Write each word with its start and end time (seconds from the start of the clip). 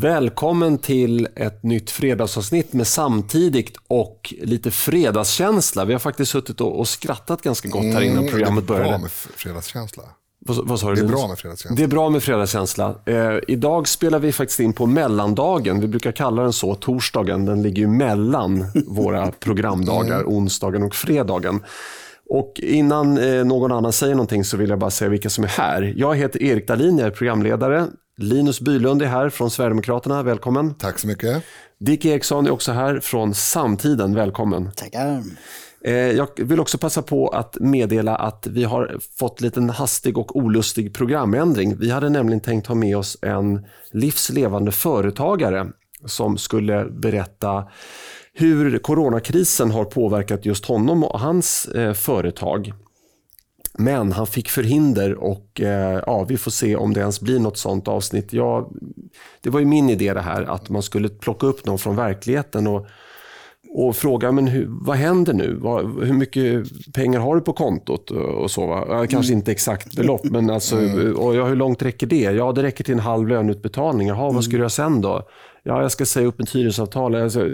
Välkommen 0.00 0.78
till 0.78 1.28
ett 1.36 1.62
nytt 1.62 1.90
fredagsavsnitt 1.90 2.72
med 2.72 2.86
samtidigt 2.86 3.76
och 3.88 4.34
lite 4.40 4.70
fredagskänsla. 4.70 5.84
Vi 5.84 5.92
har 5.92 6.00
faktiskt 6.00 6.30
suttit 6.30 6.60
och, 6.60 6.88
skrattat 6.88 7.42
ganska 7.42 7.68
gott 7.68 7.84
här 7.84 8.00
innan 8.00 8.18
mm, 8.18 8.30
programmet 8.30 8.64
började. 8.64 8.84
Det 8.84 8.88
är 8.88 8.98
bra 8.98 9.02
med 9.02 9.10
fredagskänsla. 9.10 10.02
Vad, 10.38 10.68
vad 10.68 10.80
sa 10.80 10.88
du? 10.90 10.94
Det 10.94 11.00
är 11.00 11.06
bra 11.06 11.28
med 11.28 11.38
fredagskänsla. 11.38 11.76
Det 11.76 11.82
är 11.82 11.88
bra 11.88 12.10
med 12.10 12.22
fredagskänsla. 12.22 12.94
Eh, 13.06 13.38
idag 13.48 13.88
spelar 13.88 14.18
vi 14.18 14.32
faktiskt 14.32 14.60
in 14.60 14.72
på 14.72 14.86
mellandagen. 14.86 15.80
Vi 15.80 15.88
brukar 15.88 16.12
kalla 16.12 16.42
den 16.42 16.52
så, 16.52 16.74
torsdagen. 16.74 17.44
Den 17.44 17.62
ligger 17.62 17.82
ju 17.82 17.88
mellan 17.88 18.64
våra 18.86 19.30
programdagar, 19.30 20.20
mm. 20.20 20.28
onsdagen 20.28 20.82
och 20.82 20.94
fredagen. 20.94 21.62
Och 22.28 22.60
innan 22.62 23.18
eh, 23.18 23.44
någon 23.44 23.72
annan 23.72 23.92
säger 23.92 24.14
någonting 24.14 24.44
så 24.44 24.56
vill 24.56 24.70
jag 24.70 24.78
bara 24.78 24.90
säga 24.90 25.08
vilka 25.08 25.30
som 25.30 25.44
är 25.44 25.48
här. 25.48 25.94
Jag 25.96 26.16
heter 26.16 26.42
Erik 26.42 26.68
Dahlin, 26.68 26.98
jag 26.98 27.06
är 27.06 27.10
programledare. 27.10 27.86
Linus 28.22 28.60
Bylund 28.60 29.02
är 29.02 29.06
här 29.06 29.28
från 29.28 29.50
Sverigedemokraterna, 29.50 30.22
välkommen. 30.22 30.74
Tack 30.74 30.98
så 30.98 31.06
mycket. 31.06 31.44
Dick 31.78 32.04
Eriksson 32.04 32.46
är 32.46 32.50
också 32.50 32.72
här 32.72 33.00
från 33.00 33.34
Samtiden, 33.34 34.14
välkommen. 34.14 34.70
Tackar. 34.76 35.22
Eh, 35.84 35.94
jag 35.94 36.28
vill 36.36 36.60
också 36.60 36.78
passa 36.78 37.02
på 37.02 37.28
att 37.28 37.56
meddela 37.60 38.16
att 38.16 38.46
vi 38.46 38.64
har 38.64 38.98
fått 39.18 39.40
en 39.40 39.44
liten 39.44 39.70
hastig 39.70 40.18
och 40.18 40.36
olustig 40.36 40.94
programändring. 40.94 41.76
Vi 41.76 41.90
hade 41.90 42.08
nämligen 42.08 42.40
tänkt 42.40 42.66
ha 42.66 42.74
med 42.74 42.96
oss 42.96 43.18
en 43.22 43.66
livslevande 43.90 44.72
företagare 44.72 45.66
som 46.04 46.38
skulle 46.38 46.84
berätta 46.84 47.64
hur 48.32 48.78
coronakrisen 48.78 49.70
har 49.70 49.84
påverkat 49.84 50.46
just 50.46 50.66
honom 50.66 51.04
och 51.04 51.20
hans 51.20 51.64
eh, 51.66 51.92
företag. 51.92 52.72
Men 53.78 54.12
han 54.12 54.26
fick 54.26 54.48
förhinder 54.48 55.14
och 55.14 55.60
eh, 55.60 56.02
ja, 56.06 56.24
vi 56.24 56.36
får 56.36 56.50
se 56.50 56.76
om 56.76 56.94
det 56.94 57.00
ens 57.00 57.20
blir 57.20 57.38
något 57.38 57.58
sånt 57.58 57.88
avsnitt. 57.88 58.32
Ja, 58.32 58.70
det 59.40 59.50
var 59.50 59.60
ju 59.60 59.66
min 59.66 59.90
idé 59.90 60.14
det 60.14 60.20
här 60.20 60.42
att 60.42 60.68
man 60.68 60.82
skulle 60.82 61.08
plocka 61.08 61.46
upp 61.46 61.66
någon 61.66 61.78
från 61.78 61.96
verkligheten 61.96 62.66
och, 62.66 62.86
och 63.74 63.96
fråga 63.96 64.32
men 64.32 64.46
hur, 64.46 64.66
vad 64.68 64.96
händer 64.96 65.32
nu? 65.32 65.56
Vad, 65.60 66.04
hur 66.04 66.12
mycket 66.12 66.64
pengar 66.94 67.20
har 67.20 67.34
du 67.34 67.40
på 67.40 67.52
kontot? 67.52 68.10
Och 68.10 68.50
så, 68.50 68.66
va? 68.66 69.06
Kanske 69.06 69.32
mm. 69.32 69.38
inte 69.38 69.52
exakt 69.52 69.96
belopp, 69.96 70.24
men 70.24 70.50
alltså, 70.50 70.78
mm. 70.78 71.16
och 71.16 71.36
ja, 71.36 71.46
hur 71.46 71.56
långt 71.56 71.82
räcker 71.82 72.06
det? 72.06 72.22
Ja, 72.22 72.52
det 72.52 72.62
räcker 72.62 72.84
till 72.84 72.94
en 72.94 73.00
halv 73.00 73.28
löneutbetalning. 73.28 74.08
Jaha, 74.08 74.32
vad 74.32 74.44
ska 74.44 74.52
du 74.52 74.58
göra 74.58 74.68
sen 74.68 75.00
då? 75.00 75.22
Ja, 75.62 75.82
jag 75.82 75.92
ska 75.92 76.06
säga 76.06 76.26
upp 76.26 76.40
ett 76.40 76.50
hyresavtal. 76.50 77.14
Alltså, 77.14 77.48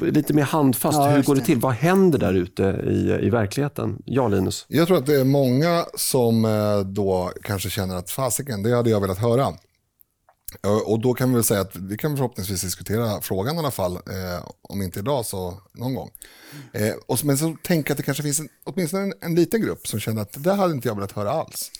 lite 0.00 0.32
mer 0.32 0.42
handfast. 0.42 0.98
Ja, 0.98 1.08
Hur 1.08 1.22
går 1.22 1.34
det 1.34 1.40
till? 1.40 1.58
Vad 1.58 1.72
händer 1.72 2.18
där 2.18 2.34
ute 2.34 2.62
i, 2.62 3.26
i 3.26 3.30
verkligheten? 3.30 4.02
Ja, 4.04 4.28
Linus? 4.28 4.66
Jag 4.68 4.86
tror 4.86 4.98
att 4.98 5.06
det 5.06 5.20
är 5.20 5.24
många 5.24 5.84
som 5.94 6.44
eh, 6.44 6.78
då 6.80 7.32
kanske 7.42 7.70
känner 7.70 7.96
att 7.96 8.10
fasiken, 8.10 8.62
det 8.62 8.76
hade 8.76 8.90
jag 8.90 9.00
velat 9.00 9.18
höra. 9.18 9.54
Och 10.86 11.00
då 11.00 11.14
kan 11.14 11.28
vi 11.28 11.34
väl 11.34 11.44
säga 11.44 11.60
att 11.60 11.76
vi 11.76 11.96
kan 11.96 12.16
förhoppningsvis 12.16 12.62
diskutera 12.62 13.20
frågan 13.20 13.56
i 13.56 13.58
alla 13.58 13.70
fall, 13.70 13.92
eh, 13.92 14.48
om 14.62 14.82
inte 14.82 14.98
idag 15.00 15.26
så 15.26 15.54
någon 15.74 15.94
gång. 15.94 16.10
Eh, 16.72 16.94
och, 17.06 17.24
men 17.24 17.38
så 17.38 17.56
tänker 17.62 17.90
jag 17.90 17.94
att 17.94 17.96
det 17.96 18.02
kanske 18.02 18.22
finns 18.22 18.40
en, 18.40 18.48
åtminstone 18.64 19.02
en, 19.02 19.12
en 19.20 19.34
liten 19.34 19.60
grupp 19.60 19.86
som 19.86 20.00
känner 20.00 20.22
att 20.22 20.32
det 20.32 20.40
där 20.40 20.54
hade 20.54 20.74
inte 20.74 20.88
jag 20.88 20.94
velat 20.94 21.12
höra 21.12 21.30
alls. 21.30 21.70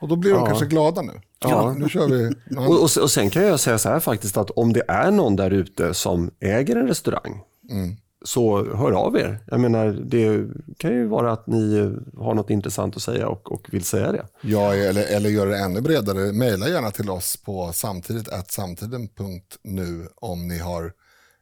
Och 0.00 0.08
då 0.08 0.16
blir 0.16 0.30
ja. 0.30 0.36
de 0.36 0.46
kanske 0.46 0.66
glada 0.66 1.02
nu. 1.02 1.20
Ja. 1.38 1.74
Nu 1.78 1.88
kör 1.88 2.08
vi. 2.08 2.34
Och, 2.56 2.82
och, 2.82 3.02
och 3.02 3.10
sen 3.10 3.30
kan 3.30 3.42
jag 3.42 3.60
säga 3.60 3.78
så 3.78 3.88
här 3.88 4.00
faktiskt 4.00 4.36
att 4.36 4.50
om 4.50 4.72
det 4.72 4.82
är 4.88 5.10
någon 5.10 5.36
där 5.36 5.50
ute 5.50 5.94
som 5.94 6.30
äger 6.40 6.76
en 6.76 6.88
restaurang 6.88 7.42
Mm. 7.70 7.96
Så 8.24 8.74
hör 8.76 8.92
av 8.92 9.16
er. 9.16 9.38
Jag 9.46 9.60
menar, 9.60 9.86
det 9.86 10.48
kan 10.78 10.92
ju 10.92 11.06
vara 11.06 11.32
att 11.32 11.46
ni 11.46 11.94
har 12.18 12.34
något 12.34 12.50
intressant 12.50 12.96
att 12.96 13.02
säga 13.02 13.28
och, 13.28 13.52
och 13.52 13.66
vill 13.70 13.84
säga 13.84 14.12
det. 14.12 14.26
Ja, 14.42 14.74
eller, 14.74 15.16
eller 15.16 15.30
gör 15.30 15.46
det 15.46 15.58
ännu 15.58 15.80
bredare. 15.80 16.32
Maila 16.32 16.68
gärna 16.68 16.90
till 16.90 17.10
oss 17.10 17.36
på 17.36 17.70
samtidigt 17.72 18.28
samtiden.nu 18.48 20.08
om 20.14 20.48
ni 20.48 20.58
har 20.58 20.92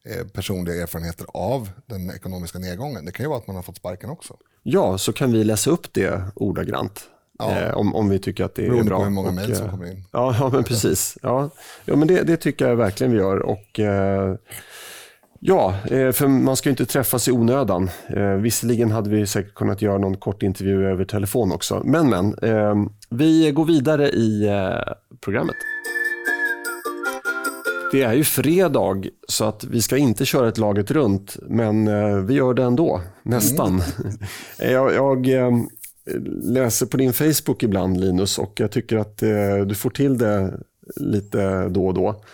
eh, 0.05 0.27
personliga 0.27 0.83
erfarenheter 0.83 1.27
av 1.28 1.71
den 1.87 2.10
ekonomiska 2.10 2.59
nedgången. 2.59 3.04
Det 3.04 3.12
kan 3.12 3.25
ju 3.25 3.28
vara 3.28 3.39
att 3.39 3.47
man 3.47 3.56
har 3.56 3.62
fått 3.62 3.77
sparken 3.77 4.10
också. 4.10 4.37
Ja, 4.62 4.99
så 4.99 5.12
kan 5.12 5.33
vi 5.33 5.44
läsa 5.44 5.71
upp 5.71 5.93
det 5.93 6.22
ordagrant. 6.34 7.09
Ja. 7.39 7.60
Eh, 7.60 7.75
om, 7.75 7.94
om 7.94 8.09
vi 8.09 8.19
tycker 8.19 8.44
att 8.44 8.54
det 8.54 8.62
Beroende 8.62 8.83
är 8.83 8.84
bra. 8.84 8.99
på 8.99 9.04
hur 9.04 9.10
många 9.10 9.31
mejl 9.31 9.56
som 9.56 9.71
kommer 9.71 9.91
in. 9.91 10.04
Ja, 10.12 10.37
ja 10.41 10.49
men 10.49 10.65
precis. 10.65 11.19
Ja, 11.22 11.50
ja 11.84 11.97
men 11.97 12.09
det, 12.09 12.22
det 12.22 12.37
tycker 12.37 12.69
jag 12.69 12.77
verkligen 12.77 13.12
vi 13.12 13.19
gör. 13.19 13.39
Och, 13.39 13.81
eh, 13.81 14.34
Ja, 15.44 15.75
eh, 15.91 16.12
för 16.12 16.28
man 16.28 16.56
ska 16.56 16.69
ju 16.69 16.70
inte 16.70 16.86
träffas 16.86 17.28
i 17.28 17.32
onödan. 17.32 17.91
Eh, 18.08 18.32
visserligen 18.32 18.91
hade 18.91 19.10
vi 19.10 19.26
säkert 19.26 19.54
kunnat 19.54 19.82
göra 19.82 19.98
någon 19.98 20.16
kort 20.16 20.42
intervju 20.42 20.86
över 20.86 21.04
telefon 21.04 21.53
också. 21.53 21.82
Men, 21.84 22.10
men. 22.10 22.34
Eh, 22.42 22.75
vi 23.10 23.50
går 23.50 23.64
vidare 23.64 24.08
i 24.08 24.50
programmet. 25.20 25.56
Det 27.92 28.03
är 28.03 28.12
ju 28.12 28.25
fredag 28.25 29.03
så 29.28 29.44
att 29.44 29.64
vi 29.64 29.82
ska 29.82 29.97
inte 29.97 30.25
köra 30.25 30.48
ett 30.48 30.58
laget 30.58 30.91
runt, 30.91 31.36
men 31.42 31.86
vi 32.26 32.34
gör 32.34 32.54
det 32.54 32.62
ändå, 32.62 33.00
nästan. 33.22 33.82
Mm. 34.00 34.19
jag, 34.72 34.94
jag 34.94 35.26
läser 36.42 36.86
på 36.86 36.97
din 36.97 37.12
Facebook 37.12 37.62
ibland 37.62 38.00
Linus 38.00 38.38
och 38.38 38.53
jag 38.60 38.70
tycker 38.70 38.97
att 38.97 39.19
du 39.66 39.74
får 39.74 39.91
till 39.91 40.19
det 40.19 40.60
lite 40.97 41.69
då 41.69 41.86
och 41.86 41.94
då. 41.94 42.24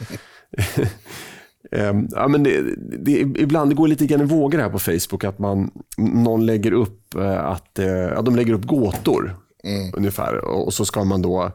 Ehm, 1.70 2.08
ja, 2.10 2.28
men 2.28 2.42
det, 2.42 2.74
det, 2.98 3.12
ibland 3.20 3.70
det 3.70 3.74
går 3.74 3.88
lite 3.88 4.06
grann 4.06 4.20
i 4.20 4.24
vågor 4.24 4.58
här 4.58 4.70
på 4.70 4.78
Facebook 4.78 5.24
att 5.24 5.38
man, 5.38 5.70
någon 5.96 6.46
lägger 6.46 6.72
upp, 6.72 7.14
eh, 7.14 7.44
att, 7.44 7.78
eh, 7.78 7.86
ja, 7.88 8.22
de 8.22 8.36
lägger 8.36 8.52
upp 8.52 8.64
gåtor 8.64 9.36
mm. 9.64 9.92
ungefär 9.96 10.44
och 10.44 10.74
så 10.74 10.84
ska 10.84 11.04
man 11.04 11.22
då 11.22 11.52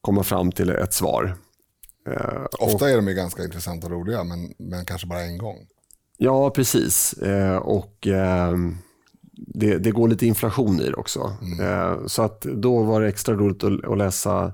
komma 0.00 0.22
fram 0.22 0.52
till 0.52 0.70
ett 0.70 0.94
svar. 0.94 1.36
Ehm, 2.08 2.46
Ofta 2.58 2.84
och, 2.84 2.90
är 2.90 2.96
de 2.96 3.08
ju 3.08 3.14
ganska 3.14 3.44
intressanta 3.44 3.86
och 3.86 3.92
roliga 3.92 4.24
men, 4.24 4.54
men 4.58 4.84
kanske 4.84 5.06
bara 5.06 5.22
en 5.22 5.38
gång. 5.38 5.56
Ja, 6.16 6.50
precis. 6.50 7.14
Ehm, 7.22 7.58
och 7.58 8.08
det, 9.32 9.78
det, 9.78 9.90
går 9.90 10.08
lite 10.08 10.26
inflation 10.26 10.80
i 10.80 10.86
det 10.86 10.94
också. 10.94 11.36
Mm. 11.42 12.08
Så 12.08 12.22
att 12.22 12.40
då 12.40 12.82
var 12.82 13.00
det 13.00 13.08
extra 13.08 13.34
roligt 13.34 13.64
att, 13.64 13.84
att 13.84 13.98
läsa 13.98 14.52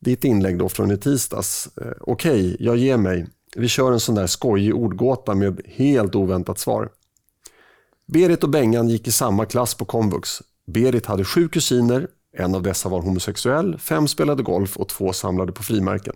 ditt 0.00 0.24
inlägg 0.24 0.58
då 0.58 0.68
från 0.68 0.90
i 0.90 0.96
tisdags. 0.96 1.68
Okej, 2.00 2.54
okay, 2.54 2.56
jag 2.58 2.76
ger 2.76 2.96
mig. 2.96 3.26
Vi 3.56 3.68
kör 3.68 3.92
en 3.92 4.00
sån 4.00 4.14
där 4.14 4.26
skojig 4.26 4.74
ordgåta 4.74 5.34
med 5.34 5.60
helt 5.66 6.14
oväntat 6.14 6.58
svar. 6.58 6.88
Berit 8.06 8.44
och 8.44 8.50
Bengan 8.50 8.88
gick 8.88 9.08
i 9.08 9.12
samma 9.12 9.46
klass 9.46 9.74
på 9.74 9.84
komvux. 9.84 10.42
Berit 10.66 11.06
hade 11.06 11.24
sju 11.24 11.48
kusiner, 11.48 12.08
en 12.36 12.54
av 12.54 12.62
dessa 12.62 12.88
var 12.88 13.00
homosexuell, 13.00 13.78
fem 13.78 14.08
spelade 14.08 14.42
golf 14.42 14.76
och 14.76 14.88
två 14.88 15.12
samlade 15.12 15.52
på 15.52 15.62
frimärken. 15.62 16.14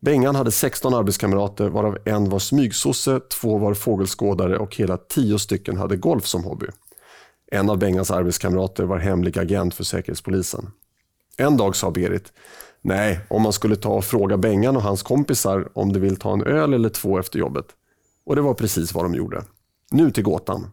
Bengan 0.00 0.34
hade 0.34 0.50
16 0.50 0.94
arbetskamrater 0.94 1.68
varav 1.68 1.98
en 2.04 2.30
var 2.30 2.38
smygsosse, 2.38 3.20
två 3.20 3.58
var 3.58 3.74
fågelskådare 3.74 4.58
och 4.58 4.76
hela 4.76 4.96
tio 4.96 5.38
stycken 5.38 5.76
hade 5.76 5.96
golf 5.96 6.26
som 6.26 6.44
hobby. 6.44 6.66
En 7.52 7.70
av 7.70 7.78
Bengans 7.78 8.10
arbetskamrater 8.10 8.84
var 8.84 8.98
hemlig 8.98 9.38
agent 9.38 9.74
för 9.74 9.84
Säkerhetspolisen. 9.84 10.70
En 11.36 11.56
dag 11.56 11.76
sa 11.76 11.90
Berit 11.90 12.32
Nej, 12.86 13.20
om 13.28 13.42
man 13.42 13.52
skulle 13.52 13.76
ta 13.76 13.88
och 13.88 14.04
fråga 14.04 14.36
Bengan 14.36 14.76
och 14.76 14.82
hans 14.82 15.02
kompisar 15.02 15.68
om 15.74 15.92
de 15.92 16.00
vill 16.00 16.16
ta 16.16 16.32
en 16.32 16.42
öl 16.42 16.74
eller 16.74 16.88
två 16.88 17.18
efter 17.18 17.38
jobbet. 17.38 17.66
Och 18.26 18.36
det 18.36 18.42
var 18.42 18.54
precis 18.54 18.94
vad 18.94 19.04
de 19.04 19.14
gjorde. 19.14 19.42
Nu 19.90 20.10
till 20.10 20.22
gåtan. 20.22 20.66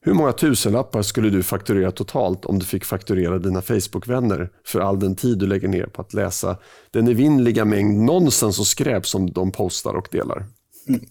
Hur 0.00 0.14
många 0.14 0.32
tusenlappar 0.32 1.02
skulle 1.02 1.30
du 1.30 1.42
fakturera 1.42 1.90
totalt 1.90 2.44
om 2.44 2.58
du 2.58 2.66
fick 2.66 2.84
fakturera 2.84 3.38
dina 3.38 3.62
Facebook-vänner 3.62 4.50
för 4.64 4.80
all 4.80 5.00
den 5.00 5.16
tid 5.16 5.38
du 5.38 5.46
lägger 5.46 5.68
ner 5.68 5.86
på 5.86 6.02
att 6.02 6.14
läsa 6.14 6.56
den 6.90 7.08
evinnerliga 7.08 7.64
mängd 7.64 8.04
nonsens 8.04 8.58
och 8.58 8.66
skräp 8.66 9.06
som 9.06 9.30
de 9.30 9.52
postar 9.52 9.94
och 9.94 10.08
delar? 10.10 10.46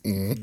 Mm. 0.05 0.37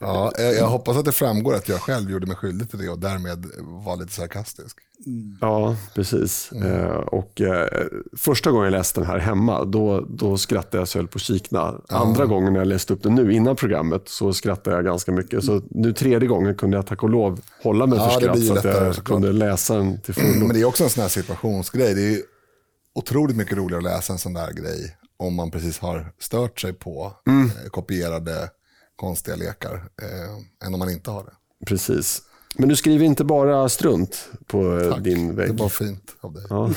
Ja, 0.00 0.32
jag 0.38 0.66
hoppas 0.66 0.96
att 0.96 1.04
det 1.04 1.12
framgår 1.12 1.54
att 1.54 1.68
jag 1.68 1.80
själv 1.80 2.10
gjorde 2.10 2.26
mig 2.26 2.36
skyldig 2.36 2.70
till 2.70 2.78
det 2.78 2.88
och 2.88 2.98
därmed 2.98 3.46
var 3.58 3.96
lite 3.96 4.12
sarkastisk. 4.12 4.78
Mm. 5.06 5.38
Ja, 5.40 5.76
precis. 5.94 6.52
Mm. 6.52 6.72
Eh, 6.72 6.90
och, 6.90 7.40
eh, 7.40 7.68
första 8.16 8.50
gången 8.50 8.64
jag 8.64 8.78
läste 8.78 9.00
den 9.00 9.06
här 9.06 9.18
hemma, 9.18 9.64
då, 9.64 10.00
då 10.00 10.36
skrattade 10.36 10.78
jag 10.78 10.88
så 10.88 10.98
jag 10.98 11.02
höll 11.02 11.08
på 11.08 11.16
att 11.16 11.22
kikna. 11.22 11.80
Andra 11.88 12.26
gången 12.26 12.52
när 12.52 12.60
jag 12.60 12.66
läste 12.66 12.92
upp 12.92 13.02
den 13.02 13.14
nu, 13.14 13.32
innan 13.32 13.56
programmet, 13.56 14.08
så 14.08 14.32
skrattade 14.32 14.76
jag 14.76 14.84
ganska 14.84 15.12
mycket. 15.12 15.44
Så 15.44 15.62
nu 15.70 15.92
tredje 15.92 16.28
gången 16.28 16.54
kunde 16.54 16.76
jag 16.76 16.86
tack 16.86 17.02
och 17.02 17.10
lov 17.10 17.40
hålla 17.62 17.86
mig 17.86 17.98
ja, 17.98 18.08
för 18.08 18.20
skratt 18.20 18.44
så 18.44 18.58
att 18.58 18.64
jag 18.64 18.94
såklart. 18.94 19.04
kunde 19.04 19.32
läsa 19.32 19.76
den 19.76 20.00
till 20.00 20.14
fullo. 20.14 20.46
Men 20.46 20.54
det 20.54 20.60
är 20.60 20.64
också 20.64 20.84
en 20.84 20.90
sån 20.90 21.02
här 21.02 21.08
situationsgrej. 21.08 21.94
Det 21.94 22.14
är 22.14 22.22
otroligt 22.94 23.36
mycket 23.36 23.56
roligare 23.56 23.78
att 23.78 23.96
läsa 23.96 24.12
en 24.12 24.18
sån 24.18 24.34
där 24.34 24.52
grej 24.52 24.96
om 25.16 25.34
man 25.34 25.50
precis 25.50 25.78
har 25.78 26.12
stört 26.18 26.60
sig 26.60 26.72
på 26.72 27.12
mm. 27.26 27.46
eh, 27.46 27.70
kopierade 27.70 28.50
konstiga 29.00 29.36
lekar 29.36 29.74
eh, 29.74 30.66
än 30.66 30.74
om 30.74 30.78
man 30.78 30.90
inte 30.90 31.10
har 31.10 31.24
det. 31.24 31.66
Precis. 31.66 32.22
Men 32.54 32.68
du 32.68 32.76
skriver 32.76 33.04
inte 33.04 33.24
bara 33.24 33.68
strunt 33.68 34.28
på 34.46 34.78
eh, 34.78 34.90
Tack. 34.90 35.04
din 35.04 35.36
vägg. 35.36 35.56
Det 35.56 35.62
var 35.62 35.68
fint 35.68 36.16
av 36.20 36.32
dig. 36.32 36.44
Ja. 36.50 36.70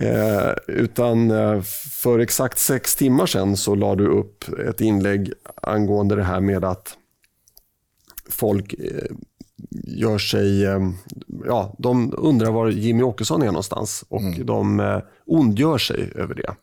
eh, 0.06 0.54
utan 0.66 1.30
eh, 1.30 1.62
för 2.02 2.18
exakt 2.18 2.58
sex 2.58 2.96
timmar 2.96 3.26
sedan 3.26 3.56
så 3.56 3.74
la 3.74 3.94
du 3.94 4.08
upp 4.08 4.58
ett 4.58 4.80
inlägg 4.80 5.32
angående 5.62 6.16
det 6.16 6.24
här 6.24 6.40
med 6.40 6.64
att 6.64 6.96
folk 8.28 8.72
eh, 8.72 9.16
gör 9.86 10.18
sig, 10.18 10.62
ja, 11.46 11.74
de 11.78 12.14
undrar 12.16 12.50
var 12.50 12.68
Jimmy 12.68 13.02
Åkesson 13.02 13.42
är 13.42 13.46
någonstans 13.46 14.04
och 14.08 14.20
mm. 14.20 14.46
de 14.46 15.00
ondgör 15.26 15.78
sig 15.78 16.12
över 16.14 16.34
det. 16.34 16.54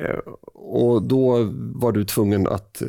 Eh, 0.00 0.18
och 0.54 1.02
då 1.02 1.48
var 1.74 1.92
du 1.92 2.04
tvungen 2.04 2.46
att 2.46 2.82
eh, 2.82 2.88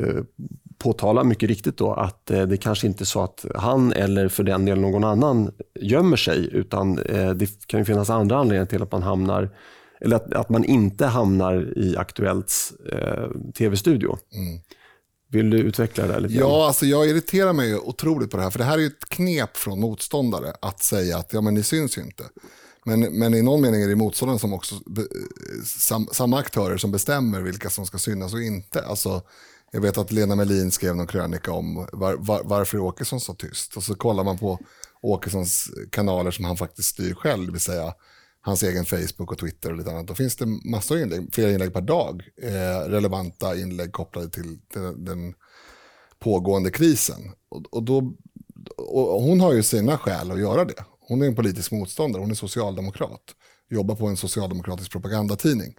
påtala 0.78 1.24
mycket 1.24 1.48
riktigt 1.48 1.76
då 1.76 1.92
att 1.92 2.30
eh, 2.30 2.42
det 2.42 2.56
kanske 2.56 2.86
inte 2.86 3.02
är 3.02 3.06
så 3.06 3.22
att 3.22 3.44
han 3.54 3.92
eller 3.92 4.28
för 4.28 4.42
den 4.42 4.64
delen 4.64 4.82
någon 4.82 5.04
annan 5.04 5.50
gömmer 5.80 6.16
sig 6.16 6.48
utan 6.52 6.94
det 7.34 7.66
kan 7.66 7.80
ju 7.80 7.84
finnas 7.84 8.10
andra 8.10 8.36
anledningar 8.36 8.66
till 8.66 8.82
att 8.82 8.92
man 8.92 9.02
hamnar 9.02 9.50
eller 10.02 10.16
att, 10.16 10.34
att 10.34 10.48
man 10.48 10.64
inte 10.64 11.06
hamnar 11.06 11.78
i 11.78 11.96
Aktuellts 11.96 12.72
eh, 12.92 13.28
tv-studio. 13.58 14.18
Mm. 14.34 14.60
Vill 15.30 15.50
du 15.50 15.58
utveckla 15.58 16.06
det 16.06 16.20
lite? 16.20 16.34
Ja, 16.34 16.66
alltså 16.66 16.86
jag 16.86 17.08
irriterar 17.08 17.52
mig 17.52 17.76
otroligt 17.76 18.30
på 18.30 18.36
det 18.36 18.42
här. 18.42 18.50
För 18.50 18.58
det 18.58 18.64
här 18.64 18.78
är 18.78 18.86
ett 18.86 19.08
knep 19.08 19.56
från 19.56 19.80
motståndare 19.80 20.52
att 20.62 20.82
säga 20.82 21.18
att 21.18 21.32
ja, 21.32 21.40
men 21.40 21.54
ni 21.54 21.62
syns 21.62 21.98
ju 21.98 22.02
inte. 22.02 22.24
Men, 22.84 23.00
men 23.00 23.34
i 23.34 23.42
någon 23.42 23.60
mening 23.60 23.82
är 23.82 23.88
det 23.88 23.96
motståndaren 23.96 24.38
som 24.38 24.52
också, 24.52 24.74
sam, 25.64 26.08
samma 26.12 26.38
aktörer 26.38 26.76
som 26.76 26.90
bestämmer 26.90 27.40
vilka 27.40 27.70
som 27.70 27.86
ska 27.86 27.98
synas 27.98 28.34
och 28.34 28.42
inte. 28.42 28.86
Alltså, 28.86 29.22
jag 29.70 29.80
vet 29.80 29.98
att 29.98 30.12
Lena 30.12 30.36
Melin 30.36 30.70
skrev 30.70 30.96
någon 30.96 31.06
krönika 31.06 31.52
om 31.52 31.86
var, 31.92 32.14
var, 32.14 32.42
varför 32.44 32.78
är 32.78 32.82
Åkesson 32.82 33.20
så 33.20 33.34
tyst. 33.34 33.76
Och 33.76 33.82
så 33.82 33.94
kollar 33.94 34.24
man 34.24 34.38
på 34.38 34.58
Åkessons 35.02 35.70
kanaler 35.90 36.30
som 36.30 36.44
han 36.44 36.56
faktiskt 36.56 36.88
styr 36.88 37.14
själv, 37.14 37.46
det 37.46 37.52
vill 37.52 37.60
säga 37.60 37.94
hans 38.40 38.62
egen 38.62 38.84
Facebook 38.84 39.32
och 39.32 39.38
Twitter 39.38 39.70
och 39.70 39.76
lite 39.76 39.90
annat. 39.90 40.06
Då 40.06 40.14
finns 40.14 40.36
det 40.36 40.46
massor 40.46 40.96
av 40.96 41.02
inlägg, 41.02 41.34
flera 41.34 41.50
inlägg 41.50 41.72
per 41.72 41.80
dag, 41.80 42.22
eh, 42.42 42.88
relevanta 42.88 43.56
inlägg 43.56 43.92
kopplade 43.92 44.28
till 44.30 44.58
den, 44.74 45.04
den 45.04 45.34
pågående 46.18 46.70
krisen. 46.70 47.32
Och, 47.48 47.74
och, 47.74 47.82
då, 47.82 48.14
och 48.76 49.22
hon 49.22 49.40
har 49.40 49.52
ju 49.52 49.62
sina 49.62 49.98
skäl 49.98 50.30
att 50.30 50.40
göra 50.40 50.64
det. 50.64 50.84
Hon 51.08 51.22
är 51.22 51.26
en 51.26 51.34
politisk 51.34 51.72
motståndare, 51.72 52.20
hon 52.20 52.30
är 52.30 52.34
socialdemokrat, 52.34 53.22
jobbar 53.70 53.94
på 53.94 54.06
en 54.06 54.16
socialdemokratisk 54.16 54.92
propagandatidning. 54.92 55.74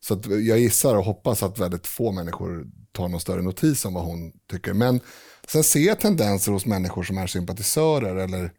Så 0.00 0.20
jag 0.24 0.58
gissar 0.58 0.96
och 0.96 1.04
hoppas 1.04 1.42
att 1.42 1.58
väldigt 1.58 1.86
få 1.86 2.12
människor 2.12 2.66
tar 2.92 3.08
någon 3.08 3.20
större 3.20 3.42
notis 3.42 3.84
om 3.84 3.94
vad 3.94 4.04
hon 4.04 4.32
tycker. 4.50 4.72
Men 4.72 5.00
sen 5.48 5.64
ser 5.64 5.80
jag 5.80 6.00
tendenser 6.00 6.52
hos 6.52 6.66
människor 6.66 7.02
som 7.02 7.18
är 7.18 7.26
sympatisörer 7.26 8.16
eller 8.16 8.52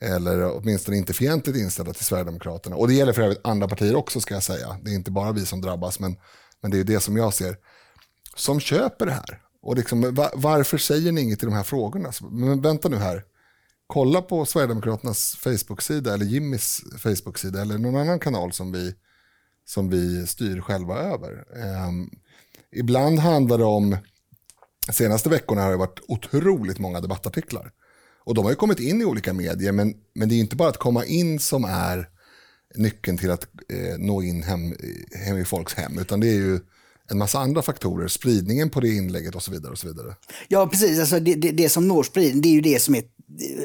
eller 0.00 0.56
åtminstone 0.56 0.96
inte 0.96 1.12
fientligt 1.12 1.58
inställda 1.58 1.92
till 1.92 2.04
Sverigedemokraterna. 2.04 2.76
Och 2.76 2.88
det 2.88 2.94
gäller 2.94 3.12
för 3.12 3.22
övrigt 3.22 3.46
andra 3.46 3.68
partier 3.68 3.96
också 3.96 4.20
ska 4.20 4.34
jag 4.34 4.42
säga. 4.42 4.78
Det 4.82 4.90
är 4.90 4.94
inte 4.94 5.10
bara 5.10 5.32
vi 5.32 5.46
som 5.46 5.60
drabbas, 5.60 6.00
men, 6.00 6.16
men 6.62 6.70
det 6.70 6.78
är 6.78 6.84
det 6.84 7.00
som 7.00 7.16
jag 7.16 7.34
ser. 7.34 7.56
Som 8.36 8.60
köper 8.60 9.06
det 9.06 9.12
här. 9.12 9.42
Och 9.62 9.76
liksom, 9.76 10.14
var, 10.14 10.30
varför 10.34 10.78
säger 10.78 11.12
ni 11.12 11.20
inget 11.20 11.42
i 11.42 11.46
de 11.46 11.54
här 11.54 11.62
frågorna? 11.62 12.12
Men 12.30 12.60
vänta 12.60 12.88
nu 12.88 12.96
här. 12.96 13.24
Kolla 13.86 14.22
på 14.22 14.46
Sverigedemokraternas 14.46 15.36
Facebook-sida 15.36 16.14
eller 16.14 16.26
Jimmys 16.26 16.80
Facebook-sida 16.98 17.60
eller 17.60 17.78
någon 17.78 17.96
annan 17.96 18.20
kanal 18.20 18.52
som 18.52 18.72
vi, 18.72 18.94
som 19.64 19.90
vi 19.90 20.26
styr 20.26 20.60
själva 20.60 20.98
över. 20.98 21.44
Um, 21.88 22.10
ibland 22.72 23.18
handlar 23.18 23.58
det 23.58 23.64
om, 23.64 23.96
senaste 24.92 25.28
veckorna 25.28 25.62
har 25.62 25.70
det 25.70 25.76
varit 25.76 26.00
otroligt 26.08 26.78
många 26.78 27.00
debattartiklar 27.00 27.72
och 28.26 28.34
de 28.34 28.44
har 28.44 28.52
ju 28.52 28.56
kommit 28.56 28.80
in 28.80 29.02
i 29.02 29.04
olika 29.04 29.32
medier, 29.32 29.72
men, 29.72 29.94
men 30.14 30.28
det 30.28 30.34
är 30.34 30.40
inte 30.40 30.56
bara 30.56 30.68
att 30.68 30.76
komma 30.76 31.04
in 31.04 31.38
som 31.38 31.64
är 31.64 32.08
nyckeln 32.74 33.18
till 33.18 33.30
att 33.30 33.48
eh, 33.68 33.98
nå 33.98 34.22
in 34.22 34.42
hem, 34.42 34.74
hem 35.24 35.38
i 35.38 35.44
folks 35.44 35.74
hem, 35.74 35.98
utan 35.98 36.20
det 36.20 36.28
är 36.28 36.34
ju 36.34 36.60
en 37.10 37.18
massa 37.18 37.38
andra 37.38 37.62
faktorer, 37.62 38.08
spridningen 38.08 38.70
på 38.70 38.80
det 38.80 38.88
inlägget 38.88 39.34
och 39.34 39.42
så 39.42 39.50
vidare. 39.50 39.72
och 39.72 39.78
så 39.78 39.86
vidare. 39.86 40.14
Ja, 40.48 40.66
precis. 40.66 41.00
Alltså 41.00 41.20
det, 41.20 41.34
det, 41.34 41.50
det 41.50 41.68
som 41.68 41.88
når 41.88 42.02
spridning, 42.02 42.42
det 42.42 42.48
är 42.48 42.52
ju 42.52 42.60
det 42.60 42.82
som 42.82 42.94
är 42.94 43.02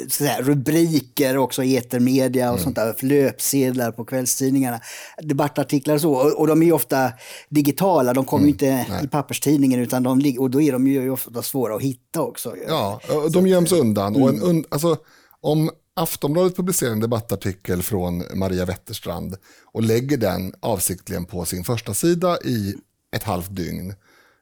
sådär, 0.08 0.42
rubriker 0.42 1.38
också 1.38 1.64
i 1.64 1.78
etermedia 1.78 2.52
och 2.52 2.58
mm. 2.58 2.64
sånt 2.64 2.76
där, 2.76 2.96
löpsedlar 3.00 3.92
på 3.92 4.06
kvällstidningarna, 4.06 4.80
debattartiklar 5.22 5.96
och 5.96 6.02
så. 6.02 6.14
Och, 6.14 6.40
och 6.40 6.48
de 6.48 6.62
är 6.62 6.66
ju 6.66 6.72
ofta 6.72 7.12
digitala, 7.50 8.14
de 8.14 8.26
kommer 8.26 8.44
mm. 8.44 8.50
inte 8.50 8.86
Nej. 8.90 9.04
i 9.04 9.08
papperstidningen 9.08 9.80
utan 9.80 10.04
de, 10.04 10.36
och 10.40 10.50
då 10.50 10.62
är 10.62 10.72
de 10.72 10.88
ju 10.88 11.10
ofta 11.10 11.42
svåra 11.42 11.76
att 11.76 11.82
hitta 11.82 12.22
också. 12.22 12.56
Ja, 12.68 13.02
de 13.34 13.48
göms 13.48 13.72
undan. 13.72 14.16
Mm. 14.16 14.24
Och 14.24 14.30
en, 14.30 14.36
mm. 14.36 14.50
un, 14.50 14.66
alltså, 14.70 14.98
om 15.42 15.70
Aftonbladet 15.94 16.56
publicerar 16.56 16.92
en 16.92 17.00
debattartikel 17.00 17.84
från 17.84 18.24
Maria 18.34 18.66
Wetterstrand 18.66 19.36
och 19.66 19.84
lägger 19.84 20.18
den 20.18 20.54
avsiktligen 20.60 21.26
på 21.26 21.46
sin 21.46 21.64
första 21.64 21.94
sida 21.94 22.38
i 22.46 22.76
ett 23.12 23.24
halvt 23.24 23.56
dygn 23.56 23.94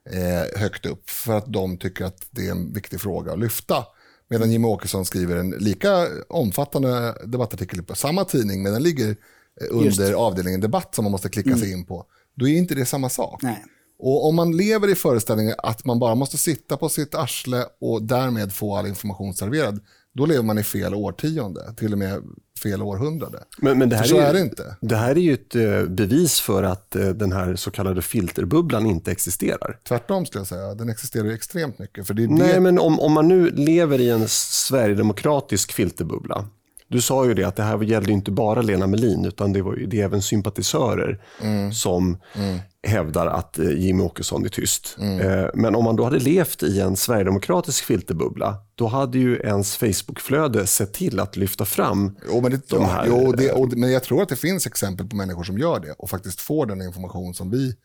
eh, 0.10 0.60
högt 0.60 0.86
upp 0.86 1.10
för 1.10 1.38
att 1.38 1.54
de 1.54 1.78
tycker 1.78 2.06
att 2.06 2.28
det 2.32 2.48
är 2.48 2.52
en 2.52 2.74
viktig 2.74 3.02
fråga 3.02 3.32
att 3.34 3.40
lyfta 3.40 3.86
Medan 4.30 4.52
Jimmie 4.52 4.70
Åkesson 4.70 5.06
skriver 5.06 5.36
en 5.36 5.50
lika 5.50 6.08
omfattande 6.28 7.16
debattartikel 7.26 7.84
på 7.84 7.96
samma 7.96 8.26
tidning, 8.26 8.64
men 8.64 8.74
den 8.74 8.84
ligger 8.84 9.10
eh, 9.10 9.68
under 9.70 10.14
avdelningen 10.14 10.60
debatt 10.60 10.96
som 10.96 11.04
man 11.06 11.12
måste 11.12 11.30
klicka 11.30 11.50
mm. 11.50 11.60
sig 11.60 11.72
in 11.72 11.86
på. 11.86 12.06
Då 12.36 12.48
är 12.48 12.58
inte 12.58 12.76
det 12.76 12.86
samma 12.86 13.10
sak. 13.10 13.42
Nej. 13.42 13.66
Och 14.00 14.28
om 14.28 14.36
man 14.36 14.58
lever 14.58 14.88
i 14.88 14.96
föreställningen 14.96 15.56
att 15.58 15.86
man 15.86 16.00
bara 16.00 16.16
måste 16.16 16.38
sitta 16.38 16.78
på 16.78 16.90
sitt 16.90 17.16
arsle 17.16 17.66
och 17.82 18.04
därmed 18.04 18.54
få 18.54 18.76
all 18.76 18.88
information 18.88 19.34
serverad, 19.34 19.80
då 20.14 20.26
lever 20.26 20.44
man 20.44 20.58
i 20.58 20.64
fel 20.64 20.96
årtionde, 20.96 21.74
till 21.78 21.94
och 21.94 22.00
med 22.00 22.24
fel 22.60 22.82
århundrade. 22.82 23.44
Men, 23.58 23.78
men 23.78 23.90
det 23.90 23.96
här 23.96 24.04
så 24.04 24.18
är, 24.18 24.26
är 24.26 24.34
det 24.34 24.40
inte. 24.40 24.76
Det 24.82 24.96
här 24.96 25.12
är 25.12 25.22
ju 25.22 25.34
ett 25.34 25.56
eh, 25.56 25.84
bevis 25.84 26.42
för 26.42 26.64
att 26.64 26.96
eh, 26.96 27.10
den 27.10 27.32
här 27.32 27.56
så 27.56 27.72
kallade 27.72 28.02
filterbubblan 28.02 28.86
inte 28.86 29.12
existerar. 29.12 29.78
Tvärtom 29.88 30.26
skulle 30.26 30.40
jag 30.40 30.48
säga, 30.48 30.76
den 30.76 30.90
existerar 30.90 31.30
extremt 31.30 31.80
mycket. 31.80 32.08
För 32.08 32.14
det 32.14 32.24
är 32.24 32.28
Nej, 32.28 32.54
det... 32.54 32.60
men 32.60 32.80
om, 32.80 33.00
om 33.00 33.12
man 33.12 33.28
nu 33.28 33.50
lever 33.50 34.02
i 34.02 34.10
en 34.10 34.28
sverigedemokratisk 34.28 35.72
filterbubbla, 35.72 36.46
du 36.88 37.02
sa 37.02 37.26
ju 37.26 37.34
det 37.34 37.44
att 37.44 37.56
det 37.56 37.64
här 37.64 37.84
gällde 37.84 38.12
inte 38.12 38.32
bara 38.32 38.62
Lena 38.62 38.88
Melin 38.88 39.26
utan 39.26 39.54
det, 39.54 39.62
var, 39.62 39.76
det 39.76 40.02
är 40.02 40.06
även 40.06 40.22
sympatisörer 40.22 41.22
mm. 41.42 41.74
som 41.74 42.18
mm. 42.36 42.60
Hävdar 42.88 43.28
att 43.28 43.60
eh, 43.60 43.70
Jimmy 43.70 44.04
Åkesson 44.04 44.46
är 44.46 44.50
tyst. 44.50 44.96
Mm. 45.00 45.20
Eh, 45.20 45.50
men 45.54 45.76
om 45.76 45.84
man 45.84 45.96
då 45.96 46.04
hade 46.04 46.20
levt 46.20 46.64
i 46.64 46.80
en 46.80 46.96
sverigedemokratisk 46.96 47.84
filterbubbla 47.84 48.58
då 48.76 48.88
hade 48.88 49.18
ju 49.18 49.38
ens 49.38 49.78
Facebookflöde 49.78 50.68
sett 50.68 50.94
till 50.94 51.20
att 51.20 51.38
lyfta 51.38 51.66
fram 51.66 52.18
jo, 52.28 52.42
men 52.42 52.52
det, 52.52 52.70
de 52.70 52.86
här. 52.86 53.06
Jo, 53.08 53.32
det, 53.32 53.52
och, 53.52 53.78
men 53.78 53.92
jag 53.92 54.04
tror 54.04 54.22
att 54.22 54.30
det 54.30 54.36
finns 54.36 54.68
exempel 54.68 55.08
på 55.08 55.16
människor 55.16 55.44
som 55.44 55.58
gör 55.58 55.80
det 55.80 55.92
och 55.92 56.10
faktiskt 56.10 56.42
får 56.42 56.66
den 56.66 56.82
information 56.82 57.34
som 57.34 57.52
vi, 57.52 57.76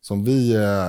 som 0.00 0.24
vi 0.24 0.54
eh, 0.54 0.88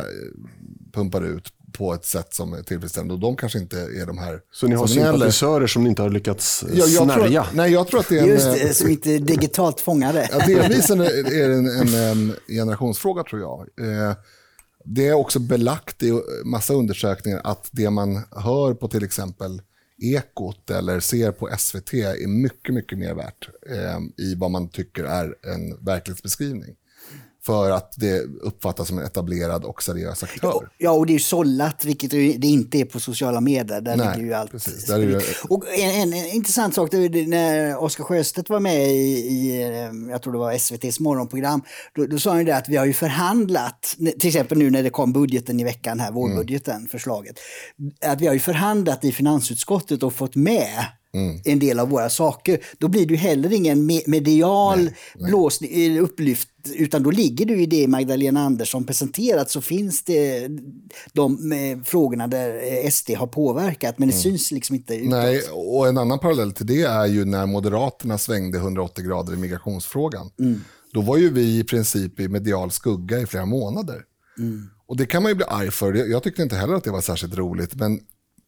pumpar 0.93 1.21
ut 1.21 1.51
på 1.77 1.93
ett 1.93 2.05
sätt 2.05 2.33
som 2.33 2.53
är 2.53 2.63
tillfredsställande 2.63 3.13
och 3.13 3.19
de 3.19 3.35
kanske 3.35 3.59
inte 3.59 3.77
är 3.77 4.05
de 4.05 4.17
här 4.17 4.39
Så 4.51 4.67
ni 4.67 4.75
har 4.75 4.87
sympatisörer 4.87 5.67
som 5.67 5.83
ni 5.83 5.89
inte 5.89 6.01
har 6.01 6.09
lyckats 6.09 6.63
ja, 6.73 6.85
jag 6.85 6.89
snärja? 6.89 7.43
Tror, 7.43 7.57
nej, 7.57 7.71
jag 7.71 7.87
tror 7.87 7.99
att 7.99 8.09
det 8.09 8.19
är 8.19 8.23
en... 8.23 8.29
Just 8.29 8.53
det, 8.53 8.73
som 8.73 8.89
inte 8.89 9.11
är 9.11 9.19
digitalt 9.19 9.81
fångade. 9.81 10.29
Ja, 10.31 10.45
delvis 10.47 10.89
är 10.89 10.95
det 10.95 11.43
en, 11.43 11.67
en, 11.67 11.93
en 11.93 12.35
generationsfråga 12.47 13.23
tror 13.23 13.41
jag. 13.41 13.59
Eh, 13.59 14.15
det 14.85 15.07
är 15.07 15.13
också 15.13 15.39
belagt 15.39 16.03
i 16.03 16.21
massa 16.45 16.73
undersökningar 16.73 17.41
att 17.43 17.69
det 17.71 17.89
man 17.89 18.23
hör 18.31 18.73
på 18.73 18.87
till 18.87 19.03
exempel 19.03 19.61
Ekot 20.01 20.69
eller 20.69 20.99
ser 20.99 21.31
på 21.31 21.49
SVT 21.57 21.93
är 21.93 22.27
mycket, 22.27 22.73
mycket 22.75 22.97
mer 22.97 23.13
värt 23.13 23.49
eh, 23.69 24.25
i 24.25 24.35
vad 24.35 24.51
man 24.51 24.69
tycker 24.69 25.03
är 25.03 25.35
en 25.53 25.85
verklighetsbeskrivning 25.85 26.75
för 27.45 27.71
att 27.71 27.93
det 27.97 28.19
uppfattas 28.41 28.87
som 28.87 28.97
en 28.97 29.05
etablerad 29.05 29.63
och 29.63 29.83
seriös 29.83 30.23
aktör. 30.23 30.69
Ja, 30.77 30.91
och 30.91 31.05
det 31.05 31.11
är 31.11 31.13
ju 31.13 31.19
sållat, 31.19 31.85
vilket 31.85 32.11
det 32.11 32.47
inte 32.47 32.77
är 32.77 32.85
på 32.85 32.99
sociala 32.99 33.41
medier. 33.41 33.81
Där 33.81 33.95
Nej, 33.95 34.07
ligger 34.07 34.27
ju 34.27 34.33
allt. 34.33 34.51
Precis, 34.51 34.85
där 34.85 34.99
det... 34.99 35.21
Och 35.49 35.63
en, 35.67 36.01
en, 36.01 36.13
en, 36.13 36.25
intressant 36.25 36.75
sak, 36.75 36.91
det 36.91 37.27
när 37.27 37.83
Oskar 37.83 38.03
Sjöstedt 38.03 38.49
var 38.49 38.59
med 38.59 38.91
i, 38.91 39.27
i, 39.27 39.61
eh, 39.61 40.11
jag 40.11 40.21
tror 40.21 40.33
det 40.33 40.39
var 40.39 40.51
SVTs 40.51 40.99
morgonprogram, 40.99 41.61
då, 41.95 42.05
då 42.05 42.19
sa 42.19 42.29
han 42.29 42.39
ju 42.39 42.45
det 42.45 42.57
att 42.57 42.69
vi 42.69 42.77
har 42.77 42.85
ju 42.85 42.93
förhandlat, 42.93 43.95
till 44.19 44.27
exempel 44.27 44.57
nu 44.57 44.69
när 44.69 44.83
det 44.83 44.89
kom 44.89 45.13
budgeten 45.13 45.59
i 45.59 45.63
veckan 45.63 45.99
här, 45.99 46.11
vårbudgeten, 46.11 46.75
mm. 46.75 46.89
förslaget, 46.89 47.35
att 48.05 48.21
vi 48.21 48.27
har 48.27 48.33
ju 48.33 48.39
förhandlat 48.39 49.03
i 49.03 49.11
finansutskottet 49.11 50.03
och 50.03 50.13
fått 50.13 50.35
med 50.35 50.85
mm. 51.15 51.41
en 51.45 51.59
del 51.59 51.79
av 51.79 51.89
våra 51.89 52.09
saker. 52.09 52.59
Då 52.77 52.87
blir 52.87 53.05
du 53.05 53.15
heller 53.15 53.53
ingen 53.53 53.85
medial 53.85 54.79
nej, 54.79 54.95
nej. 55.15 55.29
blåsning, 55.29 55.99
upplyft, 55.99 56.49
utan 56.75 57.03
då 57.03 57.11
ligger 57.11 57.45
du 57.45 57.61
i 57.61 57.65
det 57.65 57.87
Magdalena 57.87 58.39
Andersson 58.39 58.85
presenterat 58.85 59.49
så 59.49 59.61
finns 59.61 60.03
det 60.03 60.47
de 61.13 61.51
eh, 61.51 61.83
frågorna 61.83 62.27
där 62.27 62.83
eh, 62.85 62.89
SD 62.89 63.09
har 63.11 63.27
påverkat, 63.27 63.99
men 63.99 64.07
det 64.07 64.13
mm. 64.13 64.23
syns 64.23 64.51
liksom 64.51 64.75
inte 64.75 64.95
utåt. 64.95 65.09
Nej, 65.09 65.41
och 65.51 65.87
en 65.87 65.97
annan 65.97 66.19
parallell 66.19 66.51
till 66.51 66.65
det 66.65 66.81
är 66.81 67.05
ju 67.05 67.25
när 67.25 67.45
Moderaterna 67.45 68.17
svängde 68.17 68.57
180 68.57 69.05
grader 69.05 69.33
i 69.33 69.37
migrationsfrågan. 69.37 70.29
Mm. 70.39 70.61
Då 70.93 71.01
var 71.01 71.17
ju 71.17 71.33
vi 71.33 71.59
i 71.59 71.63
princip 71.63 72.19
i 72.19 72.27
medial 72.27 72.71
skugga 72.71 73.19
i 73.19 73.25
flera 73.25 73.45
månader. 73.45 74.01
Mm. 74.37 74.69
Och 74.87 74.97
det 74.97 75.05
kan 75.05 75.23
man 75.23 75.31
ju 75.31 75.35
bli 75.35 75.45
arg 75.45 75.71
för. 75.71 75.93
Jag 75.93 76.23
tyckte 76.23 76.41
inte 76.41 76.55
heller 76.55 76.73
att 76.73 76.83
det 76.83 76.91
var 76.91 77.01
särskilt 77.01 77.37
roligt. 77.37 77.75
Men 77.75 77.99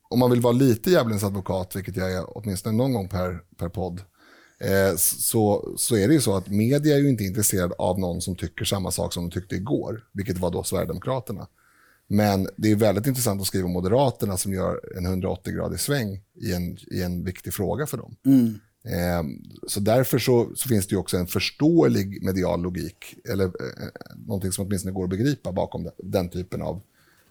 om 0.10 0.20
man 0.20 0.32
vill 0.32 0.42
vara 0.42 0.54
lite 0.54 0.92
djävulens 0.92 1.24
advokat, 1.24 1.76
vilket 1.76 1.96
jag 1.96 2.14
är 2.14 2.38
åtminstone 2.38 2.78
någon 2.78 2.94
gång 2.94 3.08
per, 3.08 3.40
per 3.58 3.70
podd, 3.70 4.02
eh, 4.60 4.96
så, 4.98 5.74
så 5.78 5.96
är 5.96 6.08
det 6.08 6.14
ju 6.14 6.22
så 6.22 6.36
att 6.36 6.50
media 6.50 6.96
är 6.96 7.00
ju 7.00 7.10
inte 7.10 7.24
intresserad 7.24 7.74
av 7.78 8.00
någon 8.00 8.22
som 8.22 8.36
tycker 8.36 8.66
samma 8.66 8.92
sak 8.92 9.14
som 9.14 9.30
de 9.30 9.32
tyckte 9.32 9.56
igår, 9.56 10.08
vilket 10.12 10.38
var 10.38 10.52
då 10.52 10.64
Sverigedemokraterna. 10.64 11.48
Men 12.08 12.48
det 12.58 12.72
är 12.72 12.76
väldigt 12.76 13.08
intressant 13.08 13.42
att 13.42 13.48
skriva 13.48 13.66
om 13.66 13.74
Moderaterna 13.74 14.38
som 14.38 14.54
gör 14.54 14.98
en 14.98 15.24
180-gradig 15.24 15.78
sväng 15.78 16.22
i 16.36 16.54
en, 16.54 16.78
i 16.92 17.02
en 17.02 17.24
viktig 17.24 17.54
fråga 17.54 17.88
för 17.88 17.98
dem. 17.98 18.16
Mm. 18.26 18.60
Eh, 18.86 19.24
så 19.68 19.80
därför 19.80 20.20
så, 20.20 20.50
så, 20.56 20.70
finns 20.70 20.88
det 20.88 20.94
ju 20.94 21.00
också 21.00 21.18
en 21.18 21.28
förståelig 21.28 22.24
medial 22.24 22.62
logik, 22.62 23.16
eller 23.30 23.46
eh, 23.46 23.52
någonting 24.28 24.52
som 24.52 24.66
åtminstone 24.66 24.94
går 24.94 25.04
att 25.04 25.10
begripa 25.10 25.52
bakom 25.52 25.84
den, 25.84 25.94
den 25.98 26.30
typen 26.30 26.62
av, 26.62 26.82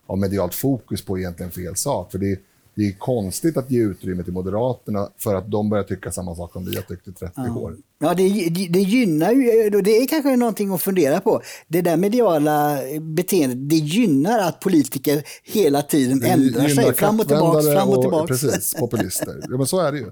av 0.06 0.18
medialt 0.18 0.54
fokus 0.54 1.04
på 1.04 1.18
egentligen 1.18 1.52
fel 1.52 1.76
sak. 1.76 2.12
För 2.12 2.18
det, 2.18 2.40
det 2.76 2.83
är 2.83 2.92
konstigt 2.92 3.56
att 3.56 3.71
ge 3.71 3.83
utrymme 3.83 4.23
till 4.23 4.33
Moderaterna 4.33 5.09
för 5.18 5.35
att 5.35 5.50
de 5.50 5.71
börjar 5.71 5.85
tycka 5.85 6.12
samma 6.12 6.35
sak 6.35 6.52
som 6.52 6.64
vi 6.64 6.76
har 6.76 6.83
tyckt 6.83 7.09
i 7.09 7.12
30 7.12 7.33
ja. 7.37 7.56
år. 7.56 7.76
Ja, 7.99 8.14
det, 8.14 8.23
det 8.71 8.80
gynnar 8.80 9.33
ju, 9.33 9.71
det 9.71 9.90
är 9.90 10.06
kanske 10.06 10.37
någonting 10.37 10.75
att 10.75 10.83
fundera 10.83 11.21
på. 11.21 11.42
Det 11.68 11.83
där 11.83 11.97
mediala 11.97 12.78
beteendet, 13.00 13.71
det 13.71 13.76
gynnar 13.76 14.38
att 14.38 14.61
politiker 14.61 15.25
hela 15.45 15.83
tiden 15.83 16.21
det 16.21 16.28
ändrar 16.28 16.68
sig 16.68 16.95
fram 16.95 17.21
och 17.21 17.28
tillbaka, 17.28 17.73
fram 17.73 17.88
och 17.88 18.02
tillbaka. 18.02 18.26
Precis, 18.26 18.75
populister. 18.75 19.40
Ja, 19.49 19.56
men 19.56 19.66
så 19.66 19.80
är 19.80 19.92
det 19.92 19.99
ju. 19.99 20.11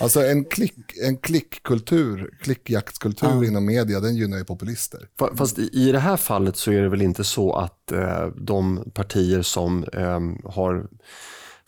Alltså 0.00 0.24
en, 0.26 0.44
klick, 0.44 0.96
en 1.02 1.16
klickkultur, 1.16 2.30
klickjaktskultur 2.42 3.28
ja. 3.28 3.44
inom 3.44 3.66
media, 3.66 4.00
den 4.00 4.16
gynnar 4.16 4.38
ju 4.38 4.44
populister. 4.44 5.00
Fast 5.34 5.58
i 5.58 5.92
det 5.92 5.98
här 5.98 6.16
fallet 6.16 6.56
så 6.56 6.72
är 6.72 6.82
det 6.82 6.88
väl 6.88 7.02
inte 7.02 7.24
så 7.24 7.52
att 7.52 7.92
eh, 7.92 8.26
de 8.36 8.90
partier 8.94 9.42
som 9.42 9.84
eh, 9.84 10.50
har 10.50 10.86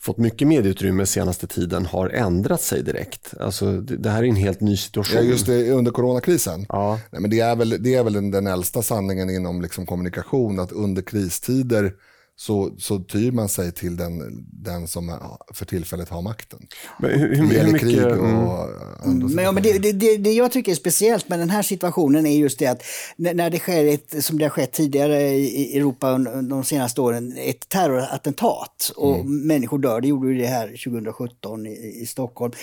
fått 0.01 0.17
mycket 0.17 0.47
medieutrymme 0.47 1.05
senaste 1.05 1.47
tiden 1.47 1.85
har 1.85 2.09
ändrat 2.09 2.61
sig 2.61 2.83
direkt. 2.83 3.33
Alltså, 3.39 3.71
det, 3.71 4.09
här 4.09 4.23
är 4.23 4.27
en 4.27 4.35
helt 4.35 4.61
ny 4.61 4.77
situation. 4.77 5.17
Ja, 5.17 5.23
just 5.23 5.45
det, 5.45 5.71
under 5.71 5.91
coronakrisen. 5.91 6.65
Ja. 6.69 6.99
Nej, 7.11 7.21
men 7.21 7.29
det 7.31 7.39
är 7.39 7.55
väl, 7.55 7.83
det 7.83 7.95
är 7.95 8.03
väl 8.03 8.13
den, 8.13 8.31
den 8.31 8.47
äldsta 8.47 8.81
sanningen 8.81 9.29
inom 9.29 9.61
liksom 9.61 9.85
kommunikation, 9.85 10.59
att 10.59 10.71
under 10.71 11.01
kristider 11.01 11.93
så, 12.39 12.71
så 12.77 12.99
tyr 12.99 13.31
man 13.31 13.49
sig 13.49 13.71
till 13.71 13.97
den, 13.97 14.45
den 14.51 14.87
som 14.87 15.19
för 15.53 15.65
tillfället 15.65 16.09
har 16.09 16.21
makten. 16.21 16.59
Men 16.99 17.19
hur, 17.19 17.35
hur, 17.35 17.35
hur 17.35 17.71
mycket... 17.71 17.81
Krig 17.81 18.05
och 18.05 19.05
mm. 19.05 19.35
men, 19.35 19.45
ja, 19.45 19.51
men 19.51 19.63
det, 19.63 19.91
det, 19.91 20.17
det, 20.17 20.31
jag 20.31 20.51
tycker 20.51 20.71
är 20.71 20.75
speciellt 20.75 21.29
med 21.29 21.39
den 21.39 21.49
här 21.49 21.61
situationen 21.61 22.25
är 22.25 22.37
just 22.37 22.59
det 22.59 22.67
att 22.67 22.81
när 23.17 23.49
det 23.49 23.59
sker, 23.59 23.85
ett, 23.85 24.23
som 24.23 24.37
det 24.37 24.45
har 24.45 24.49
skett 24.49 24.71
tidigare 24.71 25.21
i 25.31 25.77
Europa 25.77 26.17
de 26.49 26.63
senaste 26.63 27.01
åren, 27.01 27.37
ett 27.37 27.69
terrorattentat 27.69 28.91
och 28.95 29.15
mm. 29.15 29.47
människor 29.47 29.79
dör, 29.79 30.01
det 30.01 30.07
gjorde 30.07 30.33
det 30.33 30.47
här 30.47 30.67
2017 30.67 31.67
i, 31.67 32.01
i 32.01 32.05
Stockholm. 32.05 32.53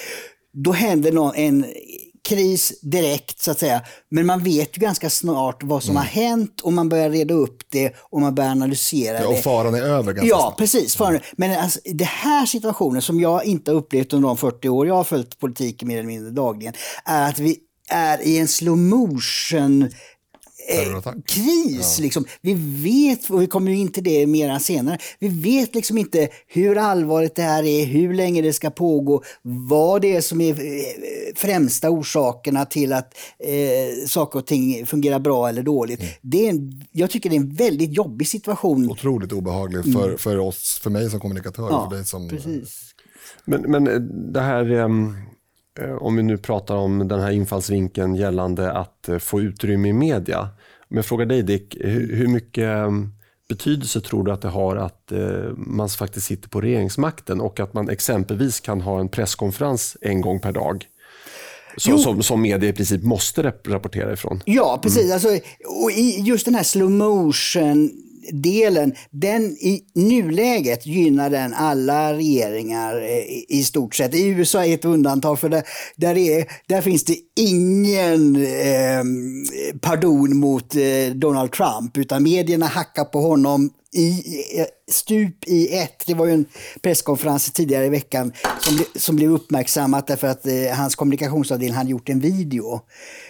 Då 0.53 0.73
händer 0.73 1.13
någon, 1.13 1.35
en 1.35 1.65
kris 2.27 2.81
direkt 2.83 3.41
så 3.41 3.51
att 3.51 3.59
säga. 3.59 3.83
Men 4.09 4.27
man 4.27 4.43
vet 4.43 4.77
ju 4.77 4.81
ganska 4.81 5.11
snart 5.11 5.63
vad 5.63 5.83
som 5.83 5.91
mm. 5.91 6.01
har 6.01 6.07
hänt 6.07 6.61
och 6.61 6.73
man 6.73 6.89
börjar 6.89 7.11
reda 7.11 7.35
upp 7.35 7.59
det 7.69 7.95
och 7.99 8.21
man 8.21 8.35
börjar 8.35 8.51
analysera 8.51 9.21
ja, 9.21 9.27
och 9.27 9.33
det. 9.33 9.39
Och 9.39 9.45
faran 9.45 9.75
är 9.75 9.83
över 9.83 10.13
ganska 10.13 10.27
Ja, 10.29 10.41
snart. 10.41 10.59
precis. 10.59 10.97
Faran. 10.97 11.21
Men 11.37 11.59
alltså, 11.61 11.81
den 11.85 12.07
här 12.07 12.47
situationen 12.47 13.03
som 13.03 13.21
jag 13.21 13.45
inte 13.45 13.71
har 13.71 13.79
upplevt 13.79 14.13
under 14.13 14.29
de 14.29 14.37
40 14.37 14.69
år 14.69 14.87
jag 14.87 14.95
har 14.95 15.05
följt 15.05 15.39
politiken 15.39 15.89
mer 15.89 15.99
eller 15.99 16.07
mindre 16.07 16.31
dagligen, 16.31 16.75
är 17.05 17.29
att 17.29 17.39
vi 17.39 17.59
är 17.89 18.23
i 18.23 18.39
en 18.39 18.49
slow 18.49 18.79
motion 18.79 19.91
eh, 20.69 21.13
kris. 21.27 21.99
Ja. 21.99 22.03
Liksom. 22.03 22.25
Vi 22.41 22.55
vet, 22.55 23.31
och 23.31 23.43
vi 23.43 23.47
kommer 23.47 23.71
in 23.71 23.93
till 23.93 24.05
det 24.05 24.27
mer 24.27 24.59
senare, 24.59 24.99
vi 25.19 25.29
vet 25.29 25.75
liksom 25.75 25.99
inte 25.99 26.29
hur 26.47 26.79
allvarligt 26.79 27.35
det 27.35 27.43
här 27.43 27.63
är, 27.63 27.87
hur 27.87 28.15
länge 28.15 28.43
det 28.43 28.53
ska 28.53 28.71
pågå, 28.71 29.23
vad 29.43 30.03
det 30.03 30.17
är 30.17 30.21
som 30.21 30.41
är 30.41 30.51
eh, 30.51 31.35
främsta 31.35 31.91
orsakerna 31.91 32.65
till 32.65 32.93
att 32.93 33.15
eh, 33.39 34.07
saker 34.07 34.39
och 34.39 34.47
ting 34.47 34.87
fungerar 34.87 35.19
bra 35.19 35.49
eller 35.49 35.63
dåligt. 35.63 36.01
Mm. 36.01 36.13
Det 36.21 36.47
är 36.47 36.51
en, 36.51 36.85
jag 36.93 37.11
tycker 37.11 37.31
det 37.31 37.37
är 37.37 37.41
en 37.41 37.55
väldigt 37.55 37.93
jobbig 37.93 38.29
situation. 38.29 38.91
Otroligt 38.91 39.33
obehaglig 39.33 39.93
för, 39.93 40.07
mm. 40.07 40.19
för 40.19 40.39
oss, 40.39 40.81
för 40.83 40.91
mig 40.91 41.11
som 41.11 41.21
kommunikatör. 41.21 41.69
Ja, 41.71 41.89
för 41.91 41.97
dig 41.97 42.07
som, 42.07 42.29
precis. 42.29 42.95
Men, 43.45 43.61
men 43.61 43.85
det 44.33 44.41
här... 44.41 44.71
Um 44.71 45.17
om 45.99 46.17
vi 46.17 46.23
nu 46.23 46.39
pratar 46.39 46.75
om 46.75 47.09
den 47.09 47.21
här 47.21 47.31
infallsvinkeln 47.31 48.15
gällande 48.15 48.73
att 48.73 49.09
få 49.21 49.41
utrymme 49.41 49.89
i 49.89 49.93
media. 49.93 50.49
Om 50.91 50.97
jag 50.97 51.07
frågar 51.07 51.27
dig 51.27 51.43
Dick, 51.43 51.77
hur 51.81 52.27
mycket 52.29 52.65
ehm, 52.65 53.13
betydelse 53.49 54.01
tror 54.01 54.25
du 54.25 54.33
att 54.33 54.43
det 54.43 54.49
har 54.49 54.77
att 54.77 55.13
eh, 55.13 55.51
man 55.57 55.89
faktiskt 55.89 56.27
sitter 56.27 56.49
på 56.49 56.61
regeringsmakten 56.61 57.41
och 57.41 57.61
att 57.61 57.75
man 57.75 57.89
exempelvis 57.89 58.61
kan 58.61 58.81
ha 58.81 59.01
en 59.01 59.09
presskonferens 59.09 59.97
en 60.01 60.21
gång 60.21 60.41
per 60.41 60.53
dag? 60.53 60.87
Som, 61.77 61.99
som, 61.99 62.23
som 62.23 62.43
media 62.43 62.69
i 62.69 62.73
princip 62.73 63.03
måste 63.03 63.53
rapportera 63.65 64.13
ifrån. 64.13 64.43
Ja, 64.45 64.79
precis. 64.83 65.03
Mm. 65.03 65.13
Alltså, 65.13 65.29
och 65.83 65.91
i 65.91 66.21
just 66.21 66.45
den 66.45 66.55
här 66.55 66.63
slow 66.63 66.91
motion 66.91 67.91
delen, 68.33 68.95
den 69.11 69.43
i 69.43 69.83
nuläget 69.95 70.87
gynnar 70.87 71.31
den 71.31 71.55
alla 71.55 72.15
regeringar 72.15 73.03
eh, 73.03 73.57
i 73.57 73.65
stort 73.65 73.95
sett. 73.95 74.15
I 74.15 74.27
USA 74.27 74.65
är 74.65 74.75
ett 74.75 74.85
undantag 74.85 75.39
för 75.39 75.49
det, 75.49 75.63
där, 75.97 76.17
är, 76.17 76.47
där 76.67 76.81
finns 76.81 77.05
det 77.05 77.17
ingen 77.37 78.37
eh, 78.37 79.05
pardon 79.81 80.37
mot 80.37 80.75
eh, 80.75 81.15
Donald 81.15 81.53
Trump 81.53 81.97
utan 81.97 82.23
medierna 82.23 82.67
hackar 82.67 83.05
på 83.05 83.21
honom 83.21 83.71
i, 83.95 84.23
stup 84.91 85.45
i 85.47 85.79
ett. 85.79 86.07
Det 86.07 86.15
var 86.15 86.27
ju 86.27 86.33
en 86.33 86.47
presskonferens 86.83 87.53
tidigare 87.53 87.87
i 87.87 87.89
veckan 87.89 88.33
som, 88.61 88.85
som 88.97 89.17
blev 89.17 89.33
uppmärksammat 89.33 90.07
därför 90.07 90.27
att 90.27 90.47
eh, 90.47 90.77
hans 90.77 90.95
kommunikationsavdelning 90.95 91.77
hade 91.77 91.91
gjort 91.91 92.09
en 92.09 92.21
video. 92.21 92.81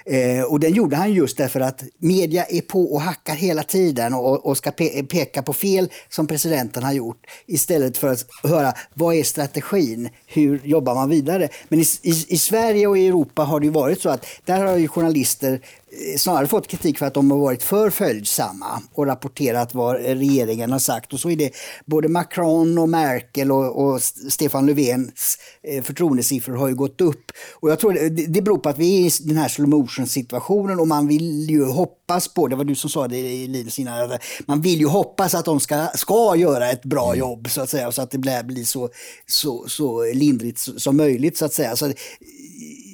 Eh, 0.06 0.42
och 0.42 0.60
den 0.60 0.72
gjorde 0.72 0.96
han 0.96 1.12
just 1.12 1.36
därför 1.36 1.60
att 1.60 1.82
media 1.98 2.44
är 2.44 2.60
på 2.60 2.94
och 2.94 3.00
hackar 3.00 3.34
hela 3.34 3.62
tiden 3.62 4.14
och, 4.14 4.46
och 4.46 4.56
ska 4.56 4.70
pe 4.70 5.02
peka 5.02 5.42
på 5.42 5.52
fel 5.52 5.88
som 6.08 6.26
presidenten 6.26 6.82
har 6.82 6.92
gjort 6.92 7.26
istället 7.46 7.98
för 7.98 8.08
att 8.08 8.26
höra 8.42 8.72
vad 8.94 9.14
är 9.14 9.22
strategin, 9.22 10.08
hur 10.26 10.60
jobbar 10.64 10.94
man 10.94 11.10
vidare. 11.10 11.48
Men 11.68 11.80
i, 11.80 11.84
i, 12.02 12.24
i 12.28 12.38
Sverige 12.38 12.86
och 12.86 12.98
i 12.98 13.06
Europa 13.06 13.42
har 13.42 13.60
det 13.60 13.70
varit 13.70 14.00
så 14.00 14.08
att 14.08 14.26
där 14.44 14.64
har 14.64 14.76
ju 14.76 14.88
journalister 14.88 15.52
eh, 15.52 16.18
snarare 16.18 16.46
fått 16.46 16.68
kritik 16.68 16.98
för 16.98 17.06
att 17.06 17.14
de 17.14 17.30
har 17.30 17.38
varit 17.38 17.62
för 17.62 17.90
följsamma 17.90 18.82
och 18.94 19.06
rapporterat 19.06 19.74
vad 19.74 19.96
regeringen 19.96 20.72
har 20.72 20.78
sagt. 20.78 21.12
Och 21.12 21.20
så 21.20 21.30
är 21.30 21.36
det 21.36 21.45
både 21.84 22.08
Macron 22.08 22.78
och 22.78 22.88
Merkel 22.88 23.52
och, 23.52 23.84
och 23.84 24.02
Stefan 24.02 24.66
Löfvens 24.66 25.38
eh, 25.62 25.82
förtroendesiffror 25.82 26.56
har 26.56 26.68
ju 26.68 26.74
gått 26.74 27.00
upp. 27.00 27.32
Och 27.54 27.70
jag 27.70 27.78
tror 27.78 27.92
det, 27.92 28.26
det 28.26 28.42
beror 28.42 28.58
på 28.58 28.68
att 28.68 28.78
vi 28.78 29.06
är 29.06 29.06
i 29.06 29.28
den 29.28 29.36
här 29.36 29.48
slow 29.48 29.68
motion 29.68 30.06
situationen 30.06 30.80
och 30.80 30.88
man 30.88 31.08
vill 31.08 31.50
ju 31.50 31.64
hoppas 31.64 32.28
på, 32.28 32.48
det 32.48 32.56
var 32.56 32.64
du 32.64 32.74
som 32.74 32.90
sa 32.90 33.08
det 33.08 33.18
i 33.18 33.46
Linus 33.46 33.78
innan, 33.78 34.18
man 34.46 34.60
vill 34.60 34.78
ju 34.78 34.86
hoppas 34.86 35.34
att 35.34 35.44
de 35.44 35.60
ska, 35.60 35.86
ska 35.94 36.36
göra 36.36 36.70
ett 36.70 36.84
bra 36.84 37.06
mm. 37.06 37.18
jobb 37.18 37.50
så 37.50 37.60
att 37.60 37.70
säga 37.70 37.92
så 37.92 38.02
att 38.02 38.10
det 38.10 38.18
blir, 38.18 38.42
blir 38.42 38.64
så, 38.64 38.88
så, 39.26 39.64
så 39.68 40.04
lindrigt 40.04 40.58
som 40.58 40.96
möjligt 40.96 41.36
så 41.36 41.44
att 41.44 41.52
säga. 41.52 41.76
Så 41.76 41.92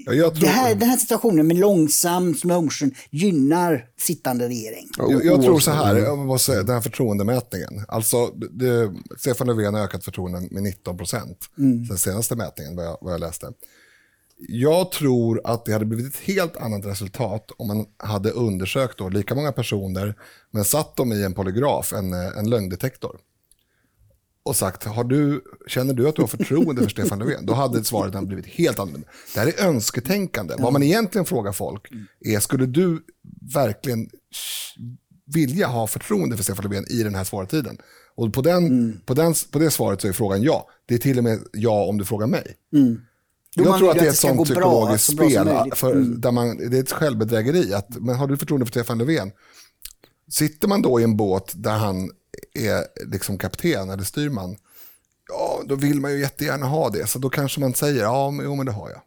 Ja, 0.07 0.31
tror... 0.37 0.47
här, 0.47 0.75
den 0.75 0.89
här 0.89 0.97
situationen 0.97 1.47
med 1.47 1.59
långsam 1.59 2.35
motion 2.45 2.95
gynnar 3.11 3.85
sittande 3.99 4.49
regering. 4.49 4.89
Jag, 4.99 5.25
jag 5.25 5.43
tror 5.43 5.61
så 5.61 5.71
här, 5.71 5.97
jag 5.97 6.19
måste 6.19 6.53
säga, 6.53 6.63
den 6.63 6.75
här 6.75 6.83
förtroendemätningen. 6.83 7.85
Alltså, 7.89 8.27
det, 8.27 8.93
Stefan 9.19 9.47
Löfven 9.47 9.75
har 9.75 9.81
ökat 9.81 10.05
förtroendet 10.05 10.51
med 10.51 10.63
19 10.63 10.97
procent 10.97 11.39
mm. 11.59 11.87
sen 11.87 11.99
senaste 11.99 12.37
mätningen, 12.37 12.77
vad 12.77 12.85
jag, 12.85 12.99
vad 13.01 13.13
jag 13.13 13.21
läste. 13.21 13.53
Jag 14.49 14.93
tror 14.93 15.41
att 15.45 15.65
det 15.65 15.73
hade 15.73 15.85
blivit 15.85 16.15
ett 16.15 16.21
helt 16.21 16.57
annat 16.57 16.87
resultat 16.87 17.51
om 17.57 17.69
man 17.69 17.87
hade 17.97 18.31
undersökt 18.31 18.99
då 18.99 19.09
lika 19.09 19.35
många 19.35 19.53
personer 19.53 20.15
men 20.51 20.65
satt 20.65 20.97
dem 20.97 21.13
i 21.13 21.25
en 21.25 21.35
polygraf, 21.35 21.93
en, 21.93 22.13
en 22.13 22.51
lögndetektor 22.51 23.17
och 24.45 24.57
sagt, 24.57 24.85
har 24.85 25.05
du, 25.05 25.45
känner 25.67 25.95
du 25.95 26.09
att 26.09 26.17
du 26.17 26.23
har 26.23 26.29
förtroende 26.29 26.83
för 26.83 26.91
Stefan 26.91 27.19
Löfven? 27.19 27.47
Då 27.47 27.53
hade 27.53 27.85
svaret 27.85 28.27
blivit 28.27 28.47
helt 28.47 28.79
annorlunda. 28.79 29.09
Det 29.35 29.41
här 29.41 29.47
är 29.47 29.67
önsketänkande. 29.67 30.55
Vad 30.59 30.73
man 30.73 30.83
egentligen 30.83 31.25
frågar 31.25 31.53
folk 31.53 31.89
är, 32.21 32.41
skulle 32.41 32.67
du 32.67 33.03
verkligen 33.55 34.09
vilja 35.35 35.67
ha 35.67 35.87
förtroende 35.87 36.37
för 36.37 36.45
Stefan 36.45 36.65
Löfven 36.65 36.85
i 36.91 37.03
den 37.03 37.15
här 37.15 37.25
svåra 37.25 37.47
tiden? 37.47 37.79
Och 38.15 38.33
på, 38.33 38.43
den, 38.43 38.67
mm. 38.67 39.01
på, 39.07 39.15
den, 39.15 39.35
på 39.51 39.59
det 39.59 39.71
svaret 39.71 40.01
så 40.01 40.09
är 40.09 40.13
frågan 40.13 40.43
ja. 40.43 40.69
Det 40.87 40.95
är 40.95 40.99
till 40.99 41.19
och 41.19 41.25
med 41.25 41.39
ja 41.53 41.85
om 41.85 41.99
du 41.99 42.05
frågar 42.05 42.27
mig. 42.27 42.57
Mm. 42.73 43.01
Jag 43.55 43.79
tror 43.79 43.91
att 43.91 43.99
det 43.99 44.05
är 44.05 44.09
ett 44.09 44.17
sånt 44.17 44.45
psykologiskt 44.45 45.17
bra, 45.17 45.29
spel, 45.29 45.73
för, 45.75 45.93
mm. 45.93 46.21
där 46.21 46.31
man, 46.31 46.71
det 46.71 46.77
är 46.77 46.83
ett 46.83 46.93
självbedrägeri. 46.93 47.75
Att, 47.75 47.97
men 48.01 48.17
har 48.17 48.27
du 48.27 48.37
förtroende 48.37 48.67
för 48.67 48.71
Stefan 48.71 48.99
Löfven? 48.99 49.31
Sitter 50.31 50.69
man 50.69 50.83
då 50.83 51.01
i 51.01 51.05
en 51.05 51.17
båt 51.17 51.53
där 51.57 51.79
han 51.79 52.11
är 52.55 53.11
liksom 53.13 53.39
kapten 53.39 53.91
eller 53.91 54.05
styrman, 54.05 54.57
ja, 55.29 55.63
då 55.67 55.75
vill 55.75 56.01
man 56.01 56.13
ju 56.13 56.21
jättegärna 56.21 56.67
ha 56.67 56.91
det. 56.91 57.07
Så 57.07 57.19
då 57.19 57.31
kanske 57.31 57.61
man 57.61 57.75
säger, 57.75 58.03
ja, 58.03 58.31
men, 58.31 58.47
jo, 58.47 58.55
men 58.55 58.67
det 58.67 58.73
har 58.73 58.91
jag. 58.91 59.01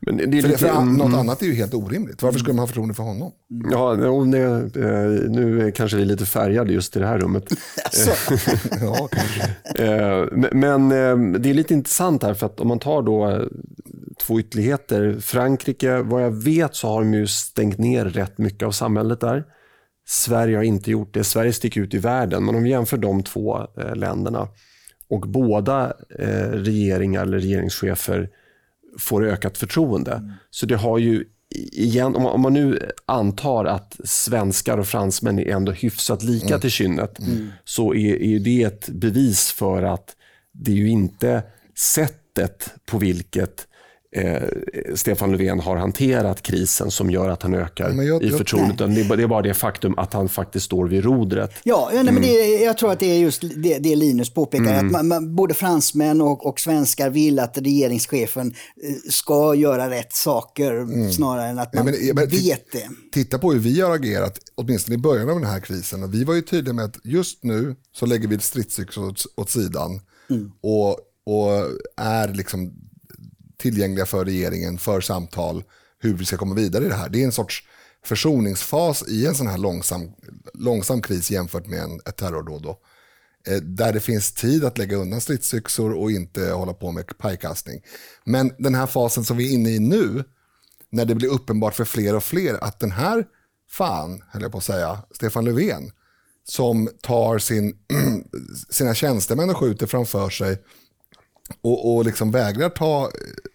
Men 0.00 0.16
det 0.16 0.38
är 0.38 0.42
för, 0.42 0.48
lite, 0.48 0.58
för 0.58 0.80
något 0.80 1.06
mm. 1.06 1.14
annat 1.14 1.42
är 1.42 1.46
ju 1.46 1.54
helt 1.54 1.74
orimligt. 1.74 2.22
Varför 2.22 2.38
skulle 2.38 2.54
man 2.54 2.62
ha 2.62 2.66
förtroende 2.66 2.94
för 2.94 3.02
honom? 3.02 3.32
Ja, 3.70 3.94
det, 3.94 4.38
eh, 4.38 5.30
nu 5.30 5.72
kanske 5.74 5.96
vi 5.96 6.02
är 6.02 6.06
lite 6.06 6.26
färgade 6.26 6.72
just 6.72 6.96
i 6.96 6.98
det 6.98 7.06
här 7.06 7.18
rummet. 7.18 7.44
ja, 8.80 9.08
eh, 9.84 10.24
men 10.52 10.92
eh, 10.92 11.38
det 11.40 11.50
är 11.50 11.54
lite 11.54 11.74
intressant 11.74 12.22
här, 12.22 12.34
för 12.34 12.46
att 12.46 12.60
om 12.60 12.68
man 12.68 12.78
tar 12.78 13.02
då 13.02 13.48
två 14.26 14.40
ytterligheter. 14.40 15.16
Frankrike, 15.20 15.98
vad 15.98 16.22
jag 16.22 16.30
vet 16.30 16.74
så 16.74 16.88
har 16.88 17.00
de 17.00 17.14
ju 17.14 17.26
stängt 17.26 17.78
ner 17.78 18.04
rätt 18.04 18.38
mycket 18.38 18.66
av 18.66 18.70
samhället 18.70 19.20
där. 19.20 19.44
Sverige 20.06 20.56
har 20.56 20.64
inte 20.64 20.90
gjort 20.90 21.14
det. 21.14 21.24
Sverige 21.24 21.52
sticker 21.52 21.80
ut 21.80 21.94
i 21.94 21.98
världen. 21.98 22.44
Men 22.44 22.54
om 22.54 22.62
vi 22.62 22.70
jämför 22.70 22.96
de 22.96 23.22
två 23.22 23.66
eh, 23.78 23.96
länderna 23.96 24.48
och 25.08 25.20
båda 25.20 25.92
eh, 26.18 26.50
regeringar 26.50 27.22
eller 27.22 27.38
regeringschefer 27.38 28.30
får 28.98 29.24
ökat 29.24 29.58
förtroende. 29.58 30.12
Mm. 30.12 30.32
Så 30.50 30.66
det 30.66 30.76
har 30.76 30.98
ju 30.98 31.24
igen, 31.72 32.16
om 32.16 32.40
man 32.40 32.52
nu 32.52 32.90
antar 33.06 33.64
att 33.64 34.00
svenskar 34.04 34.78
och 34.78 34.86
fransmän 34.86 35.38
är 35.38 35.48
ändå 35.48 35.72
hyfsat 35.72 36.22
lika 36.22 36.46
mm. 36.46 36.60
till 36.60 36.70
kynnet, 36.70 37.18
mm. 37.18 37.48
så 37.64 37.94
är, 37.94 38.22
är 38.22 38.38
det 38.38 38.62
ett 38.62 38.88
bevis 38.88 39.52
för 39.52 39.82
att 39.82 40.16
det 40.52 40.70
är 40.70 40.76
ju 40.76 40.88
inte 40.88 41.42
sättet 41.74 42.74
på 42.86 42.98
vilket 42.98 43.66
eh, 44.14 44.42
Stefan 44.94 45.32
Löfven 45.32 45.60
har 45.60 45.76
hanterat 45.76 46.42
krisen 46.42 46.90
som 46.90 47.10
gör 47.10 47.28
att 47.28 47.42
han 47.42 47.54
ökar 47.54 48.02
jag, 48.02 48.22
i 48.22 48.30
förtroendet. 48.30 48.78
Det 49.16 49.22
är, 49.22 49.26
bara 49.26 49.42
det 49.42 49.54
faktum 49.54 49.98
att 49.98 50.12
han 50.12 50.28
faktiskt 50.28 50.66
står 50.66 50.88
vid 50.88 51.04
rodret. 51.04 51.50
Ja, 51.62 51.88
nej, 51.92 52.00
mm. 52.00 52.14
men 52.14 52.22
det, 52.22 52.62
jag 52.62 52.78
tror 52.78 52.92
att 52.92 53.00
det 53.00 53.06
är 53.06 53.18
just 53.18 53.44
det, 53.56 53.78
det 53.78 53.96
Linus 53.96 54.34
påpekar. 54.34 54.64
Mm. 54.64 54.86
Att 54.86 54.92
man, 54.92 55.08
man, 55.08 55.34
både 55.34 55.54
fransmän 55.54 56.20
och, 56.20 56.46
och, 56.46 56.60
svenskar 56.60 57.10
vill 57.10 57.38
att 57.38 57.58
regeringschefen 57.58 58.54
eh, 58.82 58.94
ska 59.10 59.54
göra 59.54 59.90
rätt 59.90 60.12
saker 60.12 60.72
mm. 60.72 61.12
snarare 61.12 61.46
än 61.46 61.58
att 61.58 61.74
man 61.74 61.86
ja, 61.86 61.92
men, 61.92 62.14
men, 62.14 62.28
vet 62.28 62.72
det. 62.72 62.88
Titta 63.12 63.38
på 63.38 63.52
hur 63.52 63.60
vi 63.60 63.80
har 63.80 63.94
agerat, 63.94 64.38
åtminstone 64.54 64.94
i 64.94 64.98
början 64.98 65.30
av 65.30 65.40
den 65.40 65.50
här 65.50 65.60
krisen. 65.60 66.02
Och 66.02 66.14
vi 66.14 66.24
var 66.24 66.34
ju 66.34 66.42
tydliga 66.42 66.74
med 66.74 66.84
att 66.84 66.96
just 67.04 67.44
nu 67.44 67.76
så 67.92 68.06
lägger 68.06 68.28
vi 68.28 68.38
stridsyxor 68.38 69.08
åt, 69.08 69.22
åt 69.36 69.50
sidan. 69.50 70.00
Mm. 70.30 70.52
Och, 70.60 70.90
och 71.26 71.50
är 71.96 72.28
liksom 72.28 72.72
tillgängliga 73.64 74.06
för 74.06 74.24
regeringen 74.24 74.78
för 74.78 75.00
samtal 75.00 75.64
hur 75.98 76.14
vi 76.14 76.24
ska 76.24 76.36
komma 76.36 76.54
vidare 76.54 76.84
i 76.84 76.88
det 76.88 76.94
här. 76.94 77.08
Det 77.08 77.20
är 77.20 77.24
en 77.24 77.32
sorts 77.32 77.64
försoningsfas 78.04 79.08
i 79.08 79.26
en 79.26 79.34
sån 79.34 79.46
här 79.46 79.58
långsam, 79.58 80.10
långsam 80.54 81.02
kris 81.02 81.30
jämfört 81.30 81.66
med 81.66 81.78
en, 81.78 82.00
ett 82.06 82.16
terrordåd. 82.16 82.66
Eh, 83.46 83.56
där 83.56 83.92
det 83.92 84.00
finns 84.00 84.32
tid 84.32 84.64
att 84.64 84.78
lägga 84.78 84.96
undan 84.96 85.20
stridsyxor 85.20 85.92
och 85.92 86.10
inte 86.10 86.50
hålla 86.50 86.74
på 86.74 86.92
med 86.92 87.18
pajkastning. 87.18 87.80
Men 88.24 88.52
den 88.58 88.74
här 88.74 88.86
fasen 88.86 89.24
som 89.24 89.36
vi 89.36 89.48
är 89.48 89.54
inne 89.54 89.70
i 89.70 89.78
nu, 89.78 90.24
när 90.90 91.04
det 91.04 91.14
blir 91.14 91.28
uppenbart 91.28 91.74
för 91.74 91.84
fler 91.84 92.16
och 92.16 92.24
fler 92.24 92.64
att 92.64 92.80
den 92.80 92.92
här 92.92 93.24
fan, 93.70 94.22
höll 94.28 94.42
jag 94.42 94.52
på 94.52 94.58
att 94.58 94.64
säga, 94.64 94.98
Stefan 95.10 95.44
Löfven, 95.44 95.90
som 96.44 96.88
tar 97.02 97.38
sin, 97.38 97.76
sina 98.70 98.94
tjänstemän 98.94 99.50
och 99.50 99.56
skjuter 99.56 99.86
framför 99.86 100.30
sig 100.30 100.58
och, 101.62 101.94
och 101.94 102.04
liksom 102.04 102.30
vägrar 102.30 102.68
ta, 102.68 103.10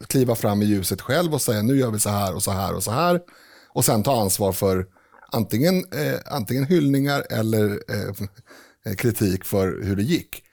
kliva 0.07 0.35
fram 0.35 0.61
i 0.61 0.65
ljuset 0.65 1.01
själv 1.01 1.33
och 1.33 1.41
säga 1.41 1.61
nu 1.61 1.77
gör 1.77 1.91
vi 1.91 1.99
så 1.99 2.09
här 2.09 2.35
och 2.35 2.43
så 2.43 2.51
här 2.51 2.75
och 2.75 2.83
så 2.83 2.91
här. 2.91 3.21
Och 3.69 3.85
sen 3.85 4.03
ta 4.03 4.21
ansvar 4.21 4.51
för 4.51 4.85
antingen, 5.31 5.75
eh, 5.75 6.19
antingen 6.25 6.65
hyllningar 6.65 7.25
eller 7.29 7.69
eh, 7.71 8.95
kritik 8.95 9.45
för 9.45 9.81
hur 9.83 9.95
det 9.95 10.03
gick. 10.03 10.43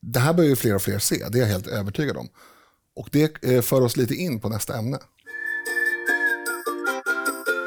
Det 0.00 0.20
här 0.20 0.32
börjar 0.32 0.50
ju 0.50 0.56
fler 0.56 0.74
och 0.74 0.82
fler 0.82 0.98
se, 0.98 1.28
det 1.28 1.38
är 1.38 1.42
jag 1.42 1.48
helt 1.48 1.66
övertygad 1.66 2.16
om. 2.16 2.28
Och 2.96 3.08
det 3.12 3.44
eh, 3.44 3.62
för 3.62 3.80
oss 3.80 3.96
lite 3.96 4.14
in 4.14 4.40
på 4.40 4.48
nästa 4.48 4.78
ämne. 4.78 4.98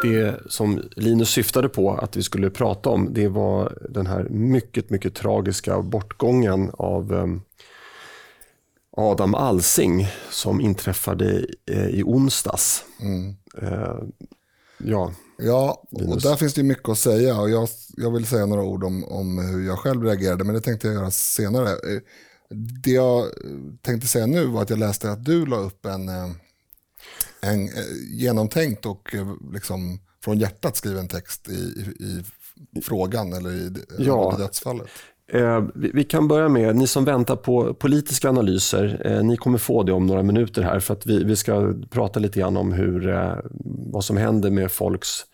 Det 0.03 0.51
som 0.51 0.89
Linus 0.95 1.29
syftade 1.29 1.69
på 1.69 1.93
att 1.93 2.17
vi 2.17 2.23
skulle 2.23 2.49
prata 2.49 2.89
om, 2.89 3.13
det 3.13 3.27
var 3.27 3.77
den 3.89 4.07
här 4.07 4.23
mycket, 4.29 4.89
mycket 4.89 5.15
tragiska 5.15 5.81
bortgången 5.81 6.71
av 6.73 7.13
eh, 7.13 7.27
Adam 8.97 9.35
Alsing 9.35 10.07
som 10.31 10.61
inträffade 10.61 11.45
eh, 11.71 11.87
i 11.87 12.03
onsdags. 12.03 12.85
Mm. 13.01 13.35
Eh, 13.61 14.03
ja, 14.77 15.13
ja 15.37 15.83
och 15.91 16.21
där 16.21 16.35
finns 16.35 16.53
det 16.53 16.63
mycket 16.63 16.89
att 16.89 16.97
säga 16.97 17.41
och 17.41 17.49
jag, 17.49 17.69
jag 17.97 18.11
vill 18.11 18.25
säga 18.25 18.45
några 18.45 18.63
ord 18.63 18.83
om, 18.83 19.03
om 19.03 19.37
hur 19.37 19.67
jag 19.67 19.79
själv 19.79 20.03
reagerade 20.03 20.43
men 20.43 20.55
det 20.55 20.61
tänkte 20.61 20.87
jag 20.87 20.95
göra 20.95 21.11
senare. 21.11 21.69
Eh, 21.69 22.01
det 22.83 22.91
jag 22.91 23.25
tänkte 23.81 24.07
säga 24.07 24.25
nu 24.25 24.45
var 24.45 24.61
att 24.61 24.69
jag 24.69 24.79
läste 24.79 25.11
att 25.11 25.25
du 25.25 25.45
la 25.45 25.57
upp 25.57 25.85
en, 25.85 26.09
en 27.41 27.69
genomtänkt 28.11 28.85
och 28.85 29.15
liksom 29.53 29.99
från 30.23 30.37
hjärtat 30.37 30.75
skriven 30.75 31.07
text 31.07 31.49
i, 31.49 31.51
i, 31.51 32.23
i 32.79 32.81
frågan 32.81 33.33
eller 33.33 33.51
i, 33.51 33.73
ja. 33.97 34.35
dödsfallet. 34.37 34.89
Eh, 35.33 35.63
vi 35.73 36.03
kan 36.03 36.27
börja 36.27 36.49
med, 36.49 36.75
ni 36.75 36.87
som 36.87 37.05
väntar 37.05 37.35
på 37.35 37.73
politiska 37.73 38.29
analyser, 38.29 39.01
eh, 39.05 39.23
ni 39.23 39.37
kommer 39.37 39.57
få 39.57 39.83
det 39.83 39.91
om 39.93 40.07
några 40.07 40.23
minuter 40.23 40.61
här 40.61 40.79
för 40.79 40.93
att 40.93 41.05
vi, 41.05 41.23
vi 41.23 41.35
ska 41.35 41.73
prata 41.89 42.19
lite 42.19 42.39
grann 42.39 42.57
om 42.57 42.73
hur, 42.73 43.09
eh, 43.09 43.35
vad 43.91 44.03
som 44.03 44.17
händer 44.17 44.51
med 44.51 44.71
folks 44.71 45.25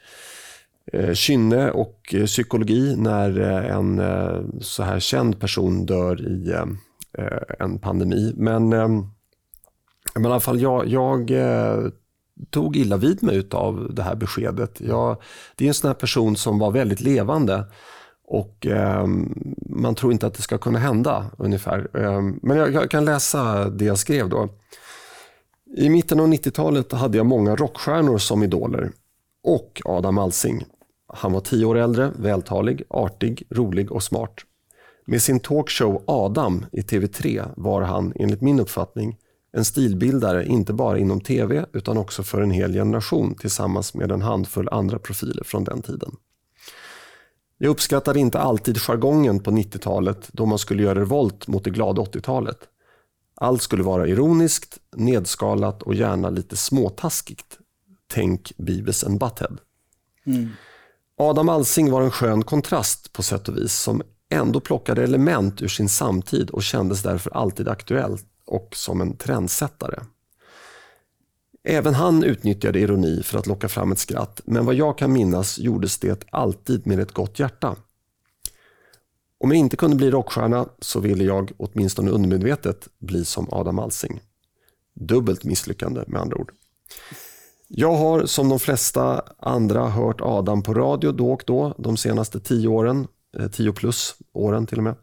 kynne 1.14 1.72
och 1.72 2.16
psykologi 2.26 2.96
när 2.98 3.40
en 3.40 4.02
så 4.62 4.84
här 4.84 5.00
känd 5.00 5.40
person 5.40 5.86
dör 5.86 6.22
i 6.22 6.56
en 7.60 7.80
pandemi. 7.80 8.34
Men, 8.38 8.70
men 8.70 10.24
i 10.24 10.26
alla 10.26 10.40
fall, 10.40 10.62
jag, 10.62 10.88
jag 10.88 11.32
tog 12.50 12.78
illa 12.78 12.98
vid 12.98 13.24
mig 13.24 13.48
av 13.52 13.94
det 13.94 14.04
här 14.04 14.16
beskedet. 14.16 14.82
Jag, 14.82 15.18
det 15.56 15.66
är 15.66 15.68
en 15.68 15.74
sån 15.74 15.88
här 15.88 15.96
person 15.96 16.36
som 16.36 16.60
var 16.60 16.72
väldigt 16.72 17.02
levande 17.02 17.64
och 18.28 18.68
eh, 18.68 19.08
man 19.70 19.96
tror 19.96 20.12
inte 20.12 20.28
att 20.28 20.34
det 20.34 20.42
ska 20.42 20.58
kunna 20.58 20.80
hända 20.80 21.26
ungefär. 21.38 21.90
Eh, 21.94 22.22
men 22.22 22.58
jag, 22.58 22.74
jag, 22.74 22.92
kan 22.92 23.06
läsa 23.06 23.70
det 23.70 23.86
jag 23.86 23.98
skrev 23.98 24.30
då. 24.30 24.50
I 25.78 25.90
mitten 25.90 26.20
av 26.20 26.28
90-talet 26.28 26.92
hade 26.92 27.18
jag 27.18 27.26
många 27.26 27.56
rockstjärnor 27.56 28.18
som 28.18 28.44
idoler. 28.44 28.92
Och 29.44 29.82
Adam 29.86 30.18
Alsing. 30.18 30.66
Han 31.14 31.34
var 31.34 31.40
tio 31.40 31.66
år 31.66 31.78
äldre, 31.78 32.12
vältalig, 32.20 32.84
artig, 32.90 33.44
rolig 33.50 33.92
och 33.92 34.04
smart. 34.04 34.34
Med 35.06 35.22
sin 35.22 35.40
talkshow 35.40 36.04
Adam 36.08 36.66
i 36.72 36.82
TV3 36.82 37.46
var 37.56 37.82
han, 37.82 38.14
enligt 38.16 38.42
min 38.42 38.60
uppfattning, 38.60 39.18
en 39.52 39.66
stilbildare 39.66 40.46
inte 40.46 40.74
bara 40.74 40.98
inom 40.98 41.22
TV 41.22 41.66
utan 41.74 41.98
också 41.98 42.24
för 42.24 42.42
en 42.42 42.52
hel 42.52 42.74
generation 42.74 43.36
tillsammans 43.36 43.94
med 43.94 44.12
en 44.12 44.22
handfull 44.22 44.70
andra 44.72 45.00
profiler 45.00 45.44
från 45.44 45.64
den 45.64 45.82
tiden. 45.82 46.12
Jag 47.58 47.70
uppskattade 47.70 48.20
inte 48.20 48.40
alltid 48.40 48.78
jargongen 48.78 49.40
på 49.40 49.52
90-talet 49.52 50.30
då 50.32 50.46
man 50.46 50.60
skulle 50.60 50.84
göra 50.84 51.00
revolt 51.00 51.48
mot 51.48 51.64
det 51.64 51.70
glada 51.70 52.02
80-talet. 52.02 52.58
Allt 53.36 53.62
skulle 53.62 53.84
vara 53.84 54.08
ironiskt, 54.08 54.78
nedskalat 54.96 55.84
och 55.84 55.96
gärna 55.96 56.30
lite 56.30 56.58
småtaskigt. 56.58 57.58
Tänk 58.08 58.52
Beavis 58.58 59.04
and 59.04 59.20
Butthead. 59.20 59.58
Mm. 60.26 60.50
Adam 61.18 61.50
Alsing 61.50 61.92
var 61.92 62.02
en 62.02 62.12
skön 62.12 62.44
kontrast 62.44 63.14
på 63.14 63.24
sätt 63.24 63.48
och 63.50 63.58
vis 63.58 63.74
som 63.74 64.02
ändå 64.30 64.60
plockade 64.60 65.04
element 65.04 65.62
ur 65.62 65.68
sin 65.68 65.90
samtid 65.90 66.50
och 66.50 66.64
kändes 66.64 67.04
därför 67.04 67.32
alltid 67.32 67.68
aktuell 67.68 68.18
och 68.46 68.70
som 68.76 69.02
en 69.02 69.18
trendsättare. 69.18 70.00
Även 71.70 71.94
han 71.94 72.24
utnyttjade 72.24 72.80
ironi 72.80 73.24
för 73.24 73.40
att 73.40 73.48
locka 73.48 73.70
fram 73.70 73.92
ett 73.92 74.00
skratt, 74.00 74.42
men 74.46 74.66
vad 74.66 74.76
jag 74.76 74.98
kan 74.98 75.14
minnas 75.14 75.60
gjordes 75.60 75.98
det 75.98 76.24
alltid 76.30 76.88
med 76.88 77.00
ett 77.00 77.12
gott 77.12 77.40
hjärta. 77.40 77.76
Om 79.40 79.52
jag 79.52 79.58
inte 79.58 79.78
kunde 79.78 79.96
bli 79.96 80.12
rockstjärna 80.12 80.70
så 80.80 81.00
ville 81.00 81.24
jag, 81.24 81.52
åtminstone 81.58 82.12
undermedvetet, 82.12 82.88
bli 83.00 83.26
som 83.26 83.48
Adam 83.52 83.80
Alsing. 83.80 84.20
Dubbelt 84.94 85.44
misslyckande 85.44 86.04
med 86.08 86.22
andra 86.22 86.38
ord. 86.38 86.52
Jag 87.68 87.94
har 87.94 88.26
som 88.26 88.50
de 88.50 88.60
flesta 88.60 89.24
andra 89.40 89.90
hört 89.90 90.22
Adam 90.22 90.64
på 90.64 90.74
radio 90.74 91.12
då 91.12 91.32
och 91.32 91.44
då 91.46 91.76
de 91.78 91.98
senaste 91.98 92.40
tio 92.40 92.68
åren, 92.68 93.08
eh, 93.40 93.48
tio 93.48 93.74
plus 93.74 94.16
åren 94.34 94.66
till 94.66 94.78
och 94.78 94.84
med. 94.84 94.96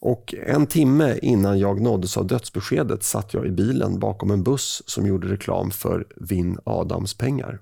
Och 0.00 0.34
en 0.46 0.66
timme 0.66 1.18
innan 1.22 1.58
jag 1.58 1.80
nåddes 1.80 2.16
av 2.16 2.26
dödsbeskedet 2.26 3.02
satt 3.02 3.34
jag 3.34 3.46
i 3.46 3.50
bilen 3.50 3.98
bakom 3.98 4.30
en 4.30 4.42
buss 4.42 4.82
som 4.86 5.06
gjorde 5.06 5.28
reklam 5.28 5.70
för 5.70 6.06
Vinn 6.16 6.58
Adams 6.64 7.14
pengar. 7.14 7.60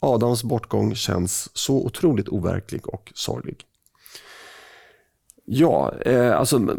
Adams 0.00 0.44
bortgång 0.44 0.94
känns 0.94 1.56
så 1.56 1.86
otroligt 1.86 2.28
overklig 2.28 2.88
och 2.88 3.12
sorglig. 3.14 3.64
Ja, 5.44 5.94
eh, 6.00 6.36
alltså, 6.36 6.76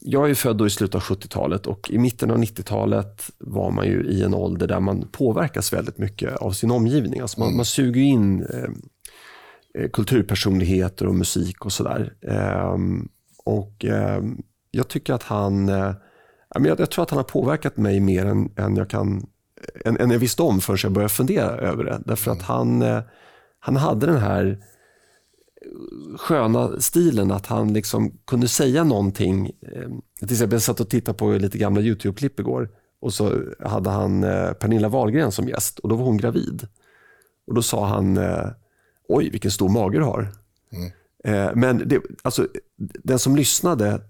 jag 0.00 0.30
är 0.30 0.34
född 0.34 0.66
i 0.66 0.70
slutet 0.70 0.94
av 0.94 1.00
70-talet 1.00 1.66
och 1.66 1.90
i 1.90 1.98
mitten 1.98 2.30
av 2.30 2.38
90-talet 2.38 3.30
var 3.38 3.70
man 3.70 3.86
ju 3.86 4.04
i 4.04 4.22
en 4.22 4.34
ålder 4.34 4.66
där 4.66 4.80
man 4.80 5.08
påverkas 5.12 5.72
väldigt 5.72 5.98
mycket 5.98 6.36
av 6.36 6.50
sin 6.50 6.70
omgivning. 6.70 7.20
Alltså 7.20 7.40
man, 7.40 7.48
mm. 7.48 7.56
man 7.56 7.64
suger 7.64 8.00
in 8.00 8.42
eh, 8.42 8.70
eh 9.82 9.90
kulturpersonligheter 9.90 11.06
och 11.06 11.14
musik 11.14 11.64
och 11.64 11.72
sådär. 11.72 12.14
Eh, 12.20 12.76
och 13.44 13.84
eh, 13.84 14.22
jag 14.70 14.88
tycker 14.88 15.14
att 15.14 15.22
han, 15.22 15.68
eh, 15.68 15.94
jag, 16.54 16.80
jag 16.80 16.90
tror 16.90 17.02
att 17.02 17.10
han 17.10 17.16
har 17.16 17.24
påverkat 17.24 17.76
mig 17.76 18.00
mer 18.00 18.26
än, 18.26 18.52
än 18.56 18.76
jag 18.76 18.90
kan 18.90 19.26
än, 19.84 19.96
än 19.96 20.10
jag 20.10 20.18
visste 20.18 20.42
om 20.42 20.60
förrän 20.60 20.78
jag 20.82 20.92
började 20.92 21.14
fundera 21.14 21.46
över 21.46 21.84
det. 21.84 22.00
Därför 22.04 22.30
att 22.30 22.42
han, 22.42 22.82
eh, 22.82 23.00
han 23.60 23.76
hade 23.76 24.06
den 24.06 24.18
här 24.18 24.58
sköna 26.16 26.80
stilen 26.80 27.30
att 27.30 27.46
han 27.46 27.72
liksom 27.72 28.18
kunde 28.26 28.48
säga 28.48 28.84
någonting. 28.84 29.46
Eh, 29.46 29.88
till 30.20 30.32
exempel 30.32 30.54
jag 30.54 30.62
satt 30.62 30.80
och 30.80 30.88
tittade 30.88 31.18
på 31.18 31.30
lite 31.30 31.58
gamla 31.58 31.80
YouTube-klipp 31.80 32.40
igår 32.40 32.70
och 33.00 33.14
så 33.14 33.42
hade 33.60 33.90
han 33.90 34.24
eh, 34.24 34.52
Pernilla 34.52 34.88
Wahlgren 34.88 35.32
som 35.32 35.48
gäst 35.48 35.78
och 35.78 35.88
då 35.88 35.96
var 35.96 36.04
hon 36.04 36.16
gravid. 36.16 36.68
Och 37.46 37.54
då 37.54 37.62
sa 37.62 37.86
han, 37.86 38.16
eh, 38.16 38.46
oj 39.08 39.30
vilken 39.30 39.50
stor 39.50 39.68
mage 39.68 39.98
du 39.98 40.04
har. 40.04 40.28
Mm. 40.72 40.90
Eh, 41.24 41.50
men 41.54 41.88
det, 41.88 42.00
alltså, 42.22 42.46
den 42.78 43.18
som 43.18 43.36
lyssnade 43.36 44.00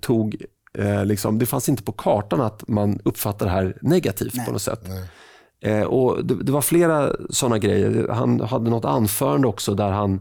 tog 0.00 0.36
Eh, 0.78 1.04
liksom, 1.04 1.38
det 1.38 1.46
fanns 1.46 1.68
inte 1.68 1.82
på 1.82 1.92
kartan 1.92 2.40
att 2.40 2.68
man 2.68 3.00
uppfattar 3.04 3.46
det 3.46 3.52
här 3.52 3.76
negativt 3.80 4.34
Nej. 4.34 4.46
på 4.46 4.52
något 4.52 4.62
sätt. 4.62 4.88
Eh, 5.60 5.82
och 5.82 6.24
det, 6.24 6.44
det 6.44 6.52
var 6.52 6.60
flera 6.60 7.12
sådana 7.30 7.58
grejer. 7.58 8.08
Han 8.08 8.40
hade 8.40 8.70
något 8.70 8.84
anförande 8.84 9.48
också 9.48 9.74
där 9.74 9.90
han 9.90 10.20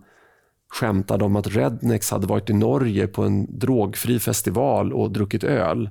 skämtade 0.69 1.25
om 1.25 1.35
att 1.35 1.47
Rednex 1.47 2.11
hade 2.11 2.27
varit 2.27 2.49
i 2.49 2.53
Norge 2.53 3.07
på 3.07 3.23
en 3.23 3.59
drogfri 3.59 4.19
festival 4.19 4.93
och 4.93 5.11
druckit 5.11 5.43
öl. 5.43 5.89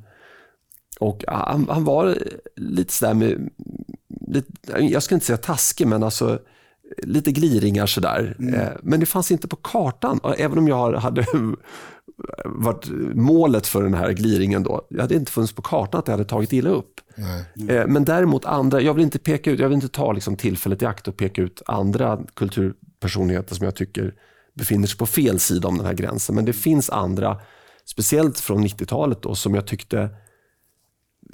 Och 1.01 1.25
han, 1.29 1.66
han 1.69 1.85
var 1.85 2.19
lite 2.57 2.92
sådär 2.92 3.14
med, 3.14 3.51
lite, 4.27 4.53
jag 4.81 5.03
ska 5.03 5.14
inte 5.14 5.27
säga 5.27 5.37
taskig, 5.37 5.87
men 5.87 6.03
alltså 6.03 6.38
lite 7.03 7.33
gliringar 7.33 7.87
sådär. 7.87 8.37
Eh, 8.55 8.68
Men 8.83 9.01
det 9.01 9.07
fanns 9.07 9.31
inte 9.31 9.49
på 9.49 9.57
kartan, 9.57 10.20
även 10.38 10.59
om 10.59 10.68
jag 10.68 10.92
hade 10.92 11.27
varit 12.44 12.87
målet 13.14 13.66
för 13.66 13.83
den 13.83 13.94
här 13.94 14.12
gliringen 14.12 14.62
då. 14.62 14.87
Det 14.90 15.01
hade 15.01 15.14
inte 15.14 15.33
funnits 15.33 15.53
på 15.53 15.62
kartan 15.62 15.99
att 15.99 16.07
det 16.07 16.12
hade 16.12 16.25
tagit 16.25 16.53
illa 16.53 16.70
upp. 16.70 17.01
Eh, 17.68 17.87
Men 17.87 18.05
däremot 18.05 18.44
andra, 18.44 18.81
jag 18.81 18.94
vill 18.94 19.05
inte 19.05 19.18
peka 19.18 19.51
ut, 19.51 19.61
jag 19.61 19.68
vill 19.68 19.75
inte 19.75 19.88
ta 19.88 20.12
liksom 20.12 20.37
tillfället 20.37 20.83
i 20.83 20.87
akt 20.87 21.09
och 21.09 21.16
peka 21.16 21.42
ut 21.42 21.62
andra 21.66 22.20
kulturpersonligheter 22.35 23.55
som 23.55 23.64
jag 23.64 23.75
tycker 23.75 24.14
befinner 24.55 24.87
sig 24.87 24.99
på 24.99 25.07
fel 25.07 25.38
sida 25.38 25.68
om 25.68 25.77
den 25.77 25.87
här 25.87 25.94
gränsen. 25.94 26.35
Men 26.35 26.44
det 26.44 26.53
finns 26.53 26.90
andra, 26.90 27.40
speciellt 27.85 28.40
från 28.40 28.64
90-talet 28.64 29.22
då, 29.22 29.35
som 29.35 29.55
jag 29.55 29.66
tyckte 29.66 30.09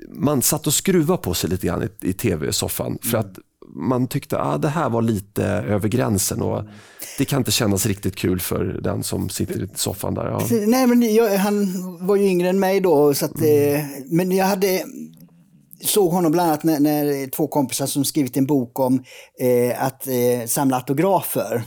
man 0.08 0.42
satt 0.42 0.66
och 0.66 0.74
skruvade 0.74 1.22
på 1.22 1.34
sig 1.34 1.50
lite 1.50 1.66
grann 1.66 1.82
i, 1.82 2.08
i 2.08 2.12
tv-soffan. 2.12 2.98
För 3.02 3.18
att 3.18 3.38
man 3.68 4.06
tyckte 4.06 4.38
att 4.38 4.54
ah, 4.54 4.58
det 4.58 4.68
här 4.68 4.88
var 4.90 5.02
lite 5.02 5.44
över 5.44 5.88
gränsen 5.88 6.42
och 6.42 6.62
det 7.18 7.24
kan 7.24 7.38
inte 7.40 7.50
kännas 7.52 7.86
riktigt 7.86 8.16
kul 8.16 8.40
för 8.40 8.64
den 8.64 9.02
som 9.02 9.28
sitter 9.28 9.62
i 9.64 9.68
soffan 9.74 10.14
där. 10.14 10.26
Ja. 10.26 10.42
Nej, 10.66 10.86
men 10.86 11.14
jag, 11.14 11.36
han 11.38 11.66
var 12.06 12.16
ju 12.16 12.24
yngre 12.26 12.48
än 12.48 12.60
mig 12.60 12.80
då, 12.80 13.14
så 13.14 13.24
att, 13.24 13.40
eh, 13.42 13.80
men 14.06 14.32
jag 14.32 14.46
hade 14.46 14.82
såg 15.84 16.10
honom 16.12 16.32
bland 16.32 16.48
annat 16.48 16.64
när, 16.64 16.80
när 16.80 17.30
två 17.30 17.46
kompisar 17.46 17.86
som 17.86 18.04
skrivit 18.04 18.36
en 18.36 18.46
bok 18.46 18.80
om 18.80 19.02
eh, 19.40 19.84
att 19.84 20.06
eh, 20.06 20.46
samla 20.46 20.76
autografer 20.76 21.62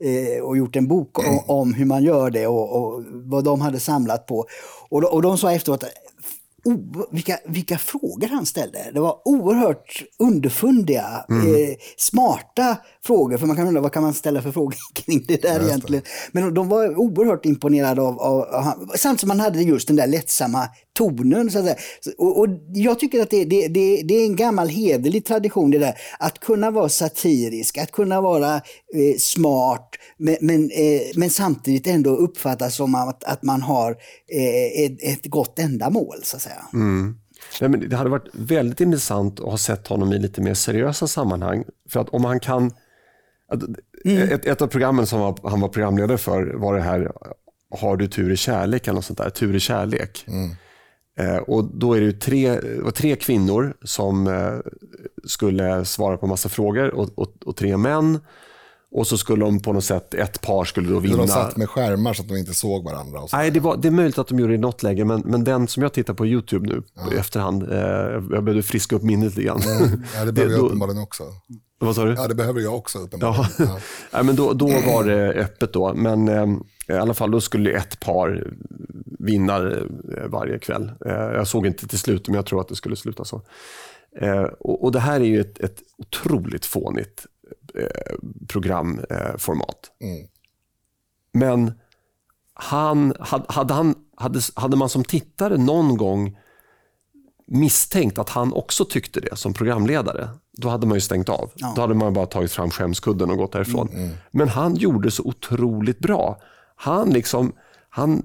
eh, 0.00 0.42
och 0.44 0.56
gjort 0.56 0.76
en 0.76 0.88
bok 0.88 1.18
om, 1.18 1.40
om 1.46 1.74
hur 1.74 1.84
man 1.84 2.02
gör 2.02 2.30
det 2.30 2.46
och, 2.46 2.76
och 2.76 3.02
vad 3.12 3.44
de 3.44 3.60
hade 3.60 3.80
samlat 3.80 4.26
på. 4.26 4.44
Och, 4.88 5.00
de- 5.00 5.08
och 5.12 5.22
de 5.22 5.38
sa 5.38 5.52
efteråt 5.52 5.84
o- 6.66 7.06
vilka, 7.10 7.38
vilka 7.46 7.78
frågor 7.78 8.28
han 8.28 8.46
ställde. 8.46 8.90
Det 8.94 9.00
var 9.00 9.28
oerhört 9.28 10.02
underfundiga, 10.18 11.24
eh, 11.30 11.76
smarta 11.96 12.76
frågor. 13.06 13.38
För 13.38 13.46
man 13.46 13.56
kan 13.56 13.68
undra 13.68 13.80
vad 13.80 13.92
kan 13.92 14.02
man 14.02 14.14
ställa 14.14 14.42
för 14.42 14.52
frågor 14.52 14.76
kring 14.92 15.24
det 15.28 15.42
där 15.42 15.60
egentligen. 15.62 16.02
Men 16.32 16.54
de 16.54 16.68
var 16.68 16.98
oerhört 16.98 17.46
imponerade 17.46 18.02
av, 18.02 18.20
av, 18.20 18.40
av. 18.42 18.96
Samt 18.96 19.20
som 19.20 19.28
man 19.28 19.40
hade 19.40 19.62
just 19.62 19.86
den 19.86 19.96
där 19.96 20.06
lättsamma 20.06 20.68
tonen. 20.96 21.50
Så 21.50 21.58
att 21.58 21.64
säga. 21.64 21.76
Och, 22.18 22.38
och 22.40 22.48
jag 22.74 22.98
tycker 22.98 23.22
att 23.22 23.30
det, 23.30 23.44
det, 23.44 23.68
det, 23.68 24.02
det 24.02 24.14
är 24.14 24.24
en 24.24 24.36
gammal 24.36 24.68
hederlig 24.68 25.24
tradition 25.24 25.70
det 25.70 25.78
där. 25.78 25.94
Att 26.18 26.40
kunna 26.40 26.70
vara 26.70 26.88
satirisk, 26.88 27.78
att 27.78 27.92
kunna 27.92 28.20
vara 28.20 28.54
eh, 28.54 29.16
smart 29.18 29.90
men, 30.18 30.36
men, 30.40 30.70
eh, 30.70 31.00
men 31.16 31.30
samtidigt 31.30 31.86
ändå 31.86 32.10
uppfattas 32.10 32.76
som 32.76 32.94
att, 32.94 33.24
att 33.24 33.42
man 33.42 33.62
har 33.62 33.90
eh, 34.32 34.84
ett, 34.84 35.02
ett 35.02 35.26
gott 35.26 35.58
ändamål 35.58 36.16
så 36.22 36.36
att 36.36 36.42
säga. 36.42 36.62
Nej, 37.60 37.70
men 37.70 37.88
det 37.88 37.96
hade 37.96 38.10
varit 38.10 38.28
väldigt 38.32 38.80
intressant 38.80 39.40
att 39.40 39.50
ha 39.50 39.58
sett 39.58 39.86
honom 39.86 40.12
i 40.12 40.18
lite 40.18 40.40
mer 40.40 40.54
seriösa 40.54 41.06
sammanhang. 41.06 41.64
För 41.88 42.00
att 42.00 42.08
om 42.08 42.24
han 42.24 42.40
kan... 42.40 42.70
att- 43.48 43.62
Ett, 44.04 44.46
ett 44.46 44.62
av 44.62 44.66
programmen 44.66 45.06
som 45.06 45.20
var, 45.20 45.38
han 45.50 45.60
var 45.60 45.68
programledare 45.68 46.18
för 46.18 46.54
var 46.54 46.74
det 46.74 46.82
här 46.82 47.12
Har 47.70 47.96
du 47.96 48.08
tur 48.08 48.32
i 48.32 48.36
kärlek 48.36 48.86
eller 48.86 48.94
något 48.94 49.04
sånt 49.04 49.18
där. 49.18 49.30
Tur 49.30 49.54
i 49.56 49.60
kärlek. 49.60 50.26
Eh, 51.18 51.36
och 51.36 51.64
då 51.78 51.94
är 51.94 52.00
det 52.00 52.12
tre, 52.20 52.60
var 52.80 52.90
tre 52.90 53.16
kvinnor 53.16 53.76
som 53.82 54.26
eh, 54.26 54.52
skulle 55.24 55.84
svara 55.84 56.16
på 56.16 56.26
massa 56.26 56.48
frågor 56.48 56.94
och, 56.94 57.08
och, 57.18 57.32
och 57.44 57.56
tre 57.56 57.76
män. 57.76 58.18
Och 58.96 59.06
så 59.06 59.18
skulle 59.18 59.44
de 59.44 59.60
på 59.60 59.72
något 59.72 59.84
sätt, 59.84 60.14
ett 60.14 60.40
par 60.40 60.64
skulle 60.64 60.88
då 60.88 60.98
vinna. 60.98 61.16
De 61.16 61.28
satt 61.28 61.56
med 61.56 61.70
skärmar 61.70 62.14
så 62.14 62.22
att 62.22 62.28
de 62.28 62.36
inte 62.36 62.54
såg 62.54 62.84
varandra. 62.84 63.20
Och 63.20 63.30
så. 63.30 63.36
Nej, 63.36 63.50
det, 63.50 63.60
var, 63.60 63.76
det 63.76 63.88
är 63.88 63.92
möjligt 63.92 64.18
att 64.18 64.28
de 64.28 64.38
gjorde 64.38 64.52
det 64.52 64.56
i 64.56 64.58
något 64.58 64.82
läge, 64.82 65.04
men, 65.04 65.22
men 65.24 65.44
den 65.44 65.68
som 65.68 65.82
jag 65.82 65.92
tittar 65.92 66.14
på 66.14 66.26
YouTube 66.26 66.66
nu 66.68 66.82
i 67.12 67.18
efterhand, 67.18 67.62
eh, 67.62 67.78
jag 67.78 68.44
behövde 68.44 68.62
friska 68.62 68.96
upp 68.96 69.02
minnet 69.02 69.28
lite 69.28 69.42
grann. 69.42 69.60
Ja, 70.14 70.24
det 70.24 70.32
behöver 70.32 70.54
jag 70.56 70.64
uppenbarligen 70.64 71.02
också. 71.02 71.22
Vad 71.78 71.94
sa 71.94 72.04
du? 72.04 72.14
Ja, 72.14 72.28
det 72.28 72.34
behöver 72.34 72.60
jag 72.60 72.74
också 72.74 72.98
uppenbarligen. 72.98 73.44
Ja. 73.58 73.64
Ja. 73.64 73.78
Nej, 74.12 74.24
men 74.24 74.36
då, 74.36 74.52
då 74.52 74.66
var 74.66 75.04
det 75.04 75.32
öppet 75.32 75.72
då, 75.72 75.94
men 75.94 76.28
eh, 76.28 76.46
i 76.96 76.98
alla 76.98 77.14
fall 77.14 77.30
då 77.30 77.40
skulle 77.40 77.70
ett 77.70 78.00
par 78.00 78.52
vinna 79.18 79.56
eh, 79.56 79.82
varje 80.28 80.58
kväll. 80.58 80.92
Eh, 81.06 81.12
jag 81.12 81.46
såg 81.46 81.66
inte 81.66 81.88
till 81.88 81.98
slut, 81.98 82.28
men 82.28 82.34
jag 82.34 82.46
tror 82.46 82.60
att 82.60 82.68
det 82.68 82.76
skulle 82.76 82.96
sluta 82.96 83.24
så. 83.24 83.42
Eh, 84.20 84.42
och, 84.42 84.84
och 84.84 84.92
det 84.92 85.00
här 85.00 85.20
är 85.20 85.24
ju 85.24 85.40
ett, 85.40 85.60
ett 85.60 85.82
otroligt 85.98 86.66
fånigt 86.66 87.26
programformat. 88.48 89.90
Mm. 90.00 90.26
Men 91.32 91.72
han, 92.54 93.14
hade, 93.20 93.74
han, 93.74 93.94
hade, 94.16 94.40
hade 94.54 94.76
man 94.76 94.88
som 94.88 95.04
tittare 95.04 95.56
någon 95.56 95.96
gång 95.96 96.38
misstänkt 97.46 98.18
att 98.18 98.28
han 98.28 98.52
också 98.52 98.84
tyckte 98.84 99.20
det 99.20 99.36
som 99.36 99.54
programledare, 99.54 100.28
då 100.52 100.68
hade 100.68 100.86
man 100.86 100.96
ju 100.96 101.00
stängt 101.00 101.28
av. 101.28 101.50
Då 101.76 101.80
hade 101.80 101.94
man 101.94 102.12
bara 102.12 102.26
tagit 102.26 102.52
fram 102.52 102.70
skämskudden 102.70 103.30
och 103.30 103.36
gått 103.36 103.52
därifrån. 103.52 103.88
Men 104.30 104.48
han 104.48 104.74
gjorde 104.74 105.10
så 105.10 105.22
otroligt 105.22 105.98
bra. 105.98 106.40
Han, 106.76 107.10
liksom, 107.10 107.52
han 107.88 108.22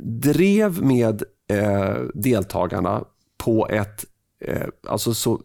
drev 0.00 0.82
med 0.82 1.22
eh, 1.48 1.96
deltagarna 2.14 3.04
på 3.38 3.68
ett 3.68 4.04
eh, 4.40 4.68
alltså 4.88 5.14
så 5.14 5.40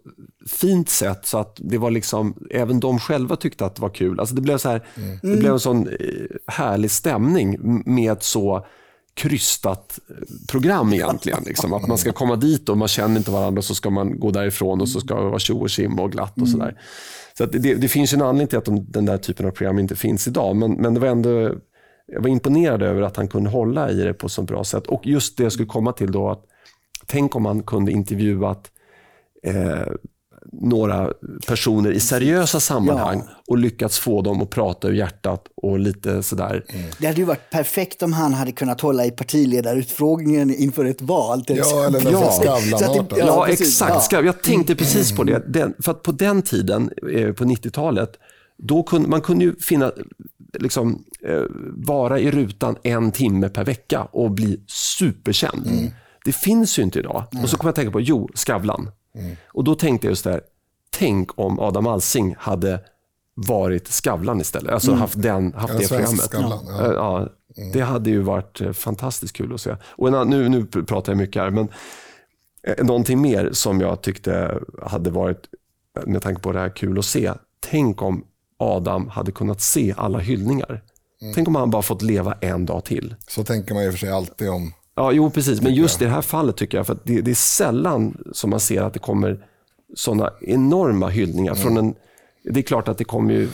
fint 0.47 0.89
sätt 0.89 1.25
så 1.25 1.37
att 1.37 1.57
det 1.57 1.77
var 1.77 1.91
liksom, 1.91 2.47
även 2.51 2.79
de 2.79 2.99
själva 2.99 3.35
tyckte 3.35 3.65
att 3.65 3.75
det 3.75 3.81
var 3.81 3.89
kul. 3.89 4.19
Alltså 4.19 4.35
det 4.35 4.41
blev, 4.41 4.57
så 4.57 4.69
här, 4.69 4.85
det 5.21 5.37
blev 5.37 5.53
en 5.53 5.59
sån 5.59 5.87
eh, 5.87 5.95
härlig 6.47 6.91
stämning 6.91 7.57
med 7.85 8.11
ett 8.11 8.23
så 8.23 8.65
krystat 9.13 9.99
eh, 10.09 10.15
program 10.49 10.93
egentligen. 10.93 11.43
Liksom. 11.45 11.73
Att 11.73 11.87
man 11.87 11.97
ska 11.97 12.11
komma 12.11 12.35
dit 12.35 12.69
och 12.69 12.77
man 12.77 12.87
känner 12.87 13.17
inte 13.17 13.31
varandra 13.31 13.59
och 13.59 13.65
så 13.65 13.75
ska 13.75 13.89
man 13.89 14.19
gå 14.19 14.31
därifrån 14.31 14.81
och 14.81 14.89
så 14.89 14.99
ska 14.99 15.15
det 15.15 15.29
vara 15.29 15.39
tjo 15.39 15.59
och 15.59 15.69
tjim 15.69 15.99
och 15.99 16.11
glatt 16.11 16.41
och 16.41 16.49
sådär. 16.49 16.81
Så 17.37 17.45
det, 17.45 17.75
det 17.75 17.87
finns 17.87 18.13
en 18.13 18.21
anledning 18.21 18.47
till 18.47 18.57
att 18.57 18.65
de, 18.65 18.91
den 18.91 19.05
där 19.05 19.17
typen 19.17 19.47
av 19.47 19.51
program 19.51 19.79
inte 19.79 19.95
finns 19.95 20.27
idag. 20.27 20.55
Men, 20.55 20.71
men 20.71 20.93
det 20.93 20.99
var 20.99 21.07
ändå, 21.07 21.29
jag 22.07 22.21
var 22.21 22.29
imponerad 22.29 22.81
över 22.81 23.01
att 23.01 23.17
han 23.17 23.27
kunde 23.27 23.49
hålla 23.49 23.91
i 23.91 23.95
det 23.95 24.13
på 24.13 24.29
så 24.29 24.41
bra 24.41 24.63
sätt. 24.63 24.87
Och 24.87 25.07
just 25.07 25.37
det 25.37 25.43
jag 25.43 25.51
skulle 25.51 25.67
komma 25.67 25.91
till 25.91 26.11
då, 26.11 26.29
att 26.29 26.43
tänk 27.05 27.35
om 27.35 27.43
man 27.43 27.63
kunde 27.63 27.91
intervjuat 27.91 28.71
eh, 29.43 29.87
några 30.51 31.13
personer 31.47 31.91
i 31.91 31.99
seriösa 31.99 32.59
sammanhang 32.59 33.23
och 33.47 33.57
lyckats 33.57 33.99
få 33.99 34.21
dem 34.21 34.41
att 34.41 34.49
prata 34.49 34.87
ur 34.87 34.93
hjärtat 34.93 35.45
och 35.55 35.79
lite 35.79 36.23
sådär. 36.23 36.65
Det 36.99 37.07
hade 37.07 37.19
ju 37.19 37.25
varit 37.25 37.49
perfekt 37.51 38.03
om 38.03 38.13
han 38.13 38.33
hade 38.33 38.51
kunnat 38.51 38.81
hålla 38.81 39.05
i 39.05 39.11
partiledarutfrågningen 39.11 40.55
inför 40.55 40.85
ett 40.85 41.01
val. 41.01 41.45
till 41.45 41.57
Ja, 41.57 41.63
exempel. 41.87 42.07
eller 42.07 42.19
nästan 42.21 42.45
Ja. 42.45 42.59
Det- 43.09 43.17
Ja, 43.19 43.45
precis. 43.45 43.67
exakt. 43.81 44.11
Ja. 44.11 44.21
Jag 44.21 44.41
tänkte 44.43 44.75
precis 44.75 45.11
på 45.15 45.23
det. 45.23 45.43
Den, 45.47 45.73
för 45.83 45.91
att 45.91 46.03
på 46.03 46.11
den 46.11 46.41
tiden, 46.41 46.89
eh, 47.15 47.31
på 47.33 47.45
90-talet, 47.45 48.11
då 48.57 48.83
kunde 48.83 49.09
man 49.09 49.21
kunde 49.21 49.45
ju 49.45 49.55
finna, 49.59 49.91
liksom, 50.59 51.03
eh, 51.27 51.41
vara 51.87 52.19
i 52.19 52.31
rutan 52.31 52.75
en 52.83 53.11
timme 53.11 53.49
per 53.49 53.65
vecka 53.65 54.03
och 54.03 54.31
bli 54.31 54.59
superkänd. 54.67 55.91
Det 56.25 56.31
finns 56.31 56.79
ju 56.79 56.83
inte 56.83 56.99
idag. 56.99 57.23
Och 57.43 57.49
så 57.49 57.57
kom 57.57 57.67
jag 57.67 57.69
att 57.69 57.75
tänka 57.75 57.91
på, 57.91 58.01
jo, 58.01 58.29
Skavlan. 58.33 58.89
Och 59.47 59.63
då 59.63 59.75
tänkte 59.75 60.07
jag 60.07 60.11
just 60.11 60.23
det 60.23 60.31
här, 60.31 60.41
tänk 60.89 61.39
om 61.39 61.59
Adam 61.59 61.87
Alsing 61.87 62.35
hade 62.39 62.79
varit 63.35 63.87
Skavlan 63.87 64.41
istället. 64.41 64.73
Alltså 64.73 64.93
haft, 64.93 65.21
den, 65.21 65.53
haft 65.53 65.73
Ja, 65.73 65.79
det 65.79 65.87
programmet. 65.87 66.21
Skavlan, 66.21 66.67
Eh, 66.67 66.85
ja. 66.85 67.29
Ja, 67.55 67.65
det 67.73 67.81
hade 67.81 68.09
ju 68.09 68.21
varit 68.21 68.61
eh, 68.61 68.71
fantastiskt 68.71 69.35
kul 69.35 69.53
att 69.53 69.61
se. 69.61 69.75
Och 69.83 70.07
en, 70.07 70.29
nu, 70.29 70.49
nu 70.49 70.65
pratar 70.65 71.11
jag 71.11 71.17
mycket 71.17 71.41
här, 71.41 71.49
men 71.49 71.67
eh, 72.63 72.85
någonting 72.85 73.21
mer 73.21 73.49
som 73.51 73.81
jag 73.81 74.01
tyckte 74.01 74.59
hade 74.81 75.09
varit, 75.09 75.47
eh, 75.99 76.05
med 76.05 76.21
tanke 76.21 76.41
på 76.41 76.51
det 76.51 76.59
här, 76.59 76.69
kul 76.69 76.99
att 76.99 77.05
se. 77.05 77.33
Tänk 77.59 78.01
om 78.01 78.25
Adam 78.57 79.07
hade 79.07 79.31
kunnat 79.31 79.61
se 79.61 79.93
alla 79.97 80.19
hyllningar. 80.19 80.83
Tänk 81.35 81.47
om 81.47 81.55
han 81.55 81.69
bara 81.69 81.81
fått 81.81 82.01
leva 82.01 82.33
en 82.41 82.65
dag 82.65 82.85
till. 82.85 83.15
Så 83.27 83.43
tänker 83.43 83.73
man 83.73 83.83
ju 83.83 83.91
för 83.91 83.97
sig 83.97 84.11
alltid 84.11 84.49
om. 84.49 84.73
Ja, 84.95 85.11
jo 85.11 85.29
precis. 85.29 85.61
Men 85.61 85.73
just 85.73 86.01
i 86.01 86.05
det 86.05 86.11
här 86.11 86.21
fallet 86.21 86.57
tycker 86.57 86.77
jag, 86.77 86.85
för 86.87 86.93
att 86.93 87.05
det, 87.05 87.21
det 87.21 87.31
är 87.31 87.35
sällan 87.35 88.17
som 88.33 88.49
man 88.49 88.59
ser 88.59 88.81
att 88.81 88.93
det 88.93 88.99
kommer 88.99 89.45
sådana 89.95 90.33
enorma 90.41 91.09
hyllningar 91.09 91.55
från 91.55 91.77
en 91.77 91.95
det 92.43 92.59
är 92.59 92.63
klart 92.63 92.87
att 92.87 92.97
det 92.97 93.03
kommer 93.03 93.33
ju, 93.33 93.49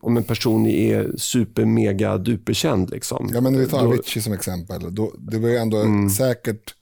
om 0.00 0.16
en 0.16 0.24
person 0.24 0.66
är 0.66 1.16
super, 1.16 1.64
mega, 1.64 2.18
duperkänd. 2.18 2.90
Liksom. 2.90 3.30
Ja, 3.32 3.40
men 3.40 3.58
vi 3.58 3.66
tar 3.66 3.86
Avicii 3.86 4.22
som 4.22 4.32
exempel. 4.32 4.94
Då, 4.94 5.12
det 5.18 5.38
var 5.38 5.48
ju 5.48 5.56
ändå 5.56 5.76
Mm. 5.76 6.10
säkert, 6.10 6.74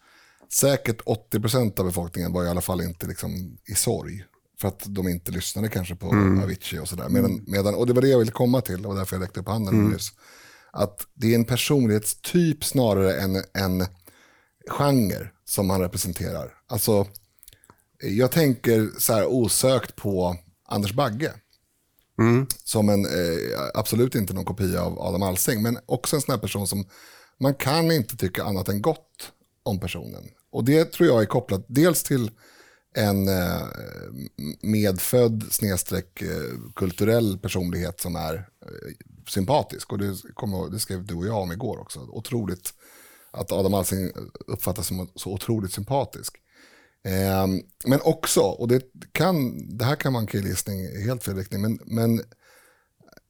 säkert 0.53 1.01
80% 1.05 1.81
av 1.81 1.87
befolkningen 1.87 2.33
var 2.33 2.45
i 2.45 2.49
alla 2.49 2.61
fall 2.61 2.81
inte 2.81 3.07
liksom 3.07 3.59
i 3.67 3.75
sorg. 3.75 4.25
För 4.61 4.69
att 4.69 4.83
de 4.87 5.09
inte 5.09 5.33
lyssnade 5.33 5.69
kanske 5.69 5.95
på 5.95 6.07
Mm. 6.11 6.43
Avicii 6.43 6.79
och 6.79 6.89
sådär. 6.89 7.09
Medan, 7.09 7.45
medan, 7.47 7.75
och 7.75 7.87
det 7.87 7.93
var 7.93 8.03
det 8.03 8.09
jag 8.09 8.19
ville 8.19 8.33
komma 8.33 8.61
till 8.61 8.87
och 8.87 8.95
därför 8.97 9.17
jag 9.17 9.23
räckte 9.23 9.41
upp 9.41 9.49
handen 9.49 9.75
Mm. 9.75 9.91
nyss. 9.93 10.09
Att 10.73 11.07
det 11.15 11.31
är 11.31 11.35
en 11.35 11.45
personlighetstyp 11.45 12.65
snarare 12.65 13.21
än 13.21 13.37
en 13.55 13.87
genre 14.69 15.31
som 15.45 15.71
han 15.71 15.81
representerar. 15.81 16.55
Alltså, 16.69 17.07
jag 18.03 18.31
tänker 18.33 18.91
så 18.99 19.13
här 19.13 19.27
osökt 19.27 19.97
på 19.97 20.37
Anders 20.69 20.93
Bagge. 20.93 21.33
Som 22.65 22.89
en, 22.89 23.05
eh, 23.05 23.61
absolut 23.75 24.15
inte 24.15 24.35
någon 24.35 24.45
kopia 24.45 24.83
av 24.83 25.01
Adam 25.01 25.23
Alsing, 25.23 25.63
men 25.63 25.79
också 25.87 26.17
en 26.17 26.23
sån 26.23 26.33
här 26.33 26.41
person 26.41 26.67
som 26.67 26.85
man 27.41 27.55
kan 27.55 27.93
inte 27.93 28.17
tycka 28.17 28.45
annat 28.45 28.69
än 28.69 28.83
gott 28.83 29.33
om 29.63 29.81
personen. 29.81 30.25
Och 30.53 30.65
det 30.65 30.85
tror 30.85 31.09
jag 31.09 31.23
är 31.23 31.27
kopplat 31.27 31.65
dels 31.69 32.03
till 32.03 32.31
en 32.95 33.29
eh, 33.29 33.63
medfödd 34.63 35.45
snedstreck 35.51 36.23
eh, 36.23 36.59
kulturell 36.77 37.39
personlighet 37.39 38.01
som 38.01 38.17
är 38.17 38.35
eh, 38.35 38.93
sympatisk. 39.29 39.93
Och 39.93 39.99
det, 39.99 40.35
kommer, 40.35 40.71
det 40.71 40.79
skrev 40.79 41.07
du 41.07 41.15
och 41.15 41.27
jag 41.27 41.43
om 41.43 41.53
igår 41.53 41.79
också. 41.79 42.01
Otroligt 42.01 42.75
att 43.31 43.53
Adam 43.53 43.75
Alsing 43.75 44.11
uppfattas 44.47 44.87
som 44.87 45.11
så 45.15 45.33
otroligt 45.33 45.73
sympatisk. 45.73 46.37
Eh, 47.05 47.47
men 47.85 48.01
också, 48.03 48.41
och 48.41 48.69
det, 48.69 48.83
kan, 49.13 49.69
det 49.79 49.85
här 49.85 49.97
kan 49.97 50.13
vara 50.13 50.21
en 50.21 50.27
killgissning 50.27 50.81
i 50.81 51.05
helt 51.05 51.25
fel 51.25 51.37
riktning, 51.37 51.61
men, 51.61 51.79
men 51.85 52.23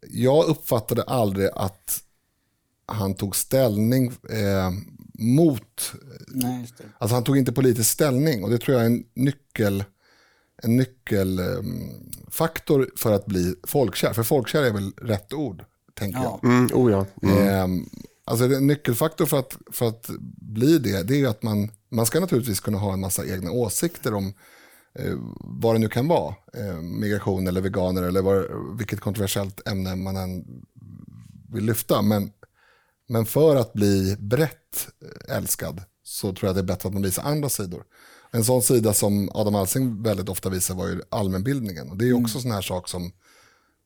jag 0.09 0.45
uppfattade 0.45 1.03
aldrig 1.03 1.49
att 1.53 2.03
han 2.87 3.15
tog 3.15 3.37
ställning 3.37 4.13
eh, 4.31 4.71
mot... 5.15 5.93
Nej. 6.29 6.69
Alltså 6.99 7.15
han 7.15 7.25
tog 7.25 7.37
inte 7.37 7.53
politisk 7.53 7.91
ställning 7.91 8.45
och 8.45 8.51
det 8.51 8.59
tror 8.59 8.77
jag 8.77 8.83
är 8.83 8.91
en 8.91 9.05
nyckel 9.15 9.85
en 10.63 10.77
nyckelfaktor 10.77 12.91
för 12.97 13.13
att 13.13 13.27
bli 13.27 13.55
folkkär. 13.63 14.13
För 14.13 14.23
folkkär 14.23 14.63
är 14.63 14.73
väl 14.73 14.93
rätt 14.97 15.33
ord, 15.33 15.65
tänker 16.01 16.19
Ja. 16.21 16.41
jag. 16.43 16.53
Mm, 16.53 16.71
oh 16.75 16.91
ja. 16.91 17.07
Mm. 17.23 17.49
Ehm, 17.49 17.87
alltså 18.25 18.45
en 18.45 18.67
nyckelfaktor 18.67 19.27
för 19.27 19.39
att, 19.39 19.57
för 19.73 19.89
att 19.89 20.11
bli 20.41 20.79
det, 20.79 21.03
det 21.03 21.21
är 21.21 21.29
att 21.29 21.43
man, 21.43 21.71
man 21.91 22.07
ska 22.07 22.21
naturligtvis 22.21 22.61
kunna 22.61 22.79
ha 22.79 22.93
en 22.93 23.01
massa 23.01 23.27
egna 23.27 23.51
åsikter 23.51 24.15
om 24.15 24.33
eh, 24.99 25.15
vad 25.41 25.75
det 25.75 25.79
nu 25.79 25.89
kan 25.89 26.09
vara. 26.09 26.35
Eh, 26.55 26.75
migration 26.81 27.47
eller 27.49 27.61
veganer 27.61 28.03
eller 28.03 28.23
vad, 28.23 28.45
vilket 28.79 29.01
kontroversiellt 29.01 29.69
ämne 29.69 29.97
man 29.97 30.17
än 30.17 30.45
vill 31.53 31.65
lyfta. 31.65 32.03
Men, 32.03 32.31
men 33.09 33.27
för 33.27 33.57
att 33.57 33.73
bli 33.73 34.17
brett 34.19 34.89
eh, 35.29 35.37
älskad 35.37 35.83
så 36.03 36.33
tror 36.35 36.49
jag 36.49 36.57
det 36.57 36.61
är 36.61 36.65
bättre 36.65 36.87
att 36.89 36.95
man 36.95 37.03
visar 37.03 37.23
andra 37.23 37.49
sidor. 37.49 37.83
En 38.33 38.45
sån 38.45 38.63
sida 38.63 38.95
som 38.95 39.31
Adam 39.35 39.55
Alsing 39.55 40.03
väldigt 40.03 40.29
ofta 40.29 40.49
visar 40.49 40.75
var 40.75 40.87
ju 40.89 41.01
allmänbildningen. 41.09 41.91
Och 41.91 41.97
det 41.97 42.09
är 42.09 42.13
också 42.23 42.41
sån 42.41 42.51
här 42.51 42.63
sak 42.63 42.89
som 42.89 43.13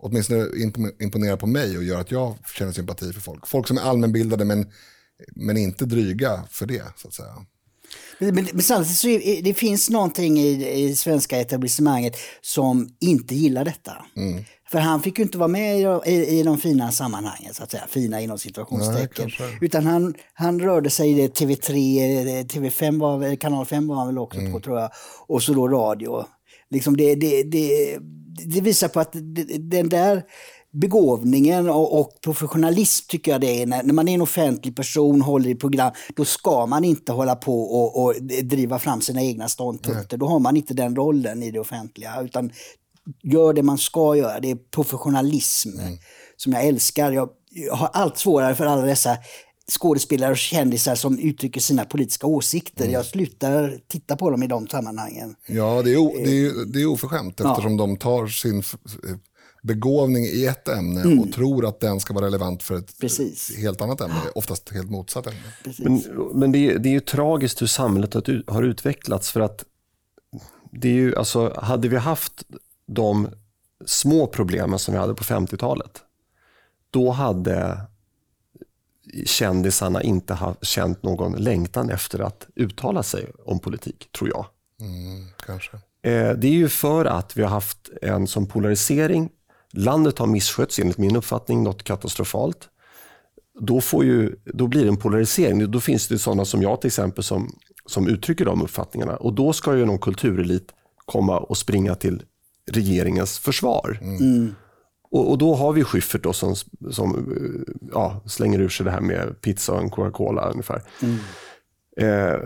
åtminstone 0.05 0.45
imp- 0.45 1.03
imponerar 1.03 1.37
på 1.37 1.47
mig 1.47 1.77
och 1.79 1.85
gör 1.85 2.01
att 2.01 2.11
jag 2.11 2.35
känner 2.59 2.73
sympati 2.73 3.13
för 3.13 3.21
folk. 3.21 3.47
Folk 3.47 3.69
som 3.69 3.79
är 3.79 3.83
allmänbildade 3.83 4.45
men, 4.45 4.67
men 5.35 5.57
inte 5.57 5.85
dryga 5.85 6.45
för 6.51 6.67
det, 6.67 6.83
så 6.97 7.09
att 7.09 7.15
säga. 7.15 7.35
Men, 8.19 8.35
men, 8.35 8.47
men 8.53 8.63
samtidigt 8.63 8.99
så 8.99 9.09
är, 9.09 9.43
det 9.43 9.55
finns 9.55 9.91
någonting 9.91 10.39
i, 10.41 10.73
i 10.85 10.97
svenska 10.97 11.41
etablissemanget 11.41 12.17
som 12.41 12.89
inte 13.01 13.35
gillar 13.35 13.65
detta. 13.65 13.93
Mm. 14.17 14.45
För 14.71 14.79
han 14.79 15.03
fick 15.03 15.19
ju 15.19 15.25
inte 15.25 15.39
vara 15.39 15.49
med 15.49 15.81
i, 15.81 16.11
i, 16.11 16.39
i 16.39 16.43
de 16.43 16.59
fina 16.59 16.93
sammanhangen, 16.93 17.55
så 17.55 17.63
att 17.63 17.71
säga. 17.71 17.85
Fina 17.89 18.21
inom 18.21 18.35
Nej, 18.35 18.39
situationstecken. 18.39 19.09
kanske. 19.31 19.45
Utan 19.61 19.87
han, 19.87 20.15
han 20.35 20.61
rörde 20.61 20.91
sig 20.91 21.11
i 21.11 21.15
det 21.15 21.39
TV3, 21.39 21.71
eh, 22.39 22.45
TV5 22.45 23.01
var, 23.01 23.37
kanal 23.37 23.67
5 23.67 23.87
var 23.87 23.97
han 23.97 24.07
väl 24.07 24.19
också 24.19 24.39
Mm. 24.41 24.53
på 24.53 24.61
tror 24.61 24.79
jag. 24.81 24.91
Och 25.29 25.43
så 25.43 25.55
då 25.55 25.69
radio. 25.69 26.25
Liksom 26.71 26.97
det, 26.97 27.15
det, 27.15 27.43
det, 27.43 27.99
det 28.47 28.61
visar 28.61 28.89
på 28.89 29.01
att 29.01 29.13
den 29.59 29.89
där 29.89 30.23
begåvningen 30.75 31.71
och, 31.71 32.01
och 32.01 32.21
professionalism 32.21 33.07
tycker 33.09 33.33
jag 33.33 33.41
det 33.41 33.63
är. 33.63 33.67
När, 33.67 33.93
man 33.93 34.09
är 34.09 34.15
en 34.15 34.23
offentlig 34.23 34.77
person, 34.77 35.21
håller 35.21 35.51
i 35.51 35.55
program, 35.55 35.93
då 36.17 36.25
ska 36.25 36.67
man 36.67 36.85
inte 36.85 37.13
hålla 37.13 37.37
på 37.37 37.63
och, 37.63 38.05
och 38.05 38.15
driva 38.43 38.79
fram 38.79 39.01
sina 39.01 39.23
egna 39.23 39.49
ståndpunkter. 39.49 40.17
Då 40.17 40.27
har 40.27 40.39
man 40.39 40.57
inte 40.57 40.75
den 40.75 40.97
rollen 40.97 41.43
i 41.43 41.51
det 41.51 41.61
offentliga. 41.61 42.21
Utan 42.23 42.51
gör 43.23 43.53
det 43.53 43.63
man 43.63 43.79
ska 43.79 44.17
göra. 44.17 44.41
Det 44.41 44.51
är 44.51 44.59
professionalism 44.71 45.71
som 46.37 46.53
jag 46.53 46.65
älskar. 46.65 47.13
Jag, 47.13 47.29
jag 47.51 47.75
har 47.75 47.91
allt 47.93 48.19
svårare 48.19 48.55
för 48.55 48.67
alla 48.67 48.83
dessa 48.83 49.17
skådespelare 49.71 50.31
och 50.31 50.37
kändisar 50.37 50.95
som 50.95 51.19
uttrycker 51.19 51.61
sina 51.61 51.85
politiska 51.85 52.27
åsikter. 52.27 52.89
Jag 52.89 53.07
slutar 53.07 53.79
titta 53.89 54.17
på 54.17 54.31
dem 54.31 54.43
i 54.43 54.47
de 54.47 54.69
sammanhangen. 54.69 55.35
Ja, 55.47 55.83
det 55.83 55.93
är, 55.93 55.97
o, 55.97 56.13
det 56.17 56.47
är, 56.47 56.73
det 56.73 56.81
är 56.81 56.87
oförskämt 56.87 57.41
eftersom 57.41 57.77
de 57.77 57.97
tar 57.97 58.27
sin 58.27 58.63
begåvning 59.63 60.25
i 60.25 60.47
ett 60.47 60.69
ämne 60.69 61.21
och 61.21 61.33
tror 61.33 61.67
att 61.67 61.81
den 61.81 62.01
ska 62.01 62.15
vara 62.15 62.27
relevant 62.27 62.63
för 62.63 62.75
ett 62.75 62.99
Precis. 62.99 63.57
helt 63.57 63.81
annat 63.81 64.01
ämne, 64.01 64.21
oftast 64.35 64.71
helt 64.71 64.91
motsatt 64.91 65.27
ämne. 65.27 65.41
Precis. 65.65 65.85
Men, 65.85 66.31
men 66.35 66.53
det, 66.53 66.59
är, 66.59 66.79
det 66.79 66.89
är 66.89 66.93
ju 66.93 67.01
tragiskt 67.01 67.63
hur 67.63 67.67
samhället 67.67 68.15
har 68.47 68.63
utvecklats 68.63 69.31
för 69.31 69.41
att 69.41 69.65
det 70.73 70.89
är 70.89 70.93
ju, 70.93 71.17
alltså, 71.17 71.61
hade 71.61 71.89
vi 71.89 71.97
haft 71.97 72.45
de 72.87 73.29
små 73.87 74.27
problemen 74.27 74.79
som 74.79 74.95
vi 74.95 75.01
hade 75.01 75.15
på 75.15 75.25
50-talet, 75.25 76.03
då 76.91 77.11
hade 77.11 77.81
kändisarna 79.27 80.03
inte 80.03 80.35
ha 80.35 80.55
känt 80.63 81.03
någon 81.03 81.33
längtan 81.33 81.91
efter 81.91 82.19
att 82.19 82.47
uttala 82.57 83.03
sig 83.03 83.31
om 83.45 83.59
politik, 83.59 84.09
tror 84.19 84.31
jag. 84.31 84.47
Mm, 84.81 85.27
kanske. 85.47 85.77
Eh, 86.03 86.33
Det 86.33 86.47
är 86.47 86.53
ju 86.53 86.69
för 86.69 87.05
att 87.05 87.37
vi 87.37 87.43
har 87.43 87.51
haft 87.51 87.91
en 88.03 88.27
sån 88.27 88.47
polarisering. 88.47 89.31
Landet 89.73 90.19
har 90.19 90.27
misskötts 90.27 90.79
enligt 90.79 90.99
min 90.99 91.17
uppfattning 91.17 91.63
något 91.63 91.83
katastrofalt. 91.83 92.69
Då, 93.61 93.81
får 93.81 94.05
ju, 94.05 94.37
då 94.45 94.67
blir 94.67 94.83
det 94.83 94.89
en 94.89 94.97
polarisering. 94.97 95.71
Då 95.71 95.81
finns 95.81 96.09
det 96.09 96.19
sådana 96.19 96.45
som 96.45 96.63
jag 96.63 96.81
till 96.81 96.89
exempel 96.89 97.25
som, 97.25 97.59
som 97.87 98.09
uttrycker 98.09 98.45
de 98.45 98.63
uppfattningarna. 98.63 99.17
Och 99.17 99.33
då 99.33 99.53
ska 99.53 99.77
ju 99.77 99.85
någon 99.85 99.99
kulturelit 99.99 100.73
komma 101.05 101.39
och 101.39 101.57
springa 101.59 101.95
till 101.95 102.23
regeringens 102.71 103.39
försvar. 103.39 103.99
Och, 105.15 105.31
och 105.31 105.39
då 105.39 105.55
har 105.55 105.73
vi 105.73 105.85
Schyffert 105.85 106.23
då 106.23 106.33
som, 106.33 106.55
som 106.91 107.15
eh, 107.15 107.75
ja, 107.93 108.21
slänger 108.27 108.61
ur 108.61 108.69
sig 108.69 108.85
det 108.85 108.91
här 108.91 109.01
med 109.01 109.41
pizza 109.41 109.73
och 109.73 109.81
en 109.81 109.91
Coca-Cola 109.91 110.51
ungefär. 110.51 110.83
Eh, 111.97 112.41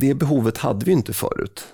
det 0.00 0.14
behovet 0.14 0.58
hade 0.58 0.84
vi 0.84 0.92
inte 0.92 1.12
förut. 1.12 1.66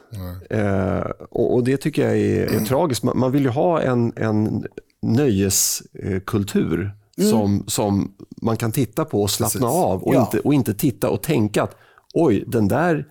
Eh, 0.51 1.01
och, 1.31 1.55
och 1.55 1.65
det 1.65 1.77
tycker 1.77 2.03
jag 2.09 2.19
är, 2.19 2.55
är 2.55 2.65
tragiskt. 2.65 3.03
Man, 3.03 3.19
man 3.19 3.33
vill 3.33 3.43
ju 3.43 3.49
ha 3.49 3.81
en, 3.81 4.13
en 4.17 4.65
nöjeskultur 5.03 6.91
som, 7.31 7.65
som 7.67 8.15
man 8.43 8.57
kan 8.57 8.73
titta 8.73 9.05
på 9.05 9.23
och 9.23 9.31
slappna 9.31 9.61
Precis. 9.61 9.77
av 9.85 10.03
och, 10.03 10.15
Ja. 10.15 10.21
inte, 10.21 10.39
och 10.41 10.55
inte 10.55 10.75
titta 10.75 11.11
och 11.11 11.23
tänka 11.23 11.63
att 11.63 11.77
oj, 12.15 12.45
den 12.47 12.69
där 12.69 13.07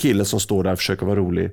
killen 0.00 0.26
som 0.26 0.40
står 0.40 0.64
där 0.64 0.72
och 0.72 0.78
försöker 0.78 1.06
vara 1.06 1.16
rolig, 1.18 1.50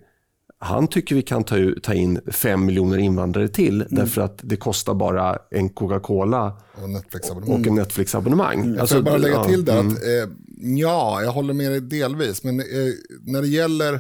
han 0.66 0.88
tycker 0.88 1.16
vi 1.16 1.22
kan 1.22 1.44
ta, 1.44 1.56
ta 1.84 1.94
in 1.94 2.22
fem 2.32 2.66
miljoner 2.66 2.98
invandrare 2.98 3.48
till 3.48 3.86
därför 3.90 4.22
att 4.22 4.40
det 4.44 4.58
kostar 4.58 4.94
bara 4.94 5.40
en 5.52 5.70
Coca-Cola 5.70 6.62
Och 6.82 6.90
Netflix-abonnemang. 6.90 7.60
och 7.62 7.68
en 7.68 7.76
Netflix-abonnemang. 7.76 8.78
Alltså, 8.80 8.88
Får 8.88 8.98
jag 8.98 9.06
bara 9.06 9.18
lägga 9.18 9.36
ja, 9.36 9.44
till 9.44 9.66
där 9.66 9.80
mm. 9.80 9.94
att, 9.94 10.04
eh, 10.04 10.36
ja, 10.58 11.22
jag 11.22 11.32
håller 11.32 11.54
med 11.54 11.72
dig 11.72 11.82
delvis, 11.82 12.44
men 12.44 12.60
eh, 12.60 12.66
när, 13.22 13.42
det 13.42 13.48
gäller, 13.48 14.00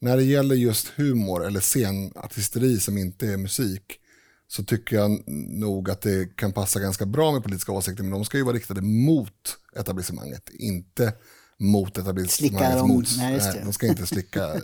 när 0.00 0.16
det 0.16 0.22
gäller 0.22 0.54
just 0.54 0.88
humor 0.88 1.46
eller 1.46 1.60
scenartisteri 1.60 2.80
som 2.80 2.98
inte 2.98 3.26
är 3.26 3.36
musik, 3.36 4.00
så 4.48 4.64
tycker 4.64 4.96
jag 4.96 5.28
nog 5.58 5.90
att 5.90 6.00
det 6.00 6.36
kan 6.36 6.52
passa 6.52 6.80
ganska 6.80 7.06
bra 7.06 7.32
med 7.32 7.42
politiska 7.42 7.72
åsikter, 7.72 8.02
men 8.02 8.12
de 8.12 8.24
ska 8.24 8.36
ju 8.36 8.44
vara 8.44 8.56
riktade 8.56 8.82
mot 8.82 9.58
etablissemanget, 9.76 10.50
inte 10.58 11.12
mot 11.60 11.98
etablissemangets 11.98 12.76
dem. 12.76 12.88
mot. 12.88 13.06
Nej, 13.16 13.34
just 13.34 13.52
det. 13.52 13.60
de 13.64 13.72
ska 13.72 13.86
inte 13.86 14.06
slicka 14.06 14.44
eh, 14.54 14.60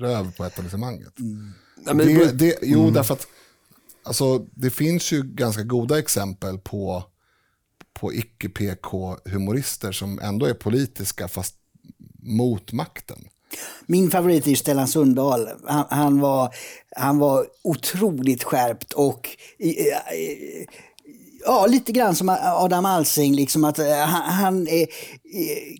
röv 0.00 0.32
på 0.36 0.44
etablissemanget. 0.44 1.12
Ja, 1.86 1.94
men- 1.94 2.06
det, 2.06 2.32
det, 2.32 2.58
jo, 2.62 2.90
därför 2.90 3.14
att 3.14 3.26
alltså, 4.02 4.38
det 4.54 4.70
finns 4.70 5.12
ju 5.12 5.22
ganska 5.22 5.62
goda 5.62 5.98
exempel 5.98 6.58
på, 6.58 7.04
på 7.92 8.12
icke-PK-humorister 8.14 9.92
som 9.92 10.18
ändå 10.18 10.46
är 10.46 10.54
politiska 10.54 11.28
fast 11.28 11.54
mot 12.22 12.72
makten. 12.72 13.28
Min 13.86 14.10
favorit 14.10 14.46
är 14.46 14.54
Stellan 14.54 14.88
Sundahl. 14.88 15.48
Han, 15.66 15.84
han, 15.90 16.20
var, 16.20 16.54
han 16.96 17.18
var 17.18 17.46
otroligt 17.62 18.44
skärpt 18.44 18.92
och 18.92 19.28
i- 19.58 19.68
i- 20.14 20.66
Ja, 21.46 21.66
lite 21.66 21.92
grann 21.92 22.14
som 22.14 22.28
Adam 22.42 22.84
Alsing, 22.84 23.34
liksom 23.34 23.64
att 23.64 23.78
eh, 23.78 23.86
han, 23.96 24.22
han 24.32 24.66
eh, 24.66 24.86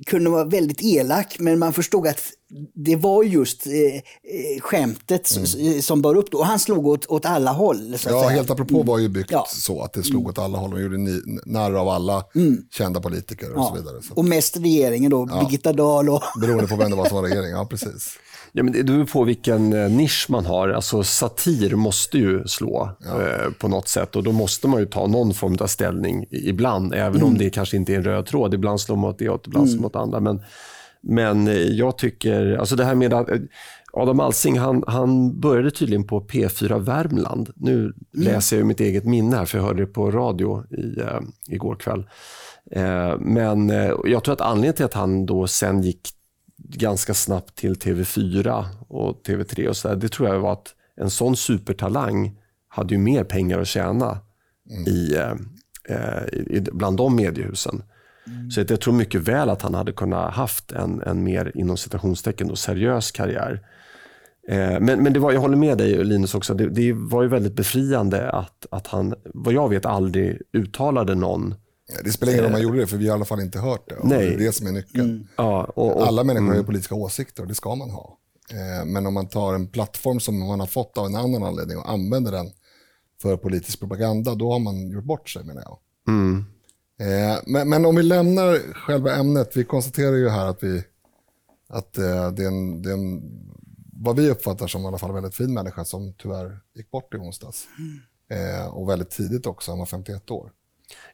kunde 0.07 0.31
vara 0.31 0.45
väldigt 0.45 0.83
elak, 0.83 1.37
men 1.39 1.59
man 1.59 1.73
förstod 1.73 2.07
att 2.07 2.19
det 2.75 2.97
var 2.97 3.23
just 3.23 3.67
eh, 3.67 3.73
eh, 3.75 4.61
skämtet 4.61 5.27
s- 5.27 5.87
som 5.87 6.03
bar 6.03 6.15
upp. 6.15 6.31
Då. 6.31 6.39
Och 6.39 6.47
han 6.47 6.59
slog 6.59 6.87
åt, 6.87 7.07
åt 7.07 7.25
alla 7.27 7.53
håll. 7.53 7.77
Mm. 7.77 7.93
Ja, 7.93 7.99
säga. 7.99 8.29
helt 8.29 8.51
apropå 8.51 8.83
var 8.83 8.99
ju 8.99 9.09
byggt 9.09 9.31
Ja. 9.31 9.47
så 9.49 9.83
att 9.83 9.93
det 9.93 10.03
slog 10.03 10.29
åt 10.29 10.39
alla 10.39 10.59
håll. 10.59 10.71
De 10.71 10.83
gjorde 10.83 11.21
narr 11.47 11.73
av 11.75 11.89
alla 11.89 12.25
kända 12.71 13.01
politiker 13.01 13.53
och 13.53 13.61
Ja. 13.61 13.69
så 13.77 13.83
vidare. 13.83 14.03
Så, 14.03 14.15
Och 14.15 14.25
mest 14.25 14.57
regeringen 14.57 15.11
då, 15.11 15.25
Birgitta 15.27 15.73
Dahl 15.73 16.09
och... 16.09 16.23
beroende 16.41 16.67
på 16.69 16.77
vem 16.77 16.91
det 16.91 16.97
var 16.97 17.09
som 17.09 17.17
var 17.17 17.23
regering. 17.29 17.51
Ja, 17.51 17.65
precis. 17.71 18.09
Ja, 18.59 18.63
men 18.63 18.73
det 18.73 18.85
beror 18.85 19.05
på 19.05 19.25
vilken 19.25 19.73
eh, 19.73 19.91
nisch 19.91 20.27
man 20.29 20.47
har. 20.47 20.69
Alltså, 20.69 21.03
satir 21.03 21.75
måste 21.75 22.19
ju 22.19 22.45
slå 22.47 22.91
eh, 23.07 23.53
på 23.59 23.69
något 23.69 23.89
sätt 23.89 24.17
och 24.17 24.23
då 24.23 24.33
måste 24.33 24.69
man 24.69 24.81
ju 24.81 24.87
ta 24.87 25.07
någon 25.07 25.35
form 25.35 25.57
av 25.61 25.67
ställning 25.67 26.27
ibland, 26.31 26.95
även 26.95 27.17
Mm. 27.17 27.27
om 27.29 27.39
det 27.39 27.51
kanske 27.51 27.77
inte 27.77 27.93
är 27.93 27.97
en 27.97 28.05
röd 28.05 28.27
tråd. 28.27 28.55
Ibland 28.55 28.81
slår 28.81 28.97
man 28.97 29.11
åt 29.11 29.19
det 29.19 29.29
och 29.29 29.43
ibland 29.47 29.71
slår 29.71 29.81
man 29.81 29.87
åt 29.87 29.97
andra. 29.97 30.21
Men 30.21 30.43
Men 31.03 31.49
jag 31.77 31.99
tycker, 31.99 32.57
alltså 32.57 32.77
det 32.77 32.85
här 32.85 32.95
med 32.95 33.15
att 33.15 33.29
Adam 33.93 34.21
Alsing, 34.21 34.59
han, 34.59 34.85
han 34.87 35.41
började 35.41 35.71
tydligen 35.71 36.05
på 36.07 36.21
P4 36.21 36.79
Värmland. 36.79 37.51
Nu 37.57 37.79
mm. 37.79 37.95
läser 38.13 38.57
jag 38.57 38.67
mitt 38.67 38.81
eget 38.81 39.05
minne 39.05 39.37
här, 39.37 39.45
för 39.45 39.59
jag 39.59 39.65
hörde 39.65 39.83
det 39.83 39.87
på 39.87 40.11
radio 40.11 40.65
i, 40.71 41.01
uh, 41.01 41.21
igår 41.49 41.75
kväll. 41.75 42.07
Uh, 42.77 43.19
men 43.19 43.69
jag 44.05 44.25
tror 44.25 44.33
att 44.33 44.41
anledningen 44.41 44.75
till 44.75 44.85
att 44.85 44.95
han 44.95 45.27
då 45.27 45.47
sen 45.47 45.83
gick 45.83 46.16
ganska 46.69 47.15
snabbt 47.15 47.57
till 47.57 47.75
TV4 47.75 48.65
och 48.89 49.23
TV3 49.27 49.69
och 49.69 49.77
så 49.77 49.89
där, 49.89 49.97
det 49.97 50.09
tror 50.09 50.29
jag 50.29 50.41
var 50.41 50.53
att 50.53 50.75
en 50.97 51.11
sån 51.11 51.37
supertalang 51.37 52.39
hade 52.69 52.95
ju 52.95 53.01
mer 53.01 53.25
pengar 53.25 53.61
att 53.61 53.69
tjäna 53.69 54.19
mm. 54.71 54.89
i, 54.89 55.17
i, 56.57 56.61
bland 56.61 56.97
de 56.97 57.17
mediehusen. 57.17 57.83
Mm. 58.27 58.51
Så 58.51 58.61
jag 58.61 58.81
tror 58.81 58.95
mycket 58.95 59.21
väl 59.21 59.51
att 59.51 59.63
han 59.63 59.75
hade 59.75 59.93
kunnat 59.93 60.35
haft 60.35 60.73
en, 60.73 61.03
en 61.03 61.23
mer 61.23 61.53
inom 61.55 61.77
citationstecken 61.77 62.49
då, 62.49 62.57
seriös 62.57 63.11
karriär. 63.11 63.63
Eh, 64.49 64.81
men, 64.81 65.03
men 65.03 65.13
det 65.13 65.21
var, 65.21 65.33
jag 65.33 65.41
håller 65.41 65.57
med 65.57 65.79
dig 65.79 66.05
Linus 66.05 66.35
också, 66.35 66.55
det, 66.55 66.69
det, 66.69 66.93
var 66.93 67.23
ju 67.23 67.29
väldigt 67.29 67.57
befriande 67.57 68.31
att, 68.31 68.67
att 68.71 68.87
han, 68.87 69.15
vad 69.25 69.55
jag 69.55 69.69
vet, 69.69 69.87
aldrig 69.87 70.43
uttalade 70.53 71.15
någon 71.15 71.55
det 72.05 72.13
spelar 72.13 72.33
ingen 72.33 72.45
roll 72.45 72.47
om 72.47 72.53
man 72.53 72.61
eh, 72.61 72.65
gjorde 72.65 72.79
det, 72.79 72.87
för 72.87 72.97
vi 72.97 73.09
har 73.09 73.15
i 73.15 73.19
alla 73.19 73.25
fall 73.25 73.41
inte 73.41 73.59
hört 73.59 73.89
det. 73.89 73.97
Nej. 74.03 74.19
Det 74.19 74.35
är 74.35 74.39
det 74.39 74.53
som 74.53 74.67
är 74.67 74.73
nyckeln. 74.73 75.11
Mm. 75.11 75.27
Ja, 75.37 75.65
och, 75.65 75.97
och, 75.97 76.07
Alla 76.07 76.25
människor 76.25 76.47
mm. 76.47 76.57
har 76.57 76.65
politiska 76.65 76.95
åsikter 76.95 77.43
och 77.43 77.49
det 77.49 77.55
ska 77.55 77.75
man 77.75 77.91
ha. 77.91 78.19
Eh, 78.51 78.85
men 78.85 79.07
om 79.07 79.15
man 79.15 79.29
tar 79.29 79.55
en 79.55 79.69
plattform 79.69 80.21
som 80.21 80.47
man 80.47 80.61
har 80.61 80.67
fått 80.67 80.99
av 80.99 81.07
en 81.07 81.17
annan 81.17 81.43
anledning 81.43 81.79
och 81.79 81.91
använder 81.91 82.33
den 82.33 82.51
för 83.23 83.37
politisk 83.37 83.81
propaganda, 83.81 84.35
då 84.35 84.53
har 84.53 84.59
man 84.59 84.91
gjort 84.91 85.05
bort 85.05 85.31
sig 85.31 85.45
menar 85.45 85.63
jag. 85.63 85.79
Mm. 86.09 86.45
Men, 87.47 87.69
men, 87.69 87.87
om 87.87 87.97
vi 87.97 88.03
lämnar 88.03 88.73
själva 88.73 89.15
ämnet, 89.15 89.57
vi 89.57 89.65
konstaterar 89.65 90.17
ju 90.17 90.29
här 90.29 90.47
att, 90.47 90.63
vi, 90.63 90.85
att 91.69 91.93
det, 91.93 92.43
är 92.43 92.47
en, 92.47 92.83
det 92.83 92.91
är 92.91 92.95
en 92.95 93.23
vad 93.93 94.17
vi 94.17 94.31
uppfattar 94.31 94.67
som 94.67 94.83
i 94.83 94.87
alla 94.87 94.99
fall 94.99 95.13
väldigt 95.13 95.35
fin 95.35 95.55
människa 95.55 95.85
som 95.85 96.15
tyvärr 96.19 96.61
gick 96.75 96.91
bort 96.91 97.15
i 97.15 97.17
onsdags. 97.17 97.67
Mm. 97.79 98.61
Eh, 98.61 98.67
och 98.67 98.89
väldigt 98.89 99.11
tidigt 99.11 99.47
också, 99.47 99.71
han 99.71 99.79
var 99.79 99.87
51 99.87 100.31
år. 100.31 100.53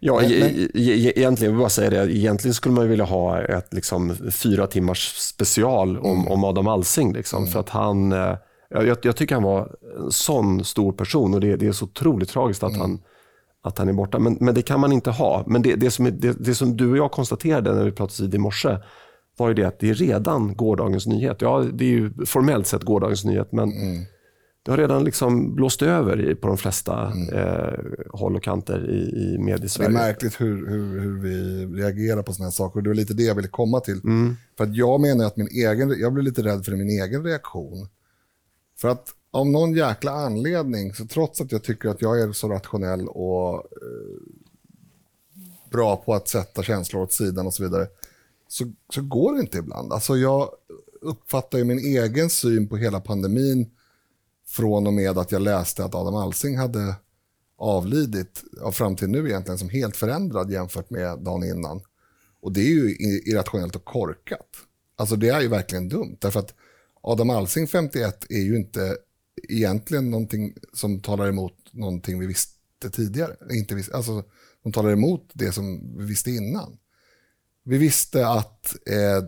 Ja, 0.01 0.21
men, 0.21 0.31
e 0.31 0.69
e 0.75 1.13
egentligen, 1.17 1.59
bara 1.59 1.69
säga 1.69 1.91
det, 1.91 2.17
egentligen 2.17 2.55
skulle 2.55 2.75
man 2.75 2.89
vilja 2.89 3.05
ha 3.05 3.43
ett 3.43 3.75
liksom, 3.75 4.17
fyra 4.31 4.67
timmars 4.67 5.15
special 5.17 5.99
om, 5.99 6.19
mm. 6.19 6.33
om 6.33 6.45
Adam 6.45 6.69
Alsing. 6.69 7.13
Liksom, 7.13 7.43
mm. 7.43 7.53
För 7.53 7.61
att 7.61 7.69
han, 7.69 8.13
eh, 8.13 8.37
jag, 8.69 8.99
jag, 9.03 9.17
tycker 9.17 9.35
han 9.35 9.45
var 9.45 9.77
en 9.97 10.13
sån 10.13 10.65
stor 10.65 10.93
person 10.93 11.35
och 11.35 11.41
det, 11.41 11.57
det 11.57 11.67
är 11.67 11.73
så 11.73 11.85
otroligt 11.85 12.29
tragiskt 12.29 12.63
att, 12.63 12.71
mm. 12.71 12.81
han, 12.81 13.01
att 13.63 13.79
han 13.79 13.89
är 13.89 13.93
borta. 13.93 14.19
Men, 14.19 14.37
men 14.41 14.55
det 14.55 14.63
kan 14.63 14.81
man 14.81 14.93
inte 14.93 15.11
ha. 15.11 15.45
Men 15.47 15.63
det, 15.63 15.75
det, 15.75 15.91
som, 15.91 16.05
det, 16.05 16.45
det 16.45 16.55
som 16.55 16.77
du 16.77 16.91
och 16.91 16.97
jag 16.97 17.11
konstaterade 17.11 17.75
när 17.75 17.85
vi 17.85 17.93
pratade 17.93 18.23
vid 18.23 18.35
i 18.35 18.39
morse, 18.39 18.79
var 19.37 19.49
ju 19.49 19.55
det 19.55 19.65
att 19.65 19.79
det 19.79 19.91
är 19.91 19.95
redan 19.95 20.57
gårdagens 20.57 21.07
nyhet. 21.07 21.37
Ja, 21.41 21.65
det 21.73 21.85
är 21.85 21.89
ju 21.89 22.27
formellt 22.27 22.67
sett 22.67 22.83
gårdagens 22.83 23.25
nyhet, 23.25 23.53
men 23.53 23.73
mm. 23.73 24.05
Det 24.63 24.71
har 24.71 24.79
redan 24.79 25.05
liksom 25.05 25.55
blåst 25.55 25.83
över 25.83 26.35
på 26.35 26.49
de 26.49 26.59
flesta 26.59 27.13
mm. 27.13 27.35
eh, 27.35 27.79
håll 28.11 28.37
och 28.37 28.43
kanter 28.43 28.91
i, 28.91 29.35
i 29.35 29.39
mediesverige. 29.39 29.91
Det 29.91 29.99
är 29.99 30.07
märkligt 30.07 30.41
hur, 30.41 30.69
hur, 30.69 31.01
hur 31.01 31.21
vi 31.21 31.67
reagerar 31.67 32.23
på 32.23 32.33
sådana 32.33 32.47
här 32.47 32.53
saker. 32.53 32.81
Det 32.81 32.91
var 32.91 32.95
lite 32.95 33.15
det 33.15 33.23
jag 33.23 33.35
ville 33.35 33.49
komma 33.49 33.81
till. 33.81 34.01
Mm. 34.05 34.37
För 34.57 34.65
att 34.65 34.77
jag 34.77 35.01
menar 35.01 35.25
att 35.25 35.37
min 35.37 35.49
egen, 35.49 36.01
jag 36.01 36.13
blir 36.13 36.25
lite 36.25 36.43
rädd 36.43 36.65
för 36.65 36.73
min 36.73 37.03
egen 37.03 37.25
reaktion. 37.25 37.89
För 38.81 38.89
att 38.89 39.09
av 39.31 39.47
någon 39.47 39.75
jäkla 39.75 40.13
anledning, 40.13 40.95
så 40.95 41.07
trots 41.07 41.41
att 41.41 41.53
jag 41.53 41.63
tycker 41.63 41.89
att 41.89 42.03
jag 42.03 42.21
är 42.21 42.33
så 42.33 42.49
rationell 42.49 43.09
och 43.09 43.55
eh, 43.55 44.23
bra 45.71 45.97
på 45.97 46.15
att 46.15 46.29
sätta 46.29 46.63
känslor 46.63 47.03
åt 47.03 47.13
sidan 47.13 47.47
och 47.47 47.55
så 47.55 47.63
vidare, 47.63 47.87
så, 48.49 48.73
så 48.95 49.03
går 49.03 49.35
det 49.35 49.41
inte 49.41 49.59
ibland. 49.59 49.93
Alltså 49.93 50.17
jag 50.17 50.49
uppfattar 51.01 51.59
ju 51.59 51.65
min 51.65 51.79
egen 51.79 52.31
syn 52.31 52.69
på 52.69 52.77
hela 52.77 53.01
pandemin 53.01 53.71
från 54.53 54.87
och 54.87 54.93
med 54.93 55.19
att 55.19 55.33
jag 55.33 55.43
läste 55.43 55.85
att 55.85 55.95
Adam 55.95 56.15
Alsing 56.15 56.59
hade 56.59 56.95
avlidit, 57.57 58.45
av 58.61 58.73
fram 58.73 58.97
till 58.97 59.09
nu 59.09 59.29
egentligen, 59.29 59.59
som 59.59 59.69
helt 59.69 59.97
förändrad 59.97 60.51
jämfört 60.51 60.91
med 60.91 61.19
dagen 61.19 61.45
innan. 61.45 61.81
Och 62.41 62.53
det 62.53 62.61
är 62.61 62.71
ju 62.71 62.97
irrationellt 63.27 63.77
och 63.77 63.85
korkat. 63.85 64.49
Alltså 64.97 65.17
det 65.17 65.29
är 65.29 65.41
ju 65.41 65.49
verkligen 65.49 65.89
dumt, 65.89 66.17
därför 66.21 66.41
att 66.41 66.55
Adam 67.03 67.31
Alsing 67.31 67.69
51 67.69 68.27
är 68.29 68.41
ju 68.41 68.57
inte 68.57 68.97
egentligen 69.49 70.11
någonting 70.11 70.55
som 70.73 71.01
talar 71.01 71.29
emot 71.29 71.55
någonting 71.71 72.21
vi 72.21 72.27
visste 72.27 72.91
tidigare. 72.93 73.37
Inte 73.51 73.75
visste, 73.75 73.97
alltså, 73.97 74.25
de 74.63 74.73
talar 74.73 74.93
emot 74.93 75.31
det 75.33 75.53
som 75.53 75.97
vi 75.99 76.05
visste 76.05 76.31
innan. 76.31 76.79
Vi 77.65 77.79
visste 77.79 78.29
att, 78.29 78.77
eh, 78.87 79.25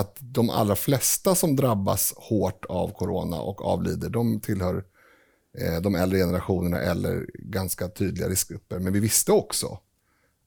att 0.00 0.16
de 0.20 0.50
allra 0.50 0.76
flesta 0.76 1.34
som 1.34 1.56
drabbas 1.56 2.14
hårt 2.16 2.64
av 2.64 2.92
corona 2.92 3.40
och 3.40 3.64
avlider, 3.64 4.10
de 4.10 4.40
tillhör 4.40 4.84
eh, 5.58 5.80
de 5.80 5.94
äldre 5.94 6.18
generationerna 6.18 6.80
eller 6.80 7.26
ganska 7.34 7.88
tydliga 7.88 8.28
riskgrupper. 8.28 8.78
Men 8.78 8.92
vi 8.92 9.00
visste 9.00 9.32
också 9.32 9.78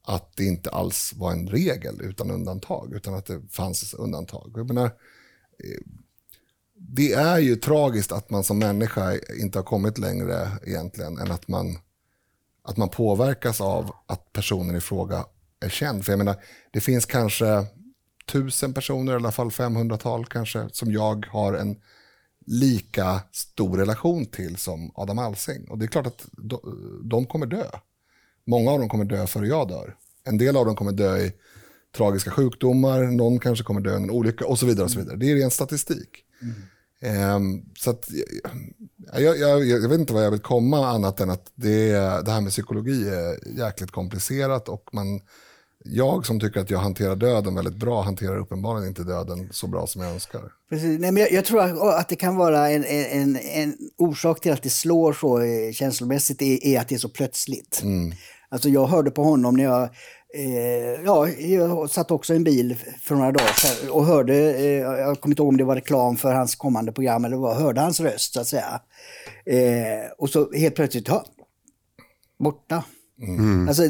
att 0.05 0.35
det 0.35 0.45
inte 0.45 0.69
alls 0.69 1.13
var 1.15 1.31
en 1.31 1.47
regel 1.47 2.01
utan 2.01 2.31
undantag, 2.31 2.93
utan 2.93 3.13
att 3.13 3.25
det 3.25 3.41
fanns 3.49 3.93
undantag. 3.93 4.51
Jag 4.55 4.67
menar, 4.67 4.85
eh, 4.85 5.81
det 6.75 7.13
är 7.13 7.39
ju 7.39 7.55
tragiskt 7.55 8.11
att 8.11 8.29
man 8.29 8.43
som 8.43 8.59
människa 8.59 9.13
inte 9.39 9.57
har 9.57 9.63
kommit 9.63 9.97
längre 9.97 10.47
egentligen 10.63 11.17
än 11.17 11.31
att 11.31 11.47
man, 11.47 11.77
att 12.63 12.77
man 12.77 12.89
påverkas 12.89 13.61
av 13.61 13.91
att 14.07 14.33
personen 14.33 14.75
i 14.75 14.81
fråga 14.81 15.25
är 15.59 15.69
känd. 15.69 16.05
För 16.05 16.11
jag 16.11 16.17
menar, 16.17 16.35
det 16.71 16.81
finns 16.81 17.05
kanske 17.05 17.65
tusen 18.25 18.73
personer, 18.73 19.11
i 19.11 19.15
alla 19.15 19.31
fall 19.31 19.49
500-tal 19.49 20.25
kanske, 20.25 20.67
som 20.71 20.91
jag 20.91 21.25
har 21.31 21.53
en 21.53 21.75
lika 22.45 23.21
stor 23.31 23.77
relation 23.77 24.25
till 24.25 24.57
som 24.57 24.91
Adam 24.95 25.19
Alsing. 25.19 25.67
Och 25.69 25.77
det 25.77 25.85
är 25.85 25.87
klart 25.87 26.07
att 26.07 26.25
de, 27.03 27.25
kommer 27.25 27.45
dö. 27.45 27.65
Många 28.45 28.71
av 28.71 28.79
dem 28.79 28.89
kommer 28.89 29.05
dö 29.05 29.27
före 29.27 29.47
jag 29.47 29.67
dör. 29.67 29.95
En 30.23 30.37
del 30.37 30.57
av 30.57 30.65
dem 30.65 30.75
kommer 30.75 30.91
dö 30.91 31.17
i 31.17 31.33
tragiska 31.97 32.31
sjukdomar, 32.31 33.03
någon 33.03 33.39
kanske 33.39 33.63
kommer 33.63 33.81
dö 33.81 33.93
i 33.93 33.95
en 33.95 34.09
olycka 34.09 34.45
och 34.45 34.59
så 34.59 34.65
vidare. 34.65 34.85
och 34.85 34.91
så 34.91 34.99
vidare. 34.99 35.17
Det 35.17 35.31
är 35.31 35.35
ren 35.35 35.51
statistik. 35.51 36.25
Mm. 36.41 37.35
Um, 37.35 37.65
så 37.79 37.89
att, 37.89 38.09
jag, 39.13 39.37
jag, 39.37 39.65
jag, 39.65 39.89
vet 39.89 39.99
inte 39.99 40.13
vad 40.13 40.25
jag 40.25 40.31
vill 40.31 40.39
komma 40.39 40.87
annat 40.87 41.19
än 41.19 41.29
att 41.29 41.51
det, 41.55 41.91
det 42.25 42.31
här 42.31 42.41
med 42.41 42.51
psykologi 42.51 43.09
är 43.09 43.57
jäkligt 43.57 43.91
komplicerat 43.91 44.69
och 44.69 44.89
man 44.91 45.21
jag 45.83 46.25
som 46.25 46.39
tycker 46.39 46.59
att 46.59 46.69
jag 46.69 46.79
hanterar 46.79 47.15
döden 47.15 47.55
väldigt 47.55 47.75
bra 47.75 48.01
hanterar 48.01 48.37
uppenbarligen 48.37 48.89
inte 48.89 49.03
döden 49.03 49.49
så 49.51 49.67
bra 49.67 49.87
som 49.87 50.01
jag 50.01 50.11
önskar. 50.11 50.41
Precis. 50.69 50.99
Nej, 50.99 51.11
men 51.11 51.17
jag, 51.17 51.31
jag 51.31 51.45
tror 51.45 51.89
att 51.89 52.09
det 52.09 52.15
kan 52.15 52.35
vara 52.35 52.69
en, 52.69 52.83
en, 52.85 53.37
en 53.37 53.77
orsak 53.97 54.39
till 54.41 54.51
att 54.51 54.63
det 54.63 54.69
slår 54.69 55.13
så 55.13 55.41
eh, 55.41 55.71
känslomässigt 55.71 56.41
är, 56.41 56.65
är 56.65 56.79
att 56.79 56.87
det 56.87 56.95
är 56.95 56.99
så 56.99 57.09
plötsligt. 57.09 57.81
Mm. 57.83 58.13
Alltså 58.49 58.69
jag 58.69 58.87
hörde 58.87 59.11
på 59.11 59.23
honom 59.23 59.55
när 59.55 59.63
jag 59.63 59.89
Eh, 60.35 61.03
ja, 61.05 61.29
jag 61.29 61.89
satt 61.89 62.11
också 62.11 62.33
i 62.33 62.35
en 62.35 62.43
bil 62.43 62.75
för 63.01 63.15
några 63.15 63.31
dagar 63.31 63.53
sedan 63.53 63.91
och 63.91 64.05
hörde, 64.05 64.35
eh, 64.35 64.81
jag 64.81 65.21
kommer 65.21 65.33
inte 65.33 65.41
ihåg 65.41 65.49
om 65.49 65.57
det 65.57 65.63
var 65.63 65.75
reklam 65.75 66.17
för 66.17 66.33
hans 66.33 66.55
kommande 66.55 66.91
program 66.91 67.25
eller 67.25 67.37
vad, 67.37 67.57
hörde 67.57 67.81
hans 67.81 67.99
röst 67.99 68.33
så 68.33 68.41
att 68.41 68.47
säga. 68.47 68.81
Eh, 69.45 70.11
och 70.17 70.29
så 70.29 70.51
helt 70.53 70.75
plötsligt, 70.75 71.07
ja, 71.07 71.25
borta. 72.39 72.83
Mm. 73.21 73.67
Alltså, 73.67 73.83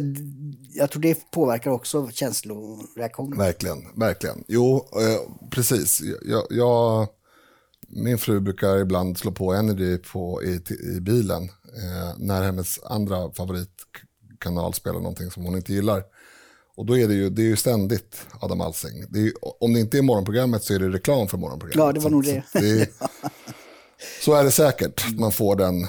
jag 0.73 0.91
tror 0.91 1.01
det 1.01 1.31
påverkar 1.31 1.71
också 1.71 2.09
känsloreaktioner. 2.11 3.37
Verkligen, 3.37 3.77
verkligen. 3.95 4.43
Jo, 4.47 4.75
eh, 4.75 5.49
precis. 5.49 6.01
Jag, 6.25 6.43
jag, 6.49 7.07
min 7.87 8.17
fru 8.17 8.39
brukar 8.39 8.77
ibland 8.77 9.17
slå 9.17 9.31
på 9.31 9.53
Energy 9.53 9.97
på, 9.97 10.43
i, 10.43 10.61
i 10.95 10.99
bilen 11.01 11.43
eh, 11.43 12.17
när 12.17 12.43
hennes 12.43 12.83
andra 12.83 13.31
favoritkanal 13.31 14.73
spelar 14.73 14.99
någonting 14.99 15.31
som 15.31 15.43
hon 15.43 15.55
inte 15.55 15.73
gillar. 15.73 16.03
Och 16.75 16.85
då 16.85 16.97
är 16.97 17.07
det 17.07 17.13
ju, 17.13 17.29
det 17.29 17.41
är 17.41 17.47
ju 17.47 17.55
ständigt 17.55 18.25
Adam 18.39 18.61
Alsing. 18.61 19.05
Det 19.09 19.19
är, 19.19 19.31
om 19.59 19.73
det 19.73 19.79
inte 19.79 19.97
är 19.97 20.01
morgonprogrammet 20.01 20.63
så 20.63 20.73
är 20.73 20.79
det 20.79 20.89
reklam 20.89 21.27
för 21.27 21.37
morgonprogrammet. 21.37 21.85
Ja, 21.87 21.91
det 21.91 21.99
var 21.99 22.09
nog 22.09 22.23
det. 22.23 22.43
Så, 22.51 22.59
det 22.59 22.89
så 24.21 24.33
är 24.33 24.43
det 24.43 24.51
säkert, 24.51 25.19
man 25.19 25.31
får 25.31 25.55
den 25.55 25.87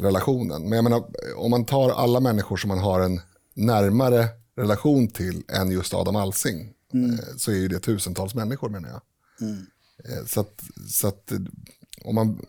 relationen. 0.00 0.62
Men 0.62 0.72
jag 0.76 0.84
menar, 0.84 1.04
om 1.36 1.50
man 1.50 1.64
tar 1.64 1.90
alla 1.90 2.20
människor 2.20 2.56
som 2.56 2.68
man 2.68 2.78
har 2.78 3.00
en 3.00 3.20
närmare 3.58 4.28
relation 4.56 5.08
till 5.08 5.42
än 5.48 5.70
just 5.70 5.94
Adam 5.94 6.16
Alsing 6.16 6.72
mm. 6.94 7.10
Eh, 7.10 7.18
så 7.36 7.50
är 7.50 7.56
ju 7.56 7.68
det 7.68 7.78
tusentals 7.78 8.34
människor 8.34 8.68
menar 8.68 8.88
jag. 8.88 9.00
Mm. 9.48 9.66
Eh, 10.04 10.26
så 10.26 10.40
att, 10.40 10.62
så 10.88 11.08
att 11.08 11.32
om, 12.04 12.14
man, 12.14 12.40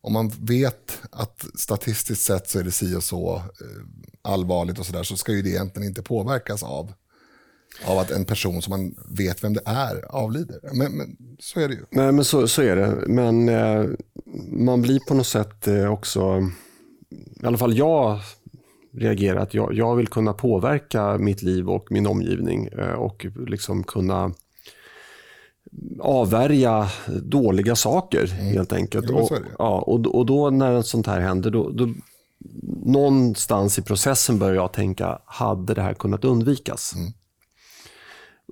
om 0.00 0.12
man 0.12 0.32
vet 0.40 0.98
att 1.10 1.46
statistiskt 1.54 2.22
sett 2.22 2.50
så 2.50 2.58
är 2.58 2.64
det 2.64 2.70
si 2.70 2.94
och 2.94 3.04
så 3.04 3.36
eh, 3.36 3.84
allvarligt 4.22 4.78
och 4.78 4.86
sådär 4.86 5.02
så 5.02 5.16
ska 5.16 5.32
ju 5.32 5.42
det 5.42 5.50
egentligen 5.50 5.88
inte 5.88 6.02
påverkas 6.02 6.62
av 6.62 6.92
av 7.84 7.98
att 7.98 8.10
en 8.10 8.24
person 8.24 8.62
som 8.62 8.70
man 8.70 8.94
vet 9.08 9.44
vem 9.44 9.54
det 9.54 9.62
är 9.64 10.14
avlider. 10.14 10.60
Men, 10.72 10.92
men 10.92 11.16
så 11.38 11.60
är 11.60 11.68
det 11.68 11.74
ju. 11.74 11.84
Nej, 11.90 12.12
men 12.12 12.24
så, 12.24 12.48
så 12.48 12.62
är 12.62 12.76
det. 12.76 13.04
Men 13.06 13.48
eh, 13.48 13.84
man 14.48 14.82
blir 14.82 15.00
på 15.00 15.14
något 15.14 15.26
sätt 15.26 15.68
eh, 15.68 15.92
också 15.92 16.50
i 17.42 17.46
alla 17.46 17.58
fall 17.58 17.76
jag 17.76 18.20
reagerar 18.98 19.40
att 19.40 19.54
jag, 19.54 19.74
jag 19.74 19.96
vill 19.96 20.08
kunna 20.08 20.32
påverka 20.32 21.18
mitt 21.18 21.42
liv 21.42 21.68
och 21.68 21.92
min 21.92 22.06
omgivning 22.06 22.66
eh, 22.66 22.92
och 22.92 23.26
liksom 23.46 23.84
kunna 23.84 24.32
avvärja 26.00 26.88
dåliga 27.22 27.76
saker 27.76 28.26
helt 28.26 28.72
enkelt. 28.72 29.10
Och, 29.10 29.30
ja, 29.58 29.80
och, 29.80 30.06
och 30.06 30.26
då 30.26 30.50
när 30.50 30.82
sånt 30.82 31.06
här 31.06 31.20
händer, 31.20 31.50
då, 31.50 31.70
då, 31.70 31.94
någonstans 32.84 33.78
i 33.78 33.82
processen 33.82 34.38
börjar 34.38 34.54
jag 34.54 34.72
tänka, 34.72 35.18
hade 35.24 35.74
det 35.74 35.82
här 35.82 35.94
kunnat 35.94 36.24
undvikas? 36.24 36.94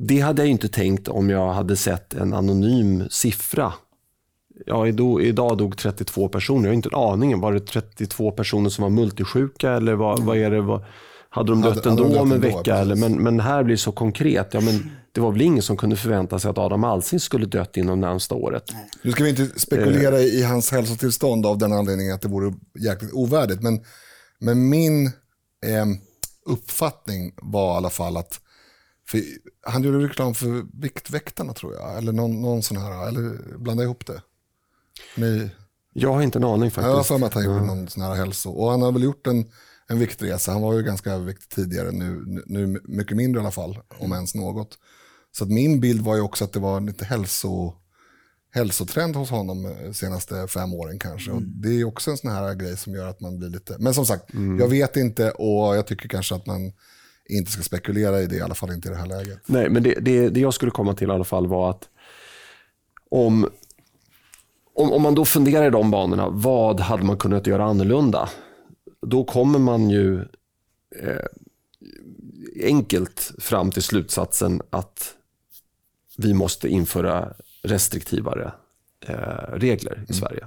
Det 0.01 0.21
hade 0.21 0.43
jag 0.43 0.49
inte 0.49 0.69
tänkt 0.69 1.09
om 1.09 1.31
jag 1.31 1.53
hade 1.53 1.77
sett 1.77 2.15
en 2.15 2.35
anonym 2.35 3.05
siffra. 3.11 3.73
Ja, 4.67 4.87
idag, 4.87 5.59
dog 5.59 5.79
32 5.79 6.29
personer. 6.29 6.63
Jag 6.63 6.69
har 6.69 6.75
inte 6.75 6.89
en 6.93 6.99
aning. 6.99 7.41
Var 7.41 7.53
det 7.53 7.61
32 7.61 8.31
personer 8.31 8.71
som 8.71 8.83
var 8.83 8.91
multisjuka 8.91 9.71
eller 9.71 9.95
vad, 9.95 10.23
vad 10.23 10.37
är 10.37 10.51
det? 10.51 10.61
Vad, 10.61 10.85
hade 11.37 11.53
de 11.53 11.63
dött 11.63 11.85
hade 11.85 11.91
ändå 11.91 12.21
om 12.21 12.33
en 12.33 12.41
vecka? 12.41 12.57
precis. 12.57 12.73
Eller, 12.73 12.97
men, 12.97 13.23
men 13.23 13.41
här 13.41 13.65
blir 13.65 13.75
det 13.75 13.79
så 13.79 13.93
konkret. 13.93 14.55
Ja, 14.55 14.61
men 14.61 14.91
det 15.13 15.21
var 15.21 15.33
väl 15.33 15.41
ingen 15.41 15.63
som 15.63 15.77
kunde 15.77 15.97
förvänta 15.97 16.39
sig 16.39 16.51
att 16.51 16.59
Adam 16.59 16.85
Alsing 16.85 17.21
skulle 17.21 17.47
dött 17.47 17.77
inom 17.77 18.01
närmsta 18.01 18.35
året. 18.35 18.65
Nu 19.03 19.13
ska 19.13 19.25
vi 19.25 19.31
inte 19.31 19.61
spekulera 19.61 20.21
i 20.21 20.43
hans 20.43 20.71
hälsotillstånd 20.71 21.47
av 21.47 21.59
den 21.59 21.73
anledningen 21.73 22.15
att 22.15 22.23
det 22.23 22.29
vore 22.29 22.55
jäkligt 22.85 23.13
ovärdigt. 23.13 23.63
Men, 23.63 23.81
men 24.39 24.69
min 24.69 25.07
eh, 25.07 25.87
uppfattning 26.47 27.33
var 27.43 27.75
i 27.75 27.77
alla 27.77 27.91
fall 27.91 28.17
att 28.17 28.41
för 29.09 29.21
han 29.67 29.83
gjorde 29.83 29.99
reklam 29.99 30.35
för 30.35 30.81
Viktväktarna 30.81 31.53
tror 31.53 31.75
jag. 31.75 31.99
Eller 31.99 32.13
någon, 32.13 32.43
någon 32.43 32.63
sån 32.63 32.77
här, 32.77 33.09
eller 33.09 33.59
blanda 33.59 33.83
ihop 33.83 34.07
det. 34.07 34.23
Ni, 35.17 35.51
Jag 35.93 36.13
har 36.13 36.23
inte 36.23 36.39
en 36.39 36.45
aning 36.45 36.71
jag 36.77 36.83
har 36.83 36.93
faktiskt. 36.93 37.09
för 37.09 37.19
mig 37.19 37.27
att 37.27 37.35
han 37.35 37.45
gjorde 37.45 37.65
någon 37.67 37.89
sån 37.89 38.03
här 38.03 38.15
hälso. 38.15 38.51
Och 38.51 38.71
han 38.71 38.83
har 38.83 38.93
väl 38.93 39.03
gjort 39.03 39.27
en, 39.27 39.45
en 39.89 39.99
viktresa. 39.99 40.53
Han 40.53 40.63
var 40.63 40.75
ju 40.75 40.83
ganska 40.83 41.13
överviktig 41.13 41.49
tidigare, 41.49 41.91
nu, 41.93 42.25
nu, 42.47 42.81
mycket 42.85 43.17
mindre 43.17 43.41
i 43.41 43.43
alla 43.43 43.51
fall, 43.51 43.79
om 43.99 44.13
ens 44.13 44.35
något. 44.35 44.79
Så 45.33 45.45
att 45.45 45.51
min 45.51 45.81
bild 45.81 46.01
var 46.01 46.15
ju 46.17 46.21
också 46.21 46.45
att 46.45 46.53
det 46.53 46.61
var 46.61 46.81
lite 46.81 47.05
hälso, 47.05 47.75
hälsotrend 48.55 49.17
hos 49.17 49.31
honom 49.31 49.63
de 49.85 49.95
senaste 49.95 50.47
fem 50.49 50.75
åren 50.75 50.99
kanske. 50.99 51.31
Och 51.31 51.43
det 51.43 51.81
är 51.81 51.85
också 51.85 52.11
en 52.11 52.17
sån 52.17 52.31
här 52.31 52.55
grej 52.55 52.77
som 52.77 52.95
gör 52.95 53.07
att 53.07 53.21
man 53.21 53.39
blir 53.39 53.49
lite... 53.49 53.77
Men 53.79 53.95
som 53.95 54.07
sagt, 54.07 54.25
jag 54.59 54.69
vet 54.69 54.97
inte 54.97 55.31
och 55.31 55.77
jag 55.77 55.87
tycker 55.87 56.09
kanske 56.09 56.35
att 56.35 56.47
man 56.47 56.73
inte 57.29 57.51
ska 57.51 57.63
spekulera 57.63 58.21
i 58.21 58.27
det, 58.27 58.37
i 58.37 58.41
alla 58.41 58.55
fall 58.55 58.73
inte 58.73 58.89
i 58.89 58.91
det 58.91 58.97
här 58.97 59.07
läget. 59.07 59.39
Nej, 59.47 59.69
men 59.71 59.83
det, 59.83 59.95
det, 60.01 60.29
det 60.29 60.41
jag 60.41 60.55
skulle 60.55 60.71
komma 60.71 60.95
till 60.95 61.09
i 61.09 61.13
alla 61.13 61.25
fall 61.25 61.47
var 61.47 61.71
att 61.71 61.89
om, 63.11 63.49
om, 64.77 64.93
om 64.93 65.03
man 65.03 65.15
då 65.15 65.25
funderar 65.25 65.67
i 65.67 65.71
de 65.71 65.91
banorna, 65.91 66.29
vad 66.29 66.81
hade 66.81 67.03
man 67.05 67.17
kunnat 67.17 67.47
göra 67.47 67.65
annorlunda? 67.65 68.29
Då 69.07 69.25
kommer 69.25 69.59
man 69.59 69.91
ju 69.91 70.21
eh, 71.03 71.25
enkelt 72.65 73.33
fram 73.39 73.71
till 73.71 73.83
slutsatsen 73.83 74.63
att 74.71 75.15
vi 76.17 76.35
måste 76.35 76.69
införa 76.69 77.33
restriktivare 77.63 78.53
eh, 79.07 79.53
regler 79.53 80.05
i 80.09 80.13
Sverige. 80.13 80.47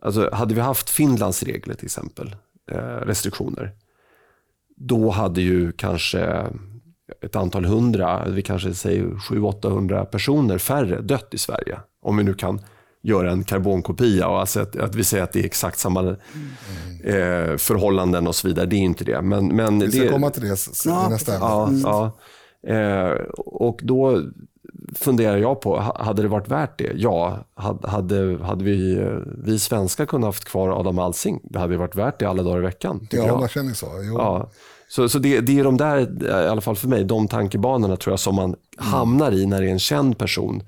Alltså, 0.00 0.30
hade 0.32 0.54
vi 0.54 0.60
haft 0.60 0.90
Finlands 0.90 1.42
regler 1.42 1.74
till 1.74 1.86
exempel, 1.86 2.36
eh, 2.70 2.76
restriktioner, 2.78 3.72
då 4.76 5.10
hade 5.10 5.40
ju 5.40 5.72
kanske 5.72 6.46
ett 7.20 7.36
antal 7.36 7.64
hundra, 7.64 8.28
vi 8.28 8.42
kanske 8.42 8.74
säger 8.74 9.04
700-800 9.04 10.04
personer 10.04 10.58
färre 10.58 11.00
dött 11.00 11.34
i 11.34 11.38
Sverige. 11.38 11.80
Om 12.00 12.16
vi 12.16 12.24
nu 12.24 12.34
kan 12.34 12.60
göra 13.02 13.30
en 13.30 13.44
karbonkopia 13.44 14.28
och 14.28 14.40
alltså 14.40 14.60
att, 14.60 14.76
att 14.76 14.94
vi 14.94 15.04
säger 15.04 15.24
att 15.24 15.32
det 15.32 15.40
är 15.40 15.44
exakt 15.44 15.78
samma 15.78 16.00
eh, 17.04 17.56
förhållanden 17.56 18.26
och 18.26 18.34
så 18.34 18.48
vidare. 18.48 18.66
Det 18.66 18.76
är 18.76 18.80
inte 18.80 19.04
det. 19.04 19.22
Men, 19.22 19.46
men 19.56 19.78
Vi 19.78 19.90
ska 19.90 20.02
det, 20.02 20.08
komma 20.08 20.30
till 20.30 20.42
det 20.42 20.56
Ja, 20.84 21.08
nästa 21.08 21.34
ämne. 21.34 21.80
Ja, 21.84 22.12
ja. 22.62 22.74
Eh, 22.74 23.10
och 23.38 23.80
då 23.82 24.22
funderar 24.94 25.36
jag 25.36 25.60
på, 25.60 25.80
ha- 25.80 26.02
hade 26.04 26.22
det 26.22 26.28
varit 26.28 26.48
värt 26.48 26.78
det? 26.78 26.92
Ja, 26.96 27.38
hade, 27.54 27.88
hade, 27.88 28.38
hade 28.44 28.64
vi, 28.64 28.98
eh, 28.98 29.08
vi 29.44 29.58
svenskar 29.58 30.06
kunnat 30.06 30.28
haft 30.28 30.44
kvar 30.44 30.80
Adam 30.80 30.98
Alsing? 30.98 31.40
Det 31.44 31.58
hade 31.58 31.76
varit 31.76 31.94
värt 31.96 32.18
det 32.18 32.26
alla 32.26 32.42
dagar 32.42 32.58
i 32.58 32.62
veckan, 32.62 33.08
Ja, 33.10 33.26
jag. 33.26 33.38
man 33.40 33.48
känner 33.48 33.74
så. 33.74 33.86
Jo. 34.02 34.14
Ja. 34.18 34.50
Så, 34.90 35.08
så 35.08 35.18
det, 35.18 35.40
det 35.40 35.58
är 35.58 35.64
de 35.64 35.76
där, 35.76 36.24
i 36.24 36.48
alla 36.48 36.60
fall 36.60 36.76
för 36.76 36.88
mig, 36.88 37.04
de 37.04 37.28
tankebanorna 37.28 37.96
tror 37.96 38.12
jag 38.12 38.20
som 38.20 38.34
man 38.34 38.56
hamnar 38.76 39.32
i 39.32 39.46
när 39.46 39.60
det 39.60 39.68
är 39.68 39.72
en 39.72 39.78
känd 39.78 40.18
person 40.18 40.62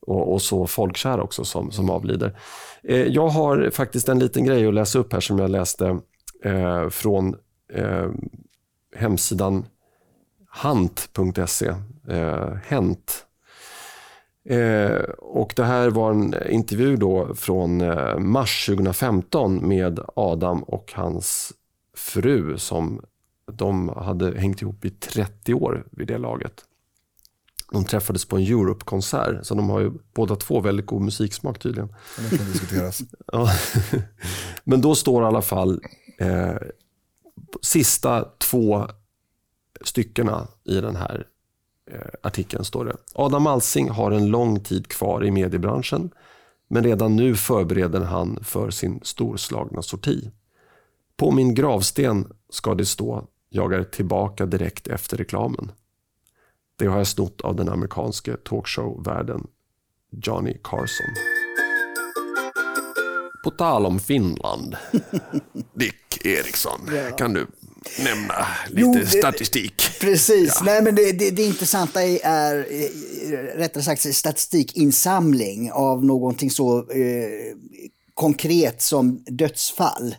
och, 0.00 0.32
och 0.32 0.42
så 0.42 0.66
folkkär 0.66 1.20
också 1.20 1.44
som, 1.44 1.70
som 1.70 1.90
avlider. 1.90 2.38
Eh, 2.82 3.02
jag 3.02 3.28
har 3.28 3.70
faktiskt 3.70 4.08
en 4.08 4.18
liten 4.18 4.44
grej 4.44 4.66
att 4.66 4.74
läsa 4.74 4.98
upp 4.98 5.12
här 5.12 5.20
som 5.20 5.38
jag 5.38 5.50
läste 5.50 5.98
eh, 6.44 6.88
från 6.88 7.36
eh, 7.72 8.08
hemsidan 8.96 9.64
hant.se. 10.48 11.74
Eh, 12.08 12.54
Hänt. 12.64 13.26
Eh, 14.48 15.00
och 15.18 15.52
det 15.56 15.64
här 15.64 15.90
var 15.90 16.10
en 16.10 16.34
intervju 16.50 16.96
då 16.96 17.34
från 17.34 17.80
eh, 17.80 18.18
mars 18.18 18.66
2015 18.66 19.68
med 19.68 20.00
Adam 20.16 20.62
och 20.62 20.92
hans 20.94 21.52
fru 21.96 22.58
som 22.58 23.00
de 23.52 23.88
hade 23.88 24.38
hängt 24.38 24.62
ihop 24.62 24.84
i 24.84 24.90
30 24.90 25.54
år 25.54 25.86
vid 25.90 26.08
det 26.08 26.18
laget. 26.18 26.64
De 27.72 27.84
träffades 27.84 28.24
på 28.24 28.36
en 28.36 28.42
Europe-konsert, 28.42 29.46
så 29.46 29.54
de 29.54 29.70
har 29.70 29.80
ju 29.80 29.92
båda 30.14 30.36
två 30.36 30.60
väldigt 30.60 30.86
god 30.86 31.02
musiksmak 31.02 31.58
tydligen. 31.58 31.94
Det 32.30 32.36
kan 32.36 32.46
diskuteras. 32.46 33.00
Ja. 33.32 33.50
Men 34.64 34.80
då 34.80 34.94
står 34.94 35.22
i 35.22 35.26
alla 35.26 35.42
fall 35.42 35.80
eh, 36.18 36.56
sista 37.62 38.24
två 38.38 38.86
styckena 39.80 40.48
i 40.64 40.80
den 40.80 40.96
här 40.96 41.26
eh, 41.90 42.00
artikeln 42.22 42.64
står 42.64 42.84
det. 42.84 42.96
Adam 43.14 43.46
Alsing 43.46 43.90
har 43.90 44.10
en 44.10 44.26
lång 44.26 44.60
tid 44.60 44.88
kvar 44.88 45.24
i 45.24 45.30
mediebranschen 45.30 46.10
men 46.68 46.84
redan 46.84 47.16
nu 47.16 47.36
förbereder 47.36 48.00
han 48.00 48.38
för 48.42 48.70
sin 48.70 49.00
storslagna 49.02 49.82
sorti. 49.82 50.30
På 51.16 51.30
min 51.30 51.54
gravsten 51.54 52.32
ska 52.50 52.74
det 52.74 52.86
stå 52.86 53.26
“Jag 53.48 53.72
är 53.74 53.84
tillbaka 53.84 54.46
direkt 54.46 54.86
efter 54.86 55.16
reklamen”. 55.16 55.72
Det 56.78 56.86
har 56.86 56.98
jag 56.98 57.06
snott 57.06 57.40
av 57.40 57.56
den 57.56 57.68
amerikanske 57.68 58.36
talkshow-värden 58.36 59.46
Johnny 60.10 60.56
Carson. 60.64 61.06
På 63.44 63.50
tal 63.50 63.86
om 63.86 64.00
Finland, 64.00 64.76
Dick 65.74 66.26
Eriksson, 66.26 66.80
kan 67.18 67.32
du 67.32 67.46
nämna 68.04 68.46
lite 68.68 68.80
Jo, 68.80 68.94
det- 68.94 69.06
statistik? 69.06 69.82
Precis. 70.00 70.60
Nej, 70.64 70.82
men 70.82 70.94
det, 70.94 71.12
det, 71.12 71.30
det 71.30 71.42
intressanta 71.42 72.02
är, 72.02 72.18
är 72.24 72.62
rättare 73.56 73.82
sagt 73.84 74.14
statistikinsamling 74.16 75.72
av 75.72 76.04
någonting 76.04 76.50
så 76.50 76.78
eh, 76.78 77.56
konkret 78.14 78.82
som 78.82 79.24
dödsfall. 79.26 80.14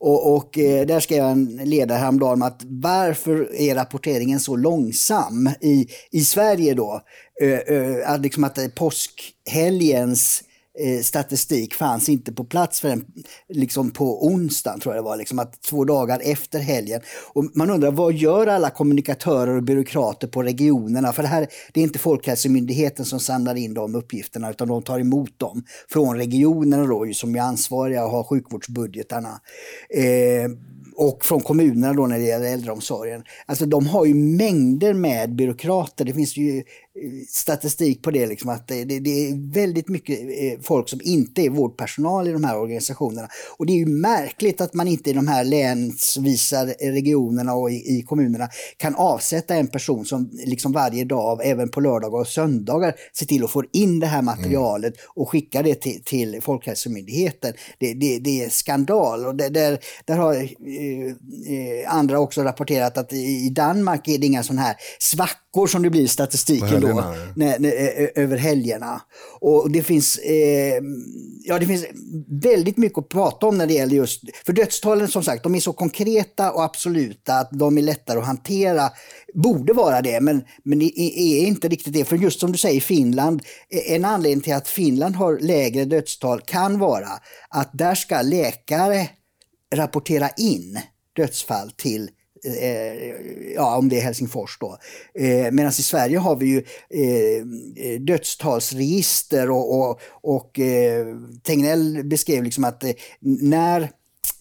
Och, 0.00 0.34
och 0.36 0.58
eh, 0.58 0.86
där 0.86 1.00
skrev 1.00 1.18
jag 1.18 1.30
en 1.30 1.60
ledare 1.64 1.98
häromdagen 1.98 2.32
om 2.32 2.42
att 2.42 2.62
varför 2.64 3.54
är 3.54 3.74
rapporteringen 3.74 4.40
så 4.40 4.56
långsam 4.56 5.50
i, 5.60 5.88
i 6.10 6.20
Sverige 6.20 6.74
då? 6.74 7.00
Eh, 7.42 7.76
eh, 7.76 8.10
att 8.10 8.20
liksom 8.20 8.44
att 8.44 8.58
eh, 8.58 8.68
påskhelgens 8.68 10.42
eh, 10.80 11.00
statistik 11.02 11.74
fanns 11.74 12.08
inte 12.08 12.32
på 12.32 12.44
plats 12.44 12.80
förrän 12.80 13.04
liksom 13.48 13.90
på 13.90 14.26
onsdagen, 14.26 14.80
tror 14.80 14.94
jag 14.94 15.04
det 15.04 15.08
var, 15.08 15.16
liksom 15.16 15.38
att 15.38 15.62
två 15.62 15.84
dagar 15.84 16.20
efter 16.24 16.58
helgen. 16.58 17.00
Och 17.32 17.44
man 17.54 17.70
undrar 17.70 17.90
vad 17.90 18.12
gör 18.12 18.46
alla 18.46 18.70
kommunikatörer 18.70 19.56
och 19.56 19.62
byråkrater 19.62 20.28
på 20.28 20.42
regionerna? 20.42 21.12
För 21.12 21.22
det 21.22 21.28
här 21.28 21.46
det 21.72 21.80
är 21.80 21.84
inte 21.84 21.98
Folkhälsomyndigheten 21.98 23.04
som 23.04 23.20
samlar 23.20 23.54
in 23.54 23.74
de 23.74 23.94
uppgifterna 23.94 24.50
utan 24.50 24.68
de 24.68 24.82
tar 24.82 25.00
emot 25.00 25.38
dem 25.38 25.64
från 25.88 26.16
regionerna 26.16 26.86
då, 26.86 27.12
som 27.12 27.34
är 27.34 27.40
ansvariga 27.40 28.04
och 28.04 28.10
har 28.10 28.24
sjukvårdsbudgetarna. 28.24 29.40
Eh, 29.94 30.50
och 31.00 31.24
från 31.24 31.40
kommunerna 31.40 31.92
då 31.92 32.06
när 32.06 32.18
det 32.18 32.24
gäller 32.24 32.52
äldreomsorgen. 32.52 33.22
Alltså 33.46 33.66
de 33.66 33.86
har 33.86 34.06
ju 34.06 34.14
mängder 34.14 34.94
med 34.94 35.34
byråkrater. 35.34 36.04
Det 36.04 36.14
finns 36.14 36.36
ju 36.36 36.58
eh, 36.58 36.62
statistik 37.28 38.02
på 38.02 38.10
det, 38.10 38.26
liksom, 38.26 38.50
att 38.50 38.68
det, 38.68 38.84
det, 38.84 39.10
är 39.10 39.52
väldigt 39.52 39.88
mycket 39.88 40.20
eh, 40.20 40.60
folk 40.62 40.88
som 40.88 41.00
inte 41.02 41.42
är 41.42 41.50
vårdpersonal 41.50 42.28
i 42.28 42.32
de 42.32 42.44
här 42.44 42.58
organisationerna. 42.58 43.28
Och 43.56 43.66
det 43.66 43.72
är 43.72 43.76
ju 43.76 43.86
märkligt 43.86 44.60
att 44.60 44.74
man 44.74 44.88
inte 44.88 45.10
i 45.10 45.12
de 45.12 45.28
här 45.28 45.44
länsvisa 45.44 46.66
regionerna 46.66 47.54
och 47.54 47.70
i, 47.70 47.74
i 47.74 48.02
kommunerna 48.02 48.48
kan 48.76 48.94
avsätta 48.94 49.54
en 49.54 49.68
person 49.68 50.04
som 50.04 50.30
liksom 50.32 50.72
varje 50.72 51.04
dag, 51.04 51.40
även 51.44 51.68
på 51.68 51.80
lördagar 51.80 52.18
och 52.18 52.28
söndagar, 52.28 52.94
ser 53.18 53.26
till 53.26 53.44
att 53.44 53.50
få 53.50 53.64
in 53.72 54.00
det 54.00 54.06
här 54.06 54.22
materialet 54.22 54.94
och 55.14 55.28
skicka 55.28 55.62
det 55.62 55.74
till, 55.74 56.02
till 56.04 56.40
Folkhälsomyndigheten. 56.42 57.52
Det, 57.78 57.94
det, 57.94 58.18
det 58.18 58.44
är 58.44 58.48
skandal. 58.48 59.26
Och 59.26 59.34
det, 59.36 59.48
där, 59.48 59.78
där 60.04 60.16
har 60.16 60.34
eh, 60.34 60.89
andra 61.88 62.18
också 62.18 62.42
rapporterat 62.42 62.98
att 62.98 63.12
i 63.12 63.50
Danmark 63.50 64.08
är 64.08 64.18
det 64.18 64.26
inga 64.26 64.42
sådana 64.42 64.62
här 64.62 64.76
svackor 64.98 65.66
som 65.66 65.82
det 65.82 65.90
blir 65.90 66.02
i 66.02 66.08
statistiken 66.08 66.80
då, 66.80 67.14
när, 67.36 67.58
när, 67.58 67.72
över 68.18 68.36
helgerna. 68.36 69.00
Och 69.40 69.70
det 69.70 69.82
finns, 69.82 70.18
eh, 70.18 70.82
ja, 71.44 71.58
det 71.58 71.66
finns 71.66 71.84
väldigt 72.42 72.76
mycket 72.76 72.98
att 72.98 73.08
prata 73.08 73.46
om 73.46 73.58
när 73.58 73.66
det 73.66 73.74
gäller 73.74 73.96
just, 73.96 74.22
för 74.46 74.52
dödstalen 74.52 75.08
som 75.08 75.22
sagt, 75.22 75.42
de 75.42 75.54
är 75.54 75.60
så 75.60 75.72
konkreta 75.72 76.52
och 76.52 76.64
absoluta 76.64 77.34
att 77.34 77.50
de 77.52 77.78
är 77.78 77.82
lättare 77.82 78.18
att 78.18 78.26
hantera. 78.26 78.90
Borde 79.34 79.72
vara 79.72 80.02
det, 80.02 80.20
men, 80.20 80.42
men 80.64 80.78
det 80.78 81.00
är 81.00 81.46
inte 81.46 81.68
riktigt 81.68 81.92
det. 81.92 82.04
För 82.04 82.16
just 82.16 82.40
som 82.40 82.52
du 82.52 82.58
säger, 82.58 82.80
Finland, 82.80 83.42
en 83.88 84.04
anledning 84.04 84.40
till 84.40 84.54
att 84.54 84.68
Finland 84.68 85.16
har 85.16 85.38
lägre 85.38 85.84
dödstal 85.84 86.40
kan 86.40 86.78
vara 86.78 87.08
att 87.48 87.70
där 87.72 87.94
ska 87.94 88.22
läkare 88.22 89.08
rapportera 89.74 90.28
in 90.36 90.80
dödsfall 91.16 91.70
till 91.70 92.10
Eh, 92.44 93.54
ja, 93.54 93.76
om 93.76 93.88
det 93.88 93.98
är 93.98 94.02
Helsingfors 94.02 94.58
då. 94.60 94.78
Eh, 95.14 95.52
Medan 95.52 95.70
i 95.70 95.82
Sverige 95.82 96.18
har 96.18 96.36
vi 96.36 96.46
ju 96.46 96.58
eh, 96.90 97.44
dödstalsregister 98.00 99.50
och, 99.50 99.80
och, 99.80 100.00
och 100.10 100.58
eh, 100.60 101.06
Tegnell 101.42 102.04
beskrev 102.04 102.44
liksom 102.44 102.64
att 102.64 102.84
eh, 102.84 102.90
när 103.20 103.90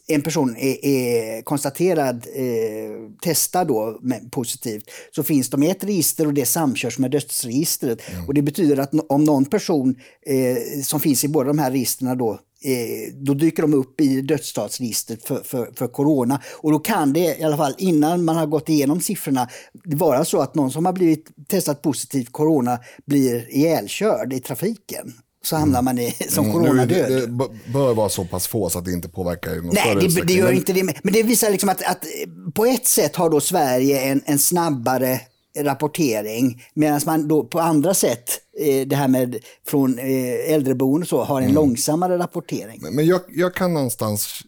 en 0.08 0.22
person 0.22 0.56
är, 0.58 0.86
är 0.86 1.42
konstaterad 1.42 2.28
eh, 2.36 3.12
testad 3.24 3.68
då 3.68 4.00
med, 4.02 4.32
positivt 4.32 4.90
så 5.12 5.24
finns 5.24 5.50
de 5.50 5.64
i 5.64 5.70
ett 5.70 5.84
register 5.84 6.28
och 6.28 6.34
det 6.34 6.46
samkörs 6.46 7.00
med 7.00 7.12
dödsregistret. 7.12 8.10
Mm. 8.10 8.26
Och 8.28 8.34
det 8.34 8.42
betyder 8.42 8.78
att 8.78 8.92
om 9.10 9.24
någon 9.24 9.46
person 9.46 9.96
eh, 10.26 10.82
som 10.84 11.00
finns 11.00 11.24
i 11.24 11.28
båda 11.28 11.48
de 11.48 11.60
här 11.60 11.72
registren 11.72 12.18
då 12.18 12.40
Eh, 12.64 13.14
då 13.14 13.34
dyker 13.34 13.62
de 13.62 13.74
upp 13.74 14.02
i 14.02 14.22
dödstalsregistret 14.22 15.28
för, 15.28 15.44
för, 15.44 15.72
för 15.76 15.88
corona. 15.88 16.42
Och 16.58 16.72
då 16.72 16.80
kan 16.80 17.14
det, 17.14 17.40
i 17.40 17.44
alla 17.44 17.58
fall 17.58 17.74
innan 17.78 18.26
man 18.26 18.36
har 18.36 18.46
gått 18.46 18.70
igenom 18.70 19.02
siffrorna, 19.02 19.50
vara 19.86 20.26
så 20.26 20.42
att 20.42 20.56
någon 20.56 20.72
som 20.72 20.86
har 20.86 20.94
blivit 20.94 21.28
testat 21.48 21.82
positivt 21.82 22.32
corona 22.32 22.80
blir 23.06 23.56
ihjälkörd 23.56 24.34
i 24.34 24.40
trafiken 24.40 25.14
så 25.44 25.56
hamnar 25.56 25.82
man 25.82 26.00
i, 26.00 26.16
som 26.30 26.46
mm. 26.46 26.58
coronadöd. 26.58 27.12
Det, 27.12 27.20
det, 27.20 27.72
bör 27.74 27.94
vara 27.94 28.10
så 28.10 28.26
pass 28.26 28.48
få 28.48 28.70
så 28.70 28.80
att 28.80 28.86
det 28.86 28.92
inte 28.92 29.10
påverkar 29.10 29.54
i 29.54 29.62
någon 29.62 29.72
Nej, 29.74 29.96
det, 29.96 30.22
det 30.22 30.34
gör 30.34 30.52
inte 30.52 30.74
det. 30.74 30.84
Men 30.84 31.14
det 31.14 31.24
visar 31.24 31.50
liksom 31.50 31.70
att, 31.70 31.84
att 31.84 32.06
på 32.54 32.66
ett 32.66 32.88
sätt 32.88 33.16
har 33.16 33.30
då 33.30 33.42
Sverige 33.42 34.02
en, 34.02 34.22
en 34.26 34.40
snabbare 34.40 35.22
rapportering 35.58 36.64
medan 36.74 37.02
man 37.06 37.28
då 37.28 37.44
på 37.44 37.60
andra 37.60 37.94
sätt, 37.94 38.30
eh, 38.60 38.88
det 38.88 38.96
här 38.96 39.08
med 39.08 39.36
från 39.68 40.00
eh, 40.00 40.54
äldreboende 40.54 41.08
så, 41.08 41.24
har 41.24 41.38
en 41.38 41.44
mm. 41.44 41.56
långsammare 41.56 42.18
rapportering. 42.18 42.80
Men 42.92 43.06
jag, 43.06 43.22
jag 43.30 43.56
kan 43.56 43.74
någonstans 43.74 44.44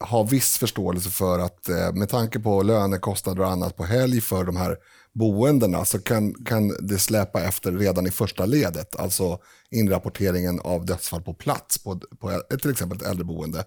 ha 0.00 0.22
viss 0.22 0.58
förståelse 0.58 1.10
för 1.10 1.38
att 1.38 1.68
eh, 1.68 1.92
med 1.92 2.08
tanke 2.08 2.40
på 2.40 2.62
lönekostnader 2.62 3.42
och 3.42 3.50
annat 3.50 3.76
på 3.76 3.84
helg 3.84 4.20
för 4.20 4.44
de 4.44 4.56
här 4.56 4.76
boendena 5.14 5.84
så 5.84 5.98
kan, 5.98 6.34
kan 6.34 6.68
det 6.80 6.98
släpa 6.98 7.42
efter 7.42 7.72
redan 7.72 8.06
i 8.06 8.10
första 8.10 8.46
ledet, 8.46 8.96
alltså 8.96 9.38
inrapporteringen 9.70 10.60
av 10.60 10.86
dödsfall 10.86 11.22
på 11.22 11.34
plats 11.34 11.78
på, 11.78 12.00
på 12.20 12.42
till 12.60 12.70
exempel 12.70 12.98
ett 12.98 13.06
äldreboende. 13.06 13.64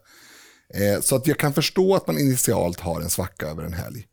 Eh, 0.74 1.02
så 1.02 1.16
att 1.16 1.28
jag 1.28 1.40
kan 1.40 1.54
förstå 1.54 1.96
att 1.96 2.08
man 2.08 2.20
initialt 2.20 2.80
har 2.80 3.02
en 3.02 3.10
svacka 3.10 3.48
över 3.48 3.64
en 3.64 3.74
helg. 3.74 4.06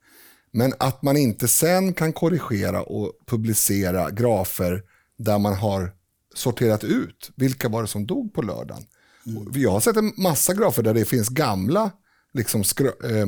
Men 0.52 0.74
att 0.78 1.02
man 1.02 1.16
inte 1.16 1.48
sen 1.48 1.94
kan 1.94 2.12
korrigera 2.12 2.82
och 2.82 3.12
publicera 3.26 4.10
grafer 4.10 4.82
där 5.18 5.38
man 5.38 5.54
har 5.54 5.92
sorterat 6.34 6.84
ut 6.84 7.30
vilka 7.36 7.68
var 7.68 7.82
det 7.82 7.88
som 7.88 8.06
dog 8.06 8.34
på 8.34 8.42
lördagen. 8.42 8.84
Mm. 9.26 9.48
Jag 9.54 9.70
har 9.70 9.80
sett 9.80 9.96
en 9.96 10.12
massa 10.16 10.54
grafer 10.54 10.82
där 10.82 10.94
det 10.94 11.04
finns 11.04 11.28
gamla 11.28 11.90
liksom, 12.34 12.60
eh, 12.80 13.26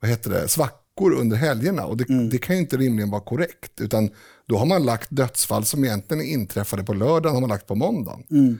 vad 0.00 0.10
heter 0.10 0.30
det, 0.30 0.48
svackor 0.48 1.12
under 1.12 1.36
helgerna. 1.36 1.84
Och 1.84 1.96
det, 1.96 2.08
mm. 2.08 2.30
det, 2.30 2.38
kan 2.38 2.56
ju 2.56 2.62
inte 2.62 2.76
rimligen 2.76 3.10
vara 3.10 3.20
korrekt. 3.20 3.80
Utan 3.80 4.10
då 4.46 4.58
har 4.58 4.66
man 4.66 4.84
lagt 4.84 5.10
dödsfall 5.10 5.64
som 5.64 5.84
egentligen 5.84 6.24
inträffade 6.24 6.84
på 6.84 6.94
lördagen, 6.94 7.34
har 7.34 7.40
man 7.40 7.50
lagt 7.50 7.66
på 7.66 7.74
måndagen. 7.74 8.24
Mm. 8.30 8.58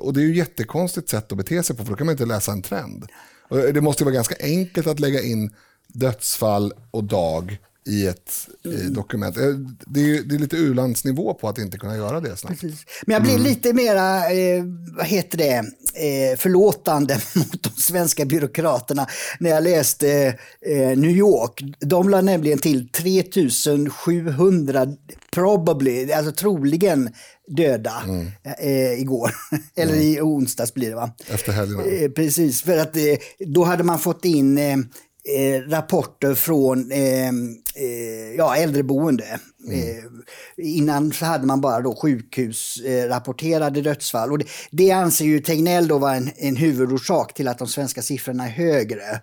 Och 0.00 0.12
det 0.12 0.20
är 0.20 0.24
ju 0.24 0.30
ett 0.30 0.36
jättekonstigt 0.36 1.08
sätt 1.08 1.32
att 1.32 1.38
bete 1.38 1.62
sig 1.62 1.76
på, 1.76 1.84
för 1.84 1.90
då 1.90 1.96
kan 1.96 2.06
man 2.06 2.12
inte 2.12 2.26
läsa 2.26 2.52
en 2.52 2.62
trend. 2.62 3.06
Och 3.48 3.56
det 3.56 3.80
måste 3.80 4.04
vara 4.04 4.14
ganska 4.14 4.34
enkelt 4.40 4.86
att 4.86 5.00
lägga 5.00 5.22
in 5.22 5.54
dödsfall 5.94 6.72
och 6.90 7.04
dag 7.04 7.58
i 7.88 8.06
ett 8.06 8.48
mm. 8.64 8.92
dokument. 8.92 9.36
Eh, 9.36 9.44
det 9.86 10.00
är, 10.00 10.22
det 10.22 10.34
är 10.34 10.38
lite 10.38 10.56
u-landsnivå 10.56 11.34
på 11.34 11.48
att 11.48 11.58
inte 11.58 11.78
kunna 11.78 11.96
göra 11.96 12.20
det 12.20 12.36
snabbt. 12.36 12.60
Precis. 12.60 12.84
Men 13.06 13.14
jag 13.14 13.22
blir 13.22 13.34
mm. 13.34 13.44
lite 13.44 13.72
mera, 13.72 14.30
eh, 14.30 14.64
vad 14.96 15.06
heter 15.06 15.38
det, 15.38 15.54
eh, 15.94 16.36
förlåtande 16.36 17.14
mot 17.34 17.62
de 17.62 17.70
svenska 17.70 18.24
byråkraterna 18.24 19.06
när 19.40 19.50
jag 19.50 19.64
läste 19.64 20.38
eh, 20.66 20.98
New 20.98 21.10
York. 21.10 21.62
De 21.80 22.08
la 22.08 22.20
nämligen 22.20 22.58
till 22.58 22.88
3700 22.88 24.86
probably, 25.30 26.12
alltså 26.12 26.32
troligen 26.32 27.10
döda 27.48 28.02
mm. 28.04 28.26
eh, 28.58 29.00
igår. 29.00 29.30
Eller 29.76 29.92
mm. 29.92 30.04
i 30.04 30.20
onsdags 30.20 30.74
blir 30.74 30.88
det 30.88 30.96
va? 30.96 31.10
Efter 31.26 31.52
helgen. 31.52 31.80
Eh, 31.80 32.10
precis, 32.10 32.62
för 32.62 32.78
att 32.78 32.96
eh, 32.96 33.02
då 33.46 33.64
hade 33.64 33.84
man 33.84 33.98
fått 33.98 34.24
in 34.24 34.58
eh, 35.28 35.38
eh, 35.38 35.60
rapporter 35.60 36.34
från 36.34 36.92
eh, 36.92 37.28
eh, 37.28 38.34
ja, 38.36 38.56
äldreboende. 38.56 39.40
Mm. 39.66 39.80
Eh, 39.80 40.04
innan 40.56 41.12
så 41.12 41.24
hade 41.24 41.46
man 41.46 41.60
bara 41.60 41.80
då 41.80 41.94
sjukhusrapporterade 41.94 43.80
dödsfall. 43.80 44.32
Och 44.32 44.38
det, 44.38 44.44
det 44.70 44.90
anser 44.90 45.24
ju 45.24 45.40
Tegnell 45.40 45.88
då 45.88 45.98
vara 45.98 46.14
en, 46.14 46.30
en 46.36 46.56
huvudorsak 46.56 47.34
till 47.34 47.48
att 47.48 47.58
de 47.58 47.68
svenska 47.68 48.02
siffrorna 48.02 48.46
är 48.46 48.50
högre 48.50 49.20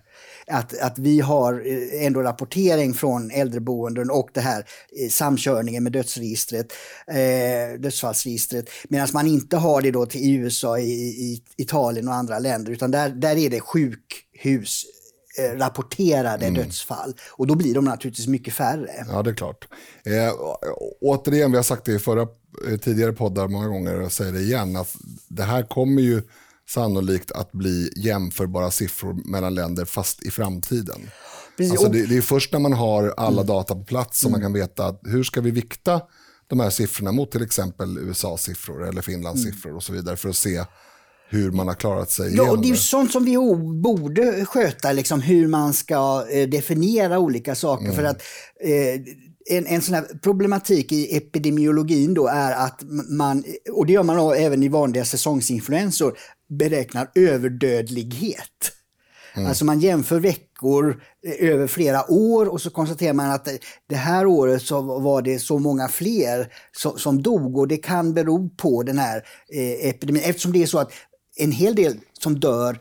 att, 0.47 0.79
att 0.79 0.99
vi 0.99 1.19
har 1.19 1.53
eh, 1.53 2.05
ändå 2.05 2.21
rapportering 2.21 2.93
från 2.93 3.31
äldreboenden 3.31 4.09
och 4.09 4.29
det 4.33 4.41
här 4.41 4.65
eh, 5.01 5.09
samkörningen 5.09 5.83
med 5.83 5.91
dödsregistret, 5.91 6.73
eh, 7.07 7.79
dödsfallsregistret. 7.79 8.69
Medan 8.89 9.07
man 9.13 9.27
inte 9.27 9.57
har 9.57 9.81
det 9.81 9.91
då 9.91 10.05
till 10.05 10.35
USA, 10.35 10.79
i, 10.79 10.91
i 10.91 11.43
Italien 11.57 12.07
och 12.07 12.13
andra 12.13 12.39
länder, 12.39 12.71
utan 12.71 12.91
där, 12.91 13.09
där 13.09 13.37
är 13.37 13.49
det 13.49 13.59
sjukhus 13.59 14.85
Eh, 14.85 15.04
rapporterade 15.55 16.45
mm. 16.45 16.63
dödsfall. 16.63 17.13
Och 17.31 17.47
då 17.47 17.55
blir 17.55 17.73
de 17.73 17.85
naturligtvis 17.85 18.27
mycket 18.27 18.53
färre. 18.53 19.05
Ja, 19.09 19.23
det 19.23 19.29
är 19.29 19.35
klart. 19.35 19.67
Eh, 20.03 20.33
återigen, 21.01 21.51
vi 21.51 21.57
har 21.57 21.63
sagt 21.63 21.85
det 21.85 21.91
i 21.91 21.99
förra, 21.99 22.21
eh, 22.21 22.77
tidigare 22.77 23.11
poddar 23.11 23.47
många 23.47 23.67
gånger 23.67 23.97
och 23.97 24.03
jag 24.03 24.11
säger 24.11 24.31
det 24.31 24.41
igen, 24.41 24.75
att 24.75 24.95
det 25.27 25.43
här 25.43 25.63
kommer 25.63 26.01
ju 26.01 26.21
sannolikt 26.69 27.31
att 27.31 27.51
bli 27.51 27.89
jämförbara 27.95 28.71
siffror 28.71 29.13
mellan 29.31 29.55
länder 29.55 29.85
fast 29.85 30.23
i 30.23 30.31
framtiden. 30.31 31.09
Alltså 31.59 31.89
det, 31.89 32.05
det, 32.05 32.17
är 32.17 32.21
först 32.21 32.53
när 32.53 32.59
man 32.59 32.73
har 32.73 33.13
alla 33.17 33.41
mm. 33.41 33.47
data 33.47 33.75
på 33.75 33.83
plats 33.83 34.19
som 34.19 34.27
mm. 34.27 34.41
man 34.41 34.45
kan 34.45 34.61
veta 34.61 34.95
hur 35.03 35.23
ska 35.23 35.41
vi 35.41 35.51
vikta 35.51 36.01
de 36.47 36.59
här 36.59 36.69
siffrorna 36.69 37.11
mot 37.11 37.31
till 37.31 37.43
exempel 37.43 37.97
USA-siffror 37.97 38.87
eller 38.87 39.01
Finlands 39.01 39.41
mm. 39.43 39.53
siffror 39.53 39.75
och 39.75 39.83
så 39.83 39.93
vidare 39.93 40.17
för 40.17 40.29
att 40.29 40.35
se 40.35 40.65
hur 41.29 41.51
man 41.51 41.67
har 41.67 41.75
klarat 41.75 42.11
sig 42.11 42.27
igenom 42.27 42.45
ja, 42.45 42.51
och 42.51 42.61
det. 42.61 42.67
är 42.67 42.69
ju 42.69 42.75
sånt 42.75 43.11
som 43.11 43.25
WHO 43.25 43.55
borde 43.81 44.45
sköta, 44.45 44.91
liksom, 44.91 45.21
hur 45.21 45.47
man 45.47 45.73
ska 45.73 46.25
eh, 46.31 46.49
definiera 46.49 47.19
olika 47.19 47.55
saker. 47.55 47.85
Mm. 47.85 47.95
För 47.95 48.03
att 48.03 48.21
eh, 48.63 49.01
en, 49.49 49.65
en 49.65 49.81
sån 49.81 49.95
här 49.95 50.19
problematik 50.23 50.91
i 50.91 51.17
epidemiologin 51.17 52.13
då 52.13 52.27
är 52.27 52.51
att 52.51 52.81
man, 53.09 53.43
och 53.71 53.85
det 53.85 53.93
gör 53.93 54.03
man 54.03 54.33
även 54.33 54.63
i 54.63 54.69
vanliga 54.69 55.05
säsongsinfluensor, 55.05 56.17
beräknar 56.49 57.11
överdödlighet. 57.15 58.71
Mm. 59.35 59.47
Alltså 59.47 59.65
man 59.65 59.79
jämför 59.79 60.19
veckor 60.19 61.01
eh, 61.27 61.49
över 61.49 61.67
flera 61.67 62.11
år 62.11 62.45
och 62.45 62.61
så 62.61 62.69
konstaterar 62.69 63.13
man 63.13 63.31
att 63.31 63.47
det 63.89 63.95
här 63.95 64.25
året 64.25 64.61
så 64.61 64.81
var 64.99 65.21
det 65.21 65.39
så 65.39 65.59
många 65.59 65.87
fler 65.87 66.53
som, 66.71 66.97
som 66.97 67.21
dog 67.21 67.57
och 67.57 67.67
det 67.67 67.77
kan 67.77 68.13
bero 68.13 68.49
på 68.49 68.83
den 68.83 68.97
här 68.97 69.17
eh, 69.53 69.89
epidemin. 69.89 70.23
Eftersom 70.25 70.51
det 70.51 70.63
är 70.63 70.67
så 70.67 70.79
att 70.79 70.91
en 71.35 71.51
hel 71.51 71.75
del 71.75 71.99
som 72.19 72.39
dör 72.39 72.79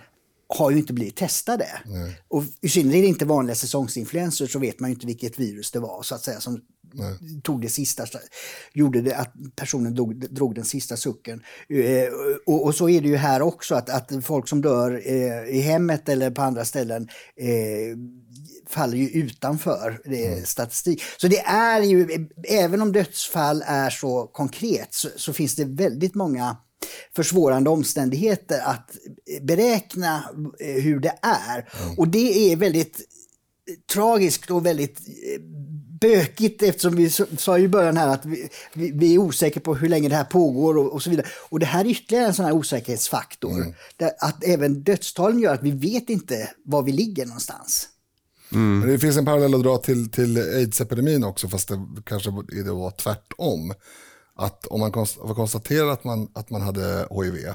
har 0.49 0.71
ju 0.71 0.79
inte 0.79 0.93
blivit 0.93 1.17
testade. 1.17 1.69
Nej. 1.85 2.21
Och 2.29 2.45
i 2.61 2.69
synnerhet 2.69 3.05
inte 3.05 3.25
vanliga 3.25 3.55
säsongsinfluenser 3.55 4.47
så 4.47 4.59
vet 4.59 4.81
man 4.81 4.91
ju 4.91 4.95
inte 4.95 5.07
vilket 5.07 5.39
virus 5.39 5.71
det 5.71 5.81
var 5.81 6.03
så 6.03 6.15
att 6.15 6.25
säga 6.25 6.41
som 6.41 6.61
Nej. 6.95 7.41
tog 7.43 7.63
det 7.63 7.69
sista, 7.69 8.07
gjorde 8.73 9.01
det 9.01 9.17
att 9.17 9.33
personen 9.57 9.95
dog, 9.95 10.15
drog 10.31 10.55
den 10.55 10.65
sista 10.65 10.97
sucken. 10.97 11.43
Eh, 11.69 12.09
och, 12.47 12.65
och, 12.65 12.75
så 12.75 12.89
är 12.89 13.01
det 13.01 13.09
ju 13.09 13.17
här 13.17 13.43
också 13.43 13.75
att, 13.75 13.91
att 13.91 14.25
folk 14.25 14.49
som 14.49 14.63
dör 14.63 15.03
eh, 15.05 15.57
i 15.57 15.61
hemmet 15.61 16.09
eller 16.09 16.31
på 16.31 16.43
andra 16.43 16.65
ställen 16.65 17.09
eh, 17.37 17.99
faller 18.69 18.97
ju 18.97 19.09
utanför 19.09 20.01
mm. 20.05 20.45
statistik. 20.45 21.03
Så 21.17 21.29
det 21.29 21.41
är 21.41 21.81
ju, 21.81 22.29
även 22.49 22.83
om 22.83 22.93
dödsfall 22.93 23.63
är 23.67 23.91
så 23.91 24.27
konkret 24.27 24.95
så, 24.95 25.09
så 25.17 25.33
finns 25.33 25.55
det 25.55 25.65
väldigt 25.65 26.15
många 26.15 26.57
försvårande 27.17 27.71
omständigheter 27.71 28.61
att 28.61 28.91
beräkna 29.41 30.25
eh, 30.61 30.83
hur 30.83 31.01
det 31.01 31.19
är. 31.23 31.69
Mm. 31.83 31.99
Och 31.99 32.09
det 32.09 32.53
är 32.53 32.57
väldigt 32.57 33.01
eh, 33.69 33.75
tragiskt 33.93 34.51
och 34.51 34.67
väldigt 34.67 34.99
eh, 34.99 35.41
bökigt 36.01 36.63
eftersom 36.63 36.97
vi 36.97 37.11
sa 37.39 37.59
i 37.59 37.69
början 37.69 37.97
här 37.97 38.09
att 38.09 38.27
vi, 38.27 38.49
vi, 38.73 38.91
vi 38.91 39.15
är 39.15 39.19
osäkra 39.19 39.61
på 39.61 39.75
hur 39.75 39.89
länge 39.89 40.09
det 40.09 40.17
här 40.17 40.25
pågår 40.25 40.77
och, 40.77 40.93
och, 40.93 41.03
så 41.03 41.11
vidare. 41.11 41.27
Och 41.49 41.59
det 41.59 41.67
här 41.67 41.85
är 41.85 41.89
ytterligare 41.89 42.27
en 42.27 42.35
sån 42.35 42.45
här 42.45 42.53
osäkerhetsfaktor. 42.53 43.53
Mm. 43.53 43.73
att 44.21 44.45
även 44.45 44.83
dödstalen 44.83 45.39
gör 45.39 45.55
att 45.55 45.63
vi 45.63 45.71
vet 45.71 46.11
inte 46.11 46.51
var 46.65 46.83
vi 46.83 46.93
ligger 46.93 47.27
någonstans. 47.27 47.89
Mm. 48.53 48.89
Det 48.89 48.99
finns 48.99 49.17
en 49.17 49.25
parallell 49.25 49.55
att 49.55 49.63
dra 49.63 49.79
till, 49.79 50.11
till 50.11 50.39
aids-epidemin 50.39 51.25
också, 51.25 51.49
fast 51.49 51.69
det 51.69 51.79
kanske 52.05 52.31
det 52.65 52.73
var 52.73 52.91
tvärtom. 52.91 53.75
Att 54.37 54.67
om 54.67 54.81
man 54.81 54.93
konstaterar 55.35 55.89
att 55.89 56.05
man, 56.05 56.29
att 56.35 56.51
man 56.51 56.63
hade 56.63 57.09
HIV, 57.11 57.55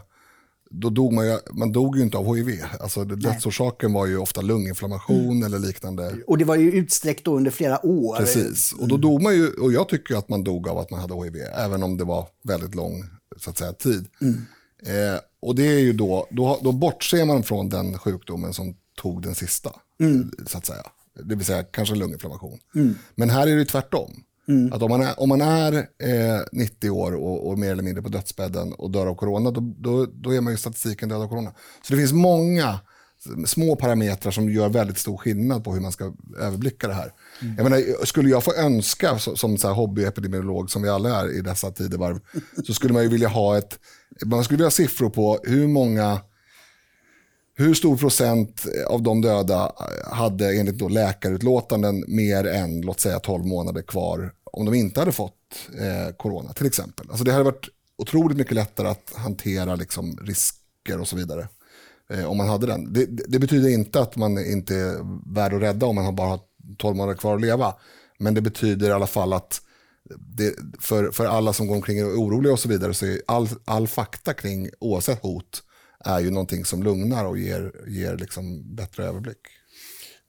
då 0.69 0.89
dog 0.89 1.13
man, 1.13 1.27
ju, 1.27 1.37
man 1.51 1.71
dog 1.71 1.97
ju 1.97 2.03
inte 2.03 2.17
av 2.17 2.35
HIV. 2.35 2.63
Alltså 2.79 3.03
dödsorsaken 3.03 3.93
var 3.93 4.05
ju 4.05 4.17
ofta 4.17 4.41
lunginflammation 4.41 5.31
mm. 5.31 5.43
eller 5.43 5.59
liknande. 5.59 6.15
Och 6.27 6.37
det 6.37 6.45
var 6.45 6.55
ju 6.55 6.71
utsträckt 6.71 7.25
då 7.25 7.37
under 7.37 7.51
flera 7.51 7.85
år. 7.85 8.15
Precis, 8.17 8.73
och 8.73 8.87
då 8.87 8.97
dog 8.97 9.21
man 9.21 9.35
ju, 9.35 9.53
och 9.53 9.73
jag 9.73 9.89
tycker 9.89 10.15
att 10.15 10.29
man 10.29 10.43
dog 10.43 10.67
av 10.67 10.77
att 10.77 10.91
man 10.91 10.99
hade 10.99 11.13
HIV, 11.13 11.35
även 11.35 11.83
om 11.83 11.97
det 11.97 12.03
var 12.03 12.27
väldigt 12.43 12.75
lång 12.75 13.03
så 13.37 13.49
att 13.49 13.57
säga, 13.57 13.73
tid. 13.73 14.07
Mm. 14.21 14.45
Eh, 14.85 15.19
och 15.41 15.55
det 15.55 15.67
är 15.67 15.79
ju 15.79 15.93
då, 15.93 16.27
då, 16.31 16.59
då 16.63 16.71
bortser 16.71 17.25
man 17.25 17.43
från 17.43 17.69
den 17.69 17.97
sjukdomen 17.97 18.53
som 18.53 18.75
tog 19.01 19.21
den 19.21 19.35
sista, 19.35 19.71
mm. 19.99 20.31
så 20.47 20.57
att 20.57 20.65
säga. 20.65 20.83
Det 21.23 21.35
vill 21.35 21.45
säga 21.45 21.63
kanske 21.63 21.95
lunginflammation. 21.95 22.59
Mm. 22.75 22.95
Men 23.15 23.29
här 23.29 23.47
är 23.47 23.55
det 23.55 23.65
tvärtom. 23.65 24.23
Mm. 24.49 24.73
Att 24.73 24.81
om 24.81 24.89
man 24.89 25.01
är, 25.01 25.19
om 25.19 25.29
man 25.29 25.41
är 25.41 25.73
eh, 25.77 26.41
90 26.51 26.89
år 26.89 27.15
och, 27.15 27.49
och, 27.49 27.59
mer 27.59 27.71
eller 27.71 27.83
mindre 27.83 28.03
på 28.03 28.09
dödsbädden 28.09 28.73
och 28.73 28.91
dör 28.91 29.07
av 29.07 29.15
corona, 29.15 29.51
då, 29.51 29.61
då, 29.77 30.05
då 30.05 30.33
är 30.33 30.41
man 30.41 30.53
ju 30.53 30.57
statistiken 30.57 31.09
död 31.09 31.21
av 31.21 31.27
corona. 31.27 31.53
Så 31.83 31.93
det 31.93 31.99
finns 31.99 32.13
många 32.13 32.79
små 33.45 33.75
parametrar 33.75 34.31
som 34.31 34.49
gör 34.49 34.69
väldigt 34.69 34.97
stor 34.97 35.17
skillnad 35.17 35.63
på 35.63 35.73
hur 35.73 35.81
man 35.81 35.91
ska 35.91 36.13
överblicka 36.39 36.87
det 36.87 36.93
här. 36.93 37.13
Mm. 37.41 37.55
Jag 37.57 37.63
menar, 37.63 38.05
skulle 38.05 38.29
jag 38.29 38.43
få 38.43 38.53
önska 38.53 39.19
som 39.19 39.57
så 39.57 39.67
här 39.67 39.75
hobbyepidemiolog 39.75 40.71
som 40.71 40.81
vi 40.81 40.89
alla 40.89 41.21
är 41.21 41.37
i 41.37 41.41
dessa 41.41 41.71
tidevarv, 41.71 42.19
så 42.65 42.73
skulle 42.73 42.93
man 42.93 43.03
ju 43.03 43.09
vilja 43.09 43.27
ha 43.27 43.57
ett, 43.57 43.79
man 44.25 44.43
skulle 44.43 44.57
vilja 44.57 44.65
ha 44.65 44.71
siffror 44.71 45.09
på 45.09 45.39
hur 45.43 45.67
många 45.67 46.21
hur 47.59 47.73
stor 47.73 47.97
procent 47.97 48.65
av 48.87 49.03
de 49.03 49.21
döda 49.21 49.71
hade 50.11 50.59
enligt 50.59 50.77
då 50.77 50.87
läkarutlåtanden 50.87 52.03
mer 52.07 52.47
än 52.47 52.81
låt 52.81 52.99
säga 52.99 53.19
12 53.19 53.45
månader 53.45 53.81
kvar 53.81 54.31
om 54.51 54.65
de 54.65 54.73
inte 54.73 54.99
hade 54.99 55.11
fått 55.11 55.69
eh, 55.79 56.15
corona 56.15 56.53
till 56.53 56.65
exempel. 56.65 57.09
Alltså 57.09 57.23
det 57.23 57.31
hade 57.31 57.43
varit 57.43 57.69
otroligt 57.97 58.37
mycket 58.37 58.53
lättare 58.53 58.87
att 58.87 59.13
hantera 59.15 59.75
liksom, 59.75 60.17
risker 60.21 60.99
och 60.99 61.07
så 61.07 61.15
vidare 61.15 61.47
eh, 62.09 62.25
om 62.25 62.37
man 62.37 62.49
hade 62.49 62.67
den. 62.67 62.93
Det, 62.93 63.05
det, 63.05 63.39
betyder 63.39 63.69
inte 63.69 64.01
att 64.01 64.15
man 64.15 64.45
inte 64.45 64.75
är 64.75 65.33
värd 65.33 65.53
att 65.53 65.61
rädda 65.61 65.85
om 65.85 65.95
man 65.95 66.15
bara 66.15 66.29
har 66.29 66.39
12 66.77 66.95
månader 66.97 67.17
kvar 67.17 67.35
att 67.35 67.41
leva. 67.41 67.75
Men 68.19 68.33
det 68.33 68.41
betyder 68.41 68.89
i 68.89 68.91
alla 68.91 69.07
fall 69.07 69.33
att 69.33 69.61
det, 70.17 70.55
för, 70.79 71.11
för 71.11 71.25
alla 71.25 71.53
som 71.53 71.67
går 71.67 71.75
omkring 71.75 72.05
och 72.05 72.11
är 72.11 72.15
oroliga 72.15 72.53
och 72.53 72.59
så 72.59 72.69
vidare 72.69 72.93
så 72.93 73.05
är 73.05 73.21
all, 73.27 73.49
all 73.65 73.87
fakta 73.87 74.33
kring 74.33 74.69
oavsett 74.79 75.21
hot 75.21 75.63
är 76.05 76.19
ju 76.19 76.31
någonting 76.31 76.65
som 76.65 76.83
lugnar 76.83 77.25
och 77.25 77.37
ger, 77.37 77.73
ger 77.87 78.17
liksom 78.17 78.75
bättre 78.75 79.05
överblick. 79.05 79.47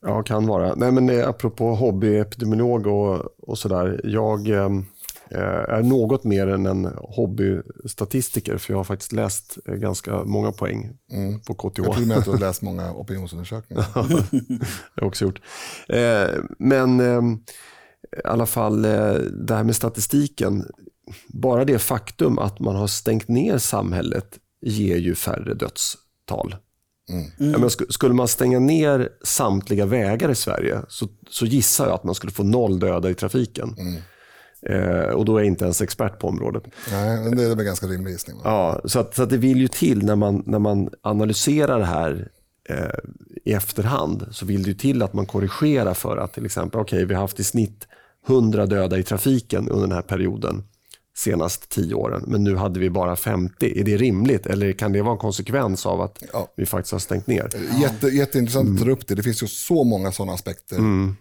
Ja, 0.02 0.22
kan 0.22 0.46
vara. 0.46 0.74
Nej, 0.74 0.92
men 0.92 1.10
eh, 1.10 1.28
apropå 1.28 1.74
hobbyepidemiolog 1.74 2.86
och, 2.86 3.48
och 3.48 3.58
sådär. 3.58 4.00
Jag 4.04 4.48
eh, 4.48 4.70
är 5.68 5.82
något 5.82 6.24
mer 6.24 6.46
än 6.46 6.66
en 6.66 6.84
hobbystatistiker 6.96 8.56
för 8.56 8.72
jag 8.72 8.78
har 8.78 8.84
faktiskt 8.84 9.12
läst 9.12 9.58
eh, 9.66 9.74
ganska 9.74 10.24
många 10.24 10.52
poäng 10.52 10.90
mm. 11.12 11.40
på 11.40 11.54
KTH. 11.54 11.82
Jag 11.84 11.94
tror 11.94 12.06
med 12.06 12.18
att 12.18 12.24
du 12.24 12.30
har 12.30 12.38
läst 12.38 12.62
många 12.62 12.92
opinionsundersökningar. 12.96 13.86
det 13.94 14.00
har 14.00 14.22
jag 14.94 15.06
också 15.06 15.24
gjort. 15.24 15.40
Eh, 15.88 16.28
men 16.58 17.00
eh, 17.00 17.22
i 18.18 18.22
alla 18.24 18.46
fall 18.46 18.84
eh, 18.84 19.14
det 19.46 19.54
här 19.54 19.64
med 19.64 19.76
statistiken. 19.76 20.66
Bara 21.28 21.64
det 21.64 21.78
faktum 21.78 22.38
att 22.38 22.60
man 22.60 22.76
har 22.76 22.86
stängt 22.86 23.28
ner 23.28 23.58
samhället 23.58 24.38
ger 24.60 24.96
ju 24.96 25.14
färre 25.14 25.54
dödstal. 25.54 26.56
Mm. 27.10 27.26
Mm. 27.40 27.60
Men 27.60 27.70
skulle 27.70 28.14
man 28.14 28.28
stänga 28.28 28.58
ner 28.58 29.08
samtliga 29.24 29.86
vägar 29.86 30.30
i 30.30 30.34
Sverige 30.34 30.80
så, 30.88 31.08
så 31.30 31.46
gissar 31.46 31.86
jag 31.86 31.94
att 31.94 32.04
man 32.04 32.14
skulle 32.14 32.32
få 32.32 32.42
noll 32.42 32.78
döda 32.78 33.10
i 33.10 33.14
trafiken. 33.14 33.74
Mm. 33.78 34.02
Eh, 34.62 35.08
och 35.10 35.24
då 35.24 35.36
är 35.36 35.40
jag 35.40 35.46
inte 35.46 35.64
ens 35.64 35.82
expert 35.82 36.18
på 36.18 36.28
området. 36.28 36.62
Nej, 36.90 37.20
men 37.20 37.36
det 37.36 37.44
är 37.44 37.56
väl 37.56 37.64
ganska 37.64 37.86
rimlig 37.86 38.12
gissning. 38.12 38.36
Ja, 38.44 38.80
så, 38.84 39.00
att, 39.00 39.14
så 39.14 39.22
att 39.22 39.30
det 39.30 39.36
vill 39.36 39.58
ju 39.58 39.68
till 39.68 40.04
när 40.04 40.16
man, 40.16 40.42
när 40.46 40.58
man 40.58 40.90
analyserar 41.02 41.78
det 41.78 41.84
här 41.84 42.28
eh, 42.68 42.98
i 43.44 43.52
efterhand 43.52 44.26
så 44.30 44.46
vill 44.46 44.62
det 44.62 44.68
ju 44.68 44.74
till 44.74 45.02
att 45.02 45.12
man 45.12 45.26
korrigerar 45.26 45.94
för 45.94 46.16
att 46.16 46.32
till 46.32 46.44
exempel, 46.44 46.80
okej 46.80 46.96
okay, 46.96 47.04
vi 47.04 47.14
har 47.14 47.20
haft 47.20 47.40
i 47.40 47.44
snitt 47.44 47.88
100 48.28 48.66
döda 48.66 48.98
i 48.98 49.02
trafiken 49.02 49.68
under 49.68 49.86
den 49.86 49.96
här 49.96 50.02
perioden 50.02 50.64
senast 51.16 51.68
tio 51.68 51.94
åren, 51.94 52.24
men 52.26 52.44
nu 52.44 52.56
hade 52.56 52.80
vi 52.80 52.90
bara 52.90 53.16
50. 53.16 53.80
Är 53.80 53.84
det 53.84 53.96
rimligt 53.96 54.46
eller 54.46 54.72
kan 54.72 54.92
det 54.92 55.02
vara 55.02 55.12
en 55.12 55.18
konsekvens 55.18 55.86
av 55.86 56.00
att 56.00 56.22
ja. 56.32 56.52
vi 56.56 56.66
faktiskt 56.66 56.92
har 56.92 56.98
stängt 56.98 57.26
ner? 57.26 57.50
Jätte, 57.80 58.06
jätteintressant 58.06 58.68
mm. 58.68 58.76
att 58.76 58.84
ta 58.84 58.90
upp 58.90 59.06
det. 59.06 59.14
Det 59.14 59.22
finns 59.22 59.42
ju 59.42 59.46
så 59.46 59.84
många 59.84 60.12
sådana 60.12 60.32
aspekter 60.32 60.76
mm. 60.76 61.16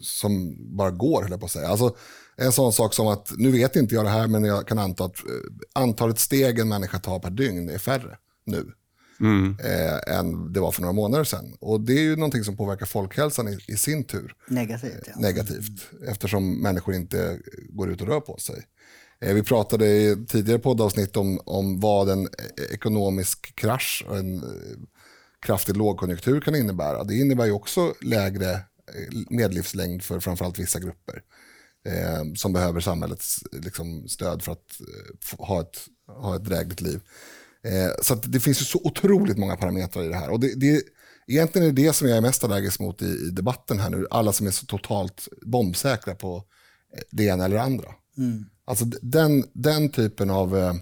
som 0.00 0.56
bara 0.76 0.90
går, 0.90 1.22
höll 1.22 1.30
jag 1.30 1.40
på 1.40 1.46
att 1.46 1.52
säga. 1.52 1.68
Alltså, 1.68 1.96
en 2.36 2.52
sån 2.52 2.72
sak 2.72 2.94
som 2.94 3.06
att, 3.06 3.32
nu 3.36 3.50
vet 3.50 3.76
inte 3.76 3.94
jag 3.94 4.04
det 4.04 4.10
här, 4.10 4.26
men 4.26 4.44
jag 4.44 4.68
kan 4.68 4.78
anta 4.78 5.04
att 5.04 5.18
eh, 5.18 5.24
antalet 5.72 6.18
steg 6.18 6.58
en 6.58 6.68
människa 6.68 6.98
tar 6.98 7.18
per 7.18 7.30
dygn 7.30 7.68
är 7.68 7.78
färre 7.78 8.16
nu. 8.46 8.72
Mm. 9.20 9.56
Eh, 9.64 10.18
än 10.18 10.52
det 10.52 10.60
var 10.60 10.72
för 10.72 10.82
några 10.82 10.92
månader 10.92 11.24
sedan. 11.24 11.56
Och 11.60 11.80
det 11.80 11.92
är 11.92 12.02
ju 12.02 12.16
någonting 12.16 12.44
som 12.44 12.56
påverkar 12.56 12.86
folkhälsan 12.86 13.48
i, 13.48 13.58
i 13.68 13.76
sin 13.76 14.04
tur. 14.04 14.34
Negativt. 14.48 15.04
Ja. 15.06 15.12
Negativt, 15.16 15.90
eftersom 16.08 16.62
människor 16.62 16.94
inte 16.94 17.38
går 17.68 17.90
ut 17.90 18.00
och 18.00 18.06
rör 18.06 18.20
på 18.20 18.36
sig. 18.36 18.62
Eh, 19.24 19.34
vi 19.34 19.42
pratade 19.42 19.86
i 19.86 20.26
tidigare 20.28 20.58
poddavsnitt 20.58 21.16
om, 21.16 21.40
om 21.44 21.80
vad 21.80 22.08
en 22.08 22.28
ekonomisk 22.72 23.54
krasch 23.54 24.04
och 24.08 24.16
en 24.16 24.36
eh, 24.36 24.78
kraftig 25.46 25.76
lågkonjunktur 25.76 26.40
kan 26.40 26.54
innebära. 26.54 27.04
Det 27.04 27.14
innebär 27.14 27.44
ju 27.46 27.52
också 27.52 27.94
lägre 28.00 28.52
eh, 28.52 28.60
medellivslängd 29.30 30.02
för 30.02 30.20
framförallt 30.20 30.58
vissa 30.58 30.80
grupper 30.80 31.22
eh, 31.88 32.34
som 32.36 32.52
behöver 32.52 32.80
samhällets 32.80 33.44
liksom, 33.52 34.08
stöd 34.08 34.42
för 34.42 34.52
att 34.52 34.80
eh, 34.80 35.46
ha, 35.46 35.60
ett, 35.60 35.86
ha 36.06 36.36
ett 36.36 36.44
drägligt 36.44 36.80
liv. 36.80 37.00
Eh, 37.64 37.90
så 38.02 38.14
det 38.14 38.40
finns 38.40 38.60
ju 38.60 38.64
så 38.64 38.80
otroligt 38.84 39.38
många 39.38 39.56
parametrar 39.56 40.04
i 40.04 40.08
det 40.08 40.16
här. 40.16 40.30
Och 40.30 40.40
det, 40.40 40.54
det, 40.54 40.82
egentligen 41.26 41.68
är 41.68 41.72
det 41.72 41.82
det 41.82 41.92
som 41.92 42.08
jag 42.08 42.16
är 42.16 42.22
mest 42.22 42.44
allergisk 42.44 42.80
mot 42.80 43.02
i, 43.02 43.06
i 43.06 43.30
debatten 43.30 43.80
här 43.80 43.90
nu. 43.90 44.06
Alla 44.10 44.32
som 44.32 44.46
är 44.46 44.50
så 44.50 44.66
totalt 44.66 45.28
bombsäkra 45.42 46.14
på 46.14 46.44
det 47.10 47.24
ena 47.24 47.44
eller 47.44 47.56
det 47.56 47.62
andra. 47.62 47.88
Mm. 48.18 48.44
Alltså 48.64 48.84
den, 49.02 49.44
den 49.52 49.88
typen 49.88 50.30
av 50.30 50.58
eh, 50.58 50.74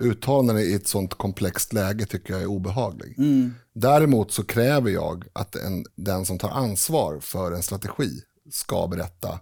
uttalanden 0.00 0.64
i 0.64 0.72
ett 0.72 0.88
sånt 0.88 1.14
komplext 1.14 1.72
läge 1.72 2.06
tycker 2.06 2.32
jag 2.32 2.42
är 2.42 2.46
obehaglig. 2.46 3.18
Mm. 3.18 3.54
Däremot 3.74 4.32
så 4.32 4.44
kräver 4.44 4.90
jag 4.90 5.24
att 5.32 5.56
en, 5.56 5.84
den 5.96 6.26
som 6.26 6.38
tar 6.38 6.50
ansvar 6.50 7.20
för 7.20 7.52
en 7.52 7.62
strategi 7.62 8.10
ska 8.50 8.86
berätta 8.88 9.40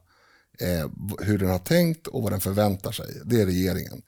eh, 0.61 0.91
hur 1.21 1.39
den 1.39 1.51
har 1.51 1.59
tänkt 1.59 2.07
och 2.07 2.23
vad 2.23 2.33
den 2.33 2.41
förväntar 2.41 2.93
sig. 2.93 3.07
Det 3.25 3.41
är 3.41 3.47
regeringen. 3.47 4.03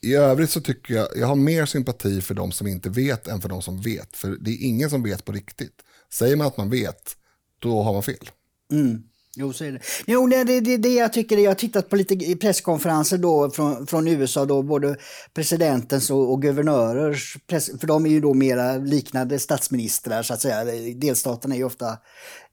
I 0.00 0.14
övrigt 0.14 0.50
så 0.50 0.60
tycker 0.60 0.94
jag, 0.94 1.08
jag 1.16 1.26
har 1.26 1.36
mer 1.36 1.66
sympati 1.66 2.20
för 2.20 2.34
de 2.34 2.52
som 2.52 2.66
inte 2.66 2.90
vet 2.90 3.28
än 3.28 3.40
för 3.40 3.48
de 3.48 3.62
som 3.62 3.80
vet. 3.80 4.16
För 4.16 4.36
det 4.40 4.50
är 4.50 4.66
ingen 4.66 4.90
som 4.90 5.02
vet 5.02 5.24
på 5.24 5.32
riktigt. 5.32 5.80
Säger 6.12 6.36
man 6.36 6.46
att 6.46 6.56
man 6.56 6.70
vet, 6.70 7.16
då 7.58 7.82
har 7.82 7.92
man 7.92 8.02
fel. 8.02 8.30
Mm. 8.72 9.02
Jo, 9.36 9.52
så 9.52 9.64
är 9.64 9.72
det. 9.72 9.80
Jo, 10.06 10.26
det, 10.26 10.44
det, 10.44 10.60
det, 10.60 10.76
det 10.76 10.94
jag 10.94 11.12
tycker, 11.12 11.38
jag 11.38 11.50
har 11.50 11.54
tittat 11.54 11.88
på 11.88 11.96
lite 11.96 12.36
presskonferenser 12.36 13.18
då 13.18 13.50
från, 13.50 13.86
från 13.86 14.08
USA, 14.08 14.44
då, 14.44 14.62
både 14.62 14.96
presidentens 15.34 16.10
och, 16.10 16.32
och 16.32 16.42
guvernörers, 16.42 17.36
press, 17.46 17.70
för 17.80 17.86
de 17.86 18.06
är 18.06 18.10
ju 18.10 18.20
då 18.20 18.34
mera 18.34 18.76
liknande 18.76 19.38
statsministrar 19.38 20.22
så 20.22 20.34
att 20.34 20.40
säga. 20.40 20.64
Delstaterna 20.94 21.54
är 21.54 21.58
ju 21.58 21.64
ofta 21.64 21.88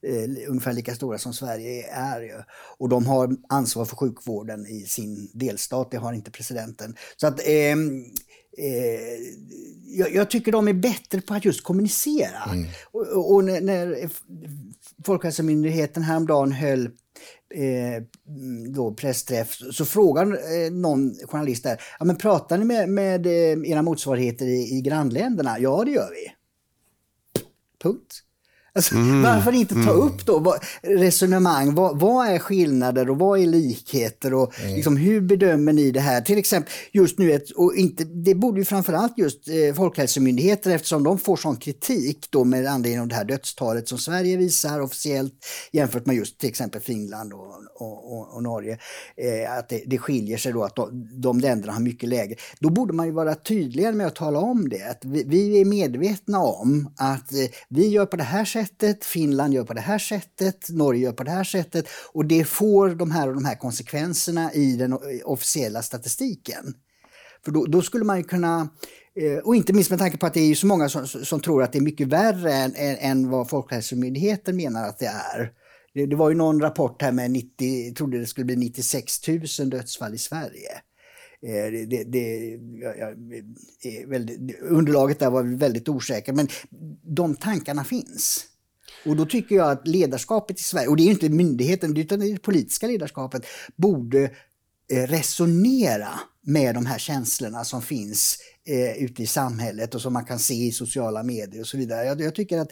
eh, 0.06 0.48
ungefär 0.48 0.72
lika 0.72 0.94
stora 0.94 1.18
som 1.18 1.34
Sverige 1.34 1.86
är. 1.92 2.20
Ju. 2.20 2.42
Och 2.78 2.88
de 2.88 3.06
har 3.06 3.36
ansvar 3.48 3.84
för 3.84 3.96
sjukvården 3.96 4.66
i 4.66 4.80
sin 4.80 5.30
delstat, 5.34 5.90
det 5.90 5.96
har 5.96 6.12
inte 6.12 6.30
presidenten. 6.30 6.96
Så 7.16 7.26
att... 7.26 7.40
Eh, 7.40 7.76
jag, 9.86 10.14
jag, 10.14 10.30
tycker 10.30 10.52
de 10.52 10.68
är 10.68 10.72
bättre 10.72 11.20
på 11.20 11.34
att 11.34 11.44
just 11.44 11.64
kommunicera. 11.64 12.44
Mm. 12.52 12.66
Och, 12.90 13.34
och, 13.34 13.44
när, 13.44 13.60
när 13.60 14.10
Folkhälsomyndigheten 15.04 16.02
häromdagen 16.02 16.52
höll 16.52 16.84
eh, 17.54 18.02
då 18.68 18.94
pressträff 18.94 19.58
så 19.72 19.84
frågar 19.84 20.26
eh, 20.26 20.70
någon 20.72 21.14
journalist 21.14 21.62
där, 21.62 21.80
ja, 21.98 22.04
men 22.04 22.16
pratar 22.16 22.58
ni 22.58 22.64
med, 22.64 22.88
med 22.88 23.26
eh, 23.26 23.70
era 23.70 23.82
motsvarigheter 23.82 24.46
i, 24.46 24.78
i 24.78 24.80
grannländerna? 24.80 25.58
Ja, 25.58 25.84
det 25.84 25.90
gör 25.90 26.10
vi. 26.10 26.32
Punkt. 27.82 28.22
Alltså, 28.72 28.94
mm. 28.94 29.22
Varför 29.22 29.52
inte 29.52 29.74
ta 29.74 29.80
mm. 29.80 29.96
upp 29.96 30.26
då 30.26 30.38
vad, 30.38 30.64
resonemang? 30.82 31.74
Vad, 31.74 32.00
vad, 32.00 32.28
är 32.28 32.38
skillnader 32.38 33.10
och 33.10 33.18
vad 33.18 33.40
är 33.40 33.46
likheter? 33.46 34.34
Och 34.34 34.60
mm. 34.60 34.74
liksom, 34.74 34.96
hur 34.96 35.20
bedömer 35.20 35.72
ni 35.72 35.90
det 35.90 36.00
här? 36.00 36.20
Till 36.20 36.38
exempel 36.38 36.72
just 36.92 37.18
nu, 37.18 37.32
ett, 37.32 37.50
och 37.50 37.74
inte, 37.76 38.04
det 38.04 38.34
borde 38.34 38.60
ju 38.60 38.64
framförallt 38.64 39.18
just 39.18 39.48
eh, 39.48 39.74
Folkhälsomyndigheten 39.74 40.72
eftersom 40.72 41.04
de 41.04 41.18
får 41.18 41.36
sån 41.36 41.56
kritik 41.56 42.26
då 42.30 42.44
med 42.44 42.66
anledning 42.66 43.00
av 43.00 43.08
det 43.08 43.14
här 43.14 43.24
dödstalet 43.24 43.88
som 43.88 43.98
Sverige 43.98 44.36
visar 44.36 44.80
officiellt 44.80 45.34
jämfört 45.72 46.06
med 46.06 46.16
just 46.16 46.38
till 46.38 46.48
exempel 46.48 46.80
Finland 46.80 47.32
och, 47.32 47.54
och, 47.74 48.12
och, 48.12 48.34
och 48.34 48.42
Norge. 48.42 48.78
Eh, 49.16 49.58
att 49.58 49.68
det, 49.68 49.82
det 49.86 49.98
skiljer 49.98 50.38
sig 50.38 50.52
då 50.52 50.64
att 50.64 50.76
de, 50.76 51.08
de 51.12 51.40
länderna 51.40 51.72
har 51.72 51.80
mycket 51.80 52.08
lägre. 52.08 52.36
Då 52.58 52.70
borde 52.70 52.92
man 52.92 53.06
ju 53.06 53.12
vara 53.12 53.34
tydligare 53.34 53.92
med 53.92 54.06
att 54.06 54.16
tala 54.16 54.38
om 54.38 54.68
det. 54.68 54.82
Att 54.82 55.04
vi, 55.04 55.24
vi 55.26 55.60
är 55.60 55.64
medvetna 55.64 56.38
om 56.38 56.94
att 56.96 57.32
eh, 57.32 57.38
vi 57.68 57.88
gör 57.88 58.06
på 58.06 58.16
det 58.16 58.22
här 58.22 58.44
sättet 58.44 58.69
sättet, 58.70 59.04
Finland 59.04 59.54
gör 59.54 59.64
på 59.64 59.74
det 59.74 59.80
här 59.80 59.98
sättet, 59.98 60.68
Norge 60.68 61.02
gör 61.02 61.12
på 61.12 61.24
det 61.24 61.30
här 61.30 61.44
sättet 61.44 61.86
och 62.12 62.24
det 62.24 62.44
får 62.44 62.90
de 62.90 63.10
här 63.10 63.28
och 63.28 63.34
de 63.34 63.44
här 63.44 63.54
konsekvenserna 63.54 64.52
i 64.52 64.76
den 64.76 64.98
officiella 65.24 65.82
statistiken. 65.82 66.74
För 67.44 67.52
då, 67.52 67.64
då 67.64 67.82
skulle 67.82 68.04
man 68.04 68.18
ju 68.18 68.24
kunna, 68.24 68.68
eh, 69.14 69.38
och 69.38 69.56
inte 69.56 69.72
minst 69.72 69.90
med 69.90 69.98
tanke 69.98 70.18
på 70.18 70.26
att 70.26 70.34
det 70.34 70.40
är 70.40 70.54
så 70.54 70.66
många 70.66 70.88
som, 70.88 71.06
som 71.06 71.40
tror 71.40 71.62
att 71.62 71.72
det 71.72 71.78
är 71.78 71.82
mycket 71.82 72.08
värre 72.08 72.52
än, 72.52 72.74
än, 72.76 73.30
vad 73.30 73.48
Folkhälsomyndigheten 73.48 74.56
menar 74.56 74.88
att 74.88 74.98
det 74.98 75.06
är. 75.06 75.52
Det, 75.94 76.06
det, 76.06 76.16
var 76.16 76.30
ju 76.30 76.36
någon 76.36 76.60
rapport 76.60 77.02
här 77.02 77.12
med 77.12 77.30
90, 77.30 77.94
trodde 77.94 78.18
det 78.18 78.26
skulle 78.26 78.44
bli 78.44 78.56
96 78.56 79.28
000 79.28 79.70
dödsfall 79.70 80.14
i 80.14 80.18
Sverige. 80.18 80.70
Eh, 81.46 81.72
det, 81.72 81.86
det, 81.86 82.04
det, 82.04 82.58
ja, 82.98 83.14
väldigt, 84.06 84.60
underlaget 84.60 85.18
där 85.18 85.30
var 85.30 85.58
väldigt 85.58 85.88
osäkert, 85.88 86.34
men 86.34 86.48
de 87.16 87.34
tankarna 87.34 87.84
finns. 87.84 88.46
Och 89.06 89.16
då 89.16 89.26
tycker 89.26 89.56
jag 89.56 89.70
att 89.70 89.88
ledarskapet 89.88 90.60
i 90.60 90.62
Sverige, 90.62 90.88
och 90.88 90.96
det 90.96 91.02
är 91.02 91.10
inte 91.10 91.28
myndigheten 91.28 91.96
utan 91.96 92.20
det 92.20 92.42
politiska 92.42 92.86
ledarskapet, 92.86 93.46
borde 93.76 94.22
eh, 94.92 95.06
resonera 95.06 96.20
med 96.42 96.74
de 96.74 96.86
här 96.86 96.98
känslorna 96.98 97.64
som 97.64 97.82
finns 97.82 98.38
eh, 98.66 99.02
ute 99.04 99.22
i 99.22 99.26
samhället 99.26 99.94
och 99.94 100.00
som 100.00 100.12
man 100.12 100.24
kan 100.24 100.38
se 100.38 100.54
i 100.54 100.72
sociala 100.72 101.22
medier 101.22 101.60
och 101.60 101.66
så 101.66 101.76
vidare. 101.76 102.06
Jag, 102.06 102.20
jag 102.20 102.34
tycker 102.34 102.58
att 102.58 102.70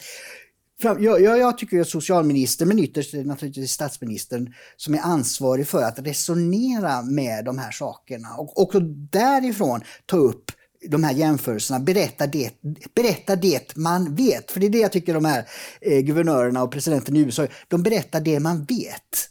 jag, 0.83 1.03
jag, 1.03 1.39
jag, 1.39 1.59
tycker 1.59 1.81
att 1.81 1.89
socialministern, 1.89 2.69
men 2.69 2.79
ytterst 2.79 3.15
är 3.15 3.19
det 3.19 3.25
naturligtvis 3.25 3.73
statsministern 3.73 4.55
som 4.77 4.95
är 4.95 4.99
ansvarig 4.99 5.69
för 5.69 5.83
att 5.83 5.99
resonera 5.99 7.03
med 7.03 7.45
de 7.45 7.59
här 7.59 7.71
sakerna 7.71 8.35
och 8.37 8.63
också 8.63 8.81
därifrån 9.11 9.81
ta 10.07 10.17
upp 10.17 10.51
de 10.91 11.05
här 11.05 11.13
jämförelserna, 11.13 11.81
berätta 11.81 12.27
det, 12.27 12.51
berätta 12.95 13.37
det 13.37 13.77
man 13.77 14.15
vet. 14.15 14.51
För 14.51 14.61
det 14.61 14.67
är 14.67 14.71
det 14.71 14.79
jag 14.79 14.93
tycker 14.93 15.15
de 15.15 15.25
här 15.25 15.45
eh, 15.81 16.01
guvernörerna 16.01 16.63
och 16.63 16.73
presidenten 16.73 17.17
i 17.17 17.21
USA, 17.21 17.47
de 17.69 17.83
berättar 17.83 18.21
det 18.21 18.41
man 18.41 18.65
vet. 18.65 19.29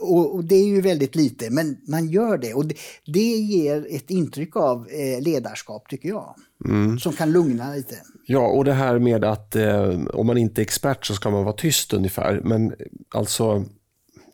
Och, 0.00 0.34
och, 0.34 0.44
det 0.44 0.54
är 0.54 0.66
ju 0.66 0.80
väldigt 0.80 1.16
lite, 1.16 1.50
men 1.50 1.76
man 1.88 2.08
gör 2.08 2.38
det. 2.38 2.54
Och 2.54 2.66
det, 2.66 2.74
det 3.06 3.20
ger 3.20 3.86
ett 3.90 4.10
intryck 4.10 4.56
av 4.56 4.88
eh, 4.88 5.22
ledarskap, 5.22 5.88
tycker 5.88 6.08
jag, 6.08 6.34
mm. 6.64 6.98
som 6.98 7.12
kan 7.12 7.32
lugna 7.32 7.74
lite. 7.74 7.94
Ja, 8.26 8.46
och 8.46 8.64
det 8.64 8.72
här 8.72 8.98
med 8.98 9.24
att 9.24 9.56
eh, 9.56 10.06
om 10.06 10.26
man 10.26 10.38
inte 10.38 10.60
är 10.60 10.62
expert 10.62 11.06
så 11.06 11.14
ska 11.14 11.30
man 11.30 11.44
vara 11.44 11.56
tyst 11.56 11.92
ungefär. 11.92 12.40
Men 12.44 12.74
alltså, 13.14 13.64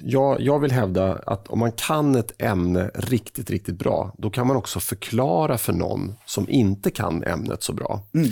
jag, 0.03 0.41
jag 0.41 0.59
vill 0.59 0.73
hävda 0.73 1.13
att 1.27 1.49
om 1.49 1.59
man 1.59 1.73
kan 1.73 2.15
ett 2.15 2.43
ämne 2.43 2.91
riktigt, 2.95 3.51
riktigt 3.51 3.79
bra, 3.79 4.15
då 4.19 4.31
kan 4.31 4.47
man 4.47 4.57
också 4.57 4.81
förklara 4.81 5.59
för 5.59 5.73
någon 5.73 6.15
som 6.27 6.49
inte 6.49 6.91
kan 6.91 7.25
ämnet 7.25 7.63
så 7.63 7.73
bra. 7.73 8.03
Mm. 8.15 8.31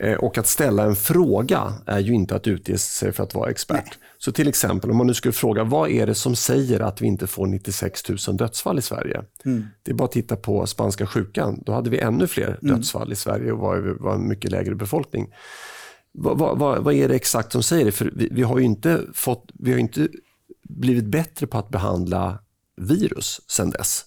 Eh, 0.00 0.14
och 0.14 0.38
att 0.38 0.46
ställa 0.46 0.84
en 0.84 0.96
fråga 0.96 1.74
är 1.86 1.98
ju 1.98 2.12
inte 2.12 2.36
att 2.36 2.46
utge 2.46 2.78
sig 2.78 3.12
för 3.12 3.22
att 3.22 3.34
vara 3.34 3.50
expert. 3.50 3.84
Nej. 3.84 4.08
Så 4.18 4.32
till 4.32 4.48
exempel 4.48 4.90
om 4.90 4.96
man 4.96 5.06
nu 5.06 5.14
skulle 5.14 5.32
fråga 5.32 5.64
vad 5.64 5.90
är 5.90 6.06
det 6.06 6.14
som 6.14 6.36
säger 6.36 6.80
att 6.80 7.02
vi 7.02 7.06
inte 7.06 7.26
får 7.26 7.46
96 7.46 8.08
000 8.08 8.36
dödsfall 8.36 8.78
i 8.78 8.82
Sverige? 8.82 9.22
Mm. 9.44 9.66
Det 9.82 9.90
är 9.90 9.94
bara 9.94 10.04
att 10.04 10.12
titta 10.12 10.36
på 10.36 10.66
spanska 10.66 11.06
sjukan. 11.06 11.62
Då 11.66 11.72
hade 11.72 11.90
vi 11.90 11.98
ännu 11.98 12.26
fler 12.26 12.58
mm. 12.62 12.76
dödsfall 12.76 13.12
i 13.12 13.16
Sverige 13.16 13.52
och 13.52 13.58
var, 13.58 13.96
var 14.00 14.14
en 14.14 14.28
mycket 14.28 14.50
lägre 14.50 14.74
befolkning. 14.74 15.28
Vad, 16.12 16.38
vad, 16.38 16.84
vad, 16.84 16.94
är 16.94 17.08
det 17.08 17.14
exakt 17.14 17.52
som 17.52 17.62
säger 17.62 17.84
det? 17.84 17.92
För 17.92 18.12
vi, 18.16 18.28
vi 18.32 18.42
har 18.42 18.58
ju 18.58 18.64
inte, 18.64 19.00
fått, 19.14 19.50
vi 19.54 19.72
har 19.72 19.78
inte 19.78 20.08
blivit 20.76 21.04
bättre 21.04 21.46
på 21.46 21.58
att 21.58 21.68
behandla 21.68 22.38
virus 22.76 23.40
sen 23.48 23.70
dess. 23.70 24.04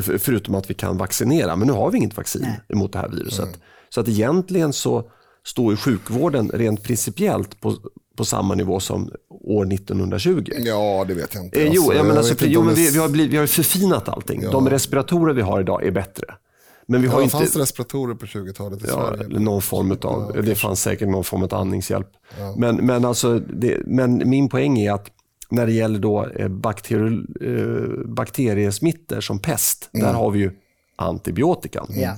För, 0.00 0.18
förutom 0.18 0.54
att 0.54 0.70
vi 0.70 0.74
kan 0.74 0.96
vaccinera, 0.96 1.56
men 1.56 1.66
nu 1.66 1.72
har 1.72 1.90
vi 1.90 1.98
inget 1.98 2.16
vaccin 2.16 2.42
Nej. 2.42 2.78
mot 2.78 2.92
det 2.92 2.98
här 2.98 3.08
viruset. 3.08 3.46
Mm. 3.46 3.60
Så 3.88 4.00
att 4.00 4.08
egentligen 4.08 4.72
så 4.72 5.10
står 5.46 5.76
sjukvården 5.76 6.50
rent 6.54 6.82
principiellt 6.82 7.60
på, 7.60 7.76
på 8.16 8.24
samma 8.24 8.54
nivå 8.54 8.80
som 8.80 9.10
år 9.28 9.72
1920? 9.72 10.44
Ja, 10.58 11.04
det 11.08 11.14
vet 11.14 11.34
jag 11.34 11.44
inte. 11.44 11.60
Eh, 11.60 11.72
jo, 11.72 11.82
alltså, 11.82 11.96
jag 11.96 12.06
menar, 12.06 12.18
alltså, 12.18 12.46
jo, 12.46 12.62
men 12.62 12.74
vi, 12.74 12.90
vi, 12.90 12.98
har 12.98 13.08
blivit, 13.08 13.32
vi 13.32 13.36
har 13.36 13.46
förfinat 13.46 14.08
allting. 14.08 14.42
Ja. 14.42 14.50
De 14.50 14.70
respiratorer 14.70 15.34
vi 15.34 15.42
har 15.42 15.60
idag 15.60 15.86
är 15.86 15.90
bättre. 15.90 16.26
Men 16.86 17.02
vi 17.02 17.08
har 17.08 17.18
ja, 17.18 17.22
inte... 17.22 17.36
fanns 17.36 17.52
det 17.52 17.60
respiratorer 17.60 18.14
på 18.14 18.26
20-talet 18.26 18.84
i 18.84 18.86
ja, 18.88 19.14
Sverige? 19.16 19.38
Någon 19.38 19.62
form 19.62 19.90
av, 19.90 20.32
ja, 20.34 20.42
det 20.42 20.54
fanns 20.54 20.82
säkert 20.82 21.08
någon 21.08 21.24
form 21.24 21.42
av 21.42 21.54
andningshjälp. 21.54 22.08
Ja. 22.38 22.54
Men, 22.58 22.76
men, 22.76 23.04
alltså, 23.04 23.38
det, 23.38 23.82
men 23.86 24.30
min 24.30 24.48
poäng 24.48 24.78
är 24.78 24.92
att 24.92 25.10
när 25.50 25.66
det 25.66 25.72
gäller 25.72 25.98
då 25.98 26.26
eh, 26.26 26.48
bakteri, 26.48 27.24
eh, 27.40 28.06
bakteriesmittor 28.06 29.20
som 29.20 29.38
pest, 29.38 29.90
mm. 29.92 30.06
där 30.06 30.14
har 30.14 30.30
vi 30.30 30.38
ju 30.38 30.50
antibiotikan. 30.96 31.86
Mm. 31.90 32.16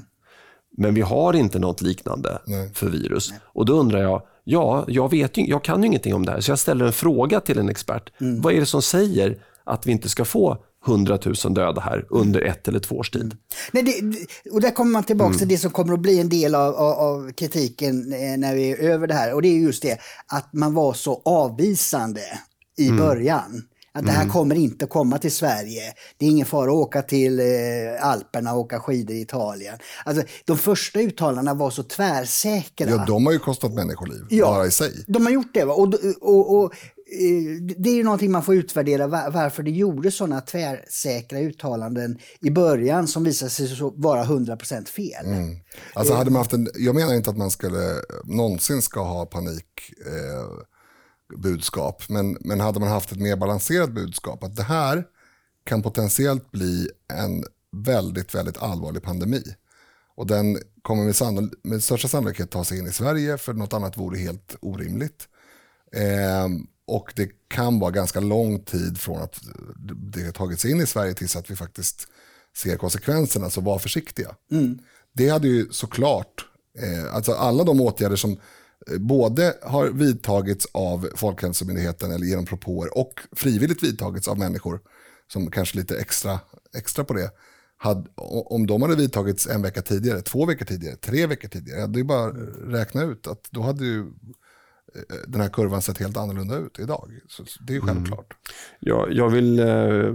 Men 0.77 0.95
vi 0.95 1.01
har 1.01 1.37
inte 1.37 1.59
något 1.59 1.81
liknande 1.81 2.39
Nej. 2.47 2.71
för 2.75 2.87
virus. 2.87 3.31
Nej. 3.31 3.41
Och 3.45 3.67
då 3.67 3.73
undrar 3.73 4.03
jag, 4.03 4.23
ja, 4.45 4.85
jag, 4.89 5.11
vet 5.11 5.37
ju, 5.37 5.47
jag 5.47 5.65
kan 5.65 5.83
ju 5.83 5.87
ingenting 5.87 6.15
om 6.15 6.27
det 6.27 6.33
här, 6.33 6.41
så 6.41 6.51
jag 6.51 6.59
ställer 6.59 6.87
en 6.87 6.93
fråga 6.93 7.41
till 7.41 7.59
en 7.59 7.69
expert. 7.69 8.13
Mm. 8.21 8.41
Vad 8.41 8.55
är 8.55 8.61
det 8.61 8.67
som 8.67 8.83
säger 8.83 9.39
att 9.65 9.87
vi 9.87 9.93
inte 9.93 10.09
ska 10.09 10.25
få 10.25 10.65
100 10.87 11.19
000 11.45 11.55
döda 11.55 11.81
här 11.81 12.07
under 12.11 12.41
ett 12.41 12.69
eller 12.69 12.79
två 12.79 12.97
års 12.97 13.11
tid. 13.11 13.23
Mm. 13.23 13.37
Nej, 13.73 13.83
det, 13.83 14.51
och 14.51 14.61
där 14.61 14.71
kommer 14.71 14.91
man 14.91 15.05
tillbaka 15.05 15.29
mm. 15.29 15.39
till 15.39 15.49
det 15.49 15.59
som 15.59 15.71
kommer 15.71 15.95
att 15.95 16.01
bli 16.01 16.21
en 16.21 16.29
del 16.29 16.55
av, 16.55 16.75
av, 16.75 16.93
av, 16.93 17.33
kritiken 17.33 18.13
eh, 18.13 18.39
när 18.39 18.55
vi 18.55 18.71
är 18.71 18.77
över 18.77 19.07
det 19.07 19.15
här. 19.15 19.35
Och 19.35 19.43
det 19.43 19.49
är 19.49 19.59
just 19.59 19.83
det 19.83 19.99
att 20.27 20.53
man 20.53 20.75
var 20.75 20.93
så 20.93 21.23
avvisande 21.25 22.21
i 22.81 22.89
mm. 22.89 22.99
början. 22.99 23.63
Att 23.93 24.07
det 24.07 24.13
här 24.13 24.23
mm. 24.23 24.33
kommer 24.33 24.55
inte 24.55 24.87
komma 24.87 25.19
till 25.19 25.33
Sverige. 25.33 25.83
Det 26.19 26.27
är 26.27 26.31
ingen 26.31 26.47
fara 26.47 26.71
att 26.71 26.77
åka 26.77 27.03
till 27.03 27.41
eh, 27.41 27.47
Alperna 28.01 28.53
och 28.53 28.61
åka 28.61 28.81
skidor 28.81 29.17
i 29.17 29.21
Italien. 29.21 29.79
Alltså, 30.05 30.25
de 30.45 30.59
första 30.59 31.01
uttalandena 31.01 31.55
var 31.55 31.71
så 31.71 31.83
tvärsäkra. 31.83 32.91
Ja, 32.91 33.05
de 33.07 33.27
har 33.27 33.33
ju 33.33 33.39
kostat 33.39 33.75
människoliv 33.75 34.27
ja, 34.29 34.47
bara 34.47 34.67
i 34.67 34.71
sig. 34.71 35.05
De 35.07 35.27
har 35.27 35.33
gjort 35.33 35.55
det. 35.55 35.65
Va? 35.65 35.75
Och, 35.75 35.95
och, 36.21 36.59
och, 36.59 36.75
eh, 36.75 37.63
det 37.79 37.91
är 37.91 37.95
ju 37.95 38.05
någonting 38.05 38.31
man 38.31 38.43
får 38.43 38.55
utvärdera 38.55 39.07
varför 39.07 39.63
det 39.63 39.71
gjorde 39.71 40.11
sådana 40.11 40.41
tvärsäkra 40.41 41.41
uttalanden 41.41 42.19
i 42.41 42.51
början 42.51 43.07
som 43.09 43.25
visade 43.25 43.51
sig 43.51 43.69
vara 43.95 44.25
100% 44.25 44.89
fel. 44.89 45.27
Mm. 45.27 45.57
Alltså 45.95 46.15
hade 46.15 46.31
man 46.31 46.41
haft 46.41 46.53
en, 46.53 46.69
jag 46.75 46.95
menar 46.95 47.15
inte 47.15 47.31
att 47.31 47.39
man 47.39 47.51
skulle 47.51 47.95
någonsin 48.25 48.83
ska 48.83 49.01
ha 49.01 49.27
panik 49.27 49.93
eh, 50.07 50.70
budskap. 51.37 52.09
Men, 52.09 52.37
men 52.41 52.61
hade 52.61 52.81
man 52.81 52.89
haft 52.89 53.13
ett 53.13 53.21
mer 53.21 53.37
balanserat 53.37 53.93
budskap, 53.93 54.45
att 54.45 54.57
det 54.57 54.63
här 54.63 55.05
kan 55.65 55.83
potentiellt 55.83 56.51
bli 56.51 56.89
en 57.13 57.45
väldigt, 57.73 58.35
väldigt 58.35 58.59
allvarlig 58.59 59.03
pandemi. 59.03 59.43
Och 60.15 60.27
den 60.27 60.59
kommer 60.83 61.05
med, 61.05 61.17
sannolik 61.17 61.53
med 61.63 61.83
största 61.83 62.09
sannolikhet 62.09 62.51
ta 62.51 62.65
sig 62.65 62.79
in 62.79 62.87
i 62.87 62.93
Sverige, 62.93 63.39
för 63.39 63.53
något 63.53 63.73
annat 63.73 63.97
vore 63.97 64.19
helt 64.19 64.57
orimligt. 64.61 65.29
Eh, 65.93 66.49
och 66.87 67.13
det 67.17 67.29
kan 67.49 67.79
vara 67.79 67.91
ganska 67.91 68.21
lång 68.21 68.65
tid 68.65 68.99
från 68.99 69.23
att 69.23 69.41
det 70.13 70.25
har 70.25 70.33
tagit 70.33 70.61
sig 70.61 70.71
in 70.71 70.81
i 70.81 70.87
Sverige 70.87 71.15
tills 71.15 71.37
att 71.37 71.51
vi 71.51 71.57
faktiskt 71.57 72.09
ser 72.57 72.77
konsekvenserna, 72.77 73.51
så 73.51 73.61
var 73.61 73.79
försiktiga. 73.79 74.37
Mm. 74.51 74.79
Det 75.13 75.29
hade 75.29 75.49
ju 75.49 75.69
såklart, 75.71 76.47
eh, 76.79 77.15
alltså 77.15 77.33
alla 77.33 77.65
de 77.65 77.81
åtgärder 77.81 78.17
som 78.17 78.37
både 78.99 79.55
har 79.63 79.87
vidtagits 79.87 80.67
av 80.73 81.09
Folkhälsomyndigheten 81.15 82.13
eller 82.13 82.27
genom 82.27 82.47
propåer 82.47 82.99
och 82.99 83.21
frivilligt 83.33 83.83
vidtagits 83.83 84.29
av 84.29 84.39
människor 84.39 84.81
som 85.33 85.51
kanske 85.51 85.79
lite 85.79 85.99
extra, 85.99 86.41
extra 86.77 87.05
på 87.05 87.15
det. 87.15 87.31
Hade, 87.77 88.11
om 88.47 88.67
de 88.67 88.83
hade 88.83 88.97
vidtagits 88.97 89.47
en 89.47 89.63
vecka 89.63 89.83
tidigare, 89.83 90.21
två 90.21 90.47
veckor 90.47 90.65
tidigare, 90.65 90.97
tre 90.97 91.27
veckor 91.27 91.49
tidigare, 91.49 91.87
det 91.87 92.01
är 92.01 92.05
bara 92.05 92.27
att 92.27 92.35
räkna 92.65 93.03
ut 93.03 93.27
att 93.27 93.49
då 93.51 93.63
hade 93.63 93.85
ju 93.85 94.07
den 95.27 95.41
här 95.41 95.49
kurvan 95.49 95.83
sett 95.83 95.99
helt 95.99 96.17
annorlunda 96.17 96.57
ut 96.57 96.79
idag. 96.79 97.11
Så 97.29 97.43
det 97.61 97.73
är 97.73 97.75
ju 97.75 97.83
mm. 97.83 97.95
självklart. 97.95 98.33
Mm. 98.33 98.77
Ja, 98.81 99.07
jag, 99.11 99.29
vill, 99.29 99.59
eh, 99.59 99.67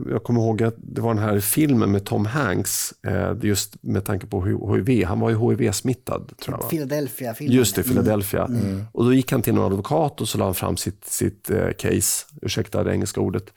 jag 0.10 0.24
kommer 0.24 0.42
ihåg 0.42 0.64
att 0.64 0.76
det 0.78 1.02
var 1.02 1.14
den 1.14 1.24
här 1.24 1.40
filmen 1.40 1.92
med 1.92 2.06
Tom 2.06 2.26
Hanks, 2.26 2.94
eh, 3.08 3.34
just 3.42 3.84
med 3.84 4.06
tanke 4.06 4.28
på 4.28 4.46
HIV. 4.46 5.06
Han 5.06 5.20
var 5.20 5.30
ju 5.30 5.38
HIV-smittad. 5.38 6.32
Tror 6.38 6.58
jag, 6.62 6.70
Philadelphia-filmen. 6.70 7.58
Just 7.58 7.76
det, 7.76 7.84
Philadelphia. 7.84 8.46
Mm. 8.46 8.62
mm. 8.62 8.86
Och 8.92 9.06
då 9.06 9.14
gick 9.14 9.32
han 9.32 9.42
till 9.42 9.54
någon 9.54 9.66
advokat 9.66 10.22
och 10.22 10.30
så 10.30 10.38
la 10.38 10.46
han 10.46 10.56
fram 10.56 10.78
sitt, 10.78 11.06
sitt 11.06 11.52
case, 11.78 12.26
ursäkta 12.42 12.84
det 12.84 12.94
engelska 12.94 13.22
ordet, 13.22 13.54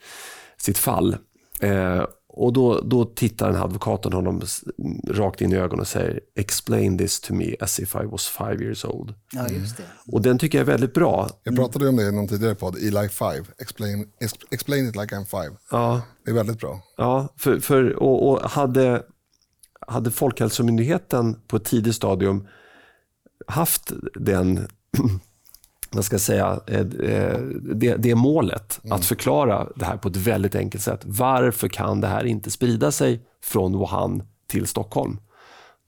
sitt 0.57 0.77
fall. 0.77 1.17
Och 2.39 2.53
då, 2.53 2.81
då 2.81 3.05
tittar 3.05 3.47
den 3.47 3.55
här 3.55 3.63
advokaten 3.63 4.13
honom 4.13 4.41
rakt 5.07 5.41
in 5.41 5.53
i 5.53 5.55
ögonen 5.55 5.79
och 5.79 5.87
säger 5.87 6.19
“Explain 6.35 6.97
this 6.97 7.19
to 7.19 7.33
me 7.33 7.55
as 7.59 7.79
if 7.79 7.95
I 7.95 8.05
was 8.05 8.27
five 8.27 8.63
years 8.63 8.85
old”. 8.85 9.13
Ja, 9.31 9.49
just 9.49 9.77
det. 9.77 9.83
Och 10.11 10.21
den 10.21 10.37
tycker 10.37 10.57
jag 10.57 10.67
är 10.67 10.71
väldigt 10.71 10.93
bra. 10.93 11.29
Jag 11.43 11.55
pratade 11.55 11.89
om 11.89 11.95
det 11.95 12.03
i 12.03 12.11
någon 12.11 12.27
tidigare 12.27 12.55
podd, 12.55 12.75
Eli 12.75 13.09
Five. 13.09 13.43
Explain, 13.57 14.07
explain 14.51 14.89
it 14.89 14.95
like 14.95 15.15
I'm 15.15 15.25
five. 15.25 15.55
Ja. 15.71 16.01
Det 16.25 16.31
är 16.31 16.35
väldigt 16.35 16.59
bra. 16.59 16.81
Ja, 16.97 17.33
för, 17.37 17.59
för, 17.59 18.03
och, 18.03 18.29
och 18.29 18.49
hade, 18.49 19.03
hade 19.87 20.11
Folkhälsomyndigheten 20.11 21.35
på 21.47 21.57
ett 21.57 21.65
tidigt 21.65 21.95
stadium 21.95 22.47
haft 23.47 23.91
den 24.19 24.67
vad 25.91 26.05
ska 26.05 26.19
säga, 26.19 26.59
eh, 26.67 26.79
eh, 26.79 27.39
det, 27.73 27.95
det 27.95 28.15
målet, 28.15 28.79
mm. 28.83 28.95
att 28.95 29.05
förklara 29.05 29.67
det 29.75 29.85
här 29.85 29.97
på 29.97 30.09
ett 30.09 30.15
väldigt 30.15 30.55
enkelt 30.55 30.83
sätt. 30.83 31.01
Varför 31.03 31.67
kan 31.67 32.01
det 32.01 32.07
här 32.07 32.25
inte 32.25 32.51
sprida 32.51 32.91
sig 32.91 33.21
från 33.43 33.77
Wuhan 33.77 34.23
till 34.47 34.67
Stockholm? 34.67 35.19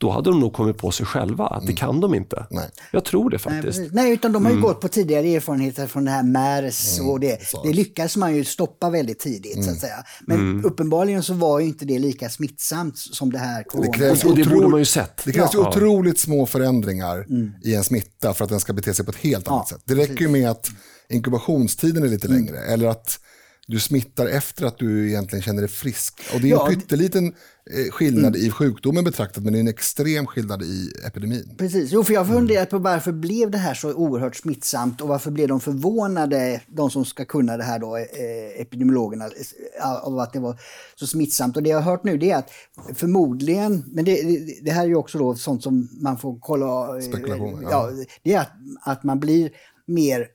Då 0.02 0.12
hade 0.12 0.30
de 0.30 0.40
nog 0.40 0.54
kommit 0.54 0.78
på 0.78 0.92
sig 0.92 1.06
själva 1.06 1.48
att 1.48 1.68
det 1.68 1.74
kan 1.74 2.02
de 2.02 2.14
inte. 2.14 2.46
Nej. 2.50 2.70
Jag 2.92 3.06
tror 3.06 3.30
det 3.30 3.40
faktiskt. 3.40 3.80
Nej, 3.92 4.12
utan 4.14 4.32
de 4.32 4.46
har 4.46 4.52
ju 4.54 4.62
gått 4.62 4.82
på 4.82 4.88
tidigare 4.88 5.28
erfarenheter 5.36 5.88
från 5.88 6.06
det 6.06 6.12
här 6.12 6.24
MERS 6.24 7.00
och 7.00 7.20
det, 7.20 7.40
det 7.64 7.74
lyckades 7.74 8.18
man 8.18 8.36
ju 8.36 8.46
stoppa 8.46 8.90
väldigt 8.90 9.20
tidigt 9.20 9.66
så 9.66 9.72
att 9.72 9.80
säga. 9.80 10.04
Men 10.22 10.66
uppenbarligen 10.66 11.24
så 11.24 11.34
var 11.34 11.60
ju 11.60 11.66
inte 11.68 11.86
det 11.86 12.00
lika 12.00 12.30
smittsamt 12.30 12.98
som 12.98 13.32
det 13.32 13.38
här 13.40 13.64
corona. 13.64 13.94
krävs 13.94 14.24
Och 14.26 14.36
det 14.36 14.50
borde 14.50 14.68
man 14.68 14.80
ju 14.80 14.86
sett. 14.86 15.22
Det 15.26 15.32
krävs 15.32 15.54
ju 15.54 15.58
Ja. 15.60 15.70
otroligt 15.70 16.20
små 16.20 16.46
förändringar 16.46 17.26
i 17.64 17.76
en 17.76 17.84
smitta 17.84 18.34
för 18.34 18.44
att 18.44 18.50
den 18.50 18.60
ska 18.60 18.74
bete 18.74 18.94
sig 18.94 19.06
på 19.06 19.12
ett 19.12 19.18
helt 19.18 19.48
annat 19.48 19.68
sätt. 19.70 19.82
Det 19.86 19.96
räcker 19.96 20.22
ju 20.22 20.28
med 20.28 20.50
att 20.50 20.68
inkubationstiden 21.10 22.04
är 22.04 22.08
lite 22.08 22.28
längre 22.28 22.58
eller 22.60 22.88
att 22.88 23.20
du 23.68 23.80
smittar 23.80 24.26
efter 24.28 24.66
att 24.66 24.78
du 24.78 25.10
egentligen 25.10 25.44
känner 25.44 25.62
dig 25.62 25.70
frisk. 25.72 26.22
Och 26.34 26.42
det 26.42 26.48
är 26.48 26.50
Ja, 26.52 26.70
en 26.70 26.76
pytteliten 26.76 27.34
eh, 27.70 27.92
skillnad 27.92 28.36
i 28.36 28.52
sjukdomen 28.52 29.04
betraktat 29.04 29.44
men 29.44 29.54
det 29.54 29.60
är 29.60 29.62
en 29.62 29.68
extrem 29.68 30.28
skillnad 30.28 30.62
i 30.64 30.92
epidemin. 31.08 31.56
Precis, 31.58 31.92
jo, 31.92 32.04
för 32.04 32.14
jag 32.14 32.24
har 32.24 32.34
funderat 32.34 32.70
på 32.70 32.78
varför 32.78 33.12
blev 33.12 33.52
det 33.52 33.58
här 33.58 33.74
så 33.74 33.94
oerhört 33.94 34.36
smittsamt 34.36 35.02
och 35.02 35.08
varför 35.08 35.32
blev 35.32 35.48
de 35.48 35.60
förvånade, 35.60 36.62
de 36.68 36.90
som 36.92 37.06
ska 37.06 37.26
kunna 37.26 37.58
det 37.58 37.64
här 37.64 37.80
då, 37.80 37.98
eh, 37.98 38.62
epidemiologerna, 38.62 39.26
eh, 39.26 39.92
av 40.04 40.20
att 40.20 40.34
det 40.34 40.40
var 40.40 40.60
så 40.96 41.08
smittsamt. 41.08 41.58
Och 41.58 41.64
det 41.64 41.70
jag 41.70 41.82
har 41.82 41.92
hört 41.92 42.04
nu 42.04 42.18
det 42.18 42.32
är 42.32 42.38
att 42.38 42.50
förmodligen, 42.96 43.84
men 43.88 44.06
det, 44.06 44.22
det- 44.62 44.72
här 44.72 44.84
är 44.84 44.88
ju 44.88 44.96
också 44.96 45.18
då 45.18 45.36
sånt 45.36 45.64
som 45.64 45.90
man 46.02 46.18
får 46.18 46.40
kolla. 46.40 47.02
Spekulationer, 47.02 47.68
Ja, 47.72 47.90
det 48.24 48.34
är 48.34 48.40
att, 48.40 48.52
att 48.84 49.04
man 49.04 49.20
blir 49.20 49.50
mer 49.88 50.28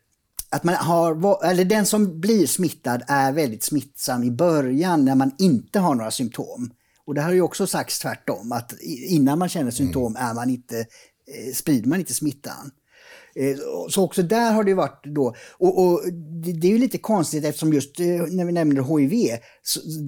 att 0.51 0.65
man 0.65 0.75
har, 0.75 1.45
eller 1.51 1.65
den 1.65 1.87
som 1.87 2.21
blir 2.21 2.47
smittad 2.47 3.03
är 3.07 3.33
väldigt 3.33 3.63
smittsam 3.63 4.23
i 4.23 4.31
början 4.31 5.05
när 5.05 5.15
man 5.15 5.31
inte 5.39 5.79
har 5.79 5.95
några 5.95 6.11
symptom. 6.11 6.71
Och 7.07 7.15
det 7.15 7.23
har 7.23 7.33
ju 7.33 7.41
också 7.41 7.67
sagts 7.67 7.99
tvärtom, 7.99 8.53
att 8.53 8.73
innan 9.09 9.39
man 9.39 9.49
känner 9.49 9.71
symptom 9.71 10.17
är 10.17 10.35
man 10.35 10.51
inte, 10.51 10.79
eh, 10.79 11.55
sprider 11.55 11.89
man 11.89 12.01
inte 12.01 12.15
smittan. 12.15 12.71
Eh, 13.37 13.57
Så 13.89 14.05
också 14.05 14.23
där 14.23 14.53
har 14.53 14.65
det 14.65 14.75
varit 14.75 15.05
då, 15.05 15.35
och, 15.59 15.85
och 15.85 16.01
det, 16.43 16.69
är 16.69 16.73
ju 16.73 16.79
lite 16.79 16.99
konstigt 16.99 17.45
eftersom 17.45 17.73
just 17.73 18.01
eh, 18.01 18.07
när 18.07 18.45
vi 18.45 18.53
nämner 18.53 18.99
HIV, 18.99 19.39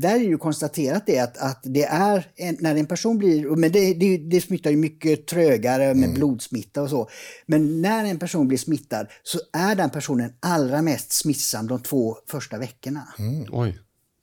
där 0.00 0.14
är 0.14 0.18
ju 0.18 0.38
konstaterat 0.38 1.02
det 1.06 1.18
att, 1.18 1.36
att 1.36 1.60
det 1.62 1.84
är, 1.84 2.26
en, 2.36 2.56
när 2.60 2.76
en 2.76 2.86
person 2.86 3.18
blir, 3.18 3.56
men 3.56 3.72
det, 3.72 3.94
det, 3.94 4.18
det 4.18 4.40
smittar 4.40 4.70
ju 4.70 4.76
mycket 4.76 5.26
trögare 5.26 5.94
med 5.94 6.14
blodsmitta 6.14 6.82
och 6.82 6.90
så, 6.90 7.08
men 7.46 7.82
när 7.82 8.04
en 8.04 8.18
person 8.18 8.48
blir 8.48 8.58
smittad 8.58 9.06
så 9.22 9.38
är 9.52 9.74
den 9.74 9.90
personen 9.90 10.32
allra 10.40 10.82
mest 10.82 11.12
smittsam 11.12 11.66
de 11.66 11.82
två 11.82 12.16
första 12.28 12.58
veckorna. 12.58 13.08
Oj. 13.50 13.78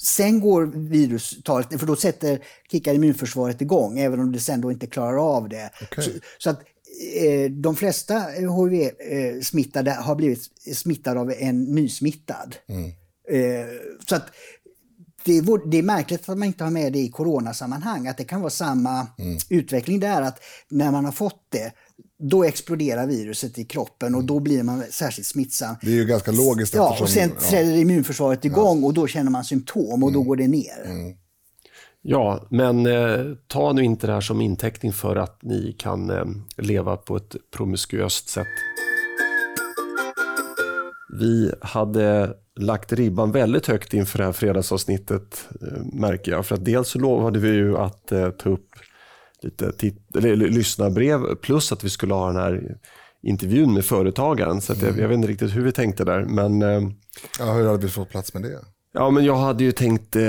Sen 0.05 0.39
går 0.39 0.65
virustalet, 0.65 1.79
för 1.79 1.87
då 1.87 1.95
sätter, 1.95 2.39
kickar 2.71 2.93
immunförsvaret 2.93 3.61
igång, 3.61 3.99
även 3.99 4.19
om 4.19 4.31
det 4.31 4.39
sen 4.39 4.61
då 4.61 4.71
inte 4.71 4.87
klarar 4.87 5.35
av 5.37 5.49
det. 5.49 5.69
Okej. 5.81 6.03
Så, 6.03 6.11
så 6.37 6.49
att 6.49 6.59
eh, 7.15 7.51
de 7.51 7.75
flesta 7.75 8.19
HIV-smittade 8.19 9.91
har 9.91 10.15
blivit 10.15 10.39
smittade 10.75 11.19
av 11.19 11.33
en 11.37 11.63
nysmittad. 11.63 12.55
Eh, 13.29 13.67
så 14.09 14.15
att 14.15 14.31
det 15.23 15.37
är, 15.37 15.69
det 15.69 15.77
är 15.77 15.83
märkligt 15.83 16.29
att 16.29 16.37
man 16.37 16.47
inte 16.47 16.63
har 16.63 16.71
med 16.71 16.93
det 16.93 16.99
i 16.99 17.09
coronasammanhang, 17.09 18.07
att 18.07 18.17
det 18.17 18.23
kan 18.23 18.41
vara 18.41 18.49
samma 18.49 19.07
utveckling 19.49 19.99
där, 19.99 20.21
att 20.21 20.39
när 20.69 20.91
man 20.91 21.05
har 21.05 21.11
fått 21.11 21.45
det, 21.49 21.73
då 22.19 22.43
exploderar 22.43 23.07
viruset 23.07 23.59
i 23.59 23.65
kroppen 23.65 24.15
och 24.15 24.23
då 24.23 24.39
blir 24.39 24.63
man 24.63 24.83
särskilt 24.89 25.27
smittsam. 25.27 25.75
Det 25.81 25.87
är 25.87 25.95
ju 25.95 26.05
ganska 26.05 26.31
logiskt 26.31 26.75
Ja, 26.75 26.97
och 27.01 27.09
sen 27.09 27.31
ja. 27.35 27.49
träder 27.49 27.75
immunförsvaret 27.77 28.45
igång 28.45 28.83
och 28.83 28.93
då 28.93 29.07
känner 29.07 29.31
man 29.31 29.43
symptom 29.43 30.03
och 30.03 30.11
då 30.11 30.21
går 30.23 30.35
det 30.35 30.47
ner. 30.47 31.15
Ja, 32.01 32.47
men 32.49 32.85
eh, 32.85 33.19
ta 33.47 33.73
nu 33.73 33.83
inte 33.83 34.07
det 34.07 34.13
här 34.13 34.21
som 34.21 34.41
inteckning 34.41 34.93
för 34.93 35.15
att 35.15 35.43
ni 35.43 35.75
kan 35.79 36.09
eh, 36.09 36.25
leva 36.57 36.97
på 36.97 37.17
ett 37.17 37.35
promiskuöst 37.57 38.29
sätt. 38.29 38.47
Vi 41.19 41.51
hade 41.61 42.33
lagt 42.59 42.93
ribban 42.93 43.31
väldigt 43.31 43.67
högt 43.67 43.93
inför 43.93 44.17
det 44.17 44.23
här 44.23 44.31
fredagsavsnittet 44.31 45.47
eh, 45.61 45.85
märker 45.93 46.31
jag. 46.31 46.45
För 46.45 46.55
att 46.55 46.65
dels 46.65 46.89
så 46.89 46.99
lovade 46.99 47.39
vi 47.39 47.49
ju 47.49 47.77
att 47.77 48.11
eh, 48.11 48.29
ta 48.29 48.49
upp 48.49 48.69
lite 49.41 49.71
eller, 50.15 50.35
lyssnarbrev 50.35 51.35
plus 51.35 51.71
att 51.71 51.83
vi 51.83 51.89
skulle 51.89 52.13
ha 52.13 52.27
den 52.27 52.35
här 52.35 52.77
intervjun 53.23 53.73
med 53.73 53.85
företagaren. 53.85 54.61
Så 54.61 54.73
att 54.73 54.81
jag, 54.81 54.99
jag 54.99 55.07
vet 55.07 55.15
inte 55.15 55.27
riktigt 55.27 55.55
hur 55.55 55.63
vi 55.63 55.71
tänkte 55.71 56.03
där. 56.03 56.25
Men 56.25 56.61
eh, 56.61 56.89
Ja, 57.39 57.53
hur 57.53 57.65
hade 57.65 57.77
vi 57.77 57.89
fått 57.89 58.09
plats 58.09 58.33
med 58.33 58.43
det? 58.43 58.59
Ja, 58.93 59.09
men 59.09 59.25
jag 59.25 59.35
hade 59.35 59.63
ju 59.63 59.71
tänkt 59.71 60.15
eh, 60.15 60.23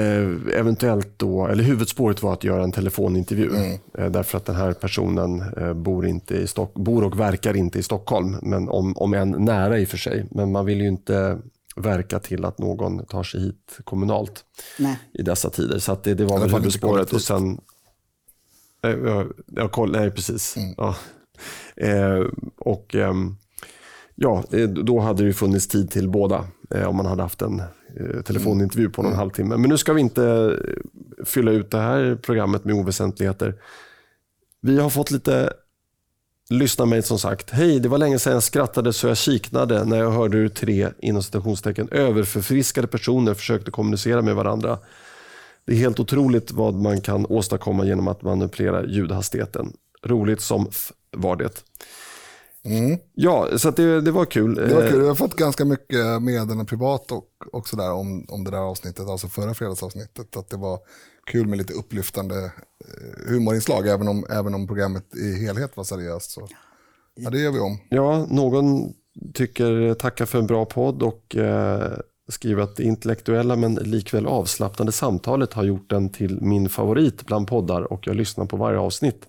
eventuellt 0.55 1.09
då, 1.17 1.47
eller 1.47 1.65
huvudspåret 1.65 2.23
var 2.23 2.33
att 2.33 2.45
göra 2.45 2.65
en 2.65 2.73
telefonintervju. 2.73 3.51
Eh, 3.99 4.11
därför 4.11 4.39
att 4.39 4.45
den 4.45 4.57
här 4.57 4.73
personen 4.73 5.43
eh, 5.57 5.75
bor, 5.75 6.07
inte 6.07 6.35
i 6.35 6.47
Stock 6.47 6.75
bor 6.75 7.05
och 7.05 7.21
verkar 7.21 7.57
inte 7.57 7.79
i 7.79 7.83
Stockholm, 7.83 8.37
men 8.43 8.69
om, 8.69 8.97
om 8.97 9.15
än 9.15 9.31
nära 9.31 9.79
i 9.79 9.85
och 9.85 9.89
för 9.89 9.97
sig. 9.97 10.27
Men 10.31 10.53
man 10.53 10.67
vill 10.67 10.81
ju 10.81 10.89
inte 10.89 11.39
verka 11.77 12.19
till 12.19 12.45
att 12.45 12.59
någon 12.59 13.07
tar 13.07 13.23
sig 13.23 13.41
hit 13.41 13.79
kommunalt 13.85 14.45
Nej. 14.79 14.99
i 15.13 15.23
dessa 15.23 15.51
tider. 15.51 15.79
Så 15.79 15.93
att 15.93 16.05
det, 16.05 16.15
det 16.15 16.25
var 16.25 16.39
väl 16.39 16.55
huvudspåret. 16.55 17.13
Och 17.13 17.21
sen, 17.23 17.61
eh, 18.83 18.91
ja, 18.91 19.25
ja, 19.47 19.69
koll, 19.69 19.93
nej, 19.93 20.11
precis. 20.11 20.57
Ja. 20.77 20.97
Eh, 21.77 22.25
och 22.57 22.95
ehm, 22.95 23.37
ja, 24.15 24.45
eh, 24.53 24.69
då 24.69 25.01
hade 25.01 25.25
det 25.25 25.33
funnits 25.33 25.69
tid 25.69 25.91
till 25.91 26.09
båda 26.09 26.47
eh, 26.75 26.89
om 26.89 26.97
man 26.97 27.07
hade 27.07 27.23
haft 27.23 27.43
en 27.43 27.61
eh, 27.97 28.23
telefonintervju 28.25 28.91
på 28.91 29.03
någon 29.03 29.13
halvtimme. 29.13 29.57
Men 29.57 29.71
nu 29.71 29.79
ska 29.79 29.93
vi 29.93 30.01
inte 30.01 30.25
eh, 30.25 31.25
fylla 31.25 31.51
ut 31.51 31.71
det 31.71 31.79
här 31.79 32.19
programmet 32.23 32.65
med 32.65 32.75
oväsentligheter. 32.75 33.55
Vi 34.61 34.81
har 34.81 34.91
fått 34.91 35.11
lite 35.11 35.53
lyssnarmail 36.51 37.03
som 37.03 37.19
sagt. 37.19 37.51
Hej, 37.51 37.81
det 37.81 37.89
var 37.89 37.99
länge 37.99 38.19
sedan 38.19 38.33
jag 38.33 38.43
skrattade 38.43 38.93
så 38.93 39.07
jag 39.07 39.17
kiknade 39.17 39.85
när 39.85 39.99
jag 39.99 40.11
hörde 40.11 40.37
hur 40.37 40.49
tre 40.49 40.89
inom 40.99 41.23
citationstecken 41.23 41.89
överförfriskade 41.91 42.87
personer 42.87 43.35
försökte 43.35 43.71
kommunicera 43.71 44.23
med 44.23 44.35
varandra. 44.35 44.79
Det 45.67 45.73
är 45.73 45.77
helt 45.77 46.01
otroligt 46.01 46.53
vad 46.53 46.75
man 46.75 47.01
kan 47.01 47.27
åstadkomma 47.27 47.85
genom 47.85 48.09
att 48.09 48.23
manipulera 48.23 48.87
ljudhastigheten. 48.87 49.73
Roligt 50.05 50.41
som 50.41 50.67
f 50.71 50.93
var 51.17 51.37
det. 51.37 51.65
Ja, 53.15 53.49
så 53.59 53.71
det, 53.71 54.01
det 54.01 54.11
var 54.11 54.25
kul. 54.25 54.59
Mm. 54.59 54.69
Det 54.69 54.75
var 54.75 54.83
Eh, 54.83 54.91
kul. 54.91 55.01
Jag 55.01 55.09
har 55.09 55.15
fått 55.15 55.35
ganska 55.35 55.65
mycket 55.65 56.23
meddelanden 56.23 56.67
privat 56.67 57.13
och 57.13 57.29
också 57.53 57.77
där 57.77 57.93
om, 57.93 58.27
om 58.29 58.45
det 58.45 58.51
där 58.51 58.59
avsnittet, 58.59 59.09
alltså 59.09 59.29
förra 59.29 59.55
fredagsavsnittet. 59.55 60.37
Att 60.37 60.49
det 60.49 60.57
var 60.57 60.79
kul 61.27 61.47
med 61.47 61.59
lite 61.59 61.73
upplyftande 61.73 62.45
eh, 62.45 63.31
humorinslag, 63.31 63.87
även 63.87 64.09
om, 64.09 64.27
även 64.31 64.55
om 64.55 64.67
programmet 64.67 65.17
i 65.17 65.45
helhet 65.47 65.77
var 65.77 65.85
seriöst. 65.85 66.31
Så. 66.31 66.49
Ja, 67.15 67.31
det 67.31 67.39
gör 67.39 67.53
vi 67.53 67.59
om. 67.59 67.79
Ja, 67.89 68.27
någon 68.31 68.93
tycker 69.35 69.95
tacka 69.95 70.27
för 70.27 70.39
en 70.39 70.47
bra 70.47 70.65
podd 70.65 71.03
och 71.03 71.37
eh, 71.37 71.99
skriver 72.29 72.63
att 72.63 72.77
det 72.77 72.83
intellektuella 72.83 73.57
men 73.57 73.75
likväl 73.75 74.27
avslappnande 74.27 74.93
samtalet 74.93 75.53
har 75.53 75.65
gjort 75.65 75.91
den 75.91 76.09
till 76.09 76.43
min 76.43 76.69
favorit 76.69 77.27
bland 77.27 77.49
poddar 77.49 77.93
och 77.93 78.07
jag 78.07 78.17
lyssnar 78.17 78.47
på 78.47 78.57
varje 78.57 78.79
avsnitt. 78.79 79.29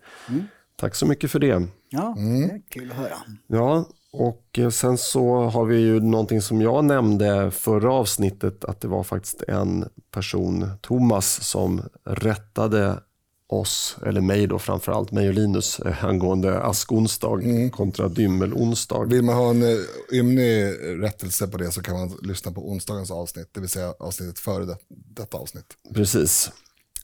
Tack 0.75 0.95
så 0.95 1.05
mycket 1.05 1.31
för 1.31 1.39
det. 1.39 1.67
Ja, 1.89 2.15
det 2.17 2.43
är 2.43 2.61
kul 2.69 2.91
att 2.91 2.97
höra. 2.97 3.17
Ja, 3.47 3.85
och 4.11 4.59
eh, 4.59 4.69
sen 4.69 4.97
så 4.97 5.39
har 5.39 5.65
vi 5.65 5.77
ju 5.77 5.99
någonting 5.99 6.41
som 6.41 6.61
jag 6.61 6.85
nämnde 6.85 7.51
förra 7.51 7.93
avsnittet 7.93 8.65
att 8.65 8.81
det 8.81 8.87
var 8.87 9.03
faktiskt 9.03 9.43
en 9.47 9.85
person, 10.11 10.69
Thomas, 10.81 11.49
som 11.49 11.81
rättade 12.05 12.99
oss, 13.47 13.97
eller 14.05 14.21
mig 14.21 14.47
då 14.47 14.59
framförallt, 14.59 15.11
mig 15.11 15.27
och 15.27 15.33
Linus, 15.33 15.79
eh, 15.79 16.05
angående 16.05 16.59
askonsdag 16.59 17.41
kontra 17.71 18.07
dymmelonsdag. 18.07 19.03
Vill 19.03 19.23
man 19.23 19.35
ha 19.35 19.49
en 19.49 19.63
eh, 19.63 19.77
ymnig 20.11 20.73
rättelse 21.03 21.47
på 21.47 21.57
det 21.57 21.71
så 21.71 21.81
kan 21.81 21.99
man 21.99 22.17
lyssna 22.21 22.51
på 22.51 22.69
onsdagens 22.69 23.11
avsnitt, 23.11 23.49
det 23.51 23.59
vill 23.59 23.69
säga 23.69 23.93
avsnittet 23.99 24.39
före 24.39 24.65
det, 24.65 24.77
detta 24.89 25.37
avsnitt. 25.37 25.65
Precis. 25.93 26.51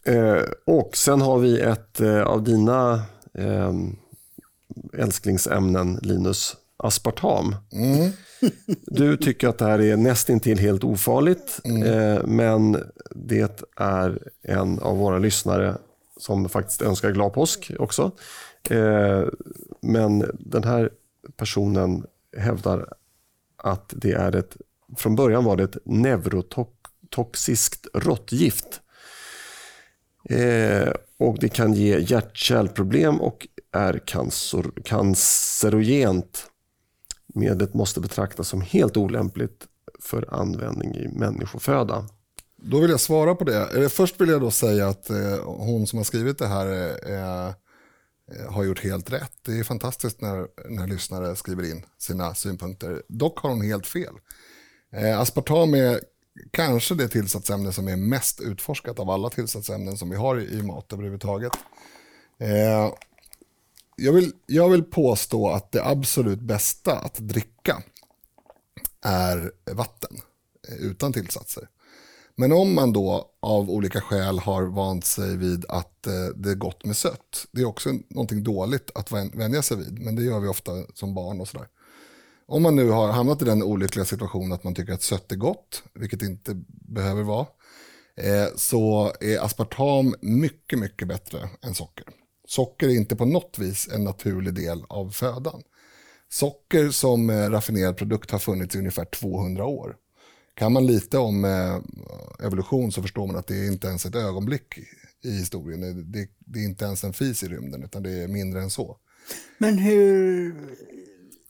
Eh, 0.05 0.41
och 0.65 0.97
sen 0.97 1.21
har 1.21 1.39
vi 1.39 1.59
ett 1.59 2.01
eh, 2.01 2.21
av 2.21 2.43
dina 2.43 3.03
eh, 3.37 3.73
älsklingsämnen, 4.93 5.99
Linus, 6.01 6.55
aspartam. 6.77 7.55
Du 8.85 9.17
tycker 9.17 9.47
att 9.47 9.57
det 9.57 9.65
här 9.65 9.81
är 9.81 9.97
nästintill 9.97 10.59
helt 10.59 10.83
ofarligt, 10.83 11.59
eh, 11.65 12.25
men 12.25 12.83
det 13.15 13.65
är 13.77 14.19
en 14.41 14.79
av 14.79 14.97
våra 14.97 15.19
lyssnare 15.19 15.77
som 16.23 16.49
faktiskt 16.49 16.81
önskar 16.81 17.11
glad 17.11 17.33
påsk 17.33 17.71
också. 17.79 18.11
Eh, 18.69 19.23
men 19.81 20.31
den 20.39 20.63
här 20.63 20.89
personen 21.37 22.05
hävdar 22.37 22.93
att 23.57 23.93
det 23.95 24.11
är 24.11 24.35
ett, 24.35 24.57
från 24.97 25.15
början 25.15 25.43
var 25.43 25.57
det 25.57 25.63
ett 25.63 25.77
neurotoxiskt 25.85 27.87
råttgift. 27.93 28.81
Eh, 30.29 30.93
och 31.17 31.37
det 31.39 31.49
kan 31.49 31.73
ge 31.73 31.99
hjärt-kärlproblem 31.99 33.21
och 33.21 33.47
är 33.71 34.01
cancer, 34.05 34.65
cancerogent. 34.85 36.51
Medlet 37.27 37.73
måste 37.73 37.99
betraktas 37.99 38.47
som 38.47 38.61
helt 38.61 38.97
olämpligt 38.97 39.67
för 39.99 40.33
användning 40.33 40.95
i 40.95 41.07
människoföda. 41.07 42.05
Då 42.65 42.79
vill 42.79 42.91
jag 42.91 42.99
svara 42.99 43.35
på 43.35 43.43
det. 43.43 43.67
Eller 43.67 43.89
Först 43.89 44.21
vill 44.21 44.29
jag 44.29 44.41
då 44.41 44.51
säga 44.51 44.87
att 44.87 45.09
eh, 45.09 45.43
hon 45.43 45.87
som 45.87 45.97
har 45.97 46.03
skrivit 46.03 46.37
det 46.37 46.47
här 46.47 46.67
eh, 47.09 47.47
eh, 47.47 47.53
har 48.51 48.63
gjort 48.63 48.83
helt 48.83 49.11
rätt. 49.11 49.31
Det 49.41 49.59
är 49.59 49.63
fantastiskt 49.63 50.21
när, 50.21 50.47
när 50.69 50.87
lyssnare 50.87 51.35
skriver 51.35 51.71
in 51.71 51.85
sina 51.97 52.35
synpunkter. 52.35 53.03
Dock 53.07 53.39
har 53.39 53.49
hon 53.49 53.61
helt 53.61 53.87
fel. 53.87 54.13
Aspartam 55.17 55.73
är 55.73 55.99
kanske 56.51 56.95
det 56.95 57.07
tillsatsämne 57.07 57.73
som 57.73 57.87
är 57.87 57.95
mest 57.95 58.41
utforskat 58.41 58.99
av 58.99 59.09
alla 59.09 59.29
tillsatsämnen 59.29 59.97
som 59.97 60.09
vi 60.09 60.15
har 60.15 60.39
i, 60.39 60.63
mat 60.63 60.93
överhuvudtaget. 60.93 61.51
Eh, 62.39 62.93
jag, 63.95 64.13
vill, 64.13 64.31
jag 64.45 64.69
vill 64.69 64.83
påstå 64.83 65.49
att 65.49 65.71
det 65.71 65.85
absolut 65.85 66.39
bästa 66.39 66.99
att 66.99 67.15
dricka 67.15 67.83
är 69.01 69.51
vatten 69.71 70.17
utan 70.79 71.13
tillsatser. 71.13 71.67
Men 72.35 72.51
om 72.51 72.75
man 72.75 72.93
då 72.93 73.29
av 73.41 73.69
olika 73.69 74.01
skäl 74.01 74.39
har 74.39 74.63
vant 74.63 75.05
sig 75.05 75.37
vid 75.37 75.65
att 75.69 76.07
eh, 76.07 76.27
det 76.35 76.49
är 76.49 76.55
gott 76.55 76.85
med 76.85 76.97
sött, 76.97 77.45
det 77.51 77.61
är 77.61 77.65
också 77.65 77.89
någonting 78.09 78.43
dåligt 78.43 78.91
att 78.95 79.11
vänja 79.11 79.61
sig 79.61 79.77
vid, 79.77 79.99
men 79.99 80.15
det 80.15 80.23
gör 80.23 80.39
vi 80.39 80.47
ofta 80.47 80.71
som 80.93 81.13
barn 81.13 81.41
och 81.41 81.47
sådär. 81.47 81.67
Om 82.45 82.63
man 82.63 82.75
nu 82.75 82.89
har 82.89 83.11
hamnat 83.11 83.41
i 83.41 83.45
den 83.45 83.63
olyckliga 83.63 84.05
situationen 84.05 84.51
att 84.51 84.63
man 84.63 84.75
tycker 84.75 84.93
att 84.93 85.01
sött 85.01 85.31
är 85.31 85.35
gott, 85.35 85.83
vilket 85.93 86.21
inte 86.21 86.63
behöver 86.67 87.23
vara, 87.23 87.45
eh, 88.17 88.47
så 88.55 89.11
är 89.19 89.45
aspartam 89.45 90.15
mycket, 90.21 90.79
mycket 90.79 91.07
bättre 91.07 91.49
än 91.61 91.75
socker. 91.75 92.05
Socker 92.47 92.87
är 92.87 92.93
inte 92.93 93.15
på 93.15 93.25
något 93.25 93.59
vis 93.59 93.89
en 93.93 94.03
naturlig 94.03 94.53
del 94.53 94.85
av 94.89 95.09
födan. 95.09 95.61
Socker 96.29 96.89
som 96.89 97.29
eh, 97.29 97.49
raffinerad 97.49 97.97
produkt 97.97 98.31
har 98.31 98.39
funnits 98.39 98.75
i 98.75 98.79
ungefär 98.79 99.05
200 99.05 99.65
år. 99.65 99.95
Kan 100.55 100.73
man 100.73 100.85
lite 100.85 101.17
om 101.17 101.45
eh, 101.45 102.45
evolution 102.45 102.91
så 102.91 103.01
förstår 103.01 103.27
man 103.27 103.35
att 103.35 103.47
det 103.47 103.55
är 103.55 103.67
inte 103.67 103.87
ens 103.87 104.05
ett 104.05 104.15
ögonblick 104.15 104.77
i 105.23 105.31
historien. 105.31 106.11
Det, 106.11 106.27
det 106.39 106.59
är 106.59 106.63
inte 106.63 106.85
ens 106.85 107.03
en 107.03 107.13
fis 107.13 107.43
i 107.43 107.47
rymden, 107.47 107.83
utan 107.83 108.03
det 108.03 108.23
är 108.23 108.27
mindre 108.27 108.61
än 108.61 108.69
så. 108.69 108.97
Men 109.57 109.77
hur... 109.77 110.55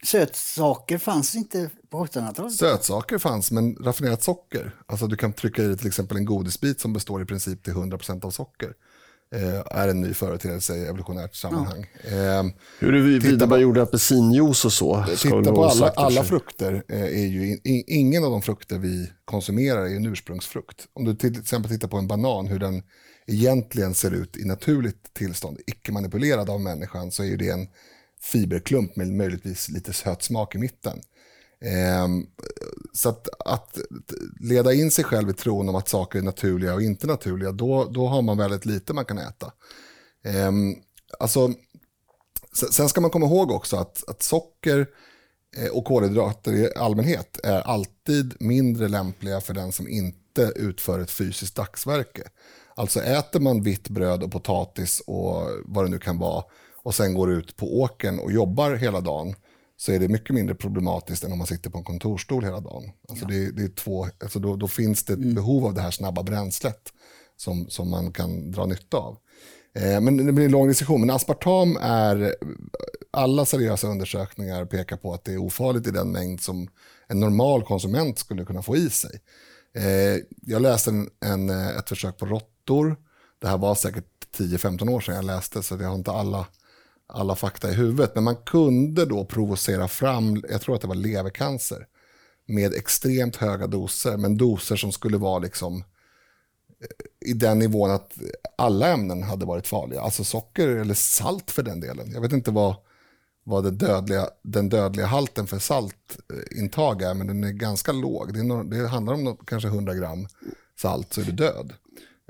Sötsaker 0.04 0.98
fanns 0.98 1.36
inte 1.36 1.70
på 1.90 2.06
1800-talet? 2.06 2.54
Sötsaker 2.54 3.18
fanns, 3.18 3.52
men 3.52 3.76
raffinerat 3.76 4.24
socker. 4.24 4.76
Alltså 4.86 5.08
du 5.08 5.16
kan 5.16 5.34
trycka 5.34 5.64
i 5.64 5.78
till 5.78 5.88
exempel 5.88 6.18
en 6.18 6.26
godisbit 6.26 6.80
som 6.80 6.94
består 6.94 7.22
i 7.22 7.26
princip 7.26 7.64
till 7.64 7.74
100% 7.74 8.26
av 8.26 8.32
socker. 8.32 8.74
Eh, 9.34 9.64
är 9.66 9.88
en 9.88 10.02
ny 10.02 10.14
företeelse 10.14 10.76
i 10.76 10.86
evolutionärt 10.86 11.36
sammanhang. 11.36 11.86
Ja. 12.12 12.40
Eh, 12.40 12.44
Huruvida 12.80 13.48
man 13.48 13.62
gjorde 13.62 13.82
apelsinjuice 13.82 14.66
och 14.66 14.74
så. 14.74 15.06
Titta 15.18 15.44
på 15.44 15.66
alla, 15.66 15.90
alla 15.90 16.24
frukter. 16.24 16.84
Eh, 16.88 17.02
är 17.02 17.28
ju 17.28 17.48
in, 17.64 17.84
ingen 17.88 18.24
av 18.24 18.32
de 18.32 18.42
frukter 18.42 18.78
vi 18.78 19.12
konsumerar 19.26 19.82
är 19.82 19.96
en 19.96 20.06
ursprungsfrukt. 20.06 20.88
Om 20.94 21.06
du 21.06 21.16
till 21.16 21.40
exempel 21.40 21.72
tittar 21.72 21.88
på 21.88 21.98
en 21.98 22.08
banan, 22.08 22.48
hur 22.48 22.60
den 22.60 22.84
egentligen 23.28 23.94
ser 23.94 24.12
ut 24.12 24.38
i 24.38 24.46
naturligt 24.46 25.14
tillstånd, 25.14 25.60
icke 25.68 25.92
manipulerad 25.92 26.50
av 26.50 26.62
människan, 26.62 27.12
så 27.12 27.24
är 27.24 27.38
det 27.38 27.50
en 27.50 27.68
fiberklump 28.22 28.96
med 28.96 29.08
möjligtvis 29.08 29.70
lite 29.70 29.94
söt 29.94 30.24
smak 30.24 30.56
i 30.56 30.58
mitten. 30.58 31.02
Ehm, 31.64 32.26
så 32.94 33.10
att, 33.10 33.28
att, 33.46 33.78
leda 34.40 34.74
in 34.74 34.92
sig 34.92 35.04
själv 35.04 35.30
i 35.30 35.34
tron 35.34 35.70
om 35.70 35.76
att 35.76 35.90
saker 35.90 36.20
är 36.20 36.24
naturliga 36.24 36.74
och 36.74 36.82
inte 36.82 37.08
naturliga, 37.08 37.52
då, 37.52 37.86
då 37.86 38.08
har 38.08 38.22
man 38.22 38.38
väldigt 38.38 38.66
lite 38.66 38.94
man 38.94 39.06
kan 39.06 39.18
äta. 39.18 39.52
Eh, 40.24 40.52
alltså, 41.20 41.54
sen 42.72 42.90
ska 42.90 43.02
man 43.02 43.10
komma 43.10 43.26
ihåg 43.26 43.52
också 43.52 43.78
att, 43.78 44.10
att 44.10 44.24
socker 44.24 44.88
eh, 45.58 45.72
och 45.72 45.86
kolhydrater 45.86 46.54
i 46.54 46.76
allmänhet 46.76 47.40
är 47.44 47.62
alltid 47.62 48.36
mindre 48.40 48.88
lämpliga 48.88 49.42
för 49.42 49.54
den 49.54 49.72
som 49.72 49.88
inte 49.88 50.52
utför 50.56 51.00
ett 51.00 51.12
fysiskt 51.12 51.56
dagsverke. 51.56 52.24
Alltså 52.76 53.02
äter 53.02 53.40
man 53.40 53.64
vitt 53.64 53.90
bröd 53.90 54.24
och 54.24 54.32
potatis 54.32 55.02
och 55.08 55.48
vad 55.66 55.86
det 55.86 55.90
nu 55.90 56.00
kan 56.00 56.20
vara 56.20 56.44
och 56.84 56.96
sen 56.96 57.14
går 57.14 57.32
ut 57.32 57.56
på 57.58 57.82
åken 57.82 58.20
och 58.20 58.32
jobbar 58.32 58.76
hela 58.76 59.02
dagen 59.02 59.36
så 59.84 59.92
är 59.92 60.00
det 60.00 60.08
mycket 60.08 60.36
mindre 60.36 60.56
problematiskt 60.56 61.24
än 61.24 61.32
om 61.32 61.38
man 61.38 61.48
sitter 61.48 61.70
på 61.70 61.78
en 61.78 61.84
kontorsstol 61.84 62.44
hela 62.44 62.60
dagen. 62.60 62.92
Alltså 63.10 63.26
ja. 63.26 63.32
det, 63.32 63.52
det, 63.52 63.64
är 63.64 63.68
två, 63.68 64.08
alltså 64.24 64.40
då, 64.40 64.56
då 64.56 64.68
finns 64.68 65.04
det 65.04 65.14
ett 65.14 65.20
mm. 65.20 65.36
behov 65.36 65.66
av 65.66 65.74
det 65.74 65.82
här 65.82 65.92
snabba 65.92 66.24
bränslet 66.24 66.94
som, 67.38 67.70
som 67.70 67.90
man 67.90 68.12
kan 68.12 68.52
dra 68.52 68.66
nytta 68.66 68.98
av. 68.98 69.18
Eh, 69.76 70.02
men 70.02 70.26
det 70.26 70.32
blir 70.32 70.46
en 70.46 70.52
lång 70.52 70.68
diskussion. 70.68 71.02
Men 71.02 71.10
aspartam 71.10 71.78
är, 71.82 72.36
alla 73.12 73.46
seriösa 73.46 73.88
undersökningar 73.88 74.66
pekar 74.66 74.98
på 74.98 75.14
att 75.14 75.24
det 75.24 75.34
är 75.34 75.38
ofarligt 75.38 75.88
i 75.88 75.92
den 75.92 76.12
mängd 76.12 76.42
som 76.42 76.68
en 77.08 77.20
normal 77.20 77.64
konsument 77.64 78.20
skulle 78.20 78.46
kunna 78.46 78.62
få 78.62 78.76
i 78.76 78.90
sig. 78.90 79.22
Eh, 79.76 80.22
jag 80.42 80.62
läste 80.62 80.90
en, 80.90 81.10
en, 81.26 81.50
ett 81.50 81.90
försök 81.90 82.18
på 82.18 82.26
råttor. 82.26 82.96
Det 83.42 83.48
här 83.48 83.58
var 83.58 83.76
säkert 83.76 84.06
10-15 84.38 84.90
år 84.90 85.00
sedan 85.00 85.16
jag 85.16 85.26
läste, 85.26 85.64
så 85.64 85.76
jag 85.76 85.88
har 85.88 85.96
inte 85.96 86.12
alla 86.12 86.48
alla 87.14 87.36
fakta 87.36 87.72
i 87.72 87.74
huvudet. 87.74 88.16
Men 88.16 88.24
man 88.24 88.36
kunde 88.36 89.06
då 89.06 89.26
provocera 89.26 89.88
fram, 89.88 90.44
jag 90.50 90.62
tror 90.62 90.76
att 90.76 90.82
det 90.82 90.88
var 90.88 90.96
levercancer, 90.96 91.88
med 92.46 92.74
extremt 92.74 93.36
höga 93.36 93.68
doser, 93.68 94.18
men 94.18 94.38
doser 94.38 94.76
som 94.76 94.92
skulle 94.92 95.18
vara 95.18 95.40
liksom 95.40 95.78
eh, 95.78 97.30
i 97.30 97.34
den 97.34 97.60
nivån 97.60 97.92
att 97.92 98.14
alla 98.58 98.88
ämnen 98.88 99.24
hade 99.24 99.46
varit 99.46 99.68
farliga. 99.68 100.02
Alltså 100.02 100.24
socker 100.24 100.68
eller 100.68 100.94
salt 100.94 101.52
för 101.52 101.64
den 101.64 101.80
delen. 101.80 102.12
Jag 102.12 102.22
vet 102.22 102.32
inte 102.32 102.52
vad, 102.52 102.76
vad 103.44 103.64
det 103.64 103.72
dödliga, 103.72 104.30
den 104.42 104.70
dödliga 104.70 105.06
halten 105.06 105.48
för 105.48 105.60
saltintag 105.60 107.02
är, 107.02 107.14
men 107.14 107.28
den 107.28 107.44
är 107.44 107.52
ganska 107.52 107.92
låg. 107.92 108.34
Det, 108.34 108.40
är, 108.40 108.64
det 108.64 108.88
handlar 108.88 109.14
om 109.14 109.38
kanske 109.46 109.68
100 109.68 109.94
gram 109.94 110.28
salt 110.82 111.14
så 111.14 111.22
är 111.22 111.26
du 111.26 111.32
död. 111.32 111.74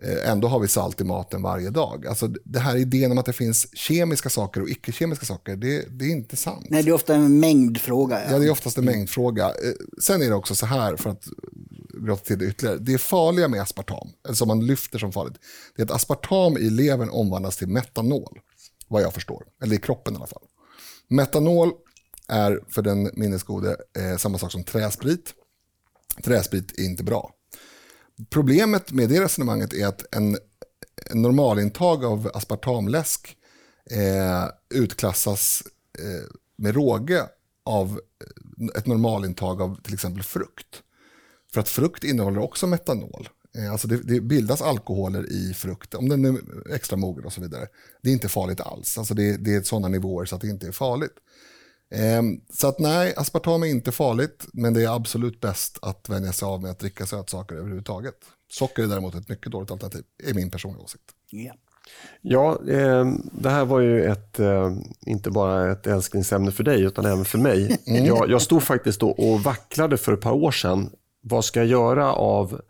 Eh, 0.02 0.32
ändå 0.32 0.48
har 0.48 0.60
vi 0.60 0.68
salt 0.68 1.02
i 1.02 1.04
maten 1.04 1.42
varje 1.42 1.70
dag. 1.70 2.08
Alltså 2.08 2.28
det 2.28 2.60
här 2.60 2.76
idén 2.76 3.12
om 3.12 3.18
att 3.18 3.26
det 3.26 3.34
finns 3.34 3.68
kemiska 3.74 4.30
saker 4.30 4.62
och 4.62 4.70
icke-kemiska 4.70 5.26
saker, 5.26 5.56
det, 5.56 5.86
det, 6.00 6.06
är 6.06 6.10
inte 6.10 6.36
sant. 6.36 6.66
Nej, 6.70 6.84
det 6.84 6.90
är 6.90 6.94
ofta 6.94 7.16
en 7.16 7.40
mängdfråga. 7.40 8.24
Ja, 8.24 8.32
ja 8.32 8.40
det 8.40 8.46
är 8.46 8.52
oftast 8.52 8.78
en 8.78 8.86
mängdfråga. 8.86 9.46
Eh, 9.46 9.74
sen 10.02 10.22
är 10.22 10.30
det 10.30 10.36
också 10.36 10.56
så 10.56 10.66
här, 10.66 10.96
för 10.96 11.10
att 11.10 11.24
grotta 12.06 12.24
till 12.24 12.40
det 12.40 12.46
ytterligare, 12.46 12.78
det 12.78 12.98
farliga 12.98 13.48
med 13.48 13.62
aspartam, 13.62 14.08
eller 14.26 14.36
som 14.36 14.48
man 14.48 14.66
lyfter 14.66 15.00
som 15.00 15.12
farligt, 15.12 15.38
det 15.76 15.82
är 15.82 15.86
att 15.86 15.92
aspartam 15.92 16.58
i 16.58 16.70
levern 16.70 17.10
omvandlas 17.10 17.58
till 17.58 17.68
metanol, 17.68 18.40
vad 18.88 19.02
jag 19.02 19.14
förstår, 19.14 19.46
eller 19.64 19.76
i 19.76 19.80
kroppen 19.80 20.14
i 20.14 20.18
alla 20.18 20.28
fall. 20.28 20.44
Metanol 21.08 21.72
är 22.28 22.60
för 22.70 22.82
den 22.82 23.10
minnesgode 23.14 23.78
eh, 24.00 24.18
samma 24.18 24.38
sak 24.38 24.52
som 24.52 24.64
träsprit. 24.64 25.34
Träsprit 26.24 26.80
är 26.80 26.84
inte 26.84 27.04
bra. 27.04 27.32
Problemet 28.30 28.92
med 28.92 29.10
det 29.10 29.22
resonemanget 29.22 29.74
är 29.74 29.88
att 29.88 30.16
en, 30.16 30.38
en 31.12 31.22
normalintag 31.22 32.06
av 32.06 32.32
aspartamläsk 32.34 33.38
eh, 33.92 34.46
utklassas 34.80 35.64
eh, 36.00 36.36
med 36.58 36.76
råge 36.76 37.26
av 37.66 38.02
eh, 38.60 38.78
ett 38.78 38.88
normalintag 38.88 39.62
av 39.62 39.82
till 39.82 39.94
exempel 39.94 40.24
frukt. 40.24 40.82
För 41.54 41.62
att 41.62 41.70
frukt 41.70 42.04
innehåller 42.04 42.40
också 42.40 42.68
metanol. 42.68 43.30
Eh, 43.58 43.72
alltså 43.72 43.88
det, 43.88 43.98
det, 43.98 44.22
bildas 44.22 44.62
alkoholer 44.62 45.32
i 45.32 45.54
frukt, 45.54 45.94
om 45.94 46.10
den 46.10 46.26
är 46.26 46.38
extra 46.74 46.98
mogen 46.98 47.26
och 47.26 47.34
så 47.34 47.42
vidare. 47.42 47.68
Det 48.02 48.10
är 48.10 48.14
inte 48.14 48.30
farligt 48.30 48.62
alls. 48.62 48.98
Alltså 48.98 49.14
det, 49.14 49.38
det 49.38 49.56
är 49.56 49.62
sådana 49.62 49.88
nivåer 49.88 50.26
så 50.26 50.36
att 50.36 50.42
det 50.42 50.48
inte 50.48 50.68
är 50.68 50.72
farligt. 50.72 51.14
Ehm, 51.94 52.42
så 52.54 52.68
att 52.68 52.80
nej, 52.80 53.14
aspartam 53.18 53.64
är 53.64 53.68
inte 53.68 53.92
farligt, 53.92 54.48
men 54.54 54.74
det 54.74 54.84
är 54.84 54.96
absolut 54.96 55.42
bäst 55.42 55.78
att 55.82 56.10
vänja 56.10 56.32
sig 56.32 56.46
av 56.46 56.62
med 56.62 56.72
att 56.72 56.80
dricka 56.80 57.06
sötsaker 57.06 57.56
överhuvudtaget. 57.56 58.16
Socker 58.52 58.84
är 58.84 58.88
däremot 58.88 59.16
ett 59.16 59.30
mycket 59.30 59.52
dåligt 59.52 59.72
alternativ, 59.72 60.04
är 60.24 60.34
min 60.34 60.52
personliga 60.52 60.84
åsikt. 60.84 61.04
Yeah. 61.32 61.56
Ja, 62.22 62.60
eh, 62.70 63.06
det 63.32 63.50
här 63.50 63.66
var 63.66 63.80
ju 63.80 64.04
ett, 64.04 64.40
eh, 64.40 64.72
inte 65.06 65.32
bara 65.32 65.72
ett 65.72 65.88
älsklingsämne 65.88 66.52
för 66.52 66.64
dig, 66.64 66.82
utan 66.82 67.06
även 67.06 67.26
för 67.26 67.38
mig. 67.38 67.78
Mm. 67.88 68.06
Jag, 68.06 68.30
jag 68.30 68.42
stod 68.42 68.64
faktiskt 68.64 69.00
då 69.00 69.10
och 69.10 69.44
vacklade 69.44 69.98
för 69.98 70.14
ett 70.14 70.22
par 70.22 70.32
år 70.32 70.52
sedan. 70.52 70.90
Vad 71.22 71.46
ska 71.46 71.60
jag 71.60 71.68
göra 71.68 72.14
av 72.14 72.62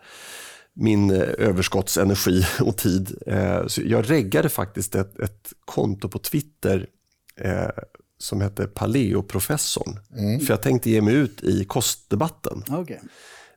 min 0.73 1.11
eh, 1.11 1.27
överskottsenergi 1.37 2.45
och 2.61 2.77
tid? 2.77 3.17
Eh, 3.27 3.67
så 3.67 3.81
jag 3.85 4.11
reggade 4.11 4.49
faktiskt 4.49 4.95
ett, 4.95 5.19
ett 5.19 5.53
konto 5.65 6.09
på 6.09 6.19
Twitter 6.19 6.87
eh, 7.35 7.69
som 8.23 8.41
hette 8.41 8.67
Paleoprofessorn. 8.67 9.99
Mm. 10.17 10.39
För 10.39 10.53
jag 10.53 10.61
tänkte 10.61 10.89
ge 10.89 11.01
mig 11.01 11.13
ut 11.13 11.43
i 11.43 11.65
kostdebatten. 11.65 12.63
Okay. 12.69 12.97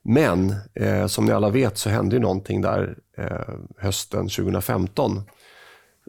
Men 0.03 0.55
eh, 0.75 1.07
som 1.07 1.25
ni 1.25 1.33
alla 1.33 1.51
vet 1.51 1.79
så 1.79 1.91
hände 1.91 2.17
ju 2.17 2.23
någonting 2.23 2.61
där 2.61 2.97
eh, 3.19 3.55
hösten 3.79 4.29
2015. 4.29 5.23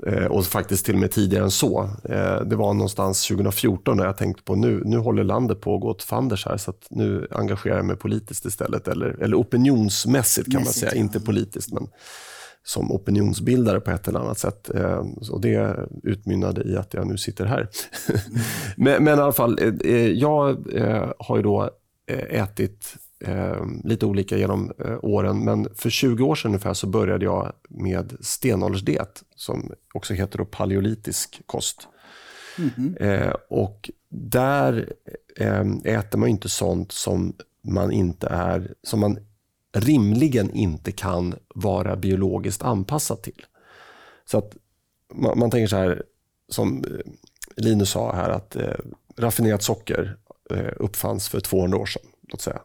Eh, 0.08 0.26
och 0.26 0.45
faktiskt 0.45 0.86
till 0.86 0.93
och 0.93 0.99
med 0.99 1.12
tidigare 1.12 1.43
än 1.43 1.51
så. 1.51 1.89
Eh, 2.03 2.41
det 2.41 2.55
var 2.55 2.74
någonstans 2.74 3.28
2014 3.28 3.97
när 3.97 4.05
jag 4.05 4.18
tänkte 4.18 4.43
på 4.43 4.55
nu, 4.55 4.82
nu 4.86 4.97
håller 4.97 5.24
landet 5.24 5.62
på 5.62 5.76
att 5.76 5.82
gå 5.82 5.89
åt 5.89 6.03
fanders 6.03 6.45
här 6.45 6.58
så 6.58 6.74
nu 6.89 7.28
engagerar 7.32 7.76
jag 7.76 7.86
mig 7.86 7.95
politiskt 7.95 8.45
istället. 8.45 8.88
Eller, 8.88 9.24
eller 9.24 9.38
opinionsmässigt 9.38 10.51
kan 10.51 10.62
Mässigt, 10.62 10.84
man 10.84 10.89
säga, 10.89 10.99
ja. 10.99 11.05
inte 11.05 11.20
politiskt. 11.20 11.74
Men 11.74 11.89
som 12.68 12.91
opinionsbildare 12.91 13.80
på 13.80 13.91
ett 13.91 14.07
eller 14.07 14.20
annat 14.20 14.39
sätt. 14.39 14.70
Eh, 14.76 15.05
och 15.32 15.41
det 15.41 15.76
utmynnade 16.03 16.63
i 16.63 16.78
att 16.78 16.93
jag 16.93 17.07
nu 17.07 17.18
sitter 17.18 17.45
här. 17.45 17.70
men, 18.78 19.03
men, 19.03 19.20
i 19.20 19.22
alla 19.22 19.34
fall, 19.34 19.59
eh, 19.61 19.91
eh, 19.93 20.07
jag 20.07 20.57
har 21.20 21.38
ju 21.38 21.43
då 21.43 21.70
ätit 22.30 22.95
lite 23.84 24.05
olika 24.05 24.38
genom 24.38 24.72
åren. 25.01 25.45
Men 25.45 25.68
för 25.76 25.89
20 25.89 26.24
år 26.24 26.36
sedan 26.36 26.49
ungefär 26.49 26.74
så 26.74 26.88
började 26.88 27.26
jag 27.26 27.53
med 27.70 28.18
stenåldersdiet 28.22 29.24
som 29.36 29.72
också 29.93 30.13
heter 30.13 30.43
paleolitisk 30.43 31.41
kost. 31.45 31.88
Eh, 32.99 33.34
och 33.49 33.89
där 34.09 34.93
äter 35.84 36.18
man 36.18 36.30
inte 36.30 36.49
sånt 36.49 36.91
som 36.91 37.34
man 37.63 37.91
inte 37.91 38.28
är, 38.28 38.74
som 38.84 38.99
man 38.99 39.18
rimligen 39.80 40.51
inte 40.51 40.91
kan 40.91 41.36
vara 41.55 41.95
biologiskt 41.95 42.61
anpassad 42.61 43.21
till. 43.21 43.45
Så 44.25 44.38
att 44.38 44.55
man, 45.13 45.39
man 45.39 45.51
tänker 45.51 45.67
så 45.67 45.75
här, 45.75 46.03
som 46.49 46.84
eh, 46.84 47.11
Linus 47.55 47.89
sa 47.89 48.15
här, 48.15 48.30
att 48.30 48.55
eh, 48.55 48.75
raffinerat 49.17 49.63
socker 49.63 50.17
eh, 50.49 50.73
uppfanns 50.75 51.30
för 51.30 51.39
200 51.39 51.78
år 51.78 51.86
sedan. 51.86 52.05
Låt 52.21 52.41
säga. 52.41 52.61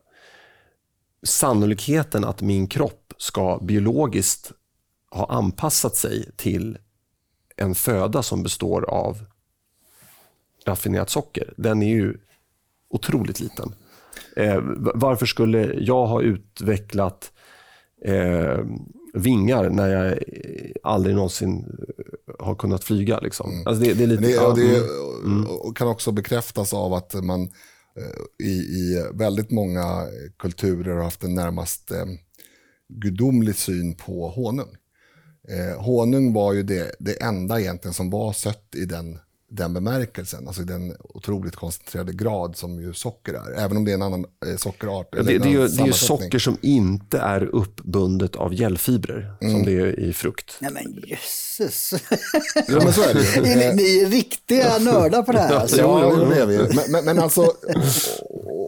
Sannolikheten 1.22 2.24
att 2.24 2.42
min 2.42 2.66
kropp 2.66 3.14
ska 3.18 3.58
biologiskt 3.62 4.52
ha 5.10 5.26
anpassat 5.26 5.96
sig 5.96 6.30
till 6.36 6.78
en 7.56 7.74
föda 7.74 8.22
som 8.22 8.42
består 8.42 8.90
av 8.90 9.24
raffinerat 10.66 11.10
socker, 11.10 11.54
den 11.56 11.82
är 11.82 11.88
ju 11.88 12.18
otroligt 12.88 13.40
liten. 13.40 13.74
Eh, 14.36 14.60
varför 14.94 15.26
skulle 15.26 15.74
jag 15.78 16.06
ha 16.06 16.22
utvecklat 16.22 17.32
eh, 18.04 18.58
vingar 19.14 19.70
när 19.70 19.88
jag 19.88 20.18
aldrig 20.82 21.14
någonsin 21.14 21.64
har 22.38 22.54
kunnat 22.54 22.84
flyga? 22.84 23.20
Liksom? 23.20 23.50
Mm. 23.50 23.66
Alltså 23.66 23.84
det, 23.84 23.94
det, 23.94 24.04
är 24.04 24.08
lite, 24.08 24.22
det, 24.22 24.38
och 24.38 24.56
det 24.56 24.76
mm. 25.24 25.46
och 25.46 25.76
kan 25.76 25.88
också 25.88 26.12
bekräftas 26.12 26.74
av 26.74 26.92
att 26.94 27.14
man 27.24 27.42
eh, 27.96 28.46
i, 28.46 28.52
i 28.52 29.04
väldigt 29.14 29.50
många 29.50 30.06
kulturer 30.38 30.94
har 30.94 31.04
haft 31.04 31.24
en 31.24 31.34
närmast 31.34 31.90
eh, 31.90 32.06
gudomlig 32.88 33.54
syn 33.54 33.94
på 33.94 34.28
honung. 34.28 34.76
Eh, 35.48 35.82
honung 35.82 36.32
var 36.32 36.52
ju 36.52 36.62
det, 36.62 36.96
det 36.98 37.22
enda 37.22 37.60
egentligen 37.60 37.94
som 37.94 38.10
var 38.10 38.32
sött 38.32 38.74
i 38.76 38.84
den 38.84 39.18
den 39.54 39.74
bemärkelsen, 39.74 40.46
alltså 40.46 40.62
i 40.62 40.64
den 40.64 40.96
otroligt 40.98 41.56
koncentrerade 41.56 42.12
grad 42.12 42.56
som 42.56 42.80
ju 42.80 42.94
socker 42.94 43.34
är. 43.34 43.64
Även 43.64 43.76
om 43.76 43.84
det 43.84 43.90
är 43.90 43.94
en 43.94 44.02
annan 44.02 44.24
eh, 44.46 44.56
sockerart. 44.56 45.08
Ja, 45.10 45.22
det, 45.22 45.38
det, 45.38 45.48
är 45.48 45.52
ju, 45.52 45.68
det 45.68 45.82
är 45.82 45.86
ju 45.86 45.92
socker 45.92 46.38
som 46.38 46.56
inte 46.62 47.18
är 47.18 47.42
uppbundet 47.42 48.36
av 48.36 48.54
gälfibrer, 48.54 49.34
mm. 49.40 49.54
som 49.54 49.62
det 49.62 49.72
är 49.72 50.00
i 50.00 50.12
frukt. 50.12 50.56
Nej 50.60 50.72
men 50.72 51.02
jösses. 51.06 51.94
ja, 52.68 52.80
men 52.84 52.92
så 52.92 53.02
är 53.02 53.14
det 53.14 53.42
ni, 53.42 53.82
ni 53.82 53.98
är 53.98 54.06
riktiga 54.06 54.78
nördar 54.78 55.22
på 55.22 55.32
det 55.32 55.38
här. 55.38 55.54
Alltså. 55.54 55.76
Ja, 55.76 56.26
det 56.30 56.40
är 56.40 56.46
vi. 56.46 56.58
Men, 56.58 56.68
men, 56.88 57.04
men 57.04 57.18
alltså, 57.18 57.52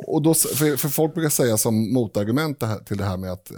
och 0.07 0.23
då, 0.23 0.35
för, 0.35 0.77
för, 0.77 0.89
folk 0.89 1.15
brukar 1.15 1.31
säga 1.31 1.57
som 1.57 1.93
motargument 1.93 2.61
det 2.61 2.67
här, 2.67 2.79
till 2.79 2.97
det 2.97 3.05
här 3.05 3.17
med 3.17 3.33
att 3.33 3.51
eh, 3.51 3.57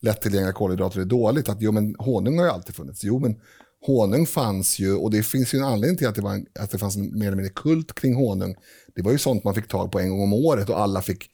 lättillgängliga 0.00 0.52
kolhydrater 0.52 1.00
är 1.00 1.04
dåligt, 1.04 1.48
att 1.48 1.60
jo 1.60 1.72
men 1.72 1.96
honung 1.98 2.38
har 2.38 2.44
ju 2.44 2.52
alltid 2.52 2.74
funnits. 2.74 3.04
Jo 3.04 3.18
men 3.18 3.40
honung 3.86 4.26
fanns 4.26 4.78
ju, 4.78 4.94
och 4.94 5.10
det 5.10 5.22
finns 5.22 5.54
ju 5.54 5.58
en 5.58 5.64
anledning 5.64 5.98
till 5.98 6.06
att 6.06 6.14
det, 6.14 6.22
var 6.22 6.44
att 6.60 6.70
det 6.70 6.78
fanns 6.78 6.96
en 6.96 7.18
mer 7.18 7.26
eller 7.26 7.36
mindre 7.36 7.52
kult 7.54 7.94
kring 7.94 8.14
honung. 8.14 8.54
Det 8.94 9.02
var 9.02 9.12
ju 9.12 9.18
sånt 9.18 9.44
man 9.44 9.54
fick 9.54 9.68
tag 9.68 9.92
på 9.92 10.00
en 10.00 10.10
gång 10.10 10.22
om 10.22 10.32
året 10.32 10.68
och 10.68 10.80
alla 10.80 11.02
fick, 11.02 11.30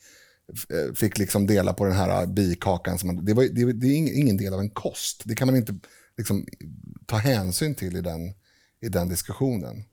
eh, 0.70 0.94
fick 0.94 1.18
liksom 1.18 1.46
dela 1.46 1.72
på 1.72 1.84
den 1.84 1.94
här 1.94 2.26
bikakan. 2.26 2.98
Som 2.98 3.06
man, 3.06 3.24
det, 3.24 3.34
var, 3.34 3.42
det, 3.42 3.72
det 3.72 3.86
är 3.86 4.18
ingen 4.18 4.36
del 4.36 4.54
av 4.54 4.60
en 4.60 4.70
kost. 4.70 5.22
Det 5.24 5.34
kan 5.34 5.46
man 5.46 5.56
inte 5.56 5.74
liksom 6.18 6.46
ta 7.06 7.16
hänsyn 7.16 7.74
till 7.74 7.96
i 7.96 8.00
den, 8.00 8.20
i 8.80 8.88
den 8.88 9.08
diskussionen. 9.08 9.84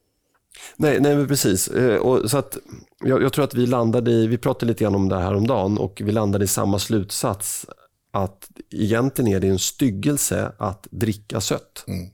Nej, 0.76 1.00
nej 1.02 1.16
men 1.16 1.28
precis. 1.28 1.68
Eh, 1.68 1.98
och 1.98 2.32
så 2.32 2.38
att, 2.38 2.58
jag, 3.04 3.24
jag, 3.24 3.34
tror 3.34 3.46
att 3.46 3.54
vi 3.54 3.68
landade 3.68 4.12
i, 4.12 4.28
vi 4.28 4.38
pratade 4.38 4.66
lite 4.66 4.84
grann 4.84 4.96
om 4.96 5.10
det 5.10 5.20
här 5.20 5.34
om 5.34 5.48
dagen 5.48 5.78
och 5.78 6.02
vi 6.06 6.12
landade 6.12 6.46
i 6.46 6.48
samma 6.48 6.80
slutsats. 6.80 7.66
Att 8.12 8.50
egentligen 8.72 9.34
är 9.34 9.40
det 9.40 9.48
en 9.48 9.60
styggelse 9.60 10.52
att 10.58 10.88
dricka 10.92 11.42
sött. 11.42 11.84
Mm. 11.88 12.10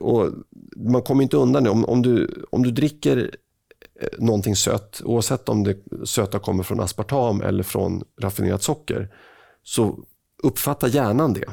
Och 0.00 0.30
man 0.76 1.02
kommer 1.02 1.22
inte 1.22 1.36
undan 1.36 1.64
det. 1.64 1.70
Om, 1.70 1.84
om, 1.84 2.02
du, 2.02 2.44
om 2.50 2.62
du 2.62 2.70
dricker 2.70 3.36
eh, 4.00 4.08
någonting 4.18 4.56
sött, 4.56 5.02
oavsett 5.04 5.48
om 5.48 5.64
det 5.64 5.76
söta 6.04 6.38
kommer 6.38 6.62
från 6.62 6.80
aspartam 6.80 7.40
eller 7.40 7.62
från 7.62 8.02
raffinerat 8.20 8.62
socker, 8.62 9.14
så 9.62 9.98
uppfattar 10.42 10.88
hjärnan 10.88 11.32
det 11.32 11.50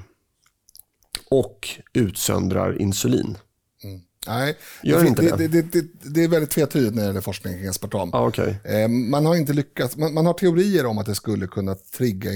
och 1.29 1.69
utsöndrar 1.93 2.81
insulin. 2.81 3.37
Mm. 3.83 4.01
Nej, 4.27 4.57
Gör 4.83 5.01
det, 5.01 5.07
inte 5.07 5.21
det, 5.21 5.47
det, 5.47 5.61
det, 5.61 5.85
det, 6.01 6.23
är 6.23 6.27
väldigt 6.27 6.49
tvetydigt 6.49 6.95
när 6.95 7.01
det 7.01 7.07
gäller 7.07 7.21
forskning 7.21 7.57
kring 7.57 7.67
aspartam. 7.67 8.09
Ah, 8.13 8.27
okay. 8.27 8.55
Eh, 8.63 8.87
man 8.87 9.25
har 9.25 9.35
inte 9.35 9.53
lyckats, 9.53 9.97
man, 9.97 10.13
man, 10.13 10.25
har 10.25 10.33
teorier 10.33 10.85
om 10.85 10.97
att 10.97 11.05
det 11.05 11.15
skulle 11.15 11.47
kunna 11.47 11.75
trigga 11.75 12.33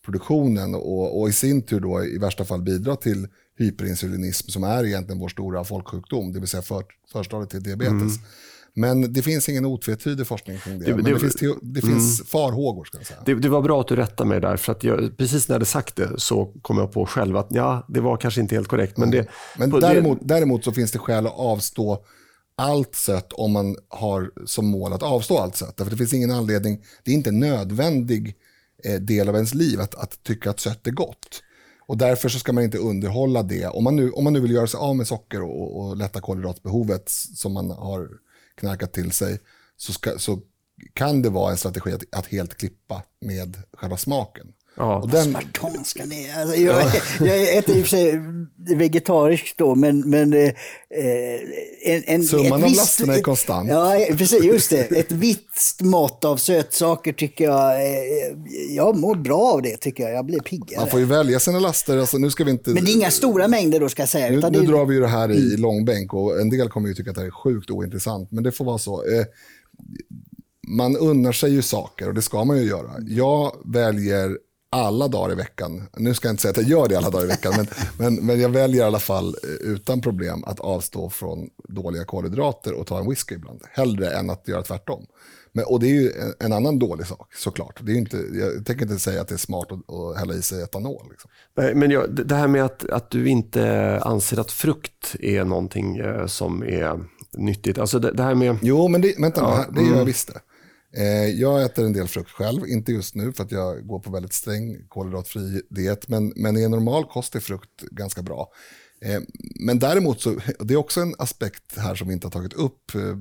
insulinproduktionen 0.00 0.74
och, 0.74 1.20
och 1.20 1.28
i 1.28 1.32
sin 1.32 1.62
tur 1.62 1.80
då 1.80 2.04
i 2.04 2.18
värsta 2.18 2.44
fall 2.44 2.62
bidra 2.62 2.96
till 2.96 3.28
hyperinsulinism 3.58 4.48
som 4.48 4.64
är 4.64 4.84
egentligen 4.84 5.20
vår 5.20 5.28
stora 5.28 5.64
folksjukdom, 5.64 6.32
det 6.32 6.40
vill 6.40 6.48
säga 6.48 6.62
för, 6.62 6.84
förstadiet 7.12 7.50
till 7.50 7.62
diabetes. 7.62 7.92
Mm. 7.92 8.26
Men 8.74 9.12
det 9.12 9.22
finns 9.22 9.48
ingen 9.48 9.66
otvetydig 9.66 10.26
forskning 10.26 10.58
kring 10.58 10.78
det. 10.78 10.84
det 10.84 10.94
men 10.94 11.04
det, 11.04 11.12
det 11.12 11.20
finns, 11.20 11.36
det 11.62 11.80
finns 11.80 12.20
mm. 12.20 12.26
farhågor. 12.26 12.84
Ska 12.84 12.98
jag 12.98 13.06
säga. 13.06 13.20
Det, 13.26 13.34
det, 13.34 13.48
var 13.48 13.62
bra 13.62 13.80
att 13.80 13.88
du 13.88 13.96
rättade 13.96 14.28
mig 14.28 14.40
där. 14.40 14.56
För 14.56 14.72
att 14.72 14.84
jag, 14.84 15.16
precis 15.16 15.48
när 15.48 15.54
jag 15.54 15.56
hade 15.56 15.66
sagt 15.66 15.96
det 15.96 16.20
så 16.20 16.52
kom 16.62 16.78
jag 16.78 16.92
på 16.92 17.06
själv 17.06 17.36
att 17.36 17.46
ja, 17.50 17.86
det 17.88 18.00
var 18.00 18.16
kanske 18.16 18.40
inte 18.40 18.54
helt 18.54 18.68
korrekt. 18.68 18.96
Men, 18.96 19.12
mm. 19.12 19.26
men 19.58 19.70
däremot, 19.70 20.18
däremot 20.22 20.64
så 20.64 20.72
finns 20.72 20.92
det 20.92 20.98
skäl 20.98 21.26
att 21.26 21.38
avstå 21.38 22.04
allt 22.56 22.94
sött 22.94 23.32
om 23.32 23.52
man 23.52 23.76
har 23.88 24.30
som 24.46 24.66
mål 24.66 24.92
att 24.92 25.02
avstå 25.02 25.38
allt 25.38 25.56
sött. 25.56 25.76
Därför 25.76 25.90
det 25.90 25.96
finns 25.96 26.14
ingen 26.14 26.30
anledning, 26.30 26.82
det 27.04 27.10
är 27.10 27.14
inte 27.14 27.30
nödvändig 27.30 28.36
Eh, 28.84 29.00
del 29.00 29.28
av 29.28 29.34
ens 29.34 29.54
liv 29.54 29.80
att, 29.80 29.94
att 29.94 30.22
tycka 30.22 30.50
att 30.50 30.60
sött 30.60 30.86
är 30.86 30.90
gott. 30.90 31.42
Och 31.80 31.96
därför 31.96 32.28
så 32.28 32.38
ska 32.38 32.52
man 32.52 32.64
inte 32.64 32.78
underhålla 32.78 33.42
det. 33.42 33.66
Om 33.66 33.84
man 33.84 33.96
nu, 33.96 34.10
om 34.10 34.24
man 34.24 34.32
nu 34.32 34.40
vill 34.40 34.50
göra 34.50 34.66
sig 34.66 34.78
av 34.78 34.96
med 34.96 35.06
socker 35.06 35.42
och, 35.42 35.80
och 35.80 35.96
lätta 35.96 36.20
kolhydratbehovet 36.20 37.08
som 37.34 37.52
man 37.52 37.70
har 37.70 38.08
knarkat 38.54 38.92
till 38.92 39.12
sig 39.12 39.38
så, 39.76 39.92
ska, 39.92 40.18
så 40.18 40.40
kan 40.92 41.22
det 41.22 41.30
vara 41.30 41.50
en 41.50 41.56
strategi 41.56 41.92
att, 41.92 42.02
att 42.12 42.26
helt 42.26 42.54
klippa 42.54 43.02
med 43.20 43.56
själva 43.72 43.96
smaken. 43.96 44.52
Ja. 44.76 44.96
Och 45.02 45.08
den... 45.08 45.30
Spartanska 45.30 46.02
det. 46.06 46.30
Alltså, 46.40 46.56
jag, 46.56 46.82
jag 47.20 47.56
äter 47.56 47.76
i 47.76 47.82
och 47.82 47.86
för 47.86 47.90
sig 47.90 48.20
vegetariskt 48.76 49.58
då, 49.58 49.74
men... 49.74 50.10
men 50.10 50.32
eh, 50.32 50.52
en, 51.84 52.02
en, 52.06 52.24
Summan 52.24 52.52
av 52.64 52.70
lasterna 52.70 53.14
är 53.14 53.22
konstant. 53.22 53.68
Ja, 53.68 54.06
precis. 54.08 54.44
Just 54.44 54.70
det. 54.70 54.90
Ett 54.90 55.12
visst 55.12 55.80
mått 55.80 56.24
av 56.24 56.36
sötsaker 56.36 57.12
tycker 57.12 57.44
jag... 57.44 57.74
Eh, 57.74 58.36
jag 58.70 58.96
mår 58.96 59.14
bra 59.14 59.40
av 59.40 59.62
det, 59.62 59.76
tycker 59.76 60.02
jag. 60.02 60.12
Jag 60.12 60.26
blir 60.26 60.40
piggare. 60.40 60.80
Man 60.80 60.90
får 60.90 61.00
ju 61.00 61.06
välja 61.06 61.40
sina 61.40 61.58
laster. 61.58 61.98
Alltså, 61.98 62.18
nu 62.18 62.30
ska 62.30 62.44
vi 62.44 62.50
inte... 62.50 62.70
Men 62.70 62.84
det 62.84 62.90
är 62.90 62.96
inga 62.96 63.10
stora 63.10 63.48
mängder 63.48 63.80
då, 63.80 63.88
ska 63.88 64.02
jag 64.02 64.08
säga. 64.08 64.30
Nu, 64.30 64.36
nu 64.36 64.60
det... 64.60 64.66
drar 64.66 64.86
vi 64.86 64.94
ju 64.94 65.00
det 65.00 65.08
här 65.08 65.30
i 65.30 65.46
mm. 65.46 65.60
långbänk 65.60 66.14
och 66.14 66.40
en 66.40 66.50
del 66.50 66.68
kommer 66.68 66.88
ju 66.88 66.94
tycka 66.94 67.10
att 67.10 67.16
det 67.16 67.22
här 67.22 67.28
är 67.28 67.32
sjukt 67.32 67.70
ointressant, 67.70 68.32
men 68.32 68.44
det 68.44 68.52
får 68.52 68.64
vara 68.64 68.78
så. 68.78 69.02
Eh, 69.02 69.24
man 70.68 70.96
unnar 70.96 71.32
sig 71.32 71.52
ju 71.52 71.62
saker 71.62 72.08
och 72.08 72.14
det 72.14 72.22
ska 72.22 72.44
man 72.44 72.56
ju 72.58 72.64
göra. 72.64 72.90
Jag 73.08 73.52
väljer 73.64 74.38
alla 74.70 75.08
dagar 75.08 75.32
i 75.32 75.34
veckan, 75.34 75.88
nu 75.96 76.14
ska 76.14 76.28
jag 76.28 76.32
inte 76.32 76.42
säga 76.42 76.50
att 76.50 76.56
jag 76.56 76.66
gör 76.68 76.88
det 76.88 76.96
alla 76.96 77.10
dagar 77.10 77.24
i 77.24 77.28
veckan, 77.28 77.52
men, 77.56 77.66
men, 77.98 78.26
men 78.26 78.40
jag 78.40 78.48
väljer 78.48 78.82
i 78.82 78.86
alla 78.86 78.98
fall 78.98 79.28
eh, 79.42 79.70
utan 79.70 80.00
problem 80.00 80.44
att 80.44 80.60
avstå 80.60 81.10
från 81.10 81.48
dåliga 81.68 82.04
kolhydrater 82.04 82.72
och 82.72 82.86
ta 82.86 82.98
en 82.98 83.08
whisky 83.08 83.34
ibland. 83.34 83.60
Hellre 83.70 84.10
än 84.10 84.30
att 84.30 84.48
göra 84.48 84.62
tvärtom. 84.62 85.06
Men, 85.52 85.64
och 85.64 85.80
det 85.80 85.86
är 85.86 85.94
ju 85.94 86.12
en, 86.12 86.34
en, 86.38 86.52
annan 86.52 86.78
dålig 86.78 87.06
sak 87.06 87.34
såklart. 87.34 87.80
Det 87.82 87.92
är 87.92 87.96
inte, 87.96 88.16
jag 88.16 88.66
tänker 88.66 88.82
inte 88.82 88.98
säga 88.98 89.20
att 89.20 89.28
det 89.28 89.34
är 89.34 89.38
smart 89.38 89.72
att, 89.72 89.94
att 89.94 90.18
hälla 90.18 90.34
i 90.34 90.42
sig 90.42 90.62
etanol. 90.62 91.06
Liksom. 91.10 91.30
Men 91.80 91.90
jag, 91.90 92.26
det 92.26 92.34
här 92.34 92.48
med 92.48 92.64
att, 92.64 92.90
att 92.90 93.10
du 93.10 93.28
inte 93.28 93.98
anser 94.02 94.40
att 94.40 94.52
frukt 94.52 95.16
är 95.20 95.44
någonting 95.44 95.96
eh, 95.96 96.26
som 96.26 96.62
är 96.62 97.00
nyttigt. 97.32 97.78
Alltså 97.78 97.98
det, 97.98 98.12
det 98.12 98.22
här 98.22 98.34
med... 98.34 98.58
Jo, 98.62 98.88
men 98.88 99.00
det, 99.00 99.14
vänta, 99.18 99.40
ja, 99.40 99.64
det 99.72 99.80
gör 99.80 99.86
jag 99.86 99.94
mm. 99.94 100.06
visst 100.06 100.32
det. 100.34 100.40
Eh, 100.92 101.26
jag 101.26 101.62
äter 101.64 101.84
en 101.84 101.92
del 101.92 102.08
frukt 102.08 102.30
själv, 102.30 102.68
inte 102.68 102.92
just 102.92 103.14
nu 103.14 103.32
för 103.32 103.44
att 103.44 103.52
jag 103.52 103.86
går 103.86 104.00
på 104.00 104.10
väldigt 104.10 104.32
sträng 104.32 104.88
kolhydratfri 104.88 105.62
diet, 105.70 106.08
men, 106.08 106.32
men 106.36 106.56
i 106.56 106.62
en 106.62 106.70
normal 106.70 107.04
kost 107.04 107.34
är 107.34 107.40
frukt 107.40 107.80
ganska 107.80 108.22
bra. 108.22 108.52
Eh, 109.00 109.20
men 109.60 109.78
däremot 109.78 110.20
så, 110.20 110.40
det 110.60 110.74
är 110.74 110.78
också 110.78 111.00
en 111.00 111.14
aspekt 111.18 111.76
här 111.76 111.94
som 111.94 112.08
vi 112.08 112.14
inte 112.14 112.26
har 112.26 112.32
tagit 112.32 112.52
upp. 112.52 112.94
Eh, 112.94 113.16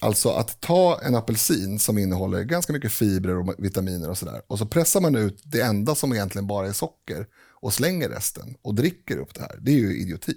alltså 0.00 0.28
att 0.28 0.60
ta 0.60 1.00
en 1.02 1.14
apelsin 1.14 1.78
som 1.78 1.98
innehåller 1.98 2.42
ganska 2.42 2.72
mycket 2.72 2.92
fibrer 2.92 3.36
och 3.38 3.54
vitaminer 3.58 4.10
och 4.10 4.18
sådär 4.18 4.42
och 4.46 4.58
så 4.58 4.66
pressar 4.66 5.00
man 5.00 5.16
ut 5.16 5.42
det 5.44 5.60
enda 5.60 5.94
som 5.94 6.12
egentligen 6.12 6.46
bara 6.46 6.68
är 6.68 6.72
socker 6.72 7.26
och 7.60 7.74
slänger 7.74 8.08
resten 8.08 8.56
och 8.62 8.74
dricker 8.74 9.16
upp 9.16 9.34
det 9.34 9.40
här. 9.40 9.58
Det 9.60 9.70
är 9.70 9.76
ju 9.76 10.00
idioti. 10.00 10.34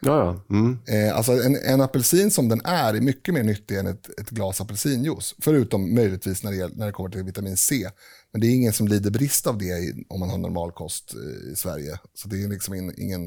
Ja, 0.00 0.44
ja. 0.48 0.56
Mm. 0.56 0.78
Eh, 0.88 1.16
alltså 1.16 1.32
en, 1.32 1.56
en 1.56 1.80
apelsin 1.80 2.30
som 2.30 2.48
den 2.48 2.60
är 2.64 2.94
är 2.94 3.00
mycket 3.00 3.34
mer 3.34 3.42
nyttig 3.42 3.76
än 3.76 3.86
ett, 3.86 4.20
ett 4.20 4.30
glas 4.30 4.60
apelsinjuice. 4.60 5.34
Förutom 5.38 5.94
möjligtvis 5.94 6.42
när 6.42 6.52
det, 6.52 6.76
när 6.76 6.86
det 6.86 6.92
kommer 6.92 7.10
till 7.10 7.22
vitamin 7.22 7.56
C. 7.56 7.90
Men 8.32 8.40
det 8.40 8.46
är 8.46 8.54
ingen 8.54 8.72
som 8.72 8.88
lider 8.88 9.10
brist 9.10 9.46
av 9.46 9.58
det 9.58 9.64
i, 9.64 10.04
om 10.08 10.20
man 10.20 10.30
har 10.30 10.38
normalkost 10.38 11.14
eh, 11.14 11.52
i 11.52 11.56
Sverige. 11.56 11.98
Så 12.14 12.28
det 12.28 12.42
är 12.42 12.48
liksom 12.48 12.74
in, 12.74 12.94
ingen, 12.96 13.22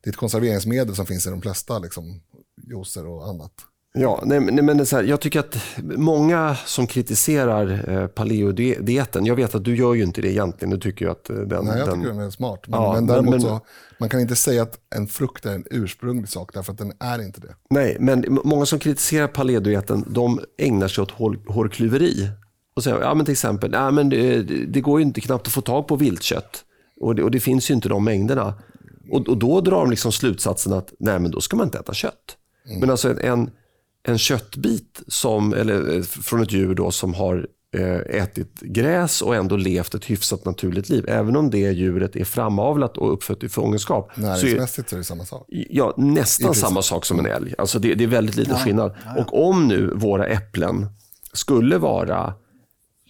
det 0.00 0.08
är 0.08 0.10
ett 0.10 0.16
konserveringsmedel 0.16 0.96
som 0.96 1.06
finns 1.06 1.26
i 1.26 1.30
de 1.30 1.42
flesta 1.42 1.78
liksom, 1.78 2.20
juicer 2.70 3.06
och 3.06 3.28
annat. 3.28 3.52
Ja, 3.92 4.22
nej, 4.26 4.40
nej, 4.40 4.64
men 4.64 4.76
det 4.76 4.82
är 4.82 4.84
så 4.84 4.96
här, 4.96 5.04
jag 5.04 5.20
tycker 5.20 5.40
att 5.40 5.56
många 5.82 6.56
som 6.66 6.86
kritiserar 6.86 7.90
eh, 7.90 8.06
paleodieten, 8.06 9.26
jag 9.26 9.36
vet 9.36 9.54
att 9.54 9.64
du 9.64 9.76
gör 9.76 9.94
ju 9.94 10.02
inte 10.02 10.20
det 10.20 10.32
egentligen, 10.32 10.70
du 10.70 10.78
tycker 10.80 11.04
ju 11.04 11.10
att 11.10 11.30
eh, 11.30 11.36
den... 11.36 11.64
Nej, 11.64 11.78
jag 11.78 11.88
den, 11.88 12.00
tycker 12.00 12.12
den 12.12 12.20
är 12.20 12.30
smart. 12.30 12.60
Men, 12.66 12.80
Ja, 12.82 12.92
men 12.92 13.06
däremot 13.06 13.30
men- 13.30 13.40
så, 13.40 13.60
man 13.98 14.08
kan 14.08 14.20
inte 14.20 14.36
säga 14.36 14.62
att 14.62 14.78
en 14.96 15.06
frukt 15.06 15.46
är 15.46 15.54
en 15.54 15.64
ursprunglig 15.70 16.28
sak, 16.28 16.50
därför 16.54 16.72
att 16.72 16.78
den 16.78 16.92
är 17.00 17.22
inte 17.22 17.40
det. 17.40 17.54
Nej, 17.70 17.96
men 18.00 18.38
många 18.44 18.66
som 18.66 18.78
kritiserar 18.78 19.26
paleodieten, 19.28 20.04
de 20.08 20.40
ägnar 20.58 20.88
sig 20.88 21.02
åt 21.02 21.10
hår, 21.10 21.38
hårklyveri. 21.48 22.28
Och 22.76 22.82
säger, 22.84 23.00
ja 23.00 23.14
men 23.14 23.24
till 23.26 23.32
exempel, 23.32 23.70
ja, 23.72 23.90
men 23.90 24.08
det, 24.08 24.42
det 24.66 24.80
går 24.80 25.00
ju 25.00 25.06
inte 25.06 25.20
knappt 25.20 25.46
att 25.46 25.52
få 25.52 25.60
tag 25.60 25.88
på 25.88 25.96
viltkött. 25.96 26.64
Och 27.00 27.14
det, 27.14 27.22
och 27.22 27.30
det 27.30 27.40
finns 27.40 27.70
ju 27.70 27.74
inte 27.74 27.88
de 27.88 28.04
mängderna. 28.04 28.54
Och, 29.10 29.28
och 29.28 29.36
då 29.38 29.60
drar 29.60 29.80
de 29.80 29.90
liksom 29.90 30.12
slutsatsen 30.12 30.72
att, 30.72 30.92
nej 30.98 31.18
men 31.18 31.30
då 31.30 31.40
ska 31.40 31.56
man 31.56 31.66
inte 31.66 31.78
äta 31.78 31.94
kött. 31.94 32.36
Men 32.80 32.90
alltså 32.90 33.10
en, 33.10 33.18
en, 33.18 33.50
en 34.08 34.18
köttbit 34.18 35.02
som, 35.08 35.52
eller, 35.54 35.96
eh, 35.96 36.02
från 36.02 36.42
ett 36.42 36.52
djur 36.52 36.74
då 36.74 36.90
som 36.90 37.14
har 37.14 37.46
eh, 37.76 38.22
ätit 38.22 38.60
gräs 38.60 39.22
och 39.22 39.36
ändå 39.36 39.56
levt 39.56 39.94
ett 39.94 40.04
hyfsat 40.04 40.44
naturligt 40.44 40.88
liv. 40.88 41.04
Även 41.08 41.36
om 41.36 41.50
det 41.50 41.58
djuret 41.58 42.16
är 42.16 42.24
framavlat 42.24 42.98
och 42.98 43.12
uppfött 43.12 43.42
i 43.42 43.48
fångenskap. 43.48 44.16
Näringsmässigt 44.16 44.88
så 44.90 44.96
är 44.96 44.98
det 44.98 45.04
samma 45.04 45.24
sak. 45.24 45.46
Ja, 45.48 45.94
nästan 45.96 46.54
samma 46.54 46.82
sak 46.82 47.04
som 47.06 47.18
en 47.18 47.26
älg. 47.26 47.54
Alltså 47.58 47.78
det, 47.78 47.94
det 47.94 48.04
är 48.04 48.08
väldigt 48.08 48.36
liten 48.36 48.56
skillnad. 48.56 48.94
Och 49.18 49.48
om 49.48 49.68
nu 49.68 49.92
våra 49.94 50.26
äpplen 50.26 50.86
skulle 51.32 51.78
vara 51.78 52.34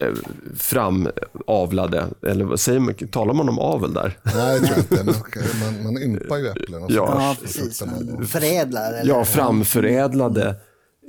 eh, 0.00 0.12
framavlade, 0.56 2.06
eller 2.26 2.44
vad 2.44 2.60
säger 2.60 2.80
man, 2.80 2.94
talar 2.94 3.34
man 3.34 3.48
om 3.48 3.58
avel 3.58 3.94
där? 3.94 4.18
Nej, 4.34 4.60
det 4.60 4.66
tror 4.66 4.76
jag 4.90 5.00
inte. 5.00 5.04
Man, 5.64 5.82
man, 5.84 5.92
man 5.92 6.02
ympar 6.02 6.36
ju 6.36 6.48
äpplen 6.48 6.82
och 6.82 6.90
så 6.90 6.96
Ja. 6.96 7.14
Ja, 7.20 7.36
precis. 7.42 7.82
Förädlar. 8.28 8.92
Eller? 8.92 9.14
Ja, 9.14 9.24
framförädlade 9.24 10.54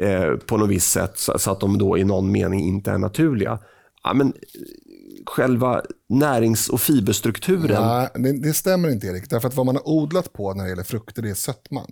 eh, 0.02 0.36
på 0.36 0.58
något 0.58 0.70
visst 0.70 0.92
sätt 0.92 1.14
så, 1.16 1.40
så 1.40 1.52
att 1.52 1.60
de 1.60 1.78
då 1.78 1.98
i 1.98 2.04
någon 2.04 2.32
mening 2.32 2.60
inte 2.60 2.92
är 2.92 2.98
naturliga. 2.98 3.60
Ja, 4.04 4.14
men, 4.14 4.34
själva 5.26 5.82
närings 6.10 6.70
och 6.70 6.82
fiberstrukturen, 6.82 7.84
Nej, 7.84 8.10
det, 8.14 8.42
det 8.42 8.54
stämmer 8.54 8.90
inte 8.90 9.08
Erik. 9.08 9.30
Därför 9.30 9.48
att 9.48 9.56
vad 9.56 9.66
man 9.66 9.76
har 9.76 9.90
odlat 9.90 10.34
på 10.34 10.54
när 10.54 10.64
det 10.64 10.70
gäller 10.70 10.84
frukter, 10.84 11.22
det 11.22 11.30
är 11.30 11.34
sötman. 11.34 11.92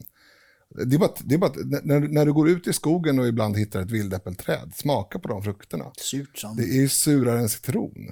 Det 0.85 0.95
är 0.95 0.99
bara, 0.99 1.11
det 1.23 1.35
är 1.35 1.39
bara 1.39 1.51
när, 1.84 1.99
när 1.99 2.25
du 2.25 2.34
går 2.34 2.49
ut 2.49 2.67
i 2.67 2.73
skogen 2.73 3.19
och 3.19 3.27
ibland 3.27 3.57
hittar 3.57 3.81
ett 3.81 3.91
vildäppelträd, 3.91 4.71
smaka 4.75 5.19
på 5.19 5.27
de 5.27 5.43
frukterna. 5.43 5.85
Surt 5.97 6.38
som. 6.38 6.55
Det 6.55 6.63
är 6.63 6.81
ju 6.81 6.89
surare 6.89 7.39
än 7.39 7.49
citron. 7.49 8.11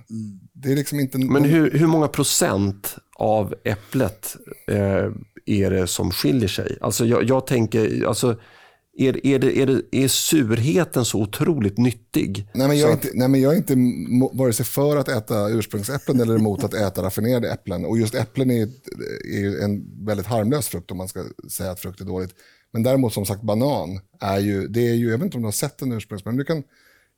Det 0.54 0.72
är 0.72 0.76
liksom 0.76 1.00
inte... 1.00 1.18
Men 1.18 1.44
hur, 1.44 1.72
hur 1.72 1.88
många 1.88 2.08
procent 2.08 2.96
av 3.16 3.56
äpplet 3.64 4.36
eh, 4.68 5.12
är 5.46 5.72
det 5.72 5.88
som 5.88 6.12
skiljer 6.12 6.48
sig? 6.48 6.78
Alltså 6.82 7.06
jag, 7.06 7.24
jag 7.24 7.48
tänker, 7.48 8.08
alltså, 8.08 8.40
är, 8.98 9.28
är, 9.28 9.40
det, 9.40 9.58
är, 9.58 9.66
det, 9.66 9.82
är 9.92 10.08
surheten 10.08 11.06
så 11.06 11.22
otroligt 11.22 11.78
nyttig? 11.78 12.48
Nej 12.54 12.68
men, 12.68 12.78
jag 12.78 12.90
är 12.90 12.94
inte, 12.94 13.10
nej, 13.14 13.28
men 13.28 13.42
jag 13.42 13.54
är 13.54 13.58
inte 13.58 13.76
vare 14.34 14.54
sig 14.54 14.66
för 14.66 14.98
att 14.98 15.10
äta 15.10 15.50
ursprungsäpplen 15.50 16.20
eller 16.20 16.36
emot 16.36 16.64
att 16.64 16.74
äta 16.74 17.04
raffinerade 17.04 17.52
äpplen. 17.52 17.86
Och 17.86 17.98
just 17.98 18.16
äpplen 18.16 18.52
är 18.52 18.70
är 19.34 19.64
en 19.64 20.06
väldigt 20.06 20.26
harmlös 20.26 20.68
frukt 20.68 20.92
om 20.92 20.98
man 20.98 21.08
ska 21.08 21.24
säga 21.52 21.72
att 21.72 21.80
frukt 21.80 22.02
är 22.02 22.06
dåligt. 22.06 22.32
Men 22.72 22.84
däremot 22.84 23.14
som 23.14 23.26
sagt 23.26 23.42
banan 23.42 24.00
är 24.20 24.40
ju, 24.40 24.68
det 24.68 24.88
är 24.88 24.94
ju, 24.94 25.10
jag 25.10 25.18
vet 25.18 25.26
inte 25.26 25.38
om 25.38 25.44
du 25.44 25.48
har 25.48 25.52
sett 25.52 25.82
en 25.82 25.92
ursprungs, 25.92 26.26
men 26.26 26.36
du 26.36 26.44
kan, 26.44 26.64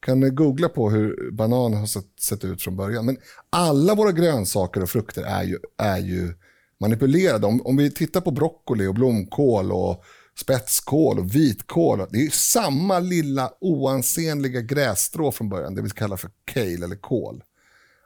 kan 0.06 0.36
googla 0.36 0.70
på 0.70 0.90
hur 0.90 1.32
banan 1.32 1.74
har 1.74 1.86
sett, 1.86 2.20
sett 2.22 2.46
ut 2.46 2.62
från 2.62 2.76
början. 2.76 3.06
Men 3.06 3.18
alla 3.50 3.96
våra 3.96 4.12
grönsaker 4.12 4.84
och 4.84 4.90
frukter 4.90 5.24
är 5.24 5.44
ju, 5.44 5.58
är 5.78 5.98
ju 5.98 6.34
manipulerade. 6.80 7.48
Om, 7.48 7.62
om 7.66 7.78
vi 7.78 7.92
tittar 7.92 8.22
på 8.22 8.32
broccoli 8.32 8.88
och 8.88 8.94
blomkål 8.94 9.72
och 9.72 10.04
spetskål 10.40 11.20
och 11.20 11.36
vitkål. 11.36 12.06
Det 12.10 12.26
är 12.26 12.30
samma 12.30 13.00
lilla 13.00 13.52
oansenliga 13.62 14.62
grässtrå 14.62 15.32
från 15.32 15.50
början, 15.50 15.76
det 15.76 15.82
vi 15.82 15.90
kallar 15.90 16.18
för 16.18 16.30
kale 16.46 16.86
eller 16.86 16.96
kål. 16.96 17.44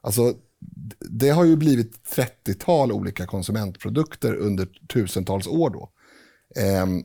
Alltså, 0.02 0.34
det 1.00 1.30
har 1.30 1.44
ju 1.44 1.56
blivit 1.56 1.94
30-tal 2.16 2.92
olika 2.92 3.26
konsumentprodukter 3.26 4.36
under 4.36 4.68
tusentals 4.94 5.48
år 5.48 5.70
då. 5.70 5.90
Ehm, 6.62 7.04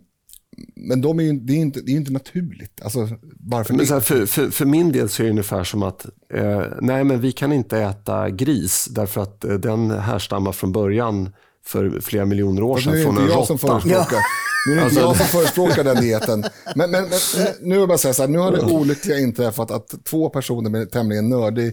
men 0.77 1.01
de 1.01 1.20
är 1.20 1.24
ju, 1.24 1.32
det 1.32 1.53
är 1.53 1.57
ju 1.57 1.62
inte, 1.62 1.81
det 1.81 1.93
är 1.93 1.97
inte 1.97 2.12
naturligt. 2.12 2.82
Alltså, 2.82 3.09
bara 3.23 3.65
för 3.65 3.74
Men 3.74 3.86
här, 3.86 4.01
för, 4.01 4.27
för, 4.27 4.51
för 4.51 4.65
min 4.65 4.93
del 4.93 5.09
så 5.09 5.23
är 5.23 5.24
det 5.24 5.31
ungefär 5.31 5.65
som 5.65 5.82
att 5.82 6.07
eh, 6.35 6.65
nej, 6.81 7.05
men 7.05 7.20
vi 7.20 7.32
kan 7.32 7.53
inte 7.53 7.78
äta 7.78 8.31
gris 8.31 8.89
därför 8.90 9.20
att 9.20 9.44
eh, 9.44 9.55
den 9.55 9.90
härstammar 9.90 10.53
från 10.53 10.73
början 10.73 11.32
för 11.66 12.01
flera 12.01 12.24
miljoner 12.24 12.62
år 12.62 12.78
sedan 12.78 12.93
nu 12.93 12.98
är 12.98 13.01
det 13.01 13.05
från 13.05 13.15
inte 13.15 13.32
en 13.32 13.39
jag 13.39 13.47
som 13.47 13.57
råtta. 13.57 13.81
förespråkar, 13.81 14.20
nu 14.66 14.72
är 14.72 14.76
det 14.76 14.82
inte 14.82 14.84
Alltså- 14.84 15.01
jag 15.01 15.16
som 15.16 15.26
förespråkar 15.26 15.84
den 15.84 15.97
dieten. 16.01 16.44
Men, 16.76 16.90
men, 16.90 17.02
men 17.02 17.18
nu 17.60 17.68
vill 17.70 17.78
jag 17.78 17.88
bara 17.88 17.98
säga 17.98 18.14
så 18.14 18.22
här, 18.22 18.28
nu 18.28 18.38
har 18.38 18.52
det 18.52 18.62
olyckliga 18.62 19.18
inträffat 19.18 19.70
att 19.70 19.94
två 20.05 20.28
personer 20.30 20.70
med 20.70 20.90
tämligen 20.90 21.28
nördig 21.28 21.66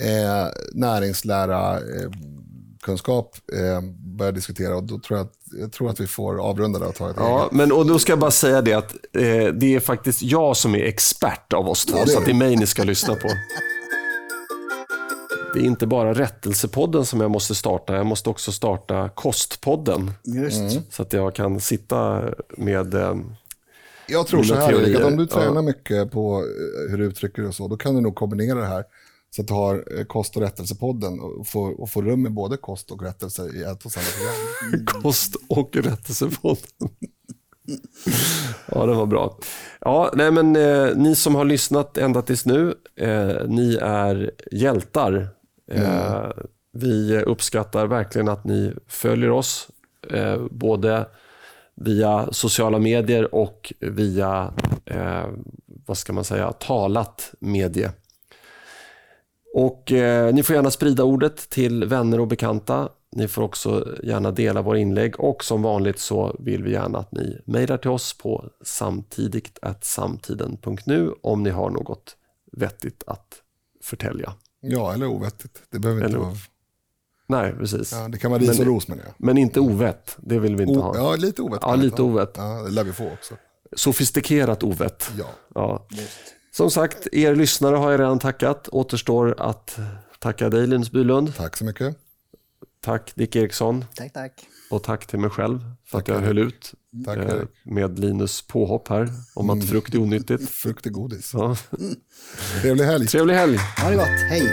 eh, 0.00 0.46
näringslära 0.72 1.74
eh, 1.76 2.10
kunskap 2.82 3.36
eh, 3.52 3.80
börjar 4.18 4.32
diskutera 4.32 4.76
och 4.76 4.82
då 4.84 4.98
tror 4.98 5.18
jag 5.18 5.26
att, 5.26 5.32
jag 5.60 5.72
tror 5.72 5.90
att 5.90 6.00
vi 6.00 6.06
får 6.06 6.40
avrunda 6.40 6.78
det 6.78 6.86
och 6.86 6.94
ta 6.94 7.10
ett 7.10 7.16
Ja, 7.18 7.40
eget. 7.40 7.52
men 7.52 7.72
och 7.72 7.86
då 7.86 7.98
ska 7.98 8.12
jag 8.12 8.18
bara 8.18 8.30
säga 8.30 8.62
det 8.62 8.72
att 8.74 8.92
eh, 8.92 9.52
det 9.54 9.74
är 9.74 9.80
faktiskt 9.80 10.22
jag 10.22 10.56
som 10.56 10.74
är 10.74 10.84
expert 10.84 11.52
av 11.52 11.68
oss 11.68 11.84
två, 11.86 11.98
Ja, 11.98 12.06
så 12.06 12.18
att 12.18 12.24
det 12.24 12.30
är 12.30 12.34
mig 12.34 12.56
ni 12.56 12.66
ska 12.66 12.84
lyssna 12.84 13.14
på. 13.14 13.28
Det 15.56 15.60
är 15.62 15.64
inte 15.64 15.86
bara 15.86 16.14
Rättelsepodden 16.14 17.04
som 17.04 17.20
jag 17.20 17.30
måste 17.30 17.54
starta, 17.54 17.96
jag 17.96 18.06
måste 18.06 18.30
också 18.30 18.52
starta 18.52 19.08
Kostpodden. 19.08 20.10
Just. 20.24 20.94
Så 20.94 21.02
att 21.02 21.12
jag 21.12 21.34
kan 21.34 21.60
sitta 21.60 22.22
med... 22.56 22.94
Eh, 22.94 23.16
Jag 24.08 24.26
tror 24.26 24.42
så 24.42 24.54
här 24.54 24.68
teorier, 24.68 25.00
att 25.00 25.06
om 25.06 25.16
du 25.16 25.26
ja. 25.30 25.36
tränar 25.36 25.62
mycket 25.62 26.10
på 26.10 26.36
eh, 26.38 26.90
hur 26.90 26.98
du 26.98 27.04
uttrycker 27.04 27.42
dig 27.42 27.48
och 27.48 27.54
så, 27.54 27.68
då 27.68 27.76
kan 27.76 27.94
du 27.94 28.00
nog 28.00 28.14
kombinera 28.14 28.58
det 28.58 28.66
här. 28.66 28.84
Så 29.36 29.42
att 29.42 29.48
du 29.48 29.54
har 29.54 29.98
eh, 29.98 30.04
kost 30.04 30.36
och 30.36 30.42
rättelsepodden 30.42 31.20
och 31.20 31.46
får, 31.46 31.80
och 31.80 31.90
får 31.90 32.02
rum 32.02 32.22
med 32.22 32.32
både 32.32 32.56
kost 32.56 32.90
och 32.90 33.02
rättelse 33.02 33.42
i 33.54 33.62
ett 33.62 33.84
och 33.84 33.92
samma 33.92 34.06
program. 34.16 34.86
Kost 35.02 35.36
och 35.48 35.76
Rättelsepodden. 35.76 36.90
Ja, 38.66 38.86
det 38.86 38.94
var 38.94 39.06
bra. 39.06 39.38
Ja, 39.80 40.10
nej 40.14 40.30
men 40.30 40.56
eh, 40.56 40.96
ni 40.96 41.14
som 41.14 41.34
har 41.34 41.44
lyssnat 41.44 41.98
ända 41.98 42.22
tills 42.22 42.46
nu, 42.46 42.74
eh, 42.96 43.48
ni 43.48 43.78
är 43.82 44.30
hjältar. 44.52 45.36
Mm. 45.70 45.84
Eh, 45.84 46.30
vi 46.72 47.22
uppskattar 47.22 47.86
verkligen 47.86 48.28
att 48.28 48.44
ni 48.44 48.72
följer 48.86 49.30
oss, 49.30 49.68
eh, 50.10 50.42
både 50.50 51.06
via 51.74 52.28
sociala 52.32 52.78
medier 52.78 53.34
och 53.34 53.72
via, 53.80 54.52
eh, 54.84 55.26
vad 55.86 55.98
ska 55.98 56.12
man 56.12 56.24
säga, 56.24 56.52
talat 56.52 57.34
medie. 57.38 57.90
Och 59.54 59.92
eh, 59.92 60.34
Ni 60.34 60.42
får 60.42 60.56
gärna 60.56 60.70
sprida 60.70 61.04
ordet 61.04 61.50
till 61.50 61.84
vänner 61.84 62.20
och 62.20 62.28
bekanta. 62.28 62.88
Ni 63.12 63.28
får 63.28 63.42
också 63.42 63.96
gärna 64.02 64.30
dela 64.30 64.62
våra 64.62 64.78
inlägg 64.78 65.20
och 65.20 65.44
som 65.44 65.62
vanligt 65.62 65.98
så 65.98 66.36
vill 66.38 66.62
vi 66.62 66.72
gärna 66.72 66.98
att 66.98 67.12
ni 67.12 67.40
mejlar 67.44 67.76
till 67.76 67.90
oss 67.90 68.18
på 68.18 68.44
samtidigt 68.64 69.58
samtiden.nu 69.80 71.12
om 71.22 71.42
ni 71.42 71.50
har 71.50 71.70
något 71.70 72.16
vettigt 72.52 73.04
att 73.06 73.42
förtälja. 73.82 74.32
Ja, 74.60 74.94
eller 74.94 75.06
ovettigt. 75.06 75.62
Det 75.70 75.78
behöver 75.78 76.04
inte 76.04 76.16
Eller- 76.16 76.24
vara... 76.26 76.36
Nej, 77.28 77.52
precis. 77.52 77.92
Ja, 77.92 78.08
det 78.08 78.18
kan 78.18 78.30
vara 78.30 78.40
ris 78.40 78.48
Men 78.48 78.60
och 78.60 78.66
ros 78.66 78.88
menar 78.88 79.04
jag. 79.04 79.14
Men 79.18 79.38
inte 79.38 79.60
ovett, 79.60 80.16
det 80.20 80.38
vill 80.38 80.56
vi 80.56 80.62
inte 80.62 80.78
O, 80.78 80.82
ha. 80.82 80.96
ja, 80.96 81.16
lite 81.16 81.42
ovett. 81.42 81.58
Ja, 81.62 81.74
lite 81.74 82.02
ovett. 82.02 82.32
Ja, 82.36 82.62
det 82.62 82.70
lär 82.70 82.84
vi 82.84 82.92
få 82.92 83.10
också. 83.12 83.34
Sofistikerat 83.76 84.62
ovett. 84.62 85.10
Ja. 85.18 85.26
Ja. 85.54 85.86
Som 86.52 86.70
sagt, 86.70 87.06
er 87.12 87.34
lyssnare 87.34 87.76
har 87.76 87.90
jag 87.90 88.00
redan 88.00 88.18
tackat. 88.18 88.68
Återstår 88.68 89.34
att 89.38 89.78
tacka 90.18 90.48
dig 90.50 90.66
Linus 90.66 90.90
Bylund. 90.90 91.34
Tack 91.36 91.56
så 91.56 91.64
mycket. 91.64 91.96
Tack 92.80 93.12
Dick 93.14 93.36
Eriksson. 93.36 93.84
Tack, 93.94 94.12
tack. 94.12 94.46
Och 94.70 94.82
tack 94.82 95.06
till 95.06 95.18
mig 95.18 95.30
själv 95.30 95.60
för 95.84 95.98
att 95.98 96.04
Tack, 96.04 96.14
jag 96.14 96.16
Erik. 96.16 96.26
höll 96.26 96.38
ut 96.38 96.74
Tack, 97.04 97.16
eh. 97.18 97.22
Mm. 97.32 97.46
med 97.64 97.98
Linus 97.98 98.42
påhopp 98.46 98.88
här 98.88 99.08
om 99.34 99.50
att 99.50 99.68
frukt 99.68 99.94
är 99.94 99.98
onyttigt. 100.02 100.50
Frukt 100.50 100.86
är 100.86 100.90
godis. 100.90 101.30
Ja. 101.34 101.56
Trevlig 102.62 102.84
helg. 102.84 103.06
Trevlig 103.06 103.34
helg! 103.34 103.56
Ha 103.82 103.90
det 103.90 103.96
gott. 103.96 104.06
Hej. 104.06 104.52